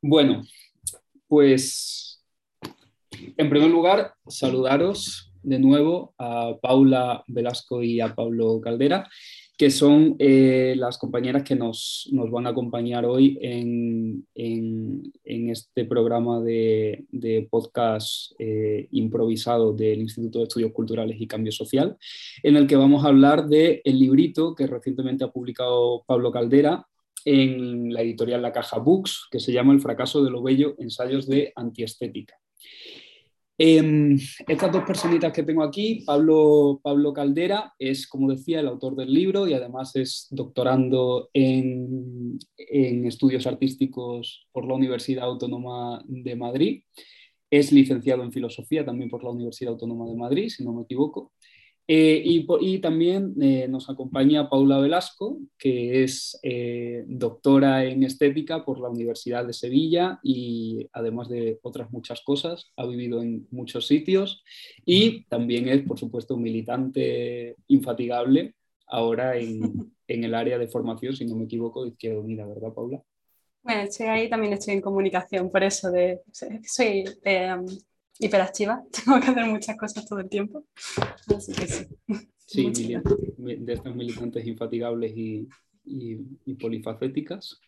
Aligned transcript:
Bueno, 0.00 0.42
pues 1.28 2.22
en 3.36 3.50
primer 3.50 3.70
lugar, 3.70 4.14
saludaros 4.26 5.32
de 5.42 5.58
nuevo 5.58 6.14
a 6.18 6.56
Paula 6.60 7.24
Velasco 7.26 7.82
y 7.82 8.00
a 8.00 8.14
Pablo 8.14 8.60
Caldera 8.60 9.08
que 9.62 9.70
son 9.70 10.16
eh, 10.18 10.74
las 10.76 10.98
compañeras 10.98 11.44
que 11.44 11.54
nos, 11.54 12.10
van 12.12 12.48
a 12.48 12.50
acompañar 12.50 13.04
hoy 13.04 13.38
en, 13.40 14.26
este 14.34 15.84
programa 15.84 16.40
de, 16.40 17.46
podcast 17.48 18.32
eh, 18.40 18.88
improvisado 18.90 19.72
del 19.72 20.00
Instituto 20.00 20.40
de 20.40 20.44
Estudios 20.46 20.72
Culturales 20.72 21.16
y 21.20 21.28
Cambio 21.28 21.52
Social, 21.52 21.96
en 22.42 22.56
el 22.56 22.66
que 22.66 22.74
vamos 22.74 23.04
a 23.04 23.08
hablar 23.08 23.46
del 23.46 23.80
el 23.84 24.00
librito 24.00 24.54
que 24.56 24.66
recientemente 24.66 25.22
ha 25.22 25.30
publicado 25.30 26.02
Pablo 26.06 26.32
Caldera 26.32 26.84
en 27.24 27.92
la 27.92 28.02
editorial 28.02 28.42
La 28.42 28.52
Caja 28.52 28.78
Books, 28.78 29.28
que 29.30 29.40
se 29.40 29.52
llama 29.52 29.72
El 29.72 29.80
fracaso 29.80 30.22
de 30.24 30.30
lo 30.30 30.42
bello, 30.42 30.74
ensayos 30.78 31.26
de 31.26 31.52
antiestética. 31.56 32.36
Em, 33.58 34.18
estas 34.48 34.72
dos 34.72 34.82
personitas 34.82 35.32
que 35.32 35.42
tengo 35.42 35.62
aquí, 35.62 36.02
Pablo, 36.06 36.80
Pablo 36.82 37.12
Caldera 37.12 37.74
es, 37.78 38.08
como 38.08 38.30
decía, 38.30 38.60
el 38.60 38.66
autor 38.66 38.96
del 38.96 39.12
libro 39.12 39.46
y 39.46 39.52
además 39.52 39.94
es 39.94 40.26
doctorando 40.30 41.28
en, 41.32 42.38
en 42.56 43.06
estudios 43.06 43.46
artísticos 43.46 44.48
por 44.52 44.66
la 44.66 44.74
Universidad 44.74 45.26
Autónoma 45.26 46.02
de 46.06 46.34
Madrid. 46.34 46.82
Es 47.50 47.70
licenciado 47.70 48.24
en 48.24 48.32
filosofía 48.32 48.84
también 48.84 49.10
por 49.10 49.22
la 49.22 49.30
Universidad 49.30 49.74
Autónoma 49.74 50.08
de 50.08 50.16
Madrid, 50.16 50.48
si 50.48 50.64
no 50.64 50.72
me 50.72 50.82
equivoco. 50.82 51.32
Eh, 51.88 52.22
y, 52.24 52.78
también 52.78 53.34
eh, 53.40 53.66
nos 53.68 53.90
acompaña 53.90 54.48
Paula 54.48 54.78
Velasco, 54.78 55.38
que 55.58 56.04
es 56.04 56.38
eh, 56.42 57.04
doctora 57.08 57.84
en 57.84 58.04
estética 58.04 58.64
por 58.64 58.80
la 58.80 58.88
Universidad 58.88 59.44
de 59.44 59.52
Sevilla 59.52 60.20
y 60.22 60.88
además 60.92 61.28
de 61.28 61.58
otras 61.62 61.90
muchas 61.90 62.22
cosas, 62.22 62.72
ha 62.76 62.86
vivido 62.86 63.20
en 63.20 63.48
muchos 63.50 63.88
sitios 63.88 64.44
y 64.86 65.24
también 65.24 65.68
es, 65.68 65.82
por 65.82 65.98
supuesto, 65.98 66.36
un 66.36 66.42
militante 66.42 67.56
infatigable 67.66 68.54
ahora 68.86 69.36
en, 69.36 69.92
en 70.06 70.24
el 70.24 70.34
área 70.34 70.58
de 70.58 70.68
formación, 70.68 71.16
si 71.16 71.24
no 71.24 71.34
me 71.34 71.44
equivoco, 71.44 71.82
de 71.82 71.90
Izquierda 71.90 72.20
Unida, 72.20 72.46
¿verdad, 72.46 72.72
Paula? 72.72 73.02
Bueno, 73.62 73.82
estoy 73.82 74.06
ahí, 74.06 74.28
también 74.28 74.52
estoy 74.52 74.74
en 74.74 74.80
comunicación, 74.80 75.50
por 75.50 75.62
eso 75.62 75.90
de, 75.90 76.20
soy 76.32 77.04
hiperactiva, 78.18 78.82
tengo 79.04 79.20
que 79.20 79.28
hacer 79.28 79.46
muchas 79.46 79.76
cosas 79.76 80.06
todo 80.06 80.20
el 80.20 80.28
tiempo. 80.28 80.64
Así 81.34 81.52
que 81.52 81.66
sí. 81.66 81.86
Sí, 82.44 82.70
de 83.38 83.72
estas 83.72 83.94
militantes 83.94 84.46
infatigables 84.46 85.16
y, 85.16 85.48
y, 85.84 86.54
polifacéticas. 86.54 87.58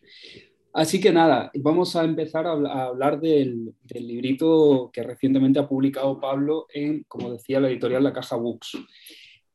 Así 0.73 0.99
que 0.99 1.11
nada, 1.11 1.49
vamos 1.55 1.95
a 1.95 2.03
empezar 2.03 2.45
a, 2.45 2.51
hablar 2.85 3.19
del, 3.19 3.73
del, 3.81 4.07
librito 4.07 4.91
que 4.93 5.01
recientemente 5.01 5.57
ha 5.57 5.67
publicado 5.67 6.19
Pablo 6.19 6.67
en, 6.71 7.03
como 7.07 7.31
decía, 7.31 7.59
la 7.59 7.69
editorial 7.69 8.03
La 8.03 8.13
Caja 8.13 8.35
Books. 8.35 8.77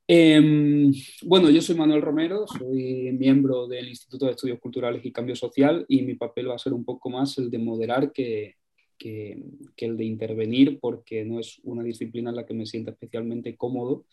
Em, 0.08 0.92
bueno, 1.22 1.50
yo 1.50 1.62
soy 1.62 1.76
Manuel 1.76 2.02
Romero, 2.02 2.44
soy 2.48 3.12
miembro 3.12 3.68
del 3.68 3.88
Instituto 3.88 4.26
de 4.26 4.32
Estudios 4.32 4.58
Culturales 4.58 5.04
y 5.04 5.12
Cambio 5.12 5.36
Social 5.36 5.84
y 5.86 6.02
mi 6.02 6.16
papel 6.16 6.50
va 6.50 6.56
a 6.56 6.58
ser 6.58 6.72
un 6.72 6.84
poco 6.84 7.10
más 7.10 7.38
el 7.38 7.48
de 7.48 7.58
moderar 7.58 8.10
que, 8.10 8.56
que, 9.00 9.42
el 9.78 9.96
de 9.96 10.04
intervenir 10.04 10.78
porque 10.78 11.24
no 11.24 11.40
es 11.40 11.58
una 11.64 11.82
disciplina 11.82 12.30
en 12.30 12.36
la 12.36 12.44
que 12.46 12.54
me 12.54 12.66
siento 12.66 12.90
especialmente 12.90 13.56
cómodo 13.56 14.04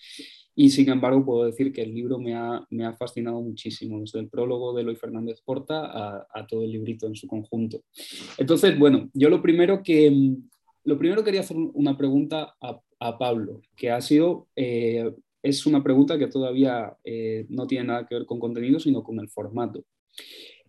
y 0.56 0.70
sin 0.70 0.90
embargo 0.90 1.26
puedo 1.26 1.46
decir 1.46 1.74
que 1.74 1.82
el 1.82 1.94
libro 1.94 2.18
me 2.18 2.34
ha, 2.34 2.66
me 2.70 2.86
ha 2.86 2.96
fascinado 2.96 3.42
muchísimo, 3.42 4.00
desde 4.00 4.20
el 4.20 4.30
prólogo 4.30 4.74
de 4.74 4.82
Eloy 4.82 4.96
Fernández 4.96 5.42
Porta 5.42 5.86
a, 5.86 6.28
a, 6.34 6.48
todo 6.48 6.64
el 6.64 6.72
librito 6.72 7.06
en 7.06 7.16
su 7.16 7.28
conjunto. 7.28 7.84
Entonces, 8.38 8.80
bueno, 8.80 9.10
yo 9.14 9.30
lo 9.30 9.42
primero 9.42 9.84
que, 9.84 10.36
lo 10.86 10.98
primero 10.98 11.24
quería 11.24 11.42
hacer 11.42 11.58
una 11.58 11.98
pregunta 11.98 12.56
a, 12.62 12.82
a 13.00 13.18
Pablo, 13.18 13.62
que 13.76 13.92
ha 13.92 14.02
sido, 14.02 14.48
eh, 14.56 15.12
es 15.44 15.66
una 15.66 15.84
pregunta 15.84 16.18
que 16.18 16.28
todavía 16.28 16.96
eh, 17.04 17.46
no 17.50 17.68
tiene 17.68 17.86
nada 17.86 18.08
que 18.08 18.16
ver 18.16 18.26
con 18.26 18.40
contenido, 18.40 18.80
sino 18.80 19.04
con 19.04 19.20
el 19.20 19.30
formato. 19.30 19.84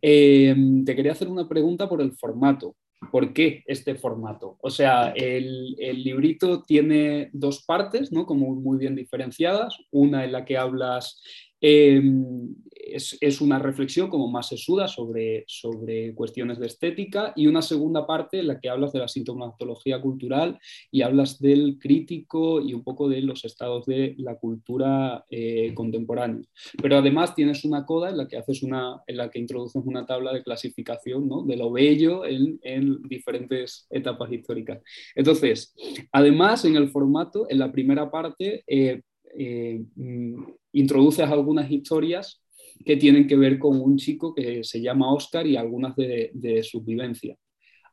Eh, 0.01 0.55
te 0.85 0.95
quería 0.95 1.13
hacer 1.13 1.29
una 1.29 1.49
pregunta 1.49 1.89
por 1.89 2.01
el 2.01 2.13
formato. 2.13 2.77
¿Por 3.13 3.33
qué 3.33 3.63
este 3.67 3.95
formato? 3.95 4.59
O 4.61 4.71
sea, 4.71 5.13
el, 5.17 5.77
librito 6.03 6.63
tiene 6.63 7.31
dos 7.33 7.65
partes, 7.65 8.13
¿no? 8.13 8.27
Como 8.27 8.55
muy 8.55 8.77
bien 8.79 8.95
diferenciadas. 8.97 9.77
Una 9.91 10.25
en 10.25 10.33
la 10.33 10.45
que 10.45 10.59
hablas 10.59 11.23
Em, 11.61 12.55
es, 12.93 13.41
una 13.41 13.59
reflexión 13.59 14.09
como 14.09 14.31
más 14.31 14.49
sesuda 14.49 14.89
sobre, 14.89 15.45
sobre 15.47 16.15
cuestiones 16.15 16.59
de 16.59 16.67
estética 16.67 17.33
y 17.37 17.47
una 17.47 17.63
segunda 17.63 18.07
parte 18.07 18.41
en 18.41 18.49
la 18.49 18.59
que 18.59 18.69
hablas 18.69 18.93
de 18.93 19.01
la 19.01 19.09
sintomatología 19.09 20.01
cultural 20.01 20.59
y 20.91 21.03
hablas 21.03 21.39
del 21.39 21.79
crítico 21.79 22.61
y 22.61 22.75
un 22.75 22.83
poco 22.83 23.09
de 23.09 23.23
los 23.23 23.45
estados 23.45 23.87
de 23.87 24.15
la 24.19 24.37
cultura 24.37 25.25
eh, 25.31 25.73
contemporánea. 25.75 26.43
Pero 26.81 26.99
además 26.99 27.35
tienes 27.35 27.65
una 27.65 27.87
coda 27.87 28.11
en 28.11 28.17
la 28.17 28.29
que 28.29 28.37
haces 28.37 28.63
una, 28.63 29.03
en 29.07 29.17
la 29.17 29.31
que 29.31 29.39
introduces 29.39 29.83
una 29.85 30.07
tabla 30.07 30.33
de 30.33 30.43
clasificación 30.43 31.29
¿no? 31.29 31.43
de 31.43 31.57
lo 31.57 31.71
bello 31.71 32.25
en, 32.25 32.59
en 32.63 33.03
diferentes 33.03 33.87
etapas 33.91 34.33
históricas. 34.33 34.81
Entonces, 35.15 35.75
además 36.13 36.65
en 36.65 36.77
el 36.77 36.89
formato, 36.89 37.47
en 37.49 37.59
la 37.59 37.71
primera 37.71 38.11
parte, 38.11 38.65
eh, 38.67 39.03
eh, 39.37 39.85
mm, 39.95 40.45
introduces 40.73 41.29
algunas 41.29 41.71
historias 41.71 42.43
que 42.85 42.97
tienen 42.97 43.27
que 43.27 43.37
ver 43.37 43.59
con 43.59 43.81
un 43.81 43.97
chico 43.97 44.35
que 44.35 44.65
se 44.65 44.81
llama 44.81 45.13
Oscar 45.13 45.47
y 45.47 45.57
algunas 45.57 45.97
de, 45.97 46.31
de 46.35 46.63
sus 46.63 46.85
vivencias. 46.85 47.39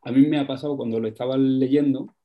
A 0.01 0.11
mí 0.11 0.25
me 0.27 0.37
ha 0.37 0.47
pasado 0.47 0.77
cuando 0.77 0.99
lo 0.99 1.07
estaba 1.07 1.37
leyendo 1.37 2.15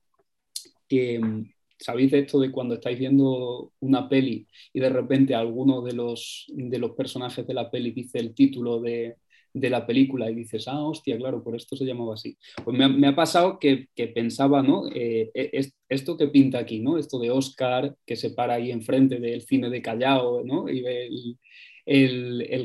que 0.89 1.19
mm, 1.19 1.53
sabéis 1.79 2.13
esto 2.13 2.39
de 2.41 2.51
cuando 2.51 2.75
estáis 2.75 2.99
viendo 2.99 3.73
una 3.81 4.09
peli 4.09 4.47
y 4.73 4.81
de 4.81 4.91
repente 4.91 5.35
alguno 5.35 5.83
de 5.83 5.95
los, 5.95 6.47
de 6.49 6.79
los 6.79 6.93
personajes 6.93 7.47
de 7.47 7.55
la 7.55 7.71
peli 7.71 7.93
dice 7.93 8.19
el 8.19 8.35
título 8.35 8.81
de, 8.81 9.17
de 9.53 9.71
la 9.71 9.87
película 9.87 10.31
y 10.31 10.35
dices, 10.35 10.69
ah, 10.69 10.83
hostia, 10.83 11.17
claro, 11.17 11.43
por 11.43 11.57
esto 11.57 11.77
se 11.77 11.85
llamaba 11.85 12.15
así. 12.15 12.37
Pues 12.65 12.77
me 12.77 13.07
ha, 13.07 13.17
pasado 13.17 13.59
que, 13.59 13.89
pensaba, 14.15 14.63
¿no? 14.63 14.89
Eh, 14.95 15.31
e, 15.35 15.71
esto 15.89 16.17
que 16.17 16.29
pinta 16.29 16.59
aquí, 16.59 16.81
¿no? 16.81 16.99
Esto 16.99 17.19
de 17.19 17.31
Oscar, 17.31 17.97
que 18.07 18.17
se 18.17 18.31
para 18.31 18.55
ahí 18.55 18.71
enfrente 18.71 19.19
del 19.19 19.43
cine 19.43 19.71
de 19.71 19.83
Callao, 19.83 20.45
¿no? 20.45 20.69
Y 20.69 20.83
ve 20.83 21.09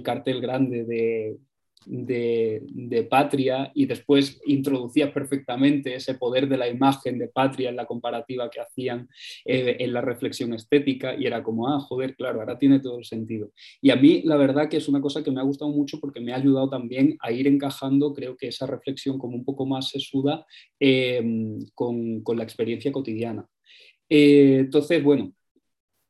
cartel 0.04 0.42
grande 0.42 0.86
de, 0.86 1.38
de, 1.86 3.08
patria 3.10 3.72
y 3.74 3.86
después 3.86 4.40
introducías 4.46 5.12
perfectamente 5.12 5.96
ese 5.96 6.16
poder 6.16 6.48
de 6.48 6.58
la 6.58 6.68
imagen 6.68 7.18
de 7.20 7.28
patria 7.28 7.70
en 7.70 7.76
la 7.76 7.86
comparativa 7.86 8.50
que 8.50 8.60
hacían 8.60 9.08
eh, 9.46 9.78
en 9.80 9.94
la 9.94 10.02
reflexión 10.02 10.54
estética 10.54 11.16
y 11.16 11.26
era 11.26 11.44
como, 11.44 11.68
ah, 11.68 11.80
joder, 11.80 12.16
claro, 12.16 12.40
ahora 12.40 12.58
tiene 12.58 12.80
todo 12.80 12.98
el 12.98 13.06
sentido. 13.06 13.52
Y 13.82 13.92
a 13.92 13.96
mí 13.96 14.22
la 14.24 14.38
verdad 14.38 14.70
que 14.70 14.78
es 14.78 14.88
una 14.88 15.02
cosa 15.02 15.24
que 15.24 15.32
me 15.32 15.40
ha 15.40 15.44
gustado 15.44 15.72
mucho 15.72 16.00
porque 16.00 16.20
me 16.20 16.34
ha 16.34 16.38
ayudado 16.38 16.70
también 16.70 17.18
a 17.22 17.32
ir 17.32 17.48
encajando, 17.48 18.14
creo 18.14 18.36
que 18.36 18.48
esa 18.48 18.66
reflexión 18.66 19.18
como 19.18 19.36
un 19.36 19.46
poco 19.46 19.66
más 19.66 19.90
sesuda 19.90 20.46
em, 20.80 21.60
con, 21.74 22.24
la 22.36 22.44
experiencia 22.44 22.92
cotidiana. 22.92 23.48
Eh, 24.10 24.58
entonces, 24.60 25.02
bueno, 25.04 25.34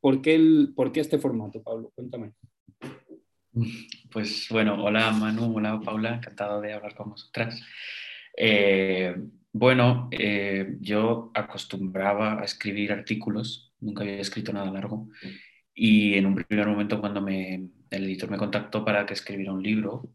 ¿por 0.00 0.20
qué, 0.22 0.34
el, 0.34 0.72
¿por 0.74 0.92
qué 0.92 1.00
este 1.00 1.18
formato, 1.18 1.62
Pablo? 1.62 1.92
Cuéntame. 1.94 2.32
Pues 4.10 4.48
bueno, 4.50 4.82
hola 4.82 5.10
Manu, 5.10 5.56
hola 5.56 5.80
Paula, 5.80 6.14
encantado 6.14 6.60
de 6.60 6.72
hablar 6.72 6.94
con 6.94 7.10
vosotras. 7.10 7.60
Eh, 8.36 9.14
bueno, 9.52 10.08
eh, 10.10 10.76
yo 10.80 11.30
acostumbraba 11.34 12.40
a 12.40 12.44
escribir 12.44 12.92
artículos, 12.92 13.74
nunca 13.80 14.02
había 14.02 14.20
escrito 14.20 14.52
nada 14.52 14.70
largo, 14.70 15.08
y 15.74 16.14
en 16.14 16.26
un 16.26 16.34
primer 16.36 16.66
momento 16.66 17.00
cuando 17.00 17.20
me, 17.20 17.70
el 17.90 18.04
editor 18.04 18.30
me 18.30 18.38
contactó 18.38 18.84
para 18.84 19.04
que 19.06 19.14
escribiera 19.14 19.52
un 19.52 19.62
libro, 19.62 20.12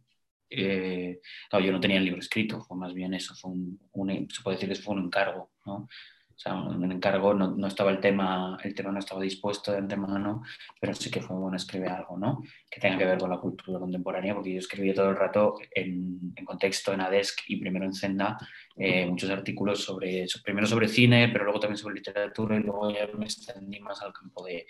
eh, 0.49 1.19
yo 1.51 1.71
no 1.71 1.79
tenía 1.79 1.97
el 1.97 2.05
libro 2.05 2.19
escrito, 2.19 2.61
fue 2.61 2.77
más 2.77 2.93
bien 2.93 3.13
eso, 3.13 3.35
fue 3.35 3.51
se 4.29 4.41
puede 4.43 4.57
decir 4.57 4.69
que 4.69 4.75
fue 4.75 4.95
un 4.95 5.05
encargo, 5.05 5.51
¿no? 5.65 5.87
O 6.41 6.43
sea, 6.43 6.55
un 6.55 6.91
encargo, 6.91 7.35
no, 7.35 7.55
no, 7.55 7.67
estaba 7.67 7.91
el 7.91 7.99
tema, 7.99 8.57
el 8.63 8.73
tema 8.73 8.91
no 8.91 8.97
estaba 8.97 9.21
dispuesto 9.21 9.71
de 9.71 9.77
antemano, 9.77 10.41
pero 10.79 10.95
sí 10.95 11.11
que 11.11 11.21
fue 11.21 11.37
bueno 11.37 11.55
escribir 11.55 11.89
algo, 11.89 12.17
¿no? 12.17 12.41
Que 12.67 12.79
tenga 12.79 12.97
que 12.97 13.05
ver 13.05 13.19
con 13.19 13.29
la 13.29 13.37
cultura 13.37 13.77
contemporánea, 13.77 14.33
porque 14.33 14.53
yo 14.53 14.57
escribía 14.57 14.95
todo 14.95 15.11
el 15.11 15.17
rato 15.17 15.59
en, 15.69 16.33
en 16.35 16.43
contexto, 16.43 16.93
en 16.93 17.01
ADESC 17.01 17.41
y 17.45 17.57
primero 17.57 17.85
en 17.85 17.93
Zenda, 17.93 18.39
eh, 18.75 19.05
muchos 19.05 19.29
artículos 19.29 19.83
sobre, 19.83 20.25
primero 20.43 20.65
sobre 20.65 20.87
cine, 20.87 21.29
pero 21.31 21.43
luego 21.43 21.59
también 21.59 21.77
sobre 21.77 21.93
literatura 21.93 22.55
y 22.55 22.63
luego 22.63 22.89
ya 22.89 23.07
me 23.15 23.25
extendí 23.25 23.79
más 23.79 24.01
al 24.01 24.11
campo 24.11 24.43
de, 24.43 24.65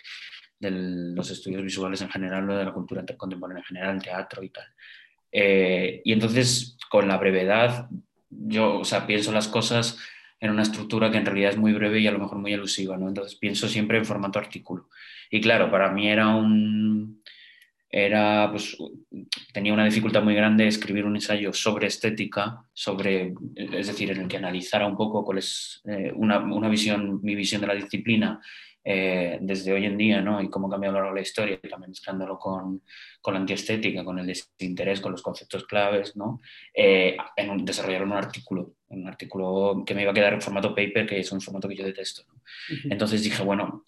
de 0.59 0.71
los 0.71 1.31
estudios 1.31 1.63
visuales 1.63 2.01
en 2.01 2.09
general, 2.09 2.47
de 2.47 2.65
la 2.65 2.73
cultura 2.73 3.05
contemporánea 3.15 3.61
en 3.61 3.65
general, 3.65 3.95
el 3.95 4.03
teatro 4.03 4.43
y 4.43 4.49
tal. 4.49 4.67
Eh, 5.31 6.01
y 6.03 6.11
entonces, 6.11 6.77
con 6.89 7.07
la 7.07 7.15
brevedad, 7.15 7.87
yo, 8.29 8.79
o 8.79 8.83
sea, 8.83 9.07
pienso 9.07 9.31
las 9.31 9.47
cosas 9.47 9.97
en 10.41 10.49
una 10.49 10.63
estructura 10.63 11.11
que 11.11 11.17
en 11.17 11.25
realidad 11.25 11.51
es 11.51 11.57
muy 11.57 11.71
breve 11.71 11.99
y 11.99 12.07
a 12.07 12.11
lo 12.11 12.19
mejor 12.19 12.39
muy 12.39 12.51
elusiva, 12.51 12.97
¿no? 12.97 13.07
Entonces 13.07 13.37
pienso 13.37 13.69
siempre 13.69 13.99
en 13.99 14.05
formato 14.05 14.39
artículo. 14.39 14.89
Y 15.29 15.39
claro, 15.39 15.69
para 15.69 15.91
mí 15.91 16.09
era 16.09 16.27
un, 16.35 17.21
era, 17.91 18.49
pues, 18.49 18.75
tenía 19.53 19.73
una 19.73 19.85
dificultad 19.85 20.23
muy 20.23 20.33
grande 20.33 20.65
escribir 20.65 21.05
un 21.05 21.15
ensayo 21.15 21.53
sobre 21.53 21.87
estética, 21.87 22.63
sobre, 22.73 23.33
es 23.55 23.87
decir, 23.87 24.11
en 24.11 24.21
el 24.21 24.27
que 24.27 24.37
analizara 24.37 24.87
un 24.87 24.97
poco 24.97 25.23
cuál 25.23 25.37
es 25.37 25.81
eh, 25.85 26.11
una, 26.15 26.39
una, 26.39 26.69
visión, 26.69 27.19
mi 27.21 27.35
visión 27.35 27.61
de 27.61 27.67
la 27.67 27.75
disciplina 27.75 28.41
eh, 28.83 29.37
desde 29.41 29.73
hoy 29.73 29.85
en 29.85 29.97
día, 29.97 30.21
¿no? 30.21 30.41
Y 30.41 30.49
cómo 30.49 30.67
ha 30.67 30.71
cambiado 30.71 30.95
a 30.95 30.99
lo 30.99 31.03
largo 31.03 31.15
de 31.15 31.21
la 31.21 31.27
historia, 31.27 31.59
también 31.69 31.91
mezclándolo 31.91 32.39
con, 32.39 32.81
con, 33.21 33.33
la 33.35 33.41
antiestética, 33.41 34.03
con 34.03 34.17
el 34.17 34.25
desinterés, 34.25 35.01
con 35.01 35.11
los 35.11 35.21
conceptos 35.21 35.65
claves, 35.65 36.15
¿no? 36.15 36.41
Eh, 36.73 37.15
en 37.35 37.63
desarrollar 37.63 38.03
un 38.03 38.13
artículo, 38.13 38.73
un 38.91 39.07
artículo 39.07 39.83
que 39.85 39.95
me 39.95 40.03
iba 40.03 40.11
a 40.11 40.13
quedar 40.13 40.33
en 40.33 40.41
formato 40.41 40.75
paper, 40.75 41.07
que 41.07 41.19
es 41.19 41.31
un 41.31 41.41
formato 41.41 41.67
que 41.67 41.75
yo 41.75 41.85
detesto. 41.85 42.23
¿no? 42.27 42.41
Entonces 42.91 43.23
dije, 43.23 43.41
bueno, 43.43 43.85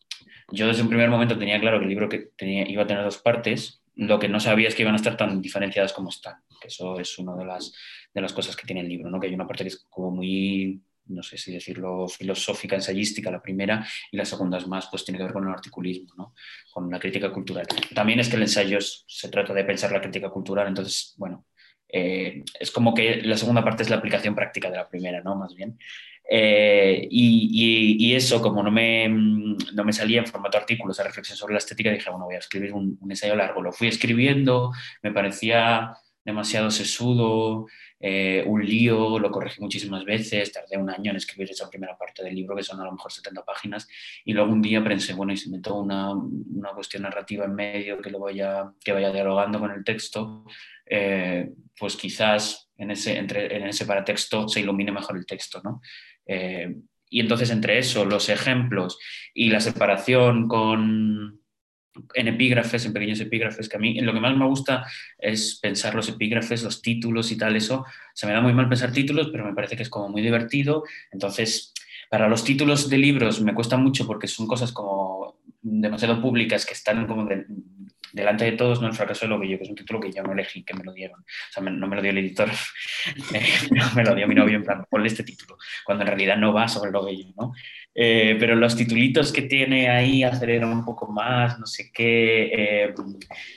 yo 0.51 0.67
desde 0.67 0.81
un 0.81 0.89
primer 0.89 1.09
momento 1.09 1.37
tenía 1.37 1.59
claro 1.59 1.79
que 1.79 1.85
el 1.85 1.89
libro 1.89 2.09
que 2.09 2.31
tenía, 2.37 2.67
iba 2.69 2.83
a 2.83 2.87
tener 2.87 3.03
dos 3.03 3.17
partes, 3.17 3.81
lo 3.95 4.19
que 4.19 4.29
no 4.29 4.39
sabía 4.39 4.67
es 4.67 4.75
que 4.75 4.81
iban 4.81 4.93
a 4.93 4.97
estar 4.97 5.17
tan 5.17 5.41
diferenciadas 5.41 5.93
como 5.93 6.09
están, 6.09 6.35
que 6.59 6.67
eso 6.67 6.99
es 6.99 7.17
una 7.19 7.35
de 7.35 7.45
las, 7.45 7.73
de 8.13 8.21
las 8.21 8.33
cosas 8.33 8.55
que 8.55 8.65
tiene 8.65 8.81
el 8.81 8.89
libro, 8.89 9.09
¿no? 9.09 9.19
que 9.19 9.27
hay 9.27 9.33
una 9.33 9.47
parte 9.47 9.63
que 9.63 9.69
es 9.69 9.85
como 9.89 10.11
muy, 10.11 10.81
no 11.07 11.21
sé 11.21 11.37
si 11.37 11.51
decirlo, 11.51 12.07
filosófica, 12.07 12.75
ensayística, 12.75 13.29
la 13.29 13.41
primera, 13.41 13.85
y 14.11 14.17
la 14.17 14.25
segunda 14.25 14.57
es 14.57 14.67
más, 14.67 14.87
pues 14.89 15.05
tiene 15.05 15.17
que 15.17 15.25
ver 15.25 15.33
con 15.33 15.47
el 15.47 15.53
articulismo, 15.53 16.13
¿no? 16.17 16.33
con 16.71 16.89
la 16.89 16.99
crítica 16.99 17.31
cultural. 17.31 17.67
También 17.93 18.19
es 18.19 18.29
que 18.29 18.37
el 18.37 18.43
ensayo 18.43 18.79
se 18.81 19.29
trata 19.29 19.53
de 19.53 19.63
pensar 19.63 19.91
la 19.91 20.01
crítica 20.01 20.29
cultural, 20.29 20.67
entonces, 20.67 21.13
bueno, 21.17 21.45
eh, 21.95 22.43
es 22.59 22.71
como 22.71 22.95
que 22.95 23.21
la 23.21 23.37
segunda 23.37 23.63
parte 23.63 23.83
es 23.83 23.89
la 23.91 23.97
aplicación 23.97 24.33
práctica 24.33 24.71
de 24.71 24.77
la 24.77 24.89
primera, 24.89 25.21
¿no? 25.21 25.35
Más 25.35 25.53
bien. 25.53 25.77
Eh, 26.27 27.07
y, 27.11 28.15
eso, 28.15 28.41
como 28.41 28.63
no 28.63 28.71
me, 28.71 29.07
no 29.07 29.83
me 29.83 29.93
salía 29.93 30.19
en 30.19 30.25
formato 30.25 30.57
artículo 30.57 30.91
esa 30.91 31.03
reflexión 31.03 31.37
sobre 31.37 31.53
la 31.53 31.59
estética, 31.59 31.91
dije, 31.91 32.09
bueno, 32.09 32.25
voy 32.25 32.35
a 32.35 32.39
escribir 32.39 32.73
un, 32.73 32.97
ensayo 33.07 33.35
largo. 33.35 33.61
Lo 33.61 33.71
fui 33.71 33.87
escribiendo, 33.87 34.71
me 35.03 35.11
parecía 35.11 35.95
demasiado 36.25 36.71
sesudo, 36.71 37.67
eh, 38.05 38.43
un 38.45 38.65
lío, 38.65 39.17
lo 39.17 39.31
corregí 39.31 39.61
muchísimas 39.61 40.03
veces, 40.03 40.51
tardé 40.51 40.75
un 40.77 40.89
año 40.89 41.11
en 41.11 41.15
escribir 41.15 41.49
esa 41.49 41.69
primera 41.69 41.97
parte 41.97 42.21
del 42.21 42.35
libro, 42.35 42.53
que 42.53 42.61
son 42.61 42.81
a 42.81 42.83
lo 42.83 42.91
mejor 42.91 43.13
70 43.13 43.45
páginas, 43.45 43.87
y 44.25 44.33
luego 44.33 44.51
un 44.51 44.61
día 44.61 44.83
pensé, 44.83 45.13
bueno, 45.13 45.31
y 45.31 45.37
si 45.37 45.49
meto 45.49 45.75
una, 45.75 46.11
una 46.11 46.71
cuestión 46.71 47.03
narrativa 47.03 47.45
en 47.45 47.55
medio 47.55 48.01
que, 48.01 48.09
lo 48.09 48.19
vaya, 48.19 48.73
que 48.83 48.91
vaya 48.91 49.09
dialogando 49.09 49.57
con 49.57 49.71
el 49.71 49.85
texto, 49.85 50.43
eh, 50.85 51.49
pues 51.79 51.95
quizás 51.95 52.69
en 52.75 52.91
ese, 52.91 53.17
entre, 53.17 53.55
en 53.55 53.67
ese 53.67 53.85
paratexto 53.85 54.49
se 54.49 54.59
ilumine 54.59 54.91
mejor 54.91 55.15
el 55.15 55.25
texto, 55.25 55.61
¿no? 55.63 55.79
Eh, 56.25 56.75
y 57.09 57.21
entonces 57.21 57.51
entre 57.51 57.77
eso, 57.77 58.03
los 58.03 58.27
ejemplos 58.27 58.99
y 59.33 59.47
la 59.47 59.61
separación 59.61 60.49
con, 60.49 61.42
en 62.13 62.27
epígrafes, 62.27 62.85
en 62.85 62.93
pequeños 62.93 63.19
epígrafes, 63.19 63.69
que 63.69 63.77
a 63.77 63.79
mí 63.79 63.99
lo 64.01 64.13
que 64.13 64.19
más 64.19 64.35
me 64.35 64.45
gusta 64.45 64.85
es 65.17 65.59
pensar 65.61 65.95
los 65.95 66.09
epígrafes, 66.09 66.63
los 66.63 66.81
títulos 66.81 67.31
y 67.31 67.37
tal, 67.37 67.55
eso. 67.55 67.85
Se 68.13 68.25
me 68.25 68.33
da 68.33 68.41
muy 68.41 68.53
mal 68.53 68.69
pensar 68.69 68.91
títulos, 68.91 69.29
pero 69.31 69.45
me 69.45 69.53
parece 69.53 69.75
que 69.75 69.83
es 69.83 69.89
como 69.89 70.09
muy 70.09 70.21
divertido. 70.21 70.83
Entonces, 71.11 71.73
para 72.09 72.27
los 72.27 72.43
títulos 72.43 72.89
de 72.89 72.97
libros 72.97 73.41
me 73.41 73.53
cuesta 73.53 73.77
mucho 73.77 74.05
porque 74.05 74.27
son 74.27 74.47
cosas 74.47 74.71
como 74.71 75.37
demasiado 75.61 76.21
públicas 76.21 76.65
que 76.65 76.73
están 76.73 77.07
como 77.07 77.25
de, 77.25 77.45
delante 78.13 78.45
de 78.45 78.51
todos, 78.53 78.79
no 78.79 78.87
el 78.87 78.93
fracaso 78.93 79.25
de 79.25 79.29
lo 79.29 79.39
bello, 79.39 79.57
que 79.57 79.63
es 79.63 79.69
un 79.69 79.75
título 79.75 79.99
que 79.99 80.11
yo 80.11 80.21
no 80.21 80.33
elegí, 80.33 80.63
que 80.63 80.75
me 80.75 80.83
lo 80.83 80.93
dieron. 80.93 81.19
O 81.19 81.51
sea, 81.51 81.63
no 81.63 81.87
me 81.87 81.95
lo 81.95 82.01
dio 82.01 82.11
el 82.11 82.19
editor, 82.19 82.49
me 83.95 84.03
lo 84.03 84.15
dio 84.15 84.27
mi 84.27 84.35
novio 84.35 84.55
en 84.55 84.63
plan, 84.63 84.85
ponle 84.89 85.07
este 85.07 85.23
título, 85.23 85.57
cuando 85.83 86.03
en 86.03 86.07
realidad 86.07 86.37
no 86.37 86.53
va 86.53 86.67
sobre 86.67 86.91
lo 86.91 87.03
bello, 87.03 87.33
¿no? 87.35 87.53
Eh, 87.95 88.37
pero 88.39 88.55
los 88.55 88.75
titulitos 88.75 89.31
que 89.31 89.43
tiene 89.43 89.89
ahí 89.89 90.23
aceleran 90.23 90.71
un 90.71 90.85
poco 90.85 91.11
más, 91.11 91.59
no 91.59 91.65
sé 91.65 91.91
qué, 91.91 92.51
eh, 92.53 92.93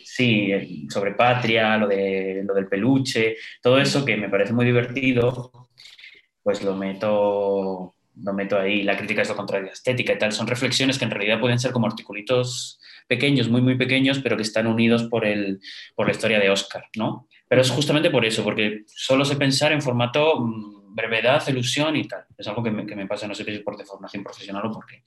sí, 0.05 0.87
sobre 0.91 1.12
patria, 1.12 1.76
lo, 1.76 1.87
de, 1.87 2.43
lo 2.44 2.55
del 2.55 2.67
peluche, 2.67 3.37
todo 3.62 3.79
eso 3.79 4.05
que 4.05 4.17
me 4.17 4.31
parece 4.31 4.52
muy 4.55 4.64
divertido, 4.64 5.69
pues 6.43 6.62
lo 6.62 6.75
meto 6.75 7.93
lo 8.23 8.32
meto 8.32 8.59
ahí, 8.59 8.82
la 8.82 8.97
crítica 8.97 9.20
es 9.20 9.29
lo 9.29 9.37
contrario, 9.37 9.67
la 9.67 9.73
estética 9.73 10.14
y 10.14 10.19
tal, 10.19 10.32
son 10.32 10.47
reflexiones 10.47 10.99
que 10.99 11.05
en 11.05 11.11
realidad 11.11 11.38
pueden 11.38 11.59
ser 11.59 11.70
como 11.73 11.87
articulitos 11.87 12.81
pequeños, 13.06 13.49
muy, 13.49 13.62
muy 13.62 13.76
pequeños, 13.76 14.19
pero 14.20 14.37
que 14.37 14.43
están 14.43 14.67
unidos 14.67 15.05
por, 15.05 15.25
el, 15.25 15.61
por 15.94 16.06
la 16.06 16.12
historia 16.12 16.38
de 16.38 16.50
Oscar, 16.50 16.85
¿no? 16.97 17.29
Pero 17.49 17.62
es 17.62 17.70
justamente 17.70 18.11
por 18.11 18.25
eso, 18.25 18.43
porque 18.43 18.85
solo 18.87 19.25
sé 19.25 19.37
pensar 19.37 19.73
en 19.73 19.82
formato 19.82 20.41
mm, 20.41 20.94
brevedad, 20.94 21.47
ilusión 21.49 21.97
y 21.97 22.08
tal. 22.08 22.25
Es 22.37 22.47
algo 22.49 22.62
que 22.62 22.70
me, 22.70 22.87
que 22.87 22.97
me 22.97 23.06
pasa, 23.06 23.29
no 23.29 23.35
sé 23.35 23.44
si 23.44 23.50
es 23.50 23.61
por 23.61 23.76
deformación 23.76 24.23
profesional 24.23 24.67
o 24.67 24.73
por 24.73 24.87
qué. 24.87 25.05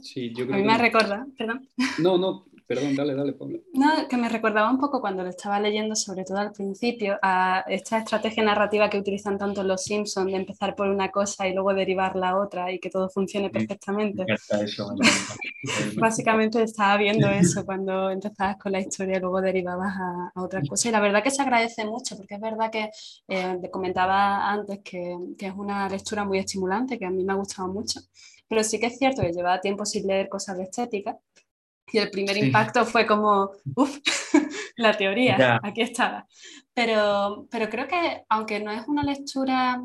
Sí, 0.00 0.32
yo 0.34 0.46
creo 0.46 0.56
A 0.56 0.58
mí 0.58 0.64
me 0.64 0.78
recuerda, 0.78 1.26
perdón. 1.36 1.68
No, 1.98 2.18
no, 2.18 2.46
Perdón, 2.74 2.96
dale, 2.96 3.14
dale, 3.14 3.32
Pablo. 3.34 3.58
No, 3.74 4.08
que 4.08 4.16
me 4.16 4.30
recordaba 4.30 4.70
un 4.70 4.78
poco 4.78 5.00
cuando 5.00 5.22
lo 5.22 5.28
estaba 5.28 5.60
leyendo, 5.60 5.94
sobre 5.94 6.24
todo 6.24 6.38
al 6.38 6.52
principio, 6.52 7.18
a 7.20 7.64
esta 7.68 7.98
estrategia 7.98 8.42
narrativa 8.42 8.88
que 8.88 8.98
utilizan 8.98 9.36
tanto 9.36 9.62
los 9.62 9.84
Simpsons 9.84 10.32
de 10.32 10.38
empezar 10.38 10.74
por 10.74 10.88
una 10.88 11.10
cosa 11.10 11.46
y 11.46 11.52
luego 11.52 11.74
derivar 11.74 12.16
la 12.16 12.38
otra 12.38 12.72
y 12.72 12.78
que 12.80 12.88
todo 12.88 13.10
funcione 13.10 13.50
perfectamente. 13.50 14.24
Básicamente 15.96 16.62
estaba 16.62 16.96
viendo 16.96 17.28
eso 17.28 17.66
cuando 17.66 18.08
empezabas 18.08 18.56
con 18.56 18.72
la 18.72 18.80
historia 18.80 19.18
y 19.18 19.20
luego 19.20 19.42
derivabas 19.42 19.94
a, 19.94 20.32
a 20.34 20.42
otra 20.42 20.62
cosa. 20.66 20.88
Y 20.88 20.92
la 20.92 21.00
verdad 21.00 21.22
que 21.22 21.30
se 21.30 21.42
agradece 21.42 21.84
mucho, 21.84 22.16
porque 22.16 22.36
es 22.36 22.40
verdad 22.40 22.70
que 22.70 22.88
eh, 23.28 23.58
te 23.60 23.70
comentaba 23.70 24.50
antes 24.50 24.80
que, 24.82 25.14
que 25.36 25.46
es 25.48 25.54
una 25.54 25.90
lectura 25.90 26.24
muy 26.24 26.38
estimulante, 26.38 26.98
que 26.98 27.04
a 27.04 27.10
mí 27.10 27.22
me 27.22 27.34
ha 27.34 27.36
gustado 27.36 27.68
mucho. 27.68 28.00
Pero 28.48 28.64
sí 28.64 28.80
que 28.80 28.86
es 28.86 28.98
cierto 28.98 29.20
que 29.20 29.32
llevaba 29.32 29.60
tiempo 29.60 29.84
sin 29.84 30.06
leer 30.06 30.28
cosas 30.30 30.56
de 30.56 30.64
estética 30.64 31.18
y 31.90 31.98
el 31.98 32.10
primer 32.10 32.36
impacto 32.36 32.84
fue 32.84 33.06
como, 33.06 33.50
uff, 33.74 33.98
la 34.76 34.96
teoría, 34.96 35.60
aquí 35.62 35.82
estaba. 35.82 36.26
Pero, 36.74 37.46
pero 37.50 37.68
creo 37.68 37.86
que 37.86 38.24
aunque 38.28 38.60
no 38.60 38.70
es 38.70 38.86
una 38.88 39.02
lectura 39.02 39.82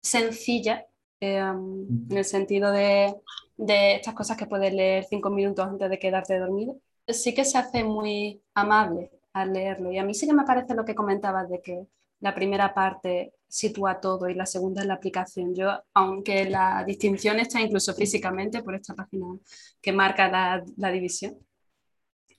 sencilla, 0.00 0.86
em, 1.20 1.86
en 2.10 2.16
el 2.16 2.24
sentido 2.24 2.70
de, 2.70 3.14
de, 3.56 3.96
estas 3.96 4.14
cosas 4.14 4.36
que 4.36 4.46
puedes 4.46 4.72
leer 4.72 5.04
cinco 5.04 5.30
minutos 5.30 5.66
antes 5.66 5.90
de 5.90 5.98
quedarte 5.98 6.38
dormido, 6.38 6.76
sí 7.08 7.34
que 7.34 7.44
se 7.44 7.58
hace 7.58 7.82
muy 7.82 8.40
amable 8.54 9.10
al 9.32 9.52
leerlo. 9.52 9.90
Y 9.92 9.98
a 9.98 10.04
mí 10.04 10.14
sí 10.14 10.26
que 10.26 10.34
me 10.34 10.44
parece 10.44 10.74
lo 10.74 10.84
que 10.84 10.94
comentabas 10.94 11.48
de 11.48 11.60
que 11.60 11.86
la 12.20 12.34
primera 12.34 12.74
parte 12.74 13.32
sitúa 13.48 14.00
todo 14.00 14.28
y 14.28 14.34
la 14.34 14.46
segunda 14.46 14.82
es 14.82 14.86
la 14.86 14.94
aplicación. 14.94 15.54
Yo, 15.54 15.70
aunque 15.94 16.48
la 16.48 16.84
distinción 16.86 17.38
está 17.40 17.60
incluso 17.60 17.94
físicamente 17.94 18.62
por 18.62 18.74
esta 18.74 18.94
página 18.94 19.26
que 19.80 19.92
marca 19.92 20.28
la, 20.28 20.62
la 20.76 20.90
división, 20.92 21.38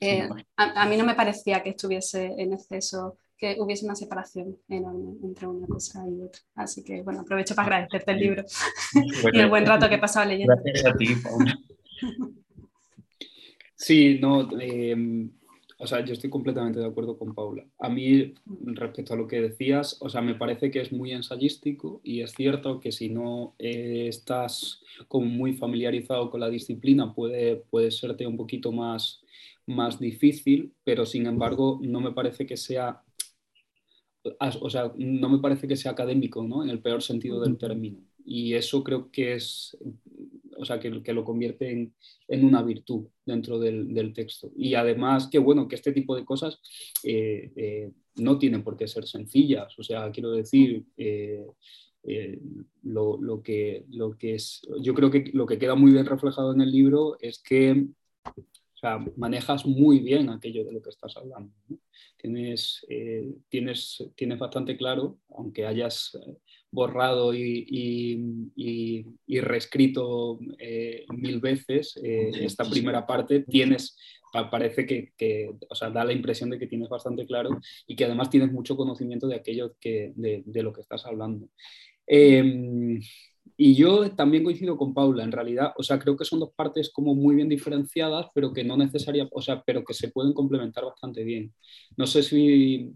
eh, 0.02 0.30
a, 0.56 0.86
mí 0.88 0.96
no 0.96 1.04
me 1.06 1.16
parecía 1.16 1.62
que 1.62 1.72
estuviese 1.72 2.34
en 2.38 2.54
exceso, 2.54 3.18
que 3.38 3.58
hubiese 3.60 3.86
una 3.86 3.96
separación 3.96 4.58
enorme 4.70 5.18
entre 5.24 5.48
una 5.48 5.68
cosa 5.68 6.06
y 6.08 6.22
otra. 6.22 6.42
Así 6.56 6.84
que, 6.84 7.02
bueno, 7.02 7.22
aprovecho 7.22 7.54
para 7.54 7.66
agradecerte 7.68 8.12
el 8.14 8.20
libro 8.20 8.46
y 9.34 9.40
el 9.40 9.50
buen 9.50 9.66
rato 9.66 9.90
que 9.90 9.96
he 9.96 10.00
pasado 10.00 10.28
leyendo. 10.28 10.56
Gracias 10.64 10.86
a 10.86 10.96
ti, 10.96 11.08
Sí, 13.76 14.20
no, 14.20 14.48
em, 14.60 15.32
o 15.80 15.88
sea, 15.88 16.06
yo 16.06 16.14
estoy 16.14 16.30
completamente 16.30 16.80
de 16.80 16.86
acuerdo 16.86 17.18
con 17.18 17.34
Paula. 17.34 17.66
A 17.80 17.90
mí, 17.90 18.34
respecto 18.64 19.14
a 19.14 19.18
lo 19.18 19.28
que 19.28 19.42
decías, 19.42 19.98
o 20.02 20.10
sea, 20.10 20.22
me 20.22 20.36
parece 20.36 20.70
que 20.70 20.82
es 20.82 20.92
muy 20.92 21.12
ensayístico 21.12 22.02
y 22.04 22.22
es 22.22 22.34
cierto 22.34 22.80
que 22.80 22.92
si 22.92 23.10
no 23.10 23.56
eh, 23.58 24.08
estás 24.08 24.82
como 25.08 25.26
muy 25.26 25.54
familiarizado 25.54 26.30
con 26.30 26.42
la 26.42 26.50
disciplina 26.50 27.14
puede, 27.14 27.56
puede 27.56 27.92
serte 27.92 28.28
un 28.28 28.38
poquito 28.38 28.72
más 28.72 29.22
más 29.70 30.00
difícil, 30.00 30.74
pero 30.84 31.06
sin 31.06 31.28
embargo 31.28 31.80
no 31.82 32.02
me 32.02 32.12
parece 32.12 32.46
que 32.46 32.58
sea, 32.58 33.04
o 34.40 34.70
sea, 34.70 34.92
no 34.98 35.30
me 35.30 35.40
parece 35.40 35.68
que 35.68 35.78
sea 35.78 35.92
académico, 35.92 36.44
¿no? 36.44 36.64
En 36.64 36.70
el 36.70 36.82
peor 36.82 37.02
sentido 37.02 37.40
del 37.42 37.58
término. 37.58 38.00
Y 38.26 38.56
eso 38.56 38.84
creo 38.84 39.12
que 39.12 39.36
es, 39.36 39.78
o 40.60 40.66
sea, 40.66 40.80
que, 40.80 40.90
lo 40.90 41.24
convierte 41.24 41.72
en, 42.28 42.46
una 42.46 42.62
virtud 42.62 43.08
dentro 43.26 43.60
del, 43.60 44.14
texto. 44.14 44.52
Y 44.56 44.76
además 44.76 45.28
que, 45.32 45.40
bueno, 45.40 45.68
que 45.68 45.76
este 45.76 45.94
tipo 45.94 46.16
de 46.16 46.26
cosas 46.26 46.60
eh, 47.04 47.52
eh, 47.56 47.92
no 48.16 48.38
tienen 48.38 48.64
por 48.64 48.76
qué 48.76 48.88
ser 48.88 49.06
sencillas. 49.06 49.78
O 49.80 49.84
sea, 49.84 50.12
quiero 50.12 50.32
decir, 50.32 50.84
eh, 50.98 51.46
lo, 52.84 53.42
que, 53.42 53.86
es, 54.22 54.62
yo 54.82 54.94
creo 54.94 55.10
que 55.10 55.32
lo 55.34 55.46
que 55.46 55.58
queda 55.58 55.76
muy 55.76 55.92
bien 55.92 56.06
reflejado 56.06 56.54
en 56.54 56.62
el 56.62 56.72
libro 56.72 57.18
es 57.20 57.42
que 57.42 57.88
manejas 59.16 59.66
muy 59.66 60.00
bien 60.00 60.30
aquello 60.30 60.64
de 60.66 60.74
lo 60.74 60.82
que 60.82 60.90
estás 60.90 61.16
hablando. 61.18 61.54
Tienes, 62.18 62.86
tienes, 63.48 64.04
tienes 64.16 64.40
bastante 64.40 64.76
claro, 64.76 65.20
aunque 65.30 65.66
hayas 65.66 66.18
borrado 66.72 67.34
y, 67.34 67.66
y, 68.56 69.06
y, 69.26 69.40
reescrito 69.42 70.40
eh, 70.60 71.06
mil 71.16 71.40
veces 71.40 72.00
esta 72.02 72.64
primera 72.64 73.06
parte, 73.08 73.42
tienes, 73.42 73.98
parece 74.52 74.86
que, 74.86 75.12
que, 75.18 75.52
o 75.68 75.76
sea, 75.76 75.90
da 75.90 76.04
la 76.04 76.14
impresión 76.14 76.50
de 76.50 76.60
que 76.60 76.68
tienes 76.68 76.90
bastante 76.90 77.26
claro 77.26 77.60
y 77.88 77.96
que 77.96 78.06
además 78.06 78.30
tienes 78.30 78.52
mucho 78.52 78.76
conocimiento 78.76 79.28
de 79.28 79.36
aquello 79.36 79.76
que, 79.80 80.14
de, 80.16 80.44
de 80.46 80.64
lo 80.64 80.72
que 80.74 80.82
estás 80.82 81.06
hablando. 81.06 81.50
Em, 82.06 83.00
Y 83.62 83.76
yo 83.76 84.10
también 84.16 84.44
coincido 84.46 84.78
con 84.78 84.94
Paula, 84.94 85.24
en 85.24 85.34
realidad, 85.34 85.74
o 85.78 85.84
sea, 85.84 86.00
creo 86.00 86.16
que 86.16 86.24
son 86.24 86.40
dos 86.40 86.52
partes 86.56 86.90
como 86.94 87.14
muy 87.14 87.36
bien 87.36 87.50
diferenciadas, 87.50 88.28
pero 88.34 88.54
que 88.54 88.64
no 88.64 88.78
necesariamente, 88.78 89.34
o 89.36 89.42
sea, 89.42 89.62
pero 89.66 89.84
que 89.84 89.94
se 89.94 90.10
pueden 90.10 90.34
complementar 90.34 90.86
bastante 90.86 91.24
bien. 91.26 91.54
No 91.98 92.08
sé 92.08 92.24
si, 92.24 92.90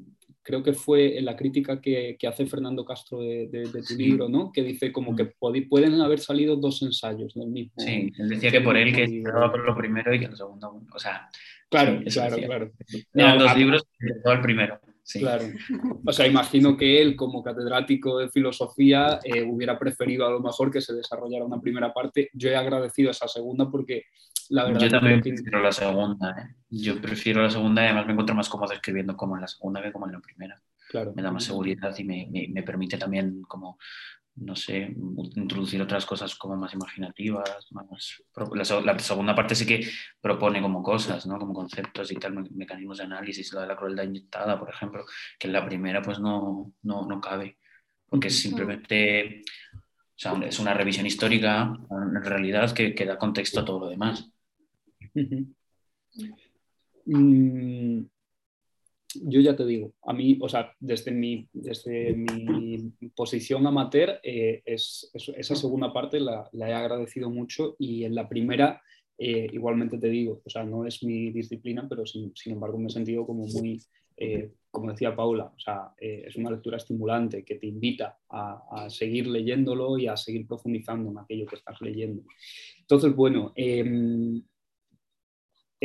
creo 0.43 0.61
que 0.61 0.73
fue 0.73 1.19
la 1.21 1.35
crítica 1.35 1.81
que, 1.81 2.17
que 2.19 2.27
hace 2.27 2.45
Fernando 2.45 2.85
Castro 2.85 3.21
de, 3.21 3.47
de, 3.47 3.81
tu 3.81 3.95
libro, 3.95 4.29
¿no? 4.29 4.51
Que 4.51 4.61
dice 4.61 4.91
como 4.91 5.15
que 5.15 5.23
mm. 5.23 5.69
pueden 5.69 6.01
haber 6.01 6.19
salido 6.19 6.55
dos 6.55 6.81
ensayos 6.81 7.33
del 7.33 7.47
mismo. 7.47 7.73
Sí, 7.77 8.11
él 8.17 8.29
decía 8.29 8.51
que 8.51 8.61
por 8.61 8.77
él 8.77 8.93
que 8.93 9.03
estaba 9.03 9.51
por 9.51 9.65
lo 9.65 9.75
primero 9.75 10.13
y 10.13 10.19
que 10.19 10.25
el 10.25 10.35
segundo, 10.35 10.83
o 10.93 10.99
sea... 10.99 11.29
Claro, 11.69 12.01
claro, 12.05 12.37
claro. 12.37 12.71
Eran 13.15 13.39
dos 13.39 13.57
libros, 13.57 13.83
todo 14.23 14.33
el 14.33 14.41
primero. 14.41 14.79
Claro. 15.11 15.45
O 16.05 16.11
sea, 16.13 16.27
imagino 16.27 16.77
que 16.77 17.01
él, 17.01 17.15
como 17.15 17.43
catedrático 17.43 18.19
de 18.19 18.29
filosofía, 18.29 19.19
eh, 19.23 19.41
hubiera 19.41 19.77
preferido 19.77 20.25
a 20.25 20.31
lo 20.31 20.39
mejor 20.39 20.71
que 20.71 20.81
se 20.81 20.93
desarrollara 20.93 21.43
una 21.43 21.59
primera 21.59 21.93
parte. 21.93 22.29
Yo 22.33 22.49
he 22.49 22.55
agradecido 22.55 23.11
esa 23.11 23.27
segunda 23.27 23.69
porque 23.69 24.03
la 24.53 24.65
verdad. 24.65 24.81
Yo 24.81 24.89
también 24.89 25.21
prefiero 25.21 25.61
la 25.61 25.71
segunda. 25.71 26.29
¿eh? 26.31 26.55
Yo 26.69 27.01
prefiero 27.01 27.41
la 27.41 27.49
segunda 27.49 27.81
y 27.81 27.85
además 27.85 28.05
me 28.05 28.11
encuentro 28.11 28.35
más 28.35 28.49
cómodo 28.49 28.71
escribiendo 28.71 29.17
como 29.17 29.35
en 29.35 29.41
la 29.41 29.47
segunda 29.47 29.81
que 29.81 29.91
como 29.91 30.05
en 30.05 30.13
la 30.13 30.19
primera. 30.19 30.61
Claro. 30.89 31.11
Me 31.15 31.23
da 31.23 31.31
más 31.31 31.43
seguridad 31.43 31.95
y 31.97 32.03
me, 32.03 32.27
me, 32.31 32.47
me 32.49 32.61
permite 32.61 32.97
también 32.97 33.41
como 33.43 33.79
no 34.35 34.55
sé, 34.55 34.95
introducir 35.35 35.81
otras 35.81 36.05
cosas 36.05 36.35
como 36.35 36.55
más 36.55 36.73
imaginativas. 36.73 37.67
Más, 37.71 38.23
la, 38.53 38.99
segunda 38.99 39.35
parte 39.35 39.55
sí 39.55 39.65
que 39.65 39.87
propone 40.19 40.61
como 40.61 40.81
cosas, 40.81 41.25
¿no? 41.25 41.37
como 41.37 41.53
conceptos 41.53 42.11
y 42.11 42.15
tal, 42.15 42.49
mecanismos 42.51 42.97
de 42.97 43.03
análisis, 43.03 43.53
la 43.53 43.61
de 43.61 43.67
la 43.67 43.75
crueldad 43.75 44.03
inyectada, 44.03 44.59
por 44.59 44.69
ejemplo, 44.69 45.05
que 45.37 45.47
en 45.47 45.53
la 45.53 45.65
primera 45.65 46.01
pues 46.01 46.19
no, 46.19 46.73
no, 46.81 47.05
no 47.05 47.21
cabe, 47.21 47.57
porque 48.07 48.27
es 48.29 48.39
simplemente 48.39 49.43
o 49.75 50.19
sea, 50.23 50.33
es 50.43 50.59
una 50.59 50.73
revisión 50.73 51.05
histórica 51.05 51.75
en 51.89 52.23
realidad 52.23 52.71
que, 52.71 52.95
que 52.95 53.05
da 53.05 53.17
contexto 53.17 53.59
a 53.59 53.65
todo 53.65 53.81
lo 53.81 53.89
demás 53.89 54.32
yo 59.21 59.41
ya 59.41 59.55
te 59.55 59.65
digo, 59.65 59.93
a 60.03 60.13
mí, 60.13 60.37
o 60.41 60.49
sea, 60.49 60.73
desde 60.79 61.11
mi, 61.11 61.47
desde 61.53 62.13
mi 62.15 62.93
posición 63.15 63.65
amateur, 63.67 64.19
eh, 64.23 64.61
es, 64.65 65.11
esa 65.13 65.55
segunda 65.55 65.93
parte 65.93 66.19
la, 66.19 66.49
he 66.53 66.73
agradecido 66.73 67.29
mucho 67.29 67.75
y 67.77 68.03
en 68.05 68.15
la 68.15 68.27
primera, 68.27 68.81
eh, 69.17 69.47
igualmente 69.51 69.97
te 69.97 70.09
digo, 70.09 70.41
o 70.43 70.49
sea, 70.49 70.63
no 70.63 70.85
es 70.85 71.03
mi 71.03 71.31
disciplina, 71.31 71.87
pero 71.87 72.05
sin, 72.05 72.33
embargo 72.45 72.77
me 72.79 72.87
he 72.87 72.89
sentido 72.89 73.25
como 73.25 73.45
muy, 73.45 73.81
eh, 74.17 74.51
como 74.71 74.91
decía 74.91 75.15
Paula, 75.15 75.53
o 75.55 75.59
sea, 75.59 75.93
es 75.97 76.35
una 76.35 76.49
lectura 76.49 76.77
estimulante 76.77 77.43
que 77.43 77.55
te 77.55 77.67
invita 77.67 78.17
a, 78.29 78.85
a, 78.85 78.89
seguir 78.89 79.27
leyéndolo 79.27 79.97
y 79.99 80.07
a 80.07 80.17
seguir 80.17 80.47
profundizando 80.47 81.11
en 81.11 81.19
aquello 81.19 81.45
que 81.45 81.57
estás 81.57 81.79
leyendo. 81.81 82.23
Entonces, 82.79 83.15
bueno, 83.15 83.53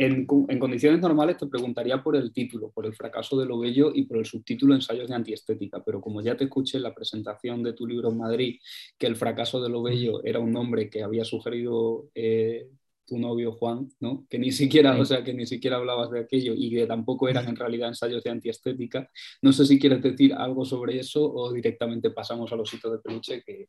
en, 0.05 0.25
condiciones 0.25 1.01
normales 1.01 1.37
te 1.37 1.47
preguntaría 1.47 2.01
por 2.01 2.15
el 2.15 2.31
título, 2.31 2.71
por 2.71 2.85
el 2.85 2.93
fracaso 2.93 3.37
de 3.37 3.45
lo 3.45 3.59
bello 3.59 3.91
y 3.93 4.03
por 4.03 4.17
el 4.17 4.25
subtítulo 4.25 4.73
Ensayos 4.73 5.09
de 5.09 5.15
antiestética, 5.15 5.83
pero 5.83 5.99
como 5.99 6.21
ya 6.21 6.37
te 6.37 6.45
escuché 6.45 6.77
en 6.77 6.83
la 6.83 6.95
presentación 6.95 7.63
de 7.63 7.73
tu 7.73 7.85
libro 7.85 8.09
en 8.09 8.17
Madrid, 8.17 8.59
que 8.97 9.07
el 9.07 9.17
fracaso 9.17 9.61
de 9.61 9.69
lo 9.69 9.83
bello 9.83 10.23
era 10.23 10.39
un 10.39 10.53
nombre 10.53 10.89
que 10.89 11.03
había 11.03 11.25
sugerido 11.25 12.07
eh, 12.15 12.69
tu 13.09 13.17
novio 13.17 13.51
Juan, 13.51 13.89
¿no? 13.99 14.25
que 14.29 14.37
ni 14.37 14.51
siquiera, 14.51 14.97
o 14.99 15.03
sea, 15.03 15.23
que 15.23 15.33
ni 15.33 15.45
siquiera 15.45 15.77
hablabas 15.77 16.11
de 16.11 16.19
aquello 16.19 16.53
y 16.55 16.69
que 16.69 16.85
tampoco 16.85 17.27
eran 17.27 17.47
en 17.47 17.55
realidad 17.55 17.89
ensayos 17.89 18.23
de 18.23 18.29
antiestética. 18.29 19.09
No 19.41 19.51
sé 19.51 19.65
si 19.65 19.79
quieres 19.79 20.01
decir 20.01 20.33
algo 20.33 20.63
sobre 20.63 20.99
eso 20.99 21.21
o 21.23 21.51
directamente 21.51 22.11
pasamos 22.11 22.51
a 22.53 22.55
los 22.55 22.73
hitos 22.73 22.91
de 22.91 22.99
peluche, 22.99 23.43
que, 23.43 23.67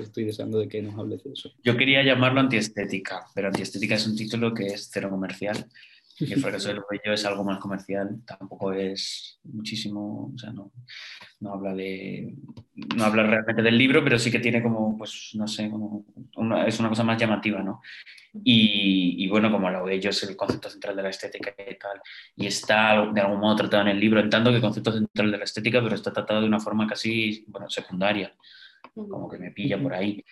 estoy 0.00 0.24
deseando 0.24 0.58
de 0.58 0.68
que 0.68 0.80
nos 0.80 0.96
hables 0.96 1.24
de 1.24 1.32
eso. 1.32 1.50
Yo 1.62 1.76
quería 1.76 2.02
llamarlo 2.04 2.40
antiestética, 2.40 3.26
pero 3.34 3.48
antiestética 3.48 3.96
es 3.96 4.06
un 4.06 4.16
título 4.16 4.54
que 4.54 4.66
es 4.66 4.88
cero 4.92 5.10
comercial. 5.10 5.66
Y 6.18 6.32
el 6.32 6.40
fracaso 6.42 6.68
del 6.68 6.80
bello 6.90 7.12
es 7.12 7.24
algo 7.24 7.44
más 7.44 7.58
comercial, 7.58 8.22
tampoco 8.26 8.72
es 8.72 9.38
muchísimo, 9.44 10.32
o 10.34 10.38
sea, 10.38 10.52
no, 10.52 10.72
no 11.40 11.52
habla 11.52 11.74
de, 11.74 12.34
no 12.96 13.04
habla 13.04 13.24
realmente 13.24 13.62
del 13.62 13.76
libro, 13.76 14.02
pero 14.02 14.18
sí 14.18 14.30
que 14.30 14.38
tiene 14.38 14.62
como, 14.62 14.96
pues, 14.96 15.32
no 15.34 15.46
sé, 15.46 15.70
como 15.70 16.04
es 16.66 16.80
una 16.80 16.88
cosa 16.88 17.04
más 17.04 17.20
llamativa, 17.20 17.62
¿no? 17.62 17.80
Y, 18.44 19.26
bueno, 19.28 19.50
como 19.50 19.70
lo 19.70 19.84
bello 19.84 20.10
es 20.10 20.22
el 20.24 20.36
concepto 20.36 20.68
central 20.68 20.96
de 20.96 21.02
la 21.02 21.08
estética 21.10 21.54
y 21.58 21.78
tal, 21.78 22.00
y 22.36 22.46
está 22.46 23.10
de 23.12 23.20
algún 23.20 23.40
modo 23.40 23.56
tratado 23.56 23.82
en 23.82 23.88
el 23.88 24.00
libro, 24.00 24.20
en 24.20 24.30
tanto 24.30 24.52
que 24.52 24.60
concepto 24.60 24.92
central 24.92 25.30
de 25.30 25.38
la 25.38 25.44
estética, 25.44 25.82
pero 25.82 25.94
está 25.94 26.12
tratado 26.12 26.40
de 26.40 26.46
una 26.46 26.60
forma 26.60 26.86
casi, 26.86 27.44
bueno, 27.48 27.68
secundaria, 27.70 28.34
como 28.94 29.28
que 29.28 29.38
me 29.38 29.50
pilla 29.50 29.80
por 29.80 29.94
ahí. 29.94 30.22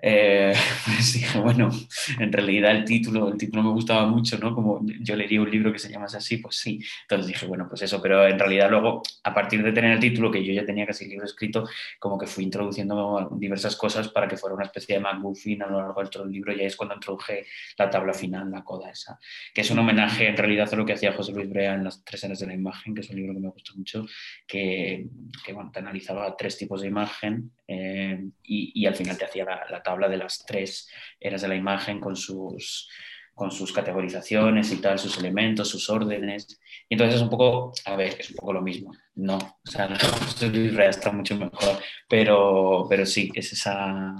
Eh, 0.00 0.52
pues 0.84 1.12
dije, 1.14 1.40
bueno, 1.40 1.70
en 2.18 2.32
realidad 2.32 2.72
el 2.72 2.84
título, 2.84 3.28
el 3.28 3.38
título 3.38 3.62
me 3.62 3.70
gustaba 3.70 4.06
mucho, 4.06 4.38
¿no? 4.38 4.54
Como 4.54 4.80
yo 5.00 5.16
leería 5.16 5.40
un 5.40 5.50
libro 5.50 5.72
que 5.72 5.78
se 5.78 5.90
llamase 5.90 6.16
así, 6.16 6.38
pues 6.38 6.56
sí. 6.56 6.80
Entonces 7.02 7.26
dije, 7.26 7.46
bueno, 7.46 7.66
pues 7.68 7.82
eso, 7.82 8.00
pero 8.00 8.26
en 8.26 8.38
realidad 8.38 8.70
luego, 8.70 9.02
a 9.24 9.34
partir 9.34 9.62
de 9.62 9.72
tener 9.72 9.92
el 9.92 10.00
título, 10.00 10.30
que 10.30 10.44
yo 10.44 10.52
ya 10.52 10.64
tenía 10.64 10.86
casi 10.86 11.04
el 11.04 11.10
libro 11.10 11.26
escrito, 11.26 11.68
como 11.98 12.18
que 12.18 12.26
fui 12.26 12.44
introduciendo 12.44 13.28
diversas 13.32 13.76
cosas 13.76 14.08
para 14.08 14.28
que 14.28 14.36
fuera 14.36 14.54
una 14.54 14.64
especie 14.64 14.96
de 14.96 15.00
MacGuffin 15.00 15.62
a 15.62 15.66
lo 15.66 15.80
largo 15.80 16.02
del 16.02 16.30
libro 16.30 16.52
y 16.52 16.60
ahí 16.60 16.66
es 16.66 16.76
cuando 16.76 16.94
introduje 16.94 17.46
la 17.76 17.90
tabla 17.90 18.14
final, 18.14 18.50
la 18.50 18.62
coda 18.62 18.90
esa, 18.90 19.18
que 19.52 19.60
es 19.60 19.70
un 19.70 19.78
homenaje 19.78 20.28
en 20.28 20.36
realidad 20.36 20.68
a 20.72 20.76
lo 20.76 20.86
que 20.86 20.92
hacía 20.92 21.12
José 21.12 21.32
Luis 21.32 21.48
Brea 21.48 21.74
en 21.74 21.84
Las 21.84 22.04
Tres 22.04 22.24
Eras 22.24 22.38
de 22.38 22.46
la 22.46 22.54
Imagen, 22.54 22.94
que 22.94 23.00
es 23.00 23.10
un 23.10 23.16
libro 23.16 23.34
que 23.34 23.40
me 23.40 23.48
gusta 23.48 23.72
mucho, 23.76 24.06
que, 24.46 25.06
que 25.44 25.56
te 25.72 25.78
analizaba 25.78 26.36
tres 26.36 26.56
tipos 26.56 26.82
de 26.82 26.88
imagen 26.88 27.50
eh, 27.66 28.24
y, 28.42 28.82
y, 28.82 28.86
al 28.86 28.94
final 28.94 29.18
te 29.18 29.26
hacía 29.26 29.44
la, 29.44 29.67
la, 29.70 29.82
tabla 29.82 30.08
de 30.08 30.16
las 30.16 30.44
tres 30.46 30.88
eras 31.20 31.42
de 31.42 31.48
la 31.48 31.54
imagen 31.54 32.00
con 32.00 32.16
sus, 32.16 32.88
con 33.34 33.50
sus 33.50 33.72
categorizaciones 33.72 34.72
y 34.72 34.80
tal, 34.80 34.98
sus 34.98 35.18
elementos, 35.18 35.68
sus 35.68 35.88
órdenes. 35.90 36.60
Y 36.88 36.94
entonces 36.94 37.16
es 37.16 37.22
un 37.22 37.30
poco, 37.30 37.72
a 37.84 37.96
ver, 37.96 38.16
es 38.18 38.30
un 38.30 38.36
poco 38.36 38.52
lo 38.52 38.62
mismo. 38.62 38.92
No, 39.14 39.36
o 39.36 39.70
sea, 39.70 39.88
no, 40.42 40.82
está 40.82 41.12
mucho 41.12 41.36
mejor, 41.36 41.78
pero, 42.08 42.86
pero 42.88 43.06
sí, 43.06 43.30
es 43.34 43.52
esa, 43.52 44.16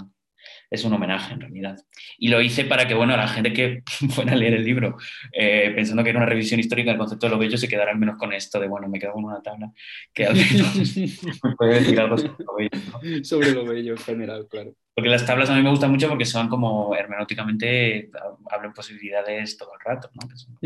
es 0.69 0.83
un 0.83 0.93
homenaje 0.93 1.33
en 1.33 1.41
realidad. 1.41 1.77
Y 2.17 2.27
lo 2.29 2.41
hice 2.41 2.65
para 2.65 2.87
que, 2.87 2.93
bueno, 2.93 3.17
la 3.17 3.27
gente 3.27 3.53
que 3.53 3.83
fuera 4.09 4.33
a 4.33 4.35
leer 4.35 4.53
el 4.53 4.63
libro 4.63 4.97
eh, 5.31 5.71
pensando 5.75 6.03
que 6.03 6.09
era 6.09 6.19
una 6.19 6.27
revisión 6.27 6.59
histórica 6.59 6.91
del 6.91 6.99
concepto 6.99 7.25
de 7.25 7.31
lo 7.31 7.39
bello 7.39 7.57
se 7.57 7.67
quedara 7.67 7.91
al 7.91 7.99
menos 7.99 8.17
con 8.17 8.33
esto 8.33 8.59
de, 8.59 8.67
bueno, 8.67 8.87
me 8.87 8.99
quedo 8.99 9.13
con 9.13 9.25
una 9.25 9.41
tabla 9.41 9.71
que 10.13 10.25
al 10.25 10.35
menos 10.35 10.97
me 11.43 11.55
puede 11.55 11.79
decir 11.79 11.99
algo 11.99 12.17
sobre 12.17 12.43
lo 12.43 12.55
bello. 12.55 13.23
Sobre 13.23 13.51
lo 13.51 13.65
bello 13.65 13.93
en 13.93 13.99
general, 13.99 14.47
claro. 14.49 14.73
Porque 14.99 15.11
las 15.11 15.25
tablas 15.25 15.49
a 15.49 15.55
mí 15.55 15.61
me 15.61 15.69
gustan 15.69 15.91
mucho 15.91 16.09
porque 16.09 16.25
son 16.25 16.49
como 16.49 16.93
hermenéuticamente, 16.93 18.11
hablan 18.51 18.73
posibilidades 18.73 19.55
todo 19.55 19.71
el 19.73 19.79
rato, 19.79 20.09
¿no? 20.13 20.27
que 20.27 20.35
son 20.35 20.57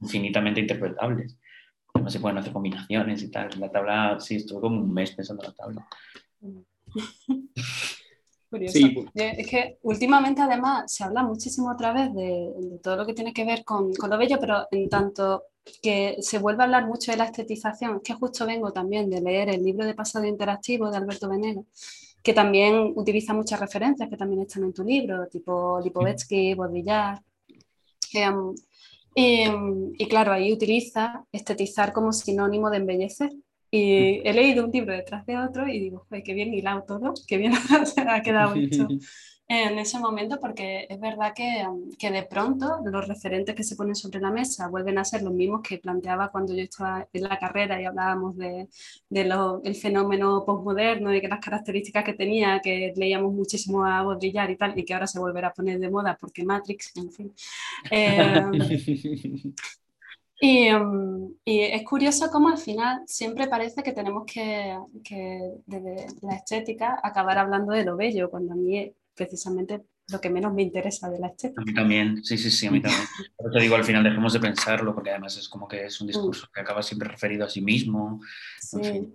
infinitamente 0.00 0.60
interpretables. 0.60 1.36
Además 1.92 2.14
se 2.14 2.18
pueden 2.20 2.38
hacer 2.38 2.54
combinaciones 2.54 3.22
y 3.22 3.30
tal. 3.30 3.50
La 3.60 3.70
tabla, 3.70 4.16
sí, 4.20 4.36
estuve 4.36 4.62
como 4.62 4.80
un 4.80 4.90
mes 4.90 5.10
pensando 5.10 5.44
en 5.44 5.50
la 5.50 5.54
tabla. 5.54 5.86
Sí. 8.68 9.04
Es 9.14 9.48
que 9.48 9.78
últimamente 9.82 10.40
además 10.40 10.84
se 10.86 11.02
habla 11.02 11.24
muchísimo 11.24 11.72
otra 11.72 11.92
vez 11.92 12.14
de, 12.14 12.78
todo 12.84 12.94
lo 12.94 13.04
que 13.04 13.12
tiene 13.12 13.32
que 13.32 13.44
ver 13.44 13.64
con, 13.64 13.92
con, 13.94 14.08
lo 14.08 14.16
bello, 14.16 14.38
pero 14.38 14.68
en 14.70 14.88
tanto 14.88 15.46
que 15.82 16.18
se 16.20 16.38
vuelve 16.38 16.62
a 16.62 16.66
hablar 16.66 16.86
mucho 16.86 17.10
de 17.10 17.16
la 17.18 17.24
estetización, 17.24 17.96
es 17.96 18.02
que 18.04 18.14
justo 18.14 18.46
vengo 18.46 18.72
también 18.72 19.10
de 19.10 19.20
leer 19.20 19.48
el 19.48 19.64
libro 19.64 19.84
de 19.84 19.94
pasado 19.96 20.24
interactivo 20.24 20.88
de 20.88 20.98
Alberto 20.98 21.28
Veneno, 21.28 21.66
que 22.24 22.32
también 22.32 22.94
utiliza 22.96 23.34
muchas 23.34 23.60
referencias 23.60 24.08
que 24.08 24.16
también 24.16 24.40
están 24.40 24.64
en 24.64 24.72
tu 24.72 24.82
libro, 24.82 25.28
tipo 25.28 25.78
Lipovetsky, 25.84 26.54
Baudrillard. 26.54 27.20
Em, 28.14 28.54
y, 29.98 30.08
claro, 30.08 30.32
ahí 30.32 30.50
utiliza 30.50 31.26
estetizar 31.30 31.92
como 31.92 32.14
sinónimo 32.14 32.70
de 32.70 32.78
embellecer. 32.78 33.30
Y 33.70 34.26
he 34.26 34.32
leído 34.32 34.64
un 34.64 34.70
libro 34.70 34.94
detrás 34.94 35.26
de 35.26 35.36
otro 35.36 35.68
y 35.68 35.78
digo, 35.78 36.06
qué 36.24 36.32
bien 36.32 36.54
hilado 36.54 36.84
todo, 36.84 37.12
qué 37.26 37.36
bien 37.36 37.52
ha 38.08 38.22
quedado 38.22 38.54
hecho 38.54 38.88
en 39.46 39.78
ese 39.78 39.98
momento, 39.98 40.40
porque 40.40 40.86
es 40.88 40.98
verdad 40.98 41.34
que, 41.34 41.66
que, 41.98 42.10
de 42.10 42.22
pronto 42.22 42.78
los 42.84 43.06
referentes 43.06 43.54
que 43.54 43.62
se 43.62 43.76
ponen 43.76 43.94
sobre 43.94 44.20
la 44.20 44.30
mesa 44.30 44.68
vuelven 44.68 44.96
a 44.98 45.04
ser 45.04 45.22
los 45.22 45.34
mismos 45.34 45.60
que 45.62 45.78
planteaba 45.78 46.30
cuando 46.30 46.54
yo 46.54 46.62
estaba 46.62 47.06
en 47.12 47.22
la 47.22 47.38
carrera 47.38 47.80
y 47.80 47.84
hablábamos 47.84 48.36
del 48.36 48.68
de, 49.10 49.60
el 49.64 49.74
fenómeno 49.74 50.44
postmoderno 50.46 51.14
y 51.14 51.20
que 51.20 51.28
las 51.28 51.40
características 51.40 52.04
que 52.04 52.14
tenía, 52.14 52.60
que 52.60 52.94
leíamos 52.96 53.34
muchísimo 53.34 53.84
a 53.84 54.02
Baudrillard 54.02 54.50
y 54.50 54.56
tal, 54.56 54.78
y 54.78 54.84
que 54.84 54.94
ahora 54.94 55.06
se 55.06 55.18
volverá 55.18 55.48
a 55.48 55.52
poner 55.52 55.78
de 55.78 55.90
moda 55.90 56.16
porque 56.18 56.44
Matrix, 56.44 56.96
en 56.96 57.12
fin. 57.12 57.34
Eh, 57.90 58.42
Y, 60.40 60.70
mm, 60.70 61.36
y, 61.44 61.60
es 61.60 61.84
curioso 61.84 62.28
cómo 62.30 62.48
al 62.48 62.58
final 62.58 63.02
siempre 63.06 63.46
parece 63.48 63.82
que 63.82 63.92
tenemos 63.92 64.24
que, 64.26 64.76
que, 65.02 65.40
desde 65.64 66.06
la 66.22 66.34
estética, 66.34 67.00
acabar 67.02 67.38
hablando 67.38 67.72
de 67.72 67.84
lo 67.84 67.96
bello, 67.96 68.28
cuando 68.30 68.52
a 68.52 68.56
mí 68.56 68.92
precisamente 69.14 69.84
lo 70.08 70.20
que 70.20 70.30
menos 70.30 70.52
me 70.52 70.62
interesa 70.62 71.08
de 71.08 71.18
la 71.18 71.28
estética. 71.28 71.62
A 71.62 71.64
mí 71.64 71.72
también, 71.72 72.24
sí, 72.24 72.36
sí, 72.36 72.50
sí, 72.50 72.66
a 72.66 72.70
mí 72.70 72.80
también. 72.82 73.06
Por 73.36 73.52
te 73.52 73.60
digo, 73.60 73.76
al 73.76 73.84
final 73.84 74.04
dejemos 74.04 74.32
de 74.32 74.40
pensarlo, 74.40 74.94
porque 74.94 75.10
además 75.10 75.36
es 75.36 75.48
como 75.48 75.66
que 75.66 75.84
es 75.84 76.00
un 76.00 76.06
mm. 76.06 76.08
discurso 76.08 76.48
que 76.52 76.60
acaba 76.60 76.82
siempre 76.82 77.08
referido 77.08 77.44
a 77.44 77.50
sí 77.50 77.60
mismo. 77.60 78.20
Sí. 78.58 79.14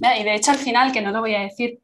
Y 0.00 0.24
de 0.24 0.34
hecho, 0.34 0.50
al 0.50 0.58
final, 0.58 0.92
que 0.92 1.02
no 1.02 1.10
lo 1.10 1.20
voy 1.20 1.34
a 1.34 1.40
decir 1.40 1.80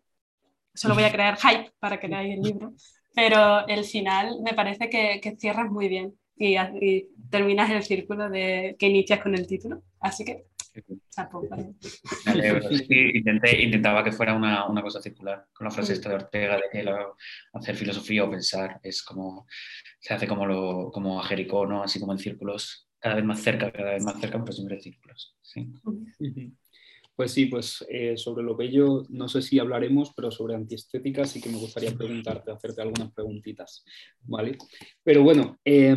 solo 0.75 0.95
voy 0.95 1.05
a 1.05 1.13
crear 1.13 1.37
hype 1.41 1.73
para 1.79 1.99
que 2.01 2.09
leáis 2.09 2.35
el 2.35 2.43
libro, 2.43 2.75
pero 3.15 3.67
el 3.67 3.85
final 3.85 4.41
me 4.43 4.55
parece 4.55 4.89
que, 4.89 5.21
que 5.23 5.37
cierras 5.37 5.71
muy 5.71 5.89
bien 5.89 6.15
y, 6.37 6.57
y, 6.57 7.09
terminas 7.31 7.71
el 7.71 7.83
círculo 7.83 8.29
de, 8.29 8.77
que 8.79 8.89
inicias 8.89 9.21
con 9.21 9.35
el 9.35 9.47
título. 9.47 9.83
Así 10.01 10.25
que, 10.25 10.47
chapo. 11.11 11.47
intenté, 13.15 13.63
intentaba 13.63 14.03
que 14.03 14.13
fuera 14.13 14.35
una, 14.35 14.67
una, 14.69 14.83
cosa 14.83 15.01
circular, 15.01 15.47
con 15.53 15.67
la 15.67 15.71
frase 15.71 15.93
esta 15.93 16.09
de 16.09 16.15
Ortega 16.17 16.57
de 16.57 16.65
que 16.71 16.85
hacer 17.53 17.77
filosofía 17.77 18.25
o 18.25 18.31
pensar 18.31 18.81
es 18.83 19.03
como, 19.03 19.47
se 20.01 20.15
hace 20.15 20.27
como, 20.27 20.47
lo, 20.47 20.91
como 20.93 21.21
a 21.21 21.25
Jericó, 21.25 21.67
¿no? 21.67 21.83
Así 21.83 22.01
como 22.01 22.13
en 22.13 22.19
círculos, 22.19 22.89
cada 22.99 23.17
vez 23.17 23.25
más 23.25 23.41
cerca, 23.41 23.71
cada 23.71 23.93
vez 23.93 24.05
más 24.05 24.21
cerca, 24.21 24.39
pero 24.39 24.53
siempre 24.53 24.81
círculos. 24.81 25.37
Sí. 25.43 25.73
Pues 27.15 27.31
sí, 27.33 27.47
pues 27.47 27.85
eh, 27.91 28.17
sobre 28.17 28.43
lo 28.43 28.57
bello 28.57 29.05
no 29.11 29.29
sé 29.29 29.43
si 29.43 29.59
hablaremos, 29.59 30.13
pero 30.17 30.31
sobre 30.31 30.55
antiestética 30.55 31.27
sí 31.27 31.41
que 31.41 31.51
me 31.51 31.59
gustaría 31.59 31.93
preguntarte, 31.95 32.51
hacerte 32.51 32.81
algunas 32.81 33.13
preguntitas, 33.13 33.85
¿vale? 34.23 34.57
Pero 35.05 35.23
bueno, 35.23 35.59
eh, 35.65 35.95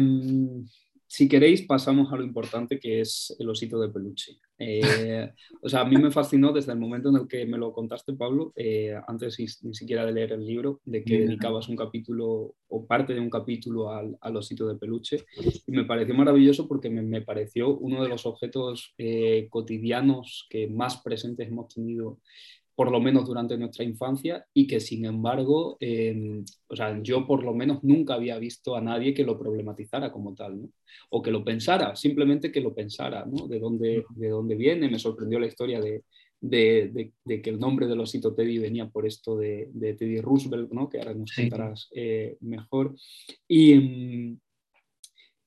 si 1.08 1.30
queréis, 1.30 1.62
pasamos 1.62 2.12
a 2.12 2.18
lo 2.18 2.24
importante 2.24 2.78
que 2.78 3.00
es 3.00 3.34
el 3.40 3.50
osito 3.50 3.80
de 3.80 3.90
peluche. 3.90 4.38
Eh, 4.58 5.34
o 5.62 5.68
sea, 5.68 5.82
a 5.82 5.86
mí 5.86 5.98
me 5.98 6.12
fascinó 6.12 6.54
desde 6.54 6.72
el 6.72 6.80
momento 6.80 7.10
en 7.10 7.16
el 7.18 7.28
que 7.28 7.46
me 7.46 7.58
lo 7.58 7.74
contaste, 7.74 8.14
Pablo, 8.14 8.54
eh, 8.56 8.96
antes 9.08 9.38
ni, 9.64 9.74
siquiera 9.74 10.06
de 10.06 10.14
leer 10.14 10.32
el 10.34 10.46
libro, 10.46 10.82
de 10.86 11.04
que 11.04 11.20
dedicabas 11.20 11.68
un 11.68 11.76
capítulo 11.76 12.56
o 12.68 12.86
parte 12.86 13.14
de 13.14 13.20
un 13.20 13.30
capítulo 13.30 13.92
al, 13.92 14.18
al 14.22 14.38
osito 14.38 14.68
de 14.68 14.76
peluche. 14.76 15.26
Y 15.68 15.72
me 15.72 15.86
pareció 15.86 16.16
maravilloso 16.16 16.68
porque 16.68 16.90
me, 16.90 17.02
me 17.02 17.22
pareció 17.22 17.78
uno 17.78 18.02
de 18.02 18.10
los 18.10 18.26
objetos 18.26 18.94
eh, 18.98 19.48
cotidianos 19.50 20.48
que 20.50 20.68
más 20.68 21.02
presentes 21.02 21.48
hemos 21.48 21.74
tenido 21.74 22.20
por 22.76 22.92
lo 22.92 23.00
menos 23.00 23.26
durante 23.26 23.58
nuestra 23.58 23.86
infancia 23.86 24.46
y 24.54 24.68
que 24.68 24.80
sin 24.80 25.06
embargo, 25.06 25.78
eh, 25.80 26.44
o 26.68 26.76
sea, 26.76 27.02
yo 27.02 27.26
por 27.26 27.44
lo 27.44 27.54
menos 27.54 27.84
nunca 27.84 28.16
había 28.16 28.38
visto 28.38 28.76
a 28.76 28.82
nadie 28.82 29.14
que 29.14 29.24
lo 29.24 29.40
problematizara 29.40 30.12
como 30.12 30.36
tal, 30.36 30.62
¿no? 30.62 30.70
o 31.10 31.22
que 31.22 31.32
lo 31.32 31.44
pensara, 31.44 31.96
simplemente 31.96 32.52
que 32.52 32.62
lo 32.62 32.74
pensara, 32.74 33.26
¿no? 33.26 33.48
de, 33.48 33.60
dónde, 33.60 34.06
de 34.16 34.30
dónde 34.30 34.56
viene, 34.56 34.90
me 34.90 35.00
sorprendió 35.00 35.40
la 35.40 35.48
historia 35.48 35.80
de, 35.80 36.04
de, 36.42 37.12
de, 37.24 37.42
que 37.42 37.50
el 37.50 37.60
nombre 37.60 37.88
del 37.88 38.02
osito 38.02 38.34
Teddy 38.34 38.60
venía 38.60 38.90
por 38.90 39.06
esto 39.06 39.38
de, 39.38 39.70
Teddy 39.80 40.20
Roosevelt, 40.20 40.72
¿no? 40.72 40.90
que 40.90 41.00
ahora 41.00 41.14
nos 41.14 41.32
contarás 41.34 41.90
eh, 41.96 42.38
mejor. 42.42 42.96
Y, 43.48 44.38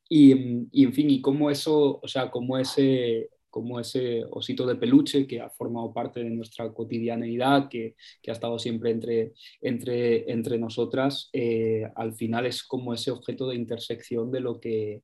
y, 0.09 0.35
mm, 0.35 0.69
y, 0.73 0.85
en 0.85 0.93
fin, 0.93 1.11
y 1.11 1.21
cómo 1.21 1.51
eso, 1.51 2.01
o 2.03 2.09
sea, 2.09 2.31
cómo 2.31 2.57
ese 2.59 3.31
como 3.51 3.81
ese 3.81 4.25
osito 4.31 4.67
de 4.67 4.77
peluche 4.77 5.27
que 5.27 5.41
ha 5.41 5.51
formado 5.51 5.93
parte 5.93 6.23
de 6.23 6.31
nuestra 6.31 6.73
cotidianeidad, 6.73 7.69
que, 7.69 7.97
que 8.23 8.31
ha 8.31 8.35
estado 8.35 8.59
siempre 8.59 8.91
entre, 8.91 9.33
entre, 9.61 10.31
entre 10.31 10.59
nosotras, 10.59 11.31
eh, 11.33 11.91
al 11.97 12.15
final 12.15 12.47
es 12.47 12.63
como 12.63 12.95
ese 12.95 13.11
objeto 13.11 13.49
de 13.49 13.57
intersección 13.57 14.31
de 14.31 14.41
lo 14.41 14.61
que 14.61 15.03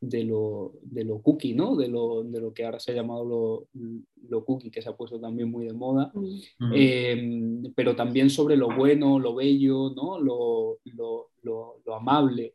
de 0.00 0.22
lo, 0.22 0.74
de 0.82 1.02
lo 1.04 1.22
cookie, 1.22 1.54
¿no? 1.54 1.76
De 1.76 1.88
lo, 1.88 2.24
de 2.24 2.38
lo, 2.38 2.52
que 2.52 2.64
ahora 2.66 2.78
se 2.78 2.92
ha 2.92 2.94
llamado 2.94 3.24
lo, 3.24 3.68
lo, 4.28 4.44
cookie, 4.44 4.70
que 4.70 4.82
se 4.82 4.90
ha 4.90 4.96
puesto 4.96 5.18
también 5.18 5.50
muy 5.50 5.64
de 5.64 5.72
moda, 5.72 6.12
mm. 6.14 6.72
eh, 6.74 7.70
pero 7.74 7.96
también 7.96 8.28
sobre 8.28 8.56
lo 8.56 8.68
bueno, 8.76 9.18
lo 9.18 9.34
bello, 9.34 9.94
¿no? 9.96 10.20
lo, 10.20 10.78
lo 10.84 11.94
amable. 11.94 12.54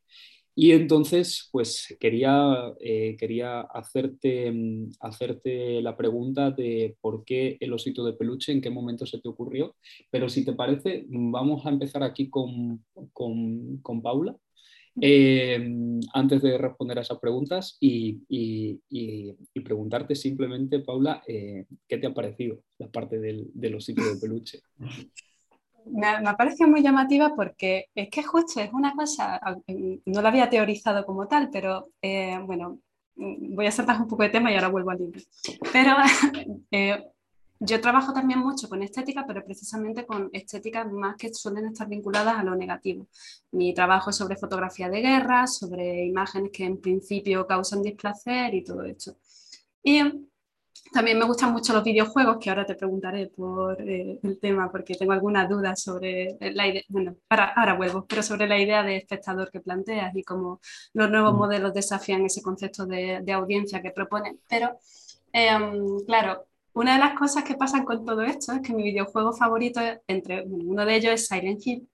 Y 0.62 0.74
entonces, 0.74 1.48
pues 1.54 1.96
quería, 2.02 2.74
eh, 2.82 3.16
quería 3.18 3.62
hacerte, 3.62 4.52
mm, 4.52 4.92
hacerte 5.00 5.82
la 5.82 5.96
pregunta 5.96 6.52
de 6.52 6.98
por 7.00 7.24
qué 7.24 7.56
el 7.62 7.72
osito 7.72 8.04
de 8.04 8.12
peluche, 8.12 8.52
en 8.52 8.60
qué 8.60 8.70
momento 8.70 9.06
se 9.06 9.22
te 9.22 9.30
ocurrió. 9.30 9.78
Pero 10.12 10.28
si 10.28 10.44
te 10.44 10.52
parece, 10.52 11.06
vamos 11.08 11.66
a 11.66 11.70
empezar 11.70 12.04
aquí 12.04 12.30
con, 12.30 12.84
con, 13.14 13.78
con 13.78 14.02
Paula. 14.02 14.36
Eh, 15.02 15.58
antes 16.14 16.42
de 16.42 16.58
responder 16.58 16.98
a 16.98 17.04
esas 17.04 17.20
preguntas 17.20 17.78
y, 17.80 18.20
y, 18.28 19.62
preguntarte 19.64 20.14
simplemente, 20.14 20.80
Paula, 20.80 21.24
eh, 21.26 21.68
¿qué 21.88 22.00
te 22.00 22.08
ha 22.08 22.14
parecido 22.14 22.64
la 22.80 22.90
parte 22.92 23.18
del, 23.18 23.50
del 23.54 23.76
osito 23.76 24.04
de 24.04 24.20
peluche? 24.20 24.60
me, 25.86 26.22
me 26.22 26.34
parecido 26.36 26.70
muy 26.70 26.82
llamativa 26.82 27.36
porque 27.36 27.86
es 27.96 28.10
que 28.10 28.24
justo 28.24 28.60
es 28.60 28.72
una 28.74 28.94
cosa, 28.94 29.40
no 30.06 30.22
la 30.22 30.30
había 30.30 30.50
teorizado 30.50 31.06
como 31.06 31.28
tal, 31.28 31.50
pero 31.52 31.90
eh, 32.02 32.40
bueno, 32.46 32.80
voy 33.16 33.66
a 33.66 33.72
saltar 33.72 34.00
un 34.02 34.08
poco 34.08 34.24
de 34.24 34.30
tema 34.30 34.52
y 34.52 34.56
ahora 34.56 34.70
vuelvo 34.70 34.92
al 34.92 35.00
libro. 35.00 35.20
Pero 35.72 35.96
eh, 36.72 37.04
yo 37.60 37.82
trabajo 37.82 38.14
también 38.14 38.40
mucho 38.40 38.70
con 38.70 38.82
estética, 38.82 39.26
pero 39.28 39.44
precisamente 39.44 40.06
con 40.06 40.30
estéticas 40.32 40.90
más 40.92 41.18
que 41.18 41.34
suelen 41.34 41.68
estar 41.68 41.90
vinculadas 41.90 42.38
a 42.38 42.44
lo 42.44 42.56
negativo. 42.56 43.08
Mi 43.52 43.74
trabajo 43.74 44.12
es 44.12 44.16
sobre 44.16 44.38
fotografía 44.38 44.90
de 44.90 45.02
guerra, 45.02 45.46
sobre 45.46 46.06
imágenes 46.06 46.52
que 46.54 46.66
en 46.66 46.80
principio 46.80 47.46
causan 47.46 47.82
displacer 47.82 48.54
y 48.54 48.64
todo 48.64 48.84
esto. 48.84 49.18
Y 49.84 50.29
también 50.92 51.20
me 51.20 51.26
gustan 51.26 51.52
mucho 51.52 51.74
los 51.74 51.84
videojuegos, 51.84 52.38
que 52.40 52.50
ahora 52.50 52.66
te 52.66 52.76
preguntaré 52.76 53.28
por 53.28 53.82
eh, 53.82 54.20
el 54.24 54.40
tema, 54.40 54.72
porque 54.72 54.96
tengo 54.96 55.12
algunas 55.12 55.48
dudas 55.48 55.82
sobre 55.82 56.38
la 56.40 56.68
idea, 56.68 56.82
bueno, 56.90 57.16
ahora, 57.30 57.54
ahora, 57.56 57.74
vuelvo, 57.76 58.06
pero 58.06 58.24
sobre 58.24 58.48
la 58.48 58.60
idea 58.60 58.84
de 58.84 58.98
espectador 58.98 59.52
que 59.52 59.60
planteas 59.60 60.16
y 60.16 60.24
cómo 60.24 60.60
los 60.94 61.10
nuevos 61.10 61.34
mm. 61.34 61.38
modelos 61.38 61.74
desafían 61.74 62.26
ese 62.26 62.42
concepto 62.42 62.86
de, 62.86 63.22
de 63.22 63.34
audiencia 63.34 63.82
que 63.82 63.92
proponen. 63.92 64.40
Pero, 64.50 64.78
em, 65.32 66.00
claro, 66.06 66.46
una 66.74 66.94
de 66.94 67.00
las 67.00 67.18
cosas 67.18 67.44
que 67.44 67.56
pasan 67.56 67.86
con 67.86 68.06
todo 68.06 68.22
esto 68.24 68.54
es 68.54 68.62
que 68.62 68.74
mi 68.74 68.84
videojuego 68.84 69.34
favorito, 69.34 69.82
entre 70.08 70.44
uno 70.44 70.86
de 70.86 70.96
ellos 70.96 71.14
es 71.14 71.28
Silent 71.28 71.66
Hill, 71.66 71.88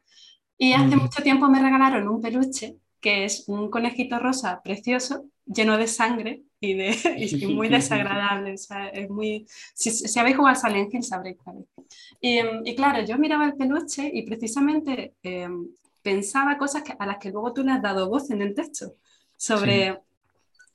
y 0.58 0.74
hace 0.74 0.95
mm. 0.95 1.00
mucho 1.00 1.21
tiempo 1.24 1.50
me 1.50 1.62
regalaron 1.62 2.08
un 2.08 2.21
peluche 2.21 2.78
que 3.06 3.24
es 3.26 3.43
un 3.48 3.69
conejito 3.69 4.17
rosa 4.17 4.62
precioso, 4.63 5.26
lleno 5.45 5.78
de 5.78 5.86
sangre, 5.86 6.41
y, 6.60 6.74
de, 6.74 6.96
y 7.18 7.48
muy 7.48 7.70
desagradable. 7.70 8.54
O 8.54 8.58
sea, 8.58 8.88
es 8.89 9.10
muy, 9.10 9.46
si, 9.74 9.91
si, 9.91 10.20
habéis 10.20 10.38
jugado 10.38 10.58
a 10.58 10.60
Silent 10.60 10.94
Hill 10.94 11.04
sabréis 11.04 11.38
cuál. 11.44 11.65
Y, 12.20 12.39
y, 12.63 12.76
claro, 12.76 13.06
yo 13.06 13.18
miraba 13.18 13.46
el 13.46 13.56
peluche 13.56 14.10
y 14.13 14.24
precisamente 14.24 15.13
eh, 15.24 15.48
pensaba 16.02 16.58
cosas 16.58 16.84
que, 16.84 16.94
a 16.98 17.06
las 17.06 17.18
que 17.18 17.32
luego 17.32 17.54
tú 17.54 17.63
le 17.63 17.72
has 17.72 17.82
dado 17.82 18.10
voz 18.10 18.30
en 18.30 18.41
el 18.41 18.54
texto, 18.54 18.96
sobre 19.38 20.00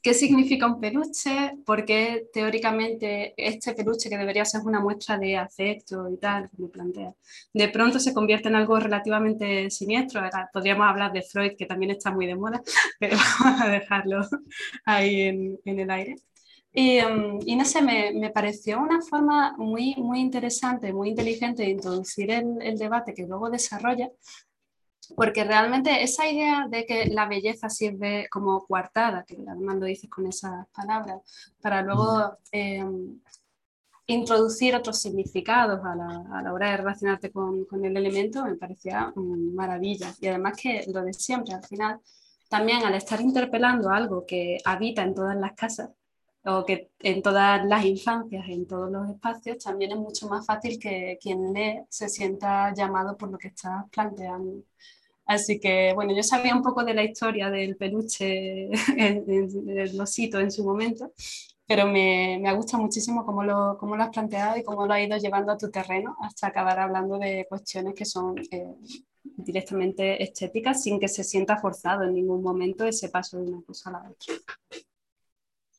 qué 0.03 0.15
significa 0.15 0.67
un 0.67 0.81
peluche, 0.81 1.59
porque 1.67 2.29
teóricamente 2.33 3.35
este 3.37 3.75
peluche 3.75 4.09
que 4.09 4.17
debería 4.19 4.45
ser 4.45 4.63
una 4.65 4.81
muestra 4.81 5.19
de 5.19 5.37
afecto 5.37 6.09
y 6.11 6.17
tal, 6.17 6.49
como 6.51 6.71
plantea, 6.71 7.15
de 7.53 7.69
pronto 7.69 7.99
se 7.99 8.15
convierte 8.15 8.49
en 8.49 8.57
algo 8.57 8.79
relativamente 8.79 9.71
siniestro. 9.71 10.23
podríamos 10.53 10.89
hablar 10.89 11.13
de 11.13 11.23
Freud, 11.23 11.53
que 11.57 11.67
también 11.67 11.93
está 11.93 12.11
muy 12.11 12.27
de 12.27 12.37
moda, 12.37 12.63
pero 12.99 13.17
vamos 13.17 13.61
a 13.61 13.69
dejarlo 13.69 14.21
ahí 14.85 15.23
en, 15.23 15.59
el 15.65 15.91
aire. 15.91 16.17
Y, 16.73 16.99
y, 17.47 17.57
no 17.57 17.65
sé, 17.65 17.83
me, 17.83 18.31
pareció 18.31 18.79
una 18.81 19.01
forma 19.03 19.55
muy, 19.59 19.97
muy 19.97 20.21
interesante, 20.21 20.93
muy 20.93 21.11
inteligente 21.11 21.65
de 21.65 21.71
introducir 21.71 22.31
el 22.31 22.79
debate 22.79 23.13
que 23.13 23.27
luego 23.27 23.51
desarrolla, 23.51 24.09
porque 25.17 25.45
realmente 25.45 26.03
esa 26.03 26.29
idea 26.29 26.67
de 26.69 26.87
que 26.87 27.07
la 27.07 27.27
belleza 27.27 27.69
sirve 27.69 28.29
como 28.31 28.67
coartada, 28.67 29.25
que 29.25 29.37
además 29.47 29.77
lo 29.77 29.87
dices 29.87 30.11
con 30.11 30.27
esas 30.27 30.67
palabras, 30.69 31.21
para 31.61 31.83
luego 31.83 32.39
eh, 32.53 32.85
introducir 34.07 34.75
otros 34.75 35.01
significados 35.01 35.81
a 35.85 35.95
la, 35.95 36.25
a 36.33 36.43
la, 36.43 36.53
hora 36.53 36.71
de 36.71 36.77
relacionarte 36.79 37.31
con, 37.31 37.65
con, 37.65 37.85
el 37.85 37.97
elemento, 37.97 38.45
me 38.45 38.57
parecía 38.57 39.13
maravilla. 39.17 40.15
Y 40.21 40.27
además 40.29 40.57
que 40.61 40.85
lo 40.93 41.03
de 41.03 41.13
siempre, 41.13 41.55
al 41.55 41.65
final, 41.65 42.01
también 42.49 42.85
al 42.85 42.95
estar 42.95 43.21
interpelando 43.21 43.91
algo 43.91 44.27
que 44.27 44.59
habita 44.65 45.03
en 45.03 45.15
todas 45.15 45.37
las 45.37 45.53
casas, 45.53 45.91
o 46.45 46.65
que 46.65 46.91
en 47.01 47.23
todas 47.23 47.65
las 47.67 47.85
infancias, 47.85 48.49
en 48.49 48.67
todos 48.67 48.91
los 48.91 49.09
espacios, 49.11 49.63
también 49.63 49.93
es 49.93 49.99
mucho 49.99 50.27
más 50.29 50.47
fácil 50.47 50.79
que 50.79 51.19
quien 51.21 51.53
lee 51.53 51.83
se 51.89 52.09
sienta 52.09 52.73
llamado 52.75 53.17
por 53.17 53.31
lo 53.31 53.39
que 53.39 53.49
estás 53.49 53.85
planteando. 53.91 54.65
Así 55.31 55.61
que, 55.61 55.93
bueno, 55.95 56.13
yo 56.13 56.25
sabía 56.25 56.57
un 56.57 56.61
poco 56.61 56.83
de 56.83 56.93
la 56.93 57.05
historia 57.05 57.51
del 57.51 57.77
peluche, 57.77 58.69
del 58.97 60.01
osito 60.01 60.41
en 60.41 60.51
su 60.51 60.65
momento, 60.65 61.13
pero 61.69 61.87
me, 61.87 62.41
me 62.43 62.53
gusta 62.53 62.77
muchísimo 62.77 63.25
cómo 63.25 63.45
lo, 63.45 63.77
cómo 63.79 63.95
lo 63.95 64.03
has 64.03 64.09
planteado 64.09 64.59
y 64.59 64.65
cómo 64.65 64.89
lo 64.89 64.93
has 64.93 65.07
ido 65.07 65.17
llevando 65.19 65.53
a 65.53 65.57
tu 65.57 65.71
terreno 65.71 66.17
hasta 66.21 66.49
acabar 66.49 66.81
hablando 66.81 67.17
de 67.17 67.47
cuestiones 67.49 67.95
que 67.95 68.05
son 68.05 68.39
eh, 68.51 68.75
directamente 69.23 70.21
estéticas 70.21 70.83
sin 70.83 70.99
que 70.99 71.07
se 71.07 71.23
sienta 71.23 71.59
forzado 71.59 72.03
en 72.03 72.15
ningún 72.15 72.43
momento 72.43 72.85
ese 72.85 73.09
paso 73.09 73.39
de 73.39 73.53
una 73.53 73.63
cosa 73.63 73.91
a 73.91 73.93
la 73.93 74.11
otra. 74.11 74.35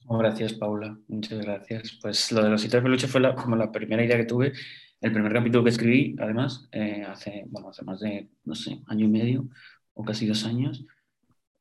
Gracias, 0.09 0.53
Paula. 0.53 0.97
Muchas 1.09 1.39
gracias. 1.39 1.99
Pues 2.01 2.31
lo 2.31 2.41
del 2.41 2.53
osito 2.53 2.77
de 2.77 2.83
peluche 2.83 3.09
fue 3.09 3.19
la, 3.19 3.35
como 3.35 3.57
la 3.57 3.69
primera 3.69 4.01
idea 4.01 4.15
que 4.15 4.23
tuve 4.23 4.53
el 5.01 5.11
primer 5.11 5.33
capítulo 5.33 5.63
que 5.63 5.71
escribí, 5.71 6.15
además, 6.19 6.69
eh, 6.71 7.03
hace, 7.07 7.45
bueno, 7.47 7.69
hace 7.69 7.83
más 7.83 7.99
de, 7.99 8.29
no 8.45 8.55
sé, 8.55 8.81
año 8.87 9.05
y 9.05 9.09
medio 9.09 9.49
o 9.93 10.03
casi 10.05 10.27
dos 10.27 10.45
años. 10.45 10.85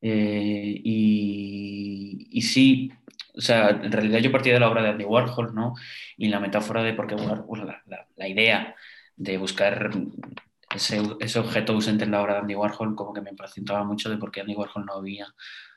Eh, 0.02 0.80
y, 0.84 2.28
y, 2.30 2.42
sí, 2.42 2.90
o 3.34 3.40
sea, 3.40 3.70
en 3.70 3.92
realidad 3.92 4.20
yo 4.20 4.32
partí 4.32 4.50
de 4.50 4.60
la 4.60 4.70
obra 4.70 4.82
de 4.82 4.90
Andy 4.90 5.04
Warhol, 5.04 5.54
¿no? 5.54 5.74
Y 6.16 6.28
la 6.28 6.40
metáfora 6.40 6.82
de 6.82 6.94
por 6.94 7.06
qué 7.06 7.14
Warhol, 7.14 7.66
la, 8.16 8.28
idea 8.28 8.74
de 9.16 9.38
buscar 9.38 9.90
ese, 10.74 11.00
objeto 11.38 11.72
ausente 11.72 12.04
en 12.04 12.10
la 12.10 12.22
obra 12.22 12.34
de 12.34 12.40
Andy 12.40 12.54
Warhol 12.54 12.94
como 12.94 13.12
que 13.12 13.20
me 13.22 13.30
impacientaba 13.30 13.84
mucho 13.84 14.10
de 14.10 14.18
por 14.18 14.30
qué 14.30 14.40
Andy 14.40 14.54
Warhol 14.54 14.84
no 14.86 14.94
había 14.94 15.26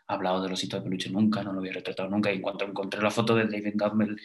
hablado 0.07 0.41
del 0.41 0.53
osito 0.53 0.77
de 0.77 0.83
peluche 0.83 1.09
nunca, 1.09 1.43
no 1.43 1.53
lo 1.53 1.59
había 1.59 1.73
retratado 1.73 2.09
nunca. 2.09 2.31
Y 2.31 2.35
en 2.35 2.41
cuanto 2.41 2.65
encontré 2.65 3.01
la 3.01 3.11
foto 3.11 3.35
de 3.35 3.45
David 3.45 3.75
Gutmel 3.75 4.17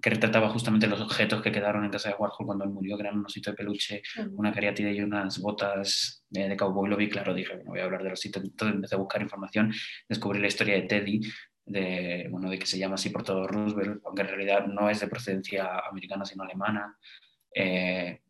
que 0.00 0.10
retrataba 0.10 0.48
justamente 0.50 0.86
los 0.86 1.00
objetos 1.00 1.42
que 1.42 1.50
quedaron 1.50 1.84
en 1.84 1.90
casa 1.90 2.10
de 2.10 2.16
Warhol 2.16 2.46
cuando 2.46 2.64
él 2.64 2.70
murió, 2.70 2.96
que 2.96 3.02
eran 3.02 3.18
un 3.18 3.26
osito 3.26 3.50
de 3.50 3.56
peluche, 3.56 4.02
una 4.32 4.52
cariátide 4.52 4.92
y 4.92 5.00
unas 5.00 5.38
botas 5.40 6.24
de, 6.28 6.48
de 6.48 6.56
cowboy, 6.56 6.88
lo 6.88 6.96
vi 6.96 7.08
claro, 7.08 7.34
dije, 7.34 7.54
bueno, 7.54 7.70
voy 7.70 7.80
a 7.80 7.84
hablar 7.84 8.02
del 8.02 8.12
osito. 8.12 8.40
Entonces 8.40 8.74
empecé 8.74 8.94
a 8.94 8.98
buscar 8.98 9.22
información, 9.22 9.72
descubrí 10.08 10.38
la 10.40 10.48
historia 10.48 10.74
de 10.74 10.82
Teddy, 10.82 11.20
de, 11.64 12.28
bueno, 12.30 12.48
de 12.48 12.58
que 12.58 12.66
se 12.66 12.78
llama 12.78 12.94
así 12.94 13.10
por 13.10 13.24
todo 13.24 13.46
Roosevelt, 13.46 14.00
aunque 14.04 14.22
en 14.22 14.28
realidad 14.28 14.66
no 14.66 14.88
es 14.88 15.00
de 15.00 15.08
procedencia 15.08 15.80
americana, 15.90 16.24
sino 16.24 16.44
alemana. 16.44 16.96
Eh, 17.54 18.20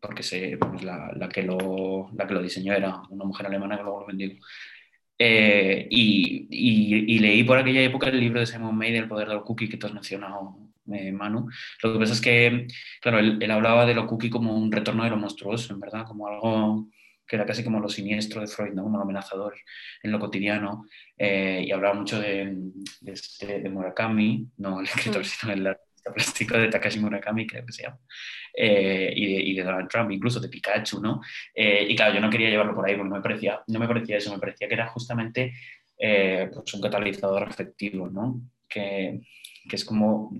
porque 0.00 0.22
se, 0.22 0.58
la, 0.82 1.12
la, 1.14 1.28
que 1.28 1.42
lo, 1.42 2.10
la 2.14 2.26
que 2.26 2.34
lo 2.34 2.42
diseñó 2.42 2.74
era 2.74 3.02
una 3.10 3.24
mujer 3.24 3.46
alemana 3.46 3.76
que 3.76 3.82
luego 3.84 4.00
lo 4.00 4.06
vendió. 4.06 4.30
Eh, 5.18 5.86
y, 5.90 6.48
y, 6.50 7.14
y, 7.14 7.18
leí 7.20 7.44
por 7.44 7.56
aquella 7.56 7.82
época 7.82 8.08
el 8.08 8.18
libro 8.18 8.40
de 8.40 8.46
Simon 8.46 8.76
May, 8.76 8.94
El 8.96 9.08
poder 9.08 9.28
del 9.28 9.42
cookie, 9.42 9.68
que 9.68 9.76
tú 9.76 9.86
has 9.86 9.94
mencionado, 9.94 10.58
eh, 10.92 11.12
Manu. 11.12 11.48
Lo 11.82 11.92
que 11.92 11.98
pasa 11.98 12.12
es 12.12 12.20
que, 12.20 12.66
claro, 13.00 13.18
él, 13.18 13.38
él, 13.40 13.50
hablaba 13.50 13.86
de 13.86 13.94
lo 13.94 14.06
cookie 14.06 14.30
como 14.30 14.56
un 14.56 14.70
retorno 14.70 15.04
de 15.04 15.10
lo 15.10 15.16
monstruoso, 15.16 15.72
en 15.72 15.80
verdad, 15.80 16.04
como 16.06 16.28
algo 16.28 16.88
que 17.26 17.36
era 17.36 17.46
casi 17.46 17.64
como 17.64 17.80
lo 17.80 17.88
siniestro 17.88 18.40
de 18.40 18.46
Freud, 18.46 18.74
¿no? 18.74 18.82
como 18.82 18.98
lo 18.98 19.04
amenazador 19.04 19.54
en 20.02 20.12
lo 20.12 20.18
cotidiano. 20.18 20.86
Eh, 21.16 21.64
y 21.66 21.72
hablaba 21.72 21.94
mucho 21.94 22.20
de, 22.20 22.54
de, 23.00 23.12
este, 23.12 23.60
de, 23.60 23.68
Murakami, 23.70 24.46
no 24.58 24.80
el 24.80 24.86
escritor, 24.86 25.24
sino 25.24 25.52
el 25.52 25.76
plástico 26.14 26.58
de 26.58 26.68
Takashi 26.68 27.00
Murakami, 27.00 27.46
creo 27.46 27.64
que 27.64 27.72
se 27.72 27.84
llama, 27.84 27.98
eh, 28.54 29.10
y, 29.16 29.34
de, 29.34 29.40
y, 29.40 29.54
de, 29.54 29.62
Donald 29.62 29.88
Trump, 29.88 30.10
incluso 30.10 30.38
de 30.38 30.50
Pikachu, 30.50 31.00
¿no? 31.00 31.22
Y 31.54 31.96
claro, 31.96 32.14
yo 32.14 32.20
no 32.20 32.28
quería 32.28 32.50
llevarlo 32.50 32.74
por 32.74 32.86
ahí 32.86 32.94
porque 32.94 33.08
no 33.08 33.16
me 33.16 33.22
parecía, 33.22 33.62
no 33.68 33.78
me 33.78 33.88
parecía 33.88 34.18
eso, 34.18 34.30
me 34.30 34.38
parecía 34.38 34.68
que 34.68 34.74
era 34.74 34.86
justamente 34.88 35.54
pues 35.96 36.74
un 36.74 36.82
catalizador 36.82 37.44
afectivo, 37.44 38.10
¿no? 38.10 38.42
Que, 38.74 39.20
que 39.68 39.76
es 39.76 39.84
como, 39.84 40.30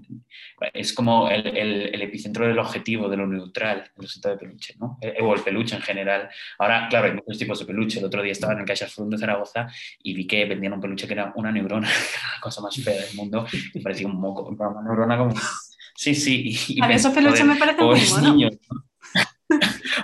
es 0.73 0.92
como 0.92 1.31
el, 1.31 1.47
el, 1.47 1.94
el, 1.94 2.03
epicentro 2.03 2.47
del 2.47 2.59
objetivo, 2.59 3.09
de 3.09 3.16
lo 3.16 3.27
neutral, 3.27 3.90
el 3.97 4.05
osito 4.05 4.29
de 4.29 4.37
peluche, 4.37 4.75
¿no? 4.79 4.99
Eh, 5.01 5.16
o 5.23 5.35
el 5.35 5.40
peluche 5.40 5.77
en 5.77 5.83
general. 5.83 6.29
Ahora, 6.59 6.88
claro, 6.90 7.07
hay 7.07 7.14
muchos 7.14 7.38
tipos 7.38 7.59
de 7.59 7.64
peluche. 7.64 7.99
El 7.99 8.05
otro 8.05 8.23
día 8.23 8.33
estaba 8.33 8.53
en 8.53 8.61
el 8.61 8.64
Caixas 8.66 8.92
Forum 8.92 9.11
de 9.11 9.18
Zaragoza 9.18 9.66
y 10.03 10.14
vi 10.14 10.27
que 10.27 10.44
vendían 10.44 10.75
un 10.75 10.81
peluche 10.81 11.07
que 11.07 11.14
era 11.14 11.33
una 11.37 11.51
neurona, 11.51 11.88
la 12.35 12.40
cosa 12.40 12.61
más 12.61 12.77
fea 12.77 13.01
del 13.01 13.14
mundo, 13.14 13.47
y 13.73 13.81
parecía 13.81 14.07
un 14.07 14.20
moco, 14.20 14.44
una 14.44 14.83
neurona 14.83 15.16
como... 15.16 15.35
Sí, 15.97 16.14
sí. 16.14 16.59
Y, 16.68 16.83
a 16.83 16.88
mí 16.88 16.94
esos 16.94 17.14
peluches 17.14 17.47
me 17.47 17.57
parecen 17.57 17.87
muy 17.87 18.01
buenos. 18.01 18.23
Niños, 18.23 18.59
¿no? 18.68 18.84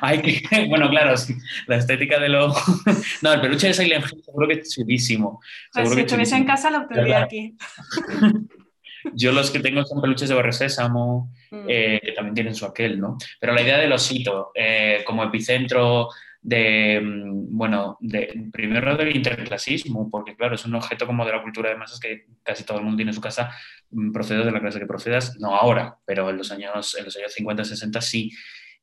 Ay, 0.00 0.22
que, 0.22 0.66
bueno, 0.68 0.88
claro, 0.88 1.16
sí, 1.16 1.34
la 1.66 1.76
estética 1.76 2.18
de 2.18 2.28
lo... 2.28 2.52
No, 3.22 3.32
el 3.32 3.40
peluche 3.40 3.68
de 3.68 3.74
Silent 3.74 4.04
Hill 4.04 4.22
seguro 4.24 4.48
que 4.48 4.54
es 4.54 4.74
chulísimo. 4.74 5.40
Pues 5.72 5.84
seguro 5.84 5.94
si 5.94 6.00
estuviese 6.00 6.36
en 6.36 6.44
casa 6.44 6.70
lo 6.70 6.86
tendría 6.86 7.22
aquí. 7.22 7.56
Yo 9.14 9.32
los 9.32 9.50
que 9.50 9.60
tengo 9.60 9.84
son 9.84 10.00
peluches 10.00 10.28
de 10.28 10.34
Barrio 10.34 10.52
Sésamo, 10.52 11.32
mm. 11.50 11.66
eh, 11.68 12.00
que 12.02 12.12
también 12.12 12.34
tienen 12.34 12.54
su 12.54 12.66
aquel, 12.66 13.00
¿no? 13.00 13.16
Pero 13.40 13.54
la 13.54 13.62
idea 13.62 13.78
del 13.78 13.92
osito 13.92 14.52
eh, 14.54 15.02
como 15.06 15.24
epicentro 15.24 16.08
de, 16.42 17.00
mm, 17.02 17.56
bueno, 17.56 17.96
de, 18.00 18.48
primero 18.52 18.96
del 18.96 19.14
interclasismo, 19.14 20.10
porque 20.10 20.36
claro, 20.36 20.54
es 20.54 20.64
un 20.64 20.74
objeto 20.74 21.06
como 21.06 21.24
de 21.24 21.32
la 21.32 21.42
cultura 21.42 21.70
de 21.70 21.76
masas 21.76 22.00
que 22.00 22.26
casi 22.42 22.64
todo 22.64 22.78
el 22.78 22.84
mundo 22.84 22.96
tiene 22.96 23.10
en 23.10 23.14
su 23.14 23.20
casa, 23.20 23.50
mm, 23.90 24.12
procedas 24.12 24.46
de 24.46 24.52
la 24.52 24.60
clase 24.60 24.78
que 24.78 24.86
procedas, 24.86 25.38
no 25.38 25.54
ahora, 25.54 25.96
pero 26.06 26.30
en 26.30 26.38
los 26.38 26.50
años, 26.50 26.96
en 26.98 27.04
los 27.04 27.16
años 27.16 27.32
50, 27.32 27.64
60 27.64 28.00
sí. 28.00 28.30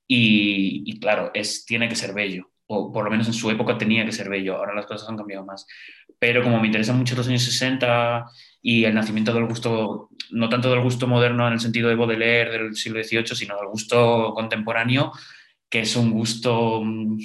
Y, 0.08 1.00
claro, 1.00 1.32
es, 1.34 1.66
tiene 1.66 1.90
que 1.90 1.96
ser 1.96 2.14
bello, 2.14 2.50
o 2.68 2.92
por 2.92 3.04
lo 3.04 3.12
menos 3.12 3.28
en 3.28 3.34
su 3.34 3.52
época 3.52 3.78
tenía 3.78 4.06
que 4.06 4.12
ser 4.12 4.30
bello, 4.30 4.56
ahora 4.56 4.74
las 4.74 4.86
cosas 4.86 5.10
han 5.10 5.18
cambiado 5.18 5.46
más. 5.46 5.68
Pero 6.20 6.42
como 6.42 6.60
me 6.60 6.68
interesan 6.68 6.98
mucho 6.98 7.16
los 7.16 7.28
años 7.28 7.44
60 7.44 8.26
y 8.62 8.86
el 8.86 8.94
nacimiento 8.94 9.34
del 9.34 9.46
gusto, 9.46 10.10
no 10.32 10.50
tanto 10.50 10.72
del 10.72 10.82
gusto 10.82 11.08
moderno 11.08 11.48
en 11.48 11.54
el 11.54 11.60
sentido 11.60 11.90
de 11.90 11.96
Baudelaire 11.96 12.52
del 12.52 12.76
siglo 12.76 13.04
XVIII, 13.04 13.36
sino 13.36 13.58
del 13.58 13.68
gusto 13.68 14.34
contemporáneo, 14.34 15.12
que 15.70 15.82
es 15.82 15.96
un 15.96 16.12
gusto 16.12 16.82
mm, 16.84 17.20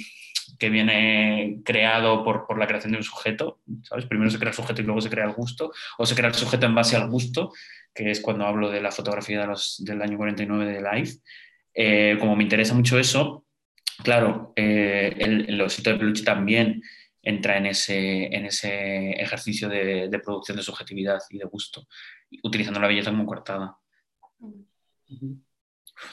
que 0.59 0.69
viene 0.69 1.61
creado 1.63 2.23
por, 2.23 2.45
por, 2.45 2.57
la 2.59 2.67
creación 2.67 2.91
de 2.91 2.99
un 2.99 3.03
sujeto, 3.03 3.61
¿sabes? 3.83 4.05
Primero 4.05 4.29
se 4.29 4.37
crea 4.39 4.51
el 4.51 4.55
sujeto 4.55 4.81
y 4.81 4.85
luego 4.85 5.01
se 5.01 5.09
crea 5.09 5.25
el 5.25 5.33
gusto, 5.33 5.71
o 5.97 6.05
se 6.05 6.15
crea 6.15 6.27
el 6.27 6.35
sujeto 6.35 6.65
en 6.65 6.75
base 6.75 6.95
al 6.95 7.09
gusto, 7.09 7.51
que 7.93 8.11
es 8.11 8.21
cuando 8.21 8.45
hablo 8.45 8.69
de 8.69 8.81
la 8.81 8.91
fotografía 8.91 9.41
de 9.41 9.47
los, 9.47 9.81
del 9.83 10.01
año 10.01 10.17
49 10.17 10.71
de 10.71 10.81
Life. 10.81 11.19
Eh, 11.73 12.17
como 12.19 12.35
me 12.35 12.43
interesa 12.43 12.73
mucho 12.73 12.99
eso, 12.99 13.45
claro, 14.03 14.53
eh, 14.55 15.15
el, 15.17 15.49
el 15.49 15.61
osito 15.61 15.89
de 15.89 15.97
peluche 15.97 16.23
también 16.23 16.81
entra 17.21 17.57
en 17.57 17.67
ese, 17.67 18.25
en 18.25 18.45
ese 18.45 19.11
ejercicio 19.11 19.69
de, 19.69 20.09
de, 20.09 20.19
producción 20.19 20.57
de 20.57 20.63
subjetividad 20.63 21.19
y 21.29 21.37
de 21.37 21.45
gusto, 21.45 21.87
utilizando 22.43 22.79
la 22.79 22.87
belleza 22.87 23.11
como 23.11 23.25
coartada. 23.25 23.77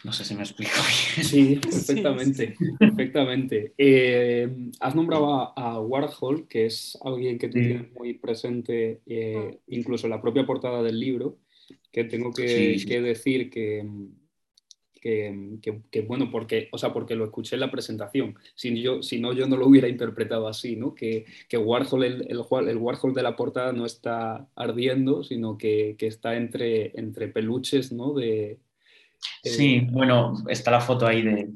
No 0.04 0.12
sé 0.12 0.24
si 0.24 0.34
me 0.34 0.42
explico 0.42 0.72
bien. 1.16 1.26
Sí, 1.26 1.56
perfectamente. 1.62 2.54
Perfectamente. 2.78 3.74
Eh, 3.76 4.48
has 4.78 4.94
nombrado 4.94 5.58
a, 5.58 5.80
Warhol, 5.80 6.46
que 6.46 6.66
es 6.66 6.98
alguien 7.02 7.38
que 7.38 7.48
tú 7.48 7.58
sí. 7.58 7.64
tienes 7.64 7.92
muy 7.92 8.14
presente, 8.14 9.00
eh, 9.06 9.58
incluso 9.68 10.06
en 10.06 10.12
la 10.12 10.22
propia 10.22 10.46
portada 10.46 10.82
del 10.82 11.00
libro, 11.00 11.38
que 11.90 12.04
tengo 12.04 12.32
que, 12.32 12.78
sí, 12.78 12.86
que 12.86 13.00
decir 13.00 13.50
que, 13.50 13.84
que, 15.00 16.04
bueno, 16.06 16.30
porque, 16.30 16.68
o 16.72 16.78
sea, 16.78 16.92
porque 16.92 17.16
lo 17.16 17.24
escuché 17.24 17.56
en 17.56 17.60
la 17.60 17.70
presentación, 17.70 18.36
si, 18.54 18.80
yo, 18.80 19.02
si 19.02 19.20
no 19.20 19.32
yo 19.32 19.46
no 19.46 19.56
lo 19.56 19.66
hubiera 19.66 19.88
interpretado 19.88 20.46
así, 20.46 20.76
¿no? 20.76 20.94
Que, 20.94 21.24
que 21.48 21.56
Warhol, 21.56 22.04
el, 22.04 22.26
el, 22.28 22.40
el, 22.68 22.76
Warhol 22.76 23.14
de 23.14 23.22
la 23.22 23.36
portada 23.36 23.72
no 23.72 23.86
está 23.86 24.48
ardiendo, 24.54 25.24
sino 25.24 25.56
que, 25.58 25.96
que 25.98 26.06
está 26.06 26.36
entre, 26.36 26.98
entre 26.98 27.28
peluches, 27.28 27.92
¿no? 27.92 28.12
De, 28.12 28.58
Sí, 29.42 29.86
bueno, 29.90 30.34
está 30.48 30.70
la 30.70 30.80
foto 30.80 31.06
ahí 31.06 31.22
de. 31.22 31.48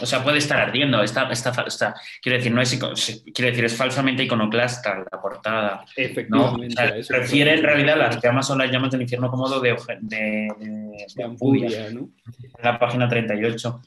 O 0.00 0.06
sea, 0.06 0.22
puede 0.22 0.38
estar 0.38 0.60
ardiendo. 0.60 1.02
Está, 1.02 1.30
está, 1.30 1.50
está, 1.66 1.94
quiero 2.20 2.38
decir, 2.38 2.52
no 2.52 2.60
es, 2.60 2.76
quiero 2.76 3.50
decir, 3.50 3.64
es 3.64 3.76
falsamente 3.76 4.24
iconoclasta 4.24 5.04
la 5.10 5.20
portada. 5.20 5.84
Efectivamente. 5.96 6.74
¿no? 6.74 6.98
O 6.98 7.02
sea, 7.02 7.18
refiere 7.18 7.54
en 7.54 7.62
realidad 7.62 7.96
las 7.96 8.20
llamas 8.22 8.46
son 8.46 8.58
las 8.58 8.70
llamas 8.70 8.90
del 8.90 9.02
infierno 9.02 9.30
cómodo 9.30 9.60
de, 9.60 9.76
de, 10.00 10.48
de, 10.58 11.06
de 11.14 11.22
Ampudia, 11.22 11.90
¿no? 11.90 12.10
En 12.26 12.64
la 12.64 12.78
página 12.78 13.08
38. 13.08 13.82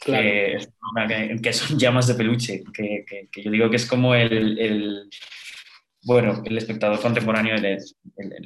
Claro. 0.00 0.22
Que, 0.22 1.38
que, 1.42 1.52
son 1.52 1.78
llamas 1.78 2.06
de 2.06 2.14
peluche, 2.14 2.62
que, 2.72 3.04
que, 3.04 3.28
que, 3.32 3.42
yo 3.42 3.50
digo 3.50 3.68
que 3.68 3.76
es 3.76 3.86
como 3.86 4.14
el, 4.14 4.58
el 4.58 5.10
bueno, 6.08 6.42
el 6.42 6.56
espectador 6.56 6.98
contemporáneo 7.02 7.54
el, 7.54 7.66
el, 7.66 7.82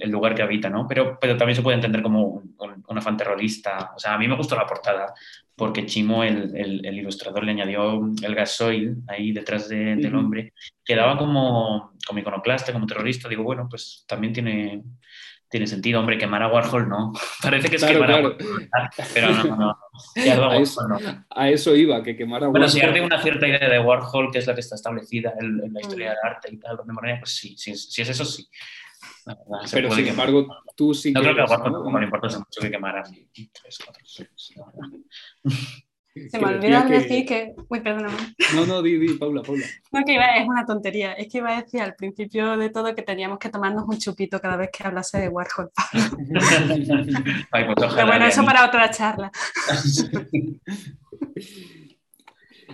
el, 0.01 0.11
lugar 0.11 0.35
que 0.35 0.43
habita, 0.43 0.69
¿no? 0.69 0.89
Pero, 0.89 1.17
pero 1.21 1.37
también 1.37 1.55
se 1.55 1.63
puede 1.63 1.77
entender 1.77 2.03
como 2.03 2.25
un, 2.27 2.57
un, 2.89 2.99
afán 2.99 3.17
terrorista. 3.17 3.93
O 3.95 4.01
sea, 4.01 4.15
a 4.15 4.19
mí 4.19 4.27
me 4.27 4.35
gustó 4.37 4.57
la 4.57 4.67
portada 4.67 5.15
porque 5.55 5.87
Chimo, 5.87 6.25
el, 6.25 6.57
el 6.57 6.99
ilustrador, 6.99 7.45
le 7.45 7.53
añadió 7.53 8.01
el 8.21 8.35
gasoil 8.35 8.97
ahí 9.07 9.31
detrás 9.31 9.69
de, 9.69 9.95
del 9.95 10.13
hombre. 10.17 10.55
Quedaba 10.85 11.17
como, 11.17 11.93
como 12.05 12.19
iconoclasta, 12.19 12.73
como 12.73 12.85
terrorista. 12.85 13.29
Digo, 13.29 13.45
bueno, 13.45 13.69
pues 13.71 14.05
también 14.09 14.33
tiene, 14.33 14.83
tiene 15.53 15.67
sentido, 15.67 16.01
hombre, 16.01 16.17
quemar 16.17 16.43
a 16.43 16.49
Warhol 16.49 16.89
no. 16.89 17.13
Parece 17.43 17.69
que 17.69 17.77
es 17.77 17.83
claro, 17.83 18.01
quemar 18.01 18.09
claro. 18.09 18.27
a 18.27 18.31
Warhol, 18.31 18.91
pero 19.13 19.31
no, 19.31 19.45
no, 19.45 19.57
no. 19.57 19.79
A, 20.49 20.57
eso, 20.57 20.89
no. 20.89 20.99
a, 21.29 21.51
eso, 21.51 21.77
iba, 21.77 22.03
que 22.03 22.17
quemar 22.17 22.43
a 22.43 22.49
Warhol. 22.49 22.53
Bueno, 22.53 22.69
si 22.69 22.81
hay 22.81 23.01
una 23.01 23.23
cierta 23.23 23.47
idea 23.47 23.69
de 23.69 23.79
Warhol, 23.79 24.33
que 24.33 24.39
es 24.39 24.47
la 24.47 24.55
que 24.55 24.61
está 24.61 24.77
establecida 24.77 25.35
en, 25.39 25.61
en 25.63 25.75
la 25.75 25.81
historia 25.83 26.09
del 26.09 26.19
arte 26.25 26.49
y 26.51 26.57
tal, 26.57 26.79
de 26.79 26.93
manera, 26.95 27.19
pues 27.21 27.37
sí, 27.37 27.55
si, 27.59 27.77
si 27.77 28.01
es 28.01 28.09
eso, 28.09 28.25
sí. 28.25 28.49
Verdad, 29.27 29.69
pero 29.71 29.95
sin 29.95 30.09
embargo, 30.09 30.47
tú 30.75 30.95
sí 30.95 31.13
no 31.13 31.21
que. 31.21 31.27
No 31.27 31.35
creo 31.35 31.47
que 31.47 31.53
a 31.53 31.57
Warhol 31.57 31.73
¿no? 31.73 31.83
como 31.85 31.99
le 31.99 32.07
importa 32.07 32.29
mucho 32.29 32.61
que 32.63 32.71
quemara 32.71 33.03
tres, 33.03 33.79
cuatro, 33.85 34.03
seis, 34.07 34.55
se 36.15 36.39
me 36.39 36.47
olvida 36.47 36.87
que... 36.87 36.93
decir 36.93 37.27
que. 37.27 37.55
Uy, 37.69 37.81
perdóname. 37.81 38.17
No, 38.55 38.67
no, 38.67 38.83
di, 38.83 38.99
di, 38.99 39.15
Paula, 39.15 39.43
Paula. 39.43 39.65
No, 39.93 40.05
que 40.05 40.15
iba, 40.15 40.27
es 40.37 40.47
una 40.47 40.67
tontería. 40.67 41.13
Es 41.15 41.29
que 41.29 41.39
iba 41.39 41.57
a 41.57 41.63
decir 41.63 41.81
al 41.81 41.95
principio 41.95 42.57
de 42.57 42.71
todo 42.71 42.95
que 42.95 43.03
teníamos 43.03 43.39
que 43.39 43.49
tomarnos 43.49 43.85
un 43.89 43.99
chupito 43.99 44.41
cada 44.41 44.57
vez 44.57 44.71
que 44.71 44.87
hablase 44.87 45.19
de 45.19 45.29
Warhol. 45.29 45.71
Ay, 47.51 47.65
pues 47.65 47.95
Pero 47.95 48.07
bueno, 48.07 48.27
eso 48.27 48.45
para 48.45 48.67
otra 48.67 48.91
charla. 48.91 49.31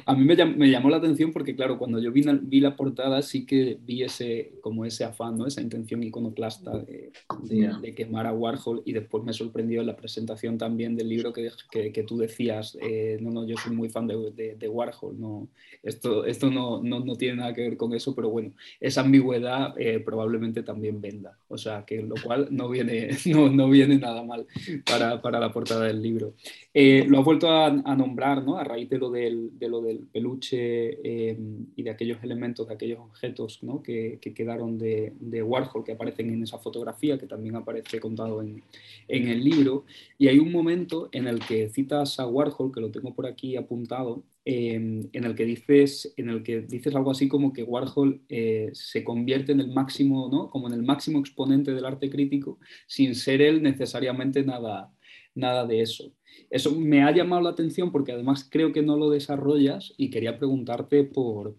A 0.08 0.14
mí 0.14 0.24
me, 0.24 0.36
llam 0.36 0.56
me, 0.56 0.70
llamó 0.70 0.88
la 0.88 0.96
atención 0.96 1.34
porque, 1.34 1.54
claro, 1.54 1.76
cuando 1.76 1.98
yo 1.98 2.10
vi, 2.10 2.24
vi, 2.44 2.60
la 2.60 2.76
portada 2.76 3.20
sí 3.20 3.44
que 3.44 3.78
vi 3.84 4.02
ese, 4.02 4.54
como 4.62 4.86
ese 4.86 5.04
afán, 5.04 5.36
¿no? 5.36 5.46
esa 5.46 5.60
intención 5.60 6.02
iconoclasta 6.02 6.78
de, 6.78 7.12
de, 7.42 7.70
de, 7.82 7.94
quemar 7.94 8.26
a 8.26 8.32
Warhol 8.32 8.80
y 8.86 8.94
después 8.94 9.22
me 9.22 9.34
sorprendió 9.34 9.82
en 9.82 9.86
la 9.86 9.96
presentación 9.96 10.56
también 10.56 10.96
del 10.96 11.10
libro 11.10 11.34
que, 11.34 11.50
que, 11.70 11.92
que 11.92 12.02
tú 12.04 12.16
decías, 12.16 12.78
eh, 12.80 13.18
no, 13.20 13.30
no, 13.30 13.46
yo 13.46 13.58
soy 13.58 13.76
muy 13.76 13.90
fan 13.90 14.06
de, 14.06 14.68
Warhol, 14.70 15.20
no, 15.20 15.48
esto, 15.82 16.24
esto 16.24 16.50
no, 16.50 16.82
no, 16.82 17.00
no, 17.00 17.14
tiene 17.16 17.36
nada 17.36 17.52
que 17.52 17.68
ver 17.68 17.76
con 17.76 17.92
eso, 17.92 18.14
pero 18.14 18.30
bueno, 18.30 18.54
esa 18.80 19.02
ambigüedad 19.02 19.74
eh, 19.76 20.00
probablemente 20.00 20.62
también 20.62 21.02
venda, 21.02 21.38
o 21.48 21.58
sea, 21.58 21.84
que 21.84 22.00
lo 22.00 22.14
cual 22.24 22.48
no 22.50 22.70
viene, 22.70 23.10
no, 23.26 23.50
no 23.50 23.68
viene 23.68 23.98
nada 23.98 24.22
mal 24.22 24.46
para, 24.86 25.20
para 25.20 25.38
la 25.38 25.52
portada 25.52 25.84
del 25.84 26.00
libro. 26.00 26.32
Eh, 26.72 27.04
lo 27.06 27.18
has 27.18 27.24
vuelto 27.26 27.50
a, 27.50 27.66
a 27.66 27.94
nombrar, 27.94 28.42
¿no? 28.42 28.56
A 28.56 28.64
raíz 28.64 28.88
de 28.88 28.96
lo 28.96 29.10
del, 29.10 29.58
de 29.58 29.68
lo 29.68 29.82
del 29.82 29.97
peluche 30.12 31.30
em, 31.30 31.66
y 31.76 31.82
de 31.82 31.90
aquellos 31.90 32.22
elementos, 32.22 32.68
de 32.68 32.74
aquellos 32.74 33.00
objetos 33.00 33.60
que, 33.82 34.18
quedaron 34.34 34.78
de, 34.78 35.42
Warhol, 35.42 35.84
que 35.84 35.92
aparecen 35.92 36.30
en 36.30 36.42
esa 36.42 36.58
fotografía, 36.58 37.18
que 37.18 37.26
también 37.26 37.56
aparece 37.56 38.00
contado 38.00 38.42
en, 38.42 38.62
en, 39.08 39.28
el 39.28 39.42
libro. 39.42 39.84
Y 40.18 40.28
hay 40.28 40.38
un 40.38 40.52
momento 40.52 41.08
en 41.12 41.26
el 41.26 41.40
que 41.40 41.68
citas 41.68 42.20
a 42.20 42.26
Warhol, 42.26 42.72
que 42.72 42.80
lo 42.80 42.90
tengo 42.90 43.14
por 43.14 43.26
aquí 43.26 43.56
apuntado, 43.56 44.22
em, 44.44 45.08
en, 45.12 45.24
el 45.24 45.34
que 45.34 45.44
dices, 45.44 46.12
en 46.16 46.30
el 46.30 46.42
que 46.42 46.62
dices 46.62 46.94
algo 46.94 47.10
así 47.10 47.28
como 47.28 47.52
que 47.52 47.62
Warhol 47.62 48.22
eh, 48.28 48.70
se 48.72 49.04
convierte 49.04 49.52
en 49.52 49.60
el 49.60 49.68
máximo, 49.68 50.28
¿no? 50.30 50.50
como 50.50 50.68
en 50.68 50.74
el 50.74 50.82
máximo 50.82 51.18
exponente 51.18 51.74
del 51.74 51.84
arte 51.84 52.08
crítico, 52.08 52.58
sin 52.86 53.14
ser 53.14 53.42
él 53.42 53.62
necesariamente 53.62 54.42
nada, 54.44 54.90
nada 55.38 55.66
de 55.66 55.80
eso. 55.80 56.12
Eso 56.50 56.74
me 56.74 57.02
ha 57.02 57.10
llamado 57.10 57.42
la 57.42 57.50
atención 57.50 57.92
porque 57.92 58.12
además 58.12 58.48
creo 58.50 58.72
que 58.72 58.82
no 58.82 58.96
lo 58.96 59.10
desarrollas 59.10 59.92
y 59.96 60.10
quería 60.10 60.38
preguntarte 60.38 61.04
por, 61.04 61.56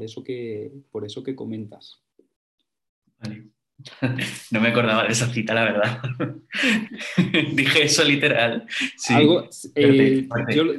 eso, 0.00 0.24
que, 0.24 0.72
por 0.90 1.04
eso 1.04 1.22
que 1.22 1.34
comentas. 1.34 2.02
No 4.50 4.60
me 4.60 4.70
acordaba 4.70 5.04
de 5.04 5.12
esa 5.12 5.28
cita, 5.28 5.54
la 5.54 5.62
verdad. 5.62 6.02
Dije 7.52 7.84
eso 7.84 8.02
literal. 8.02 8.66
Sí. 8.96 9.14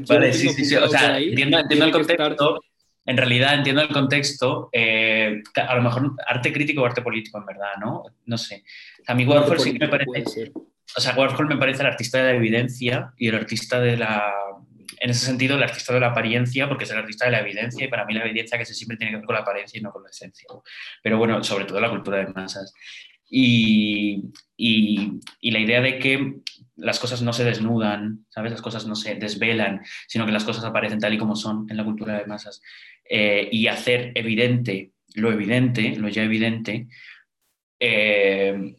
vale, 0.06 0.34
sí, 0.34 0.50
sí, 0.50 0.66
sí. 0.66 0.76
O 0.76 0.90
sea, 0.90 1.18
entiendo, 1.18 1.60
el 1.86 1.92
contexto. 1.92 2.60
En 3.06 3.16
realidad 3.16 3.56
entiendo 3.56 3.84
el 3.84 3.88
contexto. 3.88 4.70
Eh, 4.74 5.42
a 5.56 5.76
lo 5.76 5.82
mejor 5.82 6.12
arte 6.28 6.52
crítico 6.52 6.82
o 6.82 6.86
arte 6.86 7.02
político, 7.02 7.38
en 7.38 7.46
verdad, 7.46 7.78
¿no? 7.80 8.04
No 8.26 8.38
sé. 8.38 8.66
A 9.08 9.16
mí 9.16 9.26
Warhol 9.26 9.60
sí 9.62 9.72
que 9.72 9.80
me 9.80 9.88
parece 9.88 10.52
o 10.96 11.02
sea, 11.02 11.16
Warhol 11.16 11.48
me 11.48 11.58
parece 11.58 11.82
el 11.82 11.88
artista 11.88 12.18
de 12.18 12.32
la 12.32 12.38
evidencia 12.38 13.14
y 13.18 13.28
el 13.28 13.36
artista 13.36 13.80
de 13.80 13.98
la, 13.98 14.34
en 15.00 15.10
ese 15.10 15.26
sentido, 15.26 15.56
el 15.56 15.64
artista 15.64 15.94
de 15.94 16.00
la 16.00 16.08
apariencia, 16.08 16.68
porque 16.68 16.84
es 16.84 16.92
el 16.92 16.98
artista 16.98 17.26
de 17.26 17.32
la 17.32 17.42
evidencia 17.42 17.86
y 17.86 17.88
para 17.88 18.06
mí 18.06 18.14
la 18.14 18.26
evidencia 18.26 18.58
que 18.58 18.66
se 18.66 18.74
siempre 18.74 18.98
tiene 18.98 19.12
que 19.12 19.18
ver 19.18 19.26
con 19.26 19.36
la 19.36 19.42
apariencia 19.42 19.80
y 19.80 19.82
no 19.82 19.92
con 19.92 20.04
la 20.04 20.10
esencia. 20.10 20.48
Pero 21.04 21.18
bueno, 21.18 21.44
sobre 21.44 21.66
todo 21.66 21.80
la 21.80 21.90
cultura 21.90 22.18
de 22.18 22.28
masas. 22.28 22.74
Y, 23.32 24.24
y, 24.58 25.20
y, 25.40 25.52
la 25.52 25.60
idea 25.60 25.82
de 25.82 26.00
que 26.00 26.38
las 26.76 27.00
cosas 27.00 27.22
no 27.22 27.32
se 27.32 27.44
desnudan, 27.44 28.26
¿sabes? 28.30 28.52
Las 28.52 28.62
cosas 28.64 28.88
no 28.88 28.96
se 28.96 29.14
desvelan, 29.14 29.82
sino 30.08 30.26
que 30.26 30.32
las 30.32 30.44
cosas 30.44 30.64
aparecen 30.64 31.00
tal 31.00 31.14
y 31.14 31.20
como 31.20 31.36
son 31.36 31.68
en 31.70 31.78
la 31.78 31.84
cultura 31.84 32.18
de 32.18 32.26
masas. 32.26 32.60
Eh, 33.08 33.48
y 33.52 33.68
hacer 33.68 34.14
evidente 34.16 34.94
lo 35.16 35.32
evidente, 35.32 35.96
lo 35.96 36.10
ya 36.10 36.24
evidente, 36.24 36.88
eh, 37.80 38.76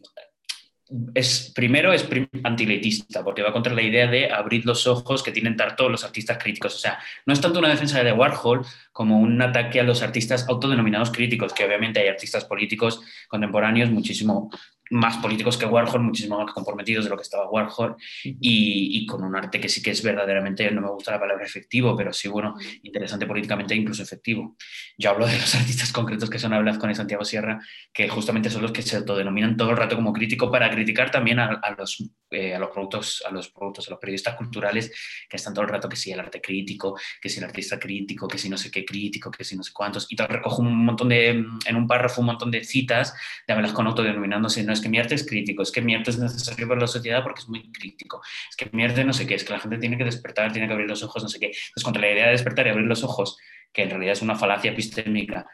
es, 1.13 1.51
primero 1.55 1.93
es 1.93 2.07
antiletista, 2.43 3.23
porque 3.23 3.41
va 3.41 3.53
contra 3.53 3.73
la 3.73 3.81
idea 3.81 4.07
de 4.07 4.31
abrir 4.31 4.65
los 4.65 4.87
ojos 4.87 5.23
que 5.23 5.31
tienen 5.31 5.55
todos 5.77 5.91
los 5.91 6.03
artistas 6.03 6.37
críticos. 6.37 6.75
O 6.75 6.79
sea, 6.79 6.99
no 7.25 7.33
es 7.33 7.41
tanto 7.41 7.59
una 7.59 7.69
defensa 7.69 8.03
de 8.03 8.11
Warhol 8.11 8.65
como 8.91 9.19
un 9.19 9.41
ataque 9.41 9.79
a 9.79 9.83
los 9.83 10.01
artistas 10.01 10.47
autodenominados 10.47 11.11
críticos, 11.11 11.53
que 11.53 11.65
obviamente 11.65 11.99
hay 11.99 12.07
artistas 12.07 12.45
políticos 12.45 13.01
contemporáneos 13.27 13.89
muchísimo 13.89 14.49
más 14.91 15.17
políticos 15.17 15.57
que 15.57 15.65
Warhol, 15.65 16.01
muchísimo 16.01 16.37
más 16.37 16.53
comprometidos 16.53 17.05
de 17.05 17.09
lo 17.09 17.15
que 17.15 17.23
estaba 17.23 17.49
Warhol 17.49 17.95
y, 18.23 19.05
con 19.05 19.23
un 19.23 19.35
arte 19.35 19.59
que 19.59 19.69
sí 19.69 19.81
que 19.81 19.91
es 19.91 20.03
verdaderamente, 20.03 20.69
no 20.71 20.81
me 20.81 20.89
gusta 20.89 21.11
la 21.11 21.19
palabra 21.19 21.45
efectivo, 21.45 21.95
pero 21.95 22.13
sí, 22.13 22.27
bueno, 22.27 22.55
interesante 22.83 23.25
políticamente 23.25 23.73
e 23.73 23.77
incluso 23.77 24.03
efectivo. 24.03 24.57
Yo 24.97 25.11
hablo 25.11 25.25
de 25.25 25.37
los 25.37 25.55
artistas 25.55 25.91
concretos 25.91 26.29
que 26.29 26.39
son 26.39 26.51
con 26.77 26.91
y 26.91 26.95
Santiago 26.95 27.23
Sierra, 27.23 27.59
que 27.93 28.09
justamente 28.09 28.49
son 28.49 28.61
los 28.61 28.71
que 28.71 28.81
se 28.81 28.97
autodenominan 28.97 29.55
todo 29.55 29.71
el 29.71 29.77
rato 29.77 29.95
como 29.95 30.11
crítico 30.11 30.51
para 30.51 30.69
criticar 30.69 31.09
también 31.09 31.39
a, 31.39 31.75
los, 31.77 32.03
eh, 32.29 32.53
a 32.53 32.59
los 32.59 32.69
productos, 32.71 33.23
a 33.27 33.31
los 33.31 33.49
productos, 33.49 33.87
a 33.87 33.91
los 33.91 33.99
periodistas 33.99 34.35
culturales 34.35 34.91
que 35.29 35.37
están 35.37 35.53
todo 35.53 35.63
el 35.63 35.71
rato 35.71 35.87
que 35.87 35.95
si 35.95 36.11
el 36.11 36.19
arte 36.19 36.41
crítico, 36.41 36.99
que 37.21 37.29
si 37.29 37.39
el 37.39 37.45
artista 37.45 37.79
crítico, 37.79 38.27
que 38.27 38.37
si 38.37 38.49
no 38.49 38.57
sé 38.57 38.69
qué 38.69 38.83
crítico, 38.83 39.31
que 39.31 39.45
si 39.45 39.55
no 39.55 39.63
sé 39.63 39.71
cuántos, 39.73 40.07
y 40.09 40.15
te 40.15 40.27
recojo 40.27 40.61
un 40.61 40.85
montón 40.85 41.09
de, 41.09 41.29
en 41.29 41.75
un 41.75 41.87
párrafo 41.87 42.21
un 42.21 42.27
montón 42.27 42.51
de 42.51 42.63
citas 42.63 43.13
de 43.47 43.61
con 43.73 43.87
autodenominándose, 43.87 44.63
no 44.63 44.73
es 44.73 44.80
que 44.81 44.89
mi 44.89 44.97
arte 44.99 45.15
es 45.15 45.25
crítico, 45.25 45.63
es 45.63 45.71
que 45.71 45.81
mi 45.81 45.95
arte 45.95 46.11
es 46.11 46.19
necesario 46.19 46.67
para 46.67 46.81
la 46.81 46.87
sociedad 46.87 47.23
porque 47.23 47.41
es 47.41 47.49
muy 47.49 47.71
crítico, 47.71 48.21
es 48.49 48.55
que 48.55 48.69
mi 48.75 48.83
arte 48.83 49.03
no 49.03 49.13
sé 49.13 49.27
qué, 49.27 49.35
es 49.35 49.43
que 49.43 49.53
la 49.53 49.59
gente 49.59 49.77
tiene 49.77 49.97
que 49.97 50.03
despertar, 50.03 50.51
tiene 50.51 50.67
que 50.67 50.73
abrir 50.73 50.89
los 50.89 51.03
ojos, 51.03 51.23
no 51.23 51.29
sé 51.29 51.39
qué. 51.39 51.47
Entonces, 51.47 51.83
contra 51.83 52.01
la 52.01 52.11
idea 52.11 52.25
de 52.25 52.31
despertar 52.31 52.67
y 52.67 52.69
abrir 52.69 52.87
los 52.87 53.03
ojos, 53.03 53.37
que 53.71 53.83
en 53.83 53.89
realidad 53.89 54.13
es 54.13 54.21
una 54.21 54.35
falacia 54.35 54.71
epistémica 54.71 55.45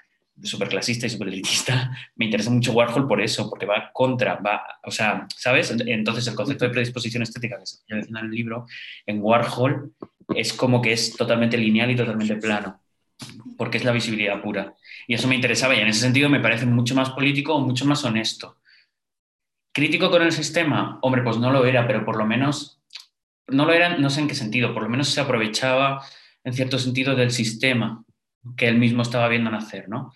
súper 0.44 0.70
clasista 0.70 1.08
y 1.08 1.10
súper 1.10 1.30
elitista, 1.30 1.92
me 2.16 2.26
interesa 2.26 2.50
mucho 2.50 2.72
Warhol 2.74 3.08
por 3.08 3.22
eso, 3.22 3.50
porque 3.50 3.66
va 3.66 3.90
contra, 3.94 4.36
va, 4.36 4.62
o 4.84 4.92
sea, 4.92 5.28
¿sabes? 5.36 5.76
Entonces 5.86 6.28
el 6.28 6.36
concepto 6.36 6.66
de 6.66 6.72
predisposición 6.72 7.24
estética 7.24 7.60
que 7.60 7.66
se 7.66 7.80
menciona 7.90 8.20
en 8.20 8.26
el 8.26 8.32
libro, 8.32 8.68
en 9.06 9.20
Warhol, 9.22 9.94
es 10.36 10.54
como 10.54 10.82
que 10.82 10.94
es 10.94 11.16
totalmente 11.16 11.58
lineal 11.58 11.92
y 11.92 11.96
totalmente 11.96 12.36
plano, 12.36 12.82
porque 13.58 13.78
es 13.78 13.84
la 13.84 13.92
visibilidad 13.92 14.42
pura. 14.42 14.76
Y 15.08 15.14
eso 15.14 15.28
me 15.28 15.36
interesaba 15.36 15.76
y 15.76 15.80
en 15.80 15.88
ese 15.88 16.02
sentido 16.02 16.30
me 16.30 16.40
parece 16.40 16.66
mucho 16.66 16.96
más 16.96 17.12
político 17.12 17.60
mucho 17.60 17.86
más 17.86 18.04
honesto. 18.04 18.58
¿Crítico 19.78 20.10
con 20.10 20.24
el 20.24 20.32
sistema? 20.32 20.98
Hombre, 21.04 21.22
pues 21.22 21.38
no 21.38 21.52
lo 21.52 21.64
era, 21.64 21.86
pero 21.86 22.04
por 22.04 22.18
lo 22.18 22.26
menos, 22.26 22.82
no 23.46 23.64
lo 23.64 23.74
era, 23.74 23.96
no 24.00 24.10
sé 24.10 24.22
en 24.22 24.28
qué 24.28 24.34
sentido, 24.34 24.74
por 24.74 24.82
lo 24.82 24.90
menos 24.90 25.08
se 25.08 25.22
aprovechaba 25.22 26.04
en 26.44 26.54
cierto 26.54 26.80
sentido 26.80 27.14
del 27.14 27.30
sistema 27.30 28.04
que 28.58 28.68
él 28.68 28.80
mismo 28.80 29.04
estaba 29.04 29.28
viendo 29.28 29.52
nacer, 29.52 29.88
¿no? 29.88 30.14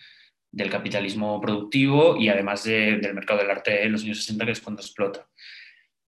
Del 0.52 0.72
capitalismo 0.72 1.40
productivo 1.40 2.18
y 2.18 2.30
además 2.30 2.64
del 2.64 3.14
mercado 3.14 3.42
del 3.42 3.52
arte 3.52 3.86
en 3.86 3.92
los 3.92 4.02
años 4.02 4.18
60, 4.18 4.46
que 4.46 4.52
es 4.52 4.62
cuando 4.62 4.82
explota. 4.82 5.28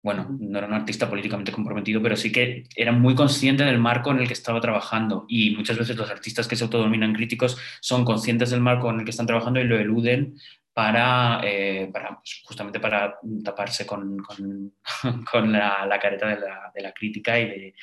Bueno, 0.02 0.36
no 0.40 0.58
era 0.58 0.66
un 0.66 0.74
artista 0.74 1.08
políticamente 1.08 1.52
comprometido, 1.52 2.02
pero 2.02 2.16
sí 2.16 2.32
que 2.32 2.64
era 2.76 2.92
muy 2.92 3.14
consciente 3.14 3.64
del 3.66 3.78
marco 3.78 4.10
en 4.10 4.18
el 4.18 4.26
que 4.26 4.34
estaba 4.34 4.62
trabajando. 4.62 5.26
Y 5.30 5.56
muchas 5.56 5.78
veces 5.78 5.96
los 5.96 6.10
artistas 6.10 6.48
que 6.48 6.56
se 6.56 6.64
autodominan 6.64 7.14
críticos 7.14 7.56
son 7.82 8.04
conscientes 8.04 8.50
del 8.50 8.62
marco 8.62 8.90
en 8.90 9.02
el 9.02 9.06
que 9.06 9.12
están 9.12 9.28
trabajando 9.28 9.60
y 9.60 9.66
lo 9.66 9.78
eluden 9.78 10.40
para, 10.74 11.40
eh, 11.44 11.90
para 11.94 12.18
pues, 12.18 12.42
justamente 12.44 12.80
para 12.80 13.20
taparse 13.44 13.86
con, 13.86 14.18
con, 14.18 14.74
con 15.32 15.52
la, 15.52 15.86
la, 15.86 16.00
careta 16.00 16.28
de 16.28 16.40
la, 16.40 16.72
de 16.74 16.82
la 16.82 16.92
crítica 16.92 17.40
y, 17.40 17.46
de, 17.48 17.76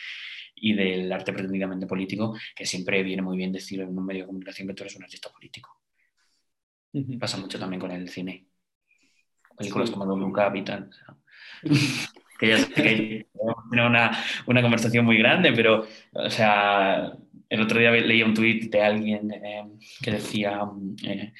y, 0.56 0.74
del 0.74 1.12
arte 1.12 1.32
pretendidamente 1.32 1.86
político, 1.86 2.36
que 2.54 2.66
siempre 2.66 3.02
viene 3.02 3.22
muy 3.22 3.36
bien 3.36 3.52
decir 3.52 3.80
en 3.80 3.96
un 3.96 4.04
medio 4.04 4.22
de 4.22 4.26
comunicación 4.26 4.66
que 4.68 4.74
tú 4.74 4.82
eres 4.82 4.96
un 4.96 5.04
artista 5.04 5.30
político. 5.30 5.80
Pasa 7.20 7.38
mucho 7.38 7.58
también 7.58 7.80
con 7.80 7.92
el 7.92 8.08
cine. 8.08 8.46
Películas 9.56 9.92
como 9.92 10.06
Don 10.06 10.18
Luca 10.18 10.50
y 10.52 10.64
tal. 10.64 10.90
que 12.40 12.48
ya 12.48 12.58
sé 12.58 12.72
que 12.72 13.26
una, 13.70 14.10
una 14.46 14.62
conversación 14.62 15.04
muy 15.04 15.16
grande, 15.18 15.52
pero, 15.52 15.86
o 16.12 16.30
sea, 16.30 17.12
el 17.48 17.60
otro 17.60 17.78
día 17.78 17.92
leí 17.92 18.24
un 18.24 18.34
tuit 18.34 18.72
de 18.72 18.82
alguien 18.82 19.30
eh, 19.30 19.64
que 20.02 20.10
decía... 20.10 20.62
Eh, 21.04 21.32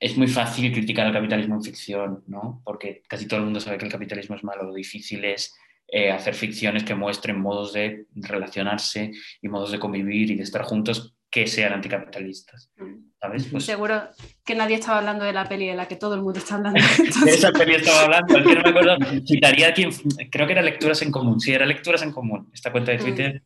es 0.00 0.16
muy 0.16 0.28
fácil 0.28 0.72
criticar 0.72 1.06
el 1.06 1.12
capitalismo 1.12 1.56
en 1.56 1.62
ficción, 1.62 2.24
¿no? 2.26 2.62
Porque 2.64 3.02
casi 3.08 3.26
todo 3.26 3.40
el 3.40 3.46
mundo 3.46 3.60
sabe 3.60 3.78
que 3.78 3.84
el 3.84 3.92
capitalismo 3.92 4.36
es 4.36 4.44
malo. 4.44 4.64
Lo 4.64 4.74
difícil 4.74 5.24
es 5.24 5.54
eh, 5.88 6.10
hacer 6.10 6.34
ficciones 6.34 6.84
que 6.84 6.94
muestren 6.94 7.40
modos 7.40 7.72
de 7.72 8.06
relacionarse 8.14 9.12
y 9.40 9.48
modos 9.48 9.72
de 9.72 9.78
convivir 9.78 10.30
y 10.30 10.36
de 10.36 10.42
estar 10.42 10.62
juntos 10.62 11.14
que 11.30 11.46
sean 11.46 11.72
anticapitalistas. 11.72 12.70
Mm. 12.76 13.08
¿sabes? 13.20 13.46
Pues 13.50 13.64
Seguro 13.64 14.02
que 14.44 14.54
nadie 14.54 14.76
estaba 14.76 14.98
hablando 14.98 15.24
de 15.24 15.32
la 15.32 15.48
peli 15.48 15.66
de 15.66 15.74
la 15.74 15.88
que 15.88 15.96
todo 15.96 16.14
el 16.14 16.22
mundo 16.22 16.38
está 16.38 16.56
hablando. 16.56 16.80
de 17.24 17.30
esa 17.30 17.52
peli 17.52 17.74
estaba 17.74 18.02
hablando, 18.02 18.38
es 18.38 18.46
que 18.46 18.54
no 18.54 18.62
me 18.62 18.70
acuerdo. 18.70 18.96
Citaría 19.26 19.74
quien, 19.74 19.90
creo 20.30 20.46
que 20.46 20.52
era 20.52 20.62
Lecturas 20.62 21.02
en 21.02 21.10
Común, 21.10 21.40
sí, 21.40 21.52
era 21.52 21.66
Lecturas 21.66 22.02
en 22.02 22.12
Común, 22.12 22.50
esta 22.52 22.72
cuenta 22.72 22.92
de 22.92 22.98
mm. 22.98 23.00
Twitter, 23.00 23.42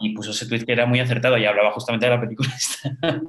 y 0.00 0.14
puso 0.14 0.30
ese 0.30 0.46
tweet 0.46 0.64
que 0.64 0.72
era 0.72 0.86
muy 0.86 1.00
acertado 1.00 1.36
y 1.36 1.44
hablaba 1.44 1.72
justamente 1.72 2.06
de 2.06 2.10
la 2.10 2.20
película 2.20 2.50
esta. 2.56 3.20